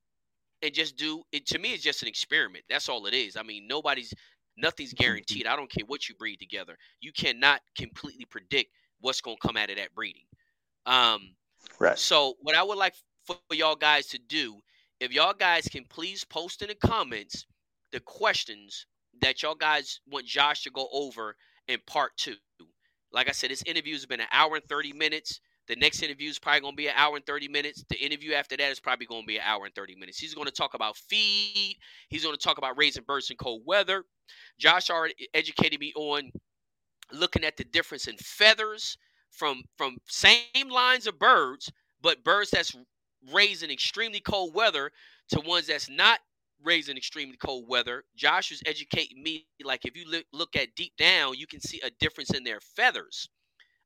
and 0.62 0.72
just 0.72 0.96
do 0.96 1.22
it 1.32 1.46
to 1.46 1.58
me 1.58 1.72
it's 1.72 1.82
just 1.82 2.02
an 2.02 2.08
experiment 2.08 2.64
that's 2.68 2.88
all 2.88 3.06
it 3.06 3.14
is 3.14 3.36
i 3.36 3.42
mean 3.42 3.66
nobody's 3.68 4.12
nothing's 4.56 4.92
guaranteed 4.92 5.46
i 5.46 5.56
don't 5.56 5.70
care 5.70 5.84
what 5.86 6.08
you 6.08 6.14
breed 6.16 6.38
together 6.38 6.76
you 7.00 7.12
cannot 7.12 7.60
completely 7.76 8.24
predict 8.24 8.70
what's 9.00 9.20
going 9.20 9.36
to 9.40 9.46
come 9.46 9.56
out 9.56 9.70
of 9.70 9.76
that 9.76 9.94
breeding. 9.94 10.24
Um 10.86 11.34
right. 11.78 11.98
so 11.98 12.34
what 12.40 12.56
i 12.56 12.62
would 12.62 12.78
like 12.78 12.94
for 13.24 13.36
y'all 13.52 13.76
guys 13.76 14.06
to 14.08 14.18
do 14.18 14.56
if 15.00 15.12
y'all 15.12 15.34
guys 15.34 15.68
can 15.68 15.84
please 15.84 16.24
post 16.24 16.62
in 16.62 16.68
the 16.68 16.74
comments 16.74 17.46
the 17.92 18.00
questions 18.00 18.86
that 19.20 19.42
y'all 19.42 19.54
guys 19.54 20.00
want 20.10 20.26
josh 20.26 20.62
to 20.62 20.70
go 20.70 20.88
over 20.92 21.36
in 21.68 21.78
part 21.86 22.16
two. 22.16 22.36
Like 23.12 23.28
i 23.28 23.32
said 23.32 23.50
this 23.50 23.62
interview 23.62 23.94
has 23.94 24.06
been 24.06 24.20
an 24.20 24.26
hour 24.32 24.56
and 24.56 24.64
30 24.64 24.92
minutes 24.94 25.40
the 25.68 25.76
next 25.76 26.02
interview 26.02 26.30
is 26.30 26.38
probably 26.38 26.60
going 26.60 26.72
to 26.72 26.76
be 26.76 26.86
an 26.88 26.94
hour 26.96 27.16
and 27.16 27.26
30 27.26 27.48
minutes. 27.48 27.84
The 27.88 27.96
interview 27.98 28.32
after 28.32 28.56
that 28.56 28.70
is 28.70 28.80
probably 28.80 29.06
going 29.06 29.22
to 29.22 29.26
be 29.26 29.36
an 29.36 29.44
hour 29.46 29.66
and 29.66 29.74
30 29.74 29.96
minutes. 29.96 30.18
He's 30.18 30.34
going 30.34 30.46
to 30.46 30.52
talk 30.52 30.74
about 30.74 30.96
feed. 30.96 31.76
He's 32.08 32.24
going 32.24 32.36
to 32.36 32.42
talk 32.42 32.58
about 32.58 32.78
raising 32.78 33.04
birds 33.04 33.30
in 33.30 33.36
cold 33.36 33.62
weather. 33.66 34.04
Josh 34.58 34.90
already 34.90 35.14
educated 35.34 35.78
me 35.78 35.92
on 35.94 36.30
looking 37.12 37.44
at 37.44 37.56
the 37.56 37.64
difference 37.64 38.06
in 38.08 38.16
feathers 38.16 38.96
from 39.30 39.62
from 39.76 39.98
same 40.06 40.68
lines 40.70 41.06
of 41.06 41.18
birds, 41.18 41.70
but 42.02 42.24
birds 42.24 42.50
that's 42.50 42.74
raised 43.32 43.62
in 43.62 43.70
extremely 43.70 44.20
cold 44.20 44.54
weather 44.54 44.90
to 45.30 45.40
ones 45.40 45.66
that's 45.66 45.90
not 45.90 46.20
raised 46.64 46.88
in 46.88 46.96
extremely 46.96 47.36
cold 47.36 47.68
weather. 47.68 48.04
Josh 48.16 48.50
was 48.50 48.62
educating 48.66 49.22
me 49.22 49.46
like 49.64 49.84
if 49.84 49.96
you 49.96 50.04
look, 50.10 50.24
look 50.32 50.56
at 50.56 50.74
deep 50.76 50.92
down, 50.96 51.34
you 51.36 51.46
can 51.46 51.60
see 51.60 51.80
a 51.84 51.90
difference 52.00 52.30
in 52.30 52.44
their 52.44 52.60
feathers. 52.60 53.28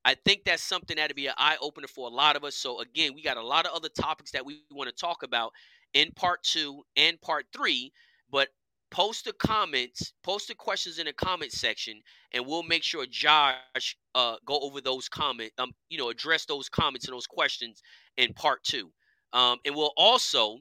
I 0.05 0.15
think 0.25 0.45
that's 0.45 0.63
something 0.63 0.97
that'd 0.97 1.15
be 1.17 1.29
an 1.29 1.35
eye 1.37 1.57
opener 1.61 1.87
for 1.87 2.09
a 2.09 2.11
lot 2.11 2.37
of 2.37 2.45
us. 2.45 2.57
So 2.57 2.81
again, 2.81 3.13
we 3.15 3.23
got 3.23 3.37
a 3.37 3.43
lot 3.47 3.67
of 3.67 3.73
other 3.73 3.89
topics 3.89 4.31
that 4.33 4.45
we 4.45 4.63
want 4.71 4.89
to 4.89 4.95
talk 4.95 5.23
about 5.23 5.53
in 5.95 6.11
part 6.13 6.43
two 6.43 6.83
and 6.97 7.21
part 7.21 7.47
three. 7.53 7.93
But 8.31 8.49
post 8.91 9.25
the 9.25 9.33
comments, 9.35 10.13
post 10.23 10.49
the 10.49 10.55
questions 10.55 10.99
in 10.99 11.07
the 11.07 11.13
comment 11.13 11.53
section, 11.53 12.01
and 12.33 12.47
we'll 12.47 12.63
make 12.63 12.83
sure 12.83 13.07
Josh 13.07 13.97
uh, 14.15 14.37
go 14.45 14.59
over 14.61 14.81
those 14.81 15.09
comments. 15.09 15.55
Um, 15.59 15.73
you 15.89 15.99
know, 15.99 16.11
address 16.11 16.47
those 16.47 16.69
comments 16.69 17.07
and 17.07 17.15
those 17.15 17.27
questions 17.27 17.83
in 18.17 18.33
part 18.35 18.63
two. 18.65 18.91
Um, 19.33 19.59
and 19.65 19.75
we'll 19.75 19.95
also 19.97 20.59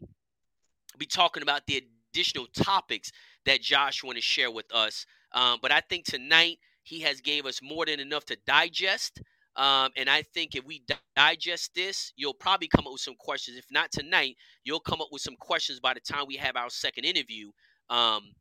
be 0.98 1.06
talking 1.06 1.44
about 1.44 1.66
the 1.68 1.84
additional 2.14 2.48
topics 2.56 3.12
that 3.46 3.62
Josh 3.62 4.04
want 4.04 4.18
to 4.18 4.22
share 4.22 4.52
with 4.52 4.74
us. 4.74 5.06
Um, 5.34 5.60
but 5.62 5.72
I 5.72 5.82
think 5.82 6.06
tonight 6.06 6.60
he 6.84 7.00
has 7.02 7.22
gave 7.22 7.46
us 7.46 7.62
more 7.62 7.86
than 7.86 8.00
enough 8.00 8.26
to 8.26 8.38
digest. 8.46 9.22
Um, 9.56 9.92
and 9.98 10.10
I 10.10 10.24
think 10.34 10.56
if 10.56 10.66
we 10.66 10.84
digest 11.16 11.76
this, 11.76 12.14
you'll 12.16 12.34
probably 12.34 12.70
come 12.70 12.88
up 12.88 12.94
with 12.94 13.02
some 13.02 13.16
questions. 13.20 13.58
If 13.58 13.66
not 13.70 13.92
tonight, 13.92 14.38
you'll 14.64 14.80
come 14.80 15.02
up 15.02 15.10
with 15.12 15.22
some 15.22 15.36
questions 15.36 15.80
by 15.80 15.94
the 15.94 16.00
time 16.00 16.24
we 16.28 16.38
have 16.38 16.56
our 16.56 16.70
second 16.70 17.04
interview. 17.04 17.52
Um, 17.90 18.32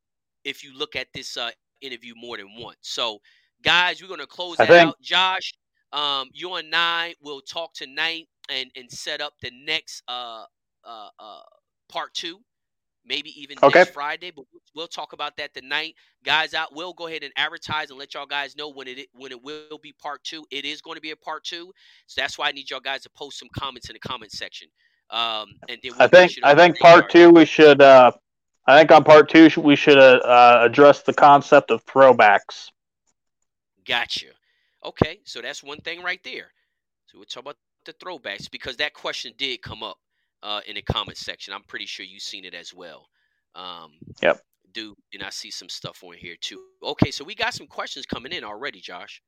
if 0.44 0.62
you 0.62 0.76
look 0.76 0.94
at 0.96 1.08
this 1.12 1.36
uh, 1.36 1.50
interview 1.80 2.14
more 2.16 2.36
than 2.36 2.48
once. 2.58 2.78
So, 2.82 3.18
guys, 3.62 4.00
we're 4.00 4.08
going 4.08 4.20
to 4.20 4.26
close 4.26 4.56
that 4.56 4.68
think- 4.68 4.88
out. 4.88 5.00
Josh, 5.00 5.52
um, 5.92 6.30
you 6.32 6.54
and 6.54 6.74
I 6.74 7.14
will 7.20 7.40
talk 7.40 7.74
tonight 7.74 8.28
and 8.48 8.70
and 8.76 8.90
set 8.90 9.20
up 9.20 9.34
the 9.42 9.50
next 9.64 10.02
uh, 10.08 10.44
uh, 10.84 11.08
uh, 11.18 11.40
part 11.88 12.14
two 12.14 12.40
maybe 13.04 13.30
even 13.40 13.58
okay. 13.62 13.80
next 13.80 13.92
Friday. 13.92 14.30
But 14.34 14.44
we'll 14.74 14.88
talk 14.88 15.12
about 15.12 15.36
that 15.36 15.54
tonight, 15.54 15.94
guys. 16.24 16.54
Out. 16.54 16.74
We'll 16.74 16.92
go 16.92 17.06
ahead 17.06 17.22
and 17.22 17.32
advertise 17.36 17.90
and 17.90 17.98
let 17.98 18.14
y'all 18.14 18.26
guys 18.26 18.56
know 18.56 18.70
when 18.70 18.88
it 18.88 19.08
when 19.12 19.32
it 19.32 19.42
will 19.42 19.78
be 19.82 19.92
part 19.92 20.22
two. 20.24 20.44
It 20.50 20.64
is 20.64 20.80
going 20.80 20.96
to 20.96 21.00
be 21.00 21.10
a 21.10 21.16
part 21.16 21.44
two, 21.44 21.72
so 22.06 22.20
that's 22.20 22.38
why 22.38 22.48
I 22.48 22.52
need 22.52 22.70
y'all 22.70 22.80
guys 22.80 23.02
to 23.02 23.10
post 23.10 23.38
some 23.38 23.48
comments 23.56 23.88
in 23.88 23.94
the 23.94 24.00
comment 24.00 24.32
section. 24.32 24.68
Um, 25.10 25.48
and 25.68 25.78
then 25.82 25.92
we'll 25.92 26.02
I 26.02 26.06
think 26.08 26.32
I 26.42 26.54
think 26.54 26.78
part 26.78 27.10
two 27.10 27.30
we 27.30 27.44
should. 27.44 27.80
Uh, 27.80 28.12
I 28.66 28.78
think 28.78 28.92
on 28.92 29.04
part 29.04 29.28
two 29.28 29.48
we 29.60 29.74
should 29.76 29.98
uh, 29.98 30.20
uh, 30.24 30.60
address 30.62 31.02
the 31.02 31.14
concept 31.14 31.70
of 31.70 31.84
throwbacks. 31.86 32.70
Gotcha. 33.86 34.26
Okay, 34.84 35.20
so 35.24 35.40
that's 35.40 35.62
one 35.62 35.80
thing 35.80 36.02
right 36.02 36.20
there. 36.24 36.52
So 37.06 37.18
we'll 37.18 37.24
talk 37.24 37.42
about 37.42 37.56
the 37.84 37.92
throwbacks 37.94 38.50
because 38.50 38.76
that 38.76 38.94
question 38.94 39.32
did 39.36 39.62
come 39.62 39.82
up 39.82 39.98
uh, 40.42 40.60
in 40.66 40.74
the 40.74 40.82
comment 40.82 41.18
section. 41.18 41.54
I'm 41.54 41.64
pretty 41.64 41.86
sure 41.86 42.04
you've 42.04 42.22
seen 42.22 42.44
it 42.44 42.54
as 42.54 42.74
well. 42.74 43.08
Um, 43.54 43.92
yep. 44.22 44.40
Do 44.72 44.94
and 45.12 45.22
I 45.22 45.30
see 45.30 45.50
some 45.50 45.68
stuff 45.68 46.04
on 46.04 46.14
here 46.14 46.36
too. 46.40 46.62
Okay, 46.82 47.10
so 47.10 47.24
we 47.24 47.34
got 47.34 47.54
some 47.54 47.66
questions 47.66 48.06
coming 48.06 48.32
in 48.32 48.44
already, 48.44 48.80
Josh. 48.80 49.20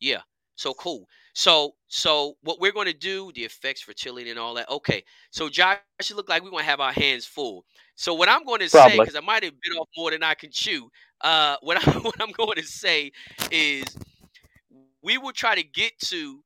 Yeah. 0.00 0.22
So 0.56 0.74
cool. 0.74 1.06
So 1.32 1.74
so 1.88 2.34
what 2.42 2.60
we're 2.60 2.72
going 2.72 2.88
to 2.88 2.92
do, 2.92 3.30
the 3.34 3.44
effects, 3.44 3.80
fertility, 3.80 4.28
and 4.28 4.38
all 4.38 4.52
that. 4.54 4.68
Okay. 4.68 5.02
So 5.30 5.48
Josh, 5.48 5.78
it 6.00 6.16
look 6.16 6.28
like 6.28 6.42
we 6.42 6.50
want 6.50 6.64
to 6.64 6.70
have 6.70 6.80
our 6.80 6.92
hands 6.92 7.24
full. 7.24 7.64
So 7.94 8.12
what 8.14 8.28
I'm 8.28 8.44
going 8.44 8.60
to 8.60 8.68
Probably. 8.68 8.90
say, 8.90 8.98
because 8.98 9.16
I 9.16 9.20
might 9.20 9.44
have 9.44 9.52
bit 9.52 9.78
off 9.78 9.88
more 9.96 10.10
than 10.10 10.22
I 10.22 10.34
can 10.34 10.50
chew. 10.50 10.90
Uh, 11.20 11.56
what 11.62 11.86
I 11.86 11.90
what 12.00 12.20
I'm 12.20 12.32
going 12.32 12.56
to 12.56 12.62
say 12.62 13.12
is, 13.50 13.84
we 15.02 15.18
will 15.18 15.32
try 15.32 15.54
to 15.54 15.62
get 15.62 15.98
to 16.06 16.42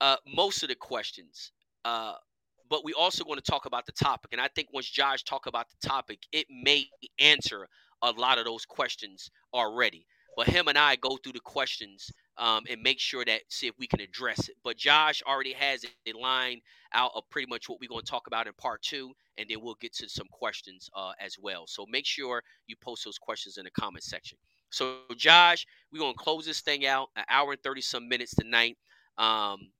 uh, 0.00 0.16
most 0.34 0.62
of 0.62 0.68
the 0.68 0.74
questions. 0.74 1.52
Uh, 1.84 2.14
but 2.68 2.84
we 2.84 2.92
also 2.92 3.24
going 3.24 3.38
to 3.38 3.50
talk 3.50 3.66
about 3.66 3.86
the 3.86 3.92
topic. 3.92 4.32
And 4.32 4.40
I 4.40 4.48
think 4.48 4.68
once 4.72 4.88
Josh 4.88 5.22
talk 5.22 5.46
about 5.46 5.66
the 5.68 5.88
topic, 5.88 6.20
it 6.32 6.46
may 6.50 6.86
answer 7.18 7.68
a 8.02 8.10
lot 8.10 8.38
of 8.38 8.44
those 8.44 8.64
questions 8.64 9.30
already. 9.54 10.06
But 10.36 10.48
him 10.48 10.68
and 10.68 10.76
I 10.76 10.96
go 10.96 11.16
through 11.16 11.32
the 11.32 11.40
questions 11.40 12.10
um, 12.36 12.64
and 12.68 12.82
make 12.82 13.00
sure 13.00 13.24
that 13.24 13.40
see 13.48 13.68
if 13.68 13.74
we 13.78 13.86
can 13.86 14.00
address 14.00 14.50
it. 14.50 14.56
But 14.62 14.76
Josh 14.76 15.22
already 15.26 15.54
has 15.54 15.82
a 16.06 16.12
line 16.12 16.60
out 16.92 17.12
of 17.14 17.22
pretty 17.30 17.48
much 17.48 17.68
what 17.68 17.78
we're 17.80 17.88
going 17.88 18.04
to 18.04 18.10
talk 18.10 18.26
about 18.26 18.46
in 18.46 18.52
part 18.52 18.82
two, 18.82 19.14
and 19.38 19.48
then 19.48 19.58
we'll 19.62 19.78
get 19.80 19.94
to 19.94 20.08
some 20.10 20.26
questions 20.30 20.90
uh, 20.94 21.12
as 21.18 21.36
well. 21.40 21.66
So 21.66 21.86
make 21.88 22.04
sure 22.04 22.42
you 22.66 22.76
post 22.76 23.06
those 23.06 23.16
questions 23.16 23.56
in 23.56 23.64
the 23.64 23.70
comment 23.70 24.04
section. 24.04 24.36
So 24.68 24.96
Josh, 25.16 25.66
we're 25.90 26.00
going 26.00 26.12
to 26.12 26.18
close 26.18 26.44
this 26.44 26.60
thing 26.60 26.84
out 26.84 27.08
an 27.16 27.24
hour 27.30 27.52
and 27.52 27.62
thirty 27.62 27.80
some 27.80 28.06
minutes 28.06 28.34
tonight. 28.34 28.76
Um, 29.16 29.70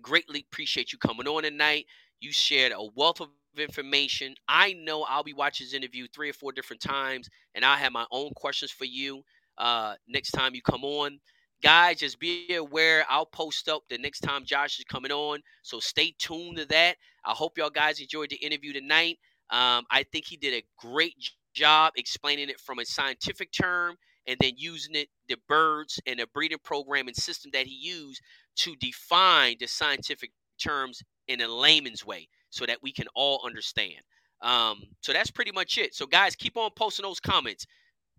Greatly 0.00 0.46
appreciate 0.50 0.92
you 0.92 0.98
coming 0.98 1.26
on 1.26 1.42
tonight. 1.42 1.86
You 2.20 2.32
shared 2.32 2.72
a 2.72 2.84
wealth 2.94 3.20
of 3.20 3.28
information. 3.58 4.34
I 4.48 4.74
know 4.74 5.02
I'll 5.08 5.24
be 5.24 5.32
watching 5.32 5.66
this 5.66 5.74
interview 5.74 6.06
three 6.14 6.30
or 6.30 6.34
four 6.34 6.52
different 6.52 6.80
times, 6.80 7.28
and 7.54 7.64
I 7.64 7.76
have 7.76 7.92
my 7.92 8.06
own 8.10 8.30
questions 8.36 8.70
for 8.70 8.84
you 8.84 9.22
uh, 9.58 9.94
next 10.08 10.30
time 10.32 10.54
you 10.54 10.62
come 10.62 10.84
on. 10.84 11.18
Guys, 11.62 11.98
just 11.98 12.18
be 12.18 12.54
aware. 12.54 13.04
I'll 13.10 13.26
post 13.26 13.68
up 13.68 13.82
the 13.90 13.98
next 13.98 14.20
time 14.20 14.44
Josh 14.44 14.78
is 14.78 14.84
coming 14.84 15.12
on, 15.12 15.40
so 15.62 15.78
stay 15.80 16.14
tuned 16.18 16.56
to 16.56 16.66
that. 16.66 16.96
I 17.24 17.32
hope 17.32 17.58
y'all 17.58 17.68
guys 17.68 18.00
enjoyed 18.00 18.30
the 18.30 18.36
interview 18.36 18.72
tonight. 18.72 19.18
Um, 19.50 19.84
I 19.90 20.04
think 20.10 20.24
he 20.26 20.36
did 20.36 20.54
a 20.54 20.64
great 20.78 21.14
job 21.52 21.92
explaining 21.96 22.48
it 22.48 22.60
from 22.60 22.78
a 22.78 22.84
scientific 22.86 23.50
term 23.52 23.96
and 24.30 24.38
then 24.40 24.52
using 24.56 24.94
it, 24.94 25.08
the 25.28 25.36
birds 25.48 26.00
and 26.06 26.20
the 26.20 26.26
breeding 26.32 26.58
program 26.62 27.08
and 27.08 27.16
system 27.16 27.50
that 27.52 27.66
he 27.66 27.74
used 27.74 28.22
to 28.56 28.76
define 28.76 29.56
the 29.58 29.66
scientific 29.66 30.30
terms 30.62 31.02
in 31.26 31.40
a 31.40 31.48
layman's 31.48 32.06
way 32.06 32.28
so 32.50 32.64
that 32.64 32.78
we 32.80 32.92
can 32.92 33.06
all 33.16 33.42
understand. 33.44 34.00
Um, 34.40 34.82
so 35.00 35.12
that's 35.12 35.32
pretty 35.32 35.50
much 35.52 35.78
it. 35.78 35.94
So, 35.94 36.06
guys, 36.06 36.36
keep 36.36 36.56
on 36.56 36.70
posting 36.76 37.02
those 37.02 37.20
comments. 37.20 37.66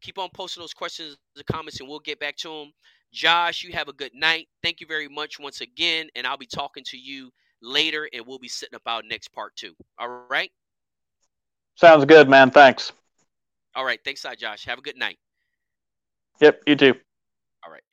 Keep 0.02 0.18
on 0.18 0.30
posting 0.34 0.62
those 0.62 0.74
questions, 0.74 1.16
the 1.36 1.44
comments, 1.46 1.80
and 1.80 1.88
we'll 1.88 2.00
get 2.00 2.20
back 2.20 2.36
to 2.38 2.50
them. 2.50 2.72
Josh, 3.14 3.64
you 3.64 3.72
have 3.72 3.88
a 3.88 3.94
good 3.94 4.14
night. 4.14 4.48
Thank 4.62 4.82
you 4.82 4.88
very 4.88 5.08
much 5.08 5.40
once 5.40 5.62
again. 5.62 6.08
And 6.16 6.28
I'll 6.28 6.38
be 6.38 6.46
talking 6.46 6.84
to 6.88 6.98
you 6.98 7.30
later, 7.62 8.10
and 8.14 8.26
we'll 8.26 8.40
be 8.40 8.48
setting 8.50 8.76
up 8.76 8.82
our 8.86 9.02
next 9.04 9.30
part 9.30 9.56
two. 9.56 9.74
All 9.98 10.26
right? 10.30 10.52
Sounds 11.76 12.04
good, 12.06 12.28
man. 12.28 12.52
Thanks. 12.52 12.92
All 13.76 13.86
right. 13.86 14.00
Thanks, 14.04 14.26
I 14.26 14.36
Josh. 14.36 14.66
Have 14.66 14.80
a 14.80 14.82
good 14.82 14.98
night. 14.98 15.18
Yep, 16.41 16.63
you 16.68 16.77
too. 16.77 16.95
All 17.65 17.72
right. 17.72 17.84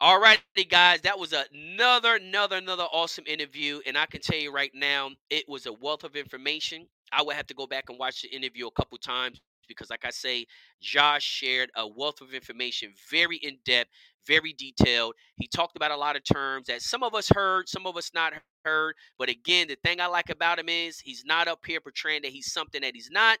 All 0.00 0.20
righty, 0.20 0.64
guys. 0.70 1.02
That 1.02 1.18
was 1.18 1.34
another, 1.34 2.16
another, 2.16 2.56
another 2.58 2.84
awesome 2.92 3.24
interview. 3.26 3.80
And 3.86 3.98
I 3.98 4.06
can 4.06 4.22
tell 4.22 4.38
you 4.38 4.52
right 4.52 4.72
now, 4.74 5.10
it 5.30 5.46
was 5.48 5.66
a 5.66 5.74
wealth 5.74 6.04
of 6.04 6.16
information. 6.16 6.86
I 7.12 7.22
would 7.22 7.36
have 7.36 7.48
to 7.48 7.54
go 7.54 7.66
back 7.66 7.86
and 7.90 7.98
watch 7.98 8.22
the 8.22 8.28
interview 8.28 8.68
a 8.68 8.72
couple 8.72 8.98
times 8.98 9.40
because, 9.68 9.90
like 9.90 10.04
I 10.04 10.10
say, 10.10 10.46
Josh 10.82 11.24
shared 11.24 11.70
a 11.76 11.88
wealth 11.88 12.20
of 12.22 12.34
information, 12.34 12.92
very 13.10 13.38
in 13.38 13.58
depth, 13.66 13.90
very 14.26 14.54
detailed. 14.54 15.14
He 15.36 15.48
talked 15.48 15.76
about 15.76 15.92
a 15.92 15.96
lot 15.98 16.16
of 16.16 16.24
terms 16.24 16.68
that 16.68 16.82
some 16.82 17.02
of 17.02 17.14
us 17.14 17.30
heard, 17.34 17.68
some 17.68 17.86
of 17.88 17.96
us 17.96 18.12
not 18.14 18.34
heard. 18.66 18.94
But 19.18 19.30
again, 19.30 19.68
the 19.68 19.78
thing 19.84 20.00
I 20.00 20.06
like 20.08 20.30
about 20.30 20.60
him 20.60 20.68
is 20.68 21.00
he's 21.00 21.24
not 21.26 21.48
up 21.48 21.60
here 21.66 21.80
portraying 21.80 22.22
that 22.22 22.32
he's 22.32 22.52
something 22.52 22.82
that 22.82 22.94
he's 22.94 23.10
not. 23.10 23.38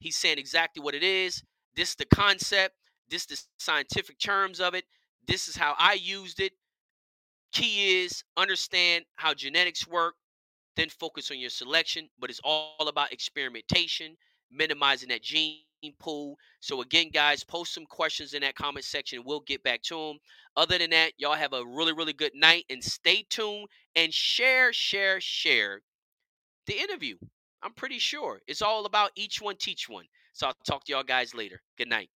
He's 0.00 0.16
saying 0.16 0.38
exactly 0.38 0.82
what 0.82 0.94
it 0.94 1.02
is. 1.02 1.42
This 1.76 1.90
is 1.90 1.96
the 1.96 2.06
concept. 2.06 2.74
This 3.10 3.26
the 3.26 3.40
scientific 3.58 4.18
terms 4.18 4.60
of 4.60 4.74
it. 4.74 4.84
This 5.26 5.48
is 5.48 5.56
how 5.56 5.74
I 5.78 5.94
used 5.94 6.40
it. 6.40 6.52
Key 7.52 8.02
is 8.04 8.22
understand 8.36 9.04
how 9.16 9.34
genetics 9.34 9.86
work, 9.86 10.14
then 10.76 10.88
focus 10.88 11.30
on 11.30 11.38
your 11.38 11.50
selection. 11.50 12.08
But 12.18 12.30
it's 12.30 12.40
all 12.44 12.88
about 12.88 13.12
experimentation, 13.12 14.16
minimizing 14.50 15.08
that 15.08 15.22
gene 15.22 15.60
pool. 15.98 16.36
So 16.60 16.82
again, 16.82 17.10
guys, 17.12 17.44
post 17.44 17.74
some 17.74 17.86
questions 17.86 18.34
in 18.34 18.42
that 18.42 18.56
comment 18.56 18.84
section. 18.84 19.22
We'll 19.24 19.40
get 19.40 19.62
back 19.62 19.82
to 19.84 19.94
them. 19.94 20.18
Other 20.56 20.78
than 20.78 20.90
that, 20.90 21.12
y'all 21.18 21.34
have 21.34 21.52
a 21.52 21.64
really, 21.64 21.92
really 21.92 22.12
good 22.12 22.34
night 22.34 22.64
and 22.70 22.82
stay 22.82 23.24
tuned 23.28 23.68
and 23.94 24.12
share, 24.12 24.72
share, 24.72 25.20
share 25.20 25.80
the 26.66 26.78
interview. 26.78 27.16
I'm 27.62 27.72
pretty 27.72 27.98
sure 27.98 28.40
it's 28.46 28.62
all 28.62 28.86
about 28.86 29.10
each 29.16 29.40
one 29.40 29.56
teach 29.56 29.88
one. 29.88 30.06
So 30.32 30.48
I'll 30.48 30.54
talk 30.66 30.84
to 30.84 30.92
y'all 30.92 31.02
guys 31.02 31.34
later. 31.34 31.60
Good 31.78 31.88
night. 31.88 32.10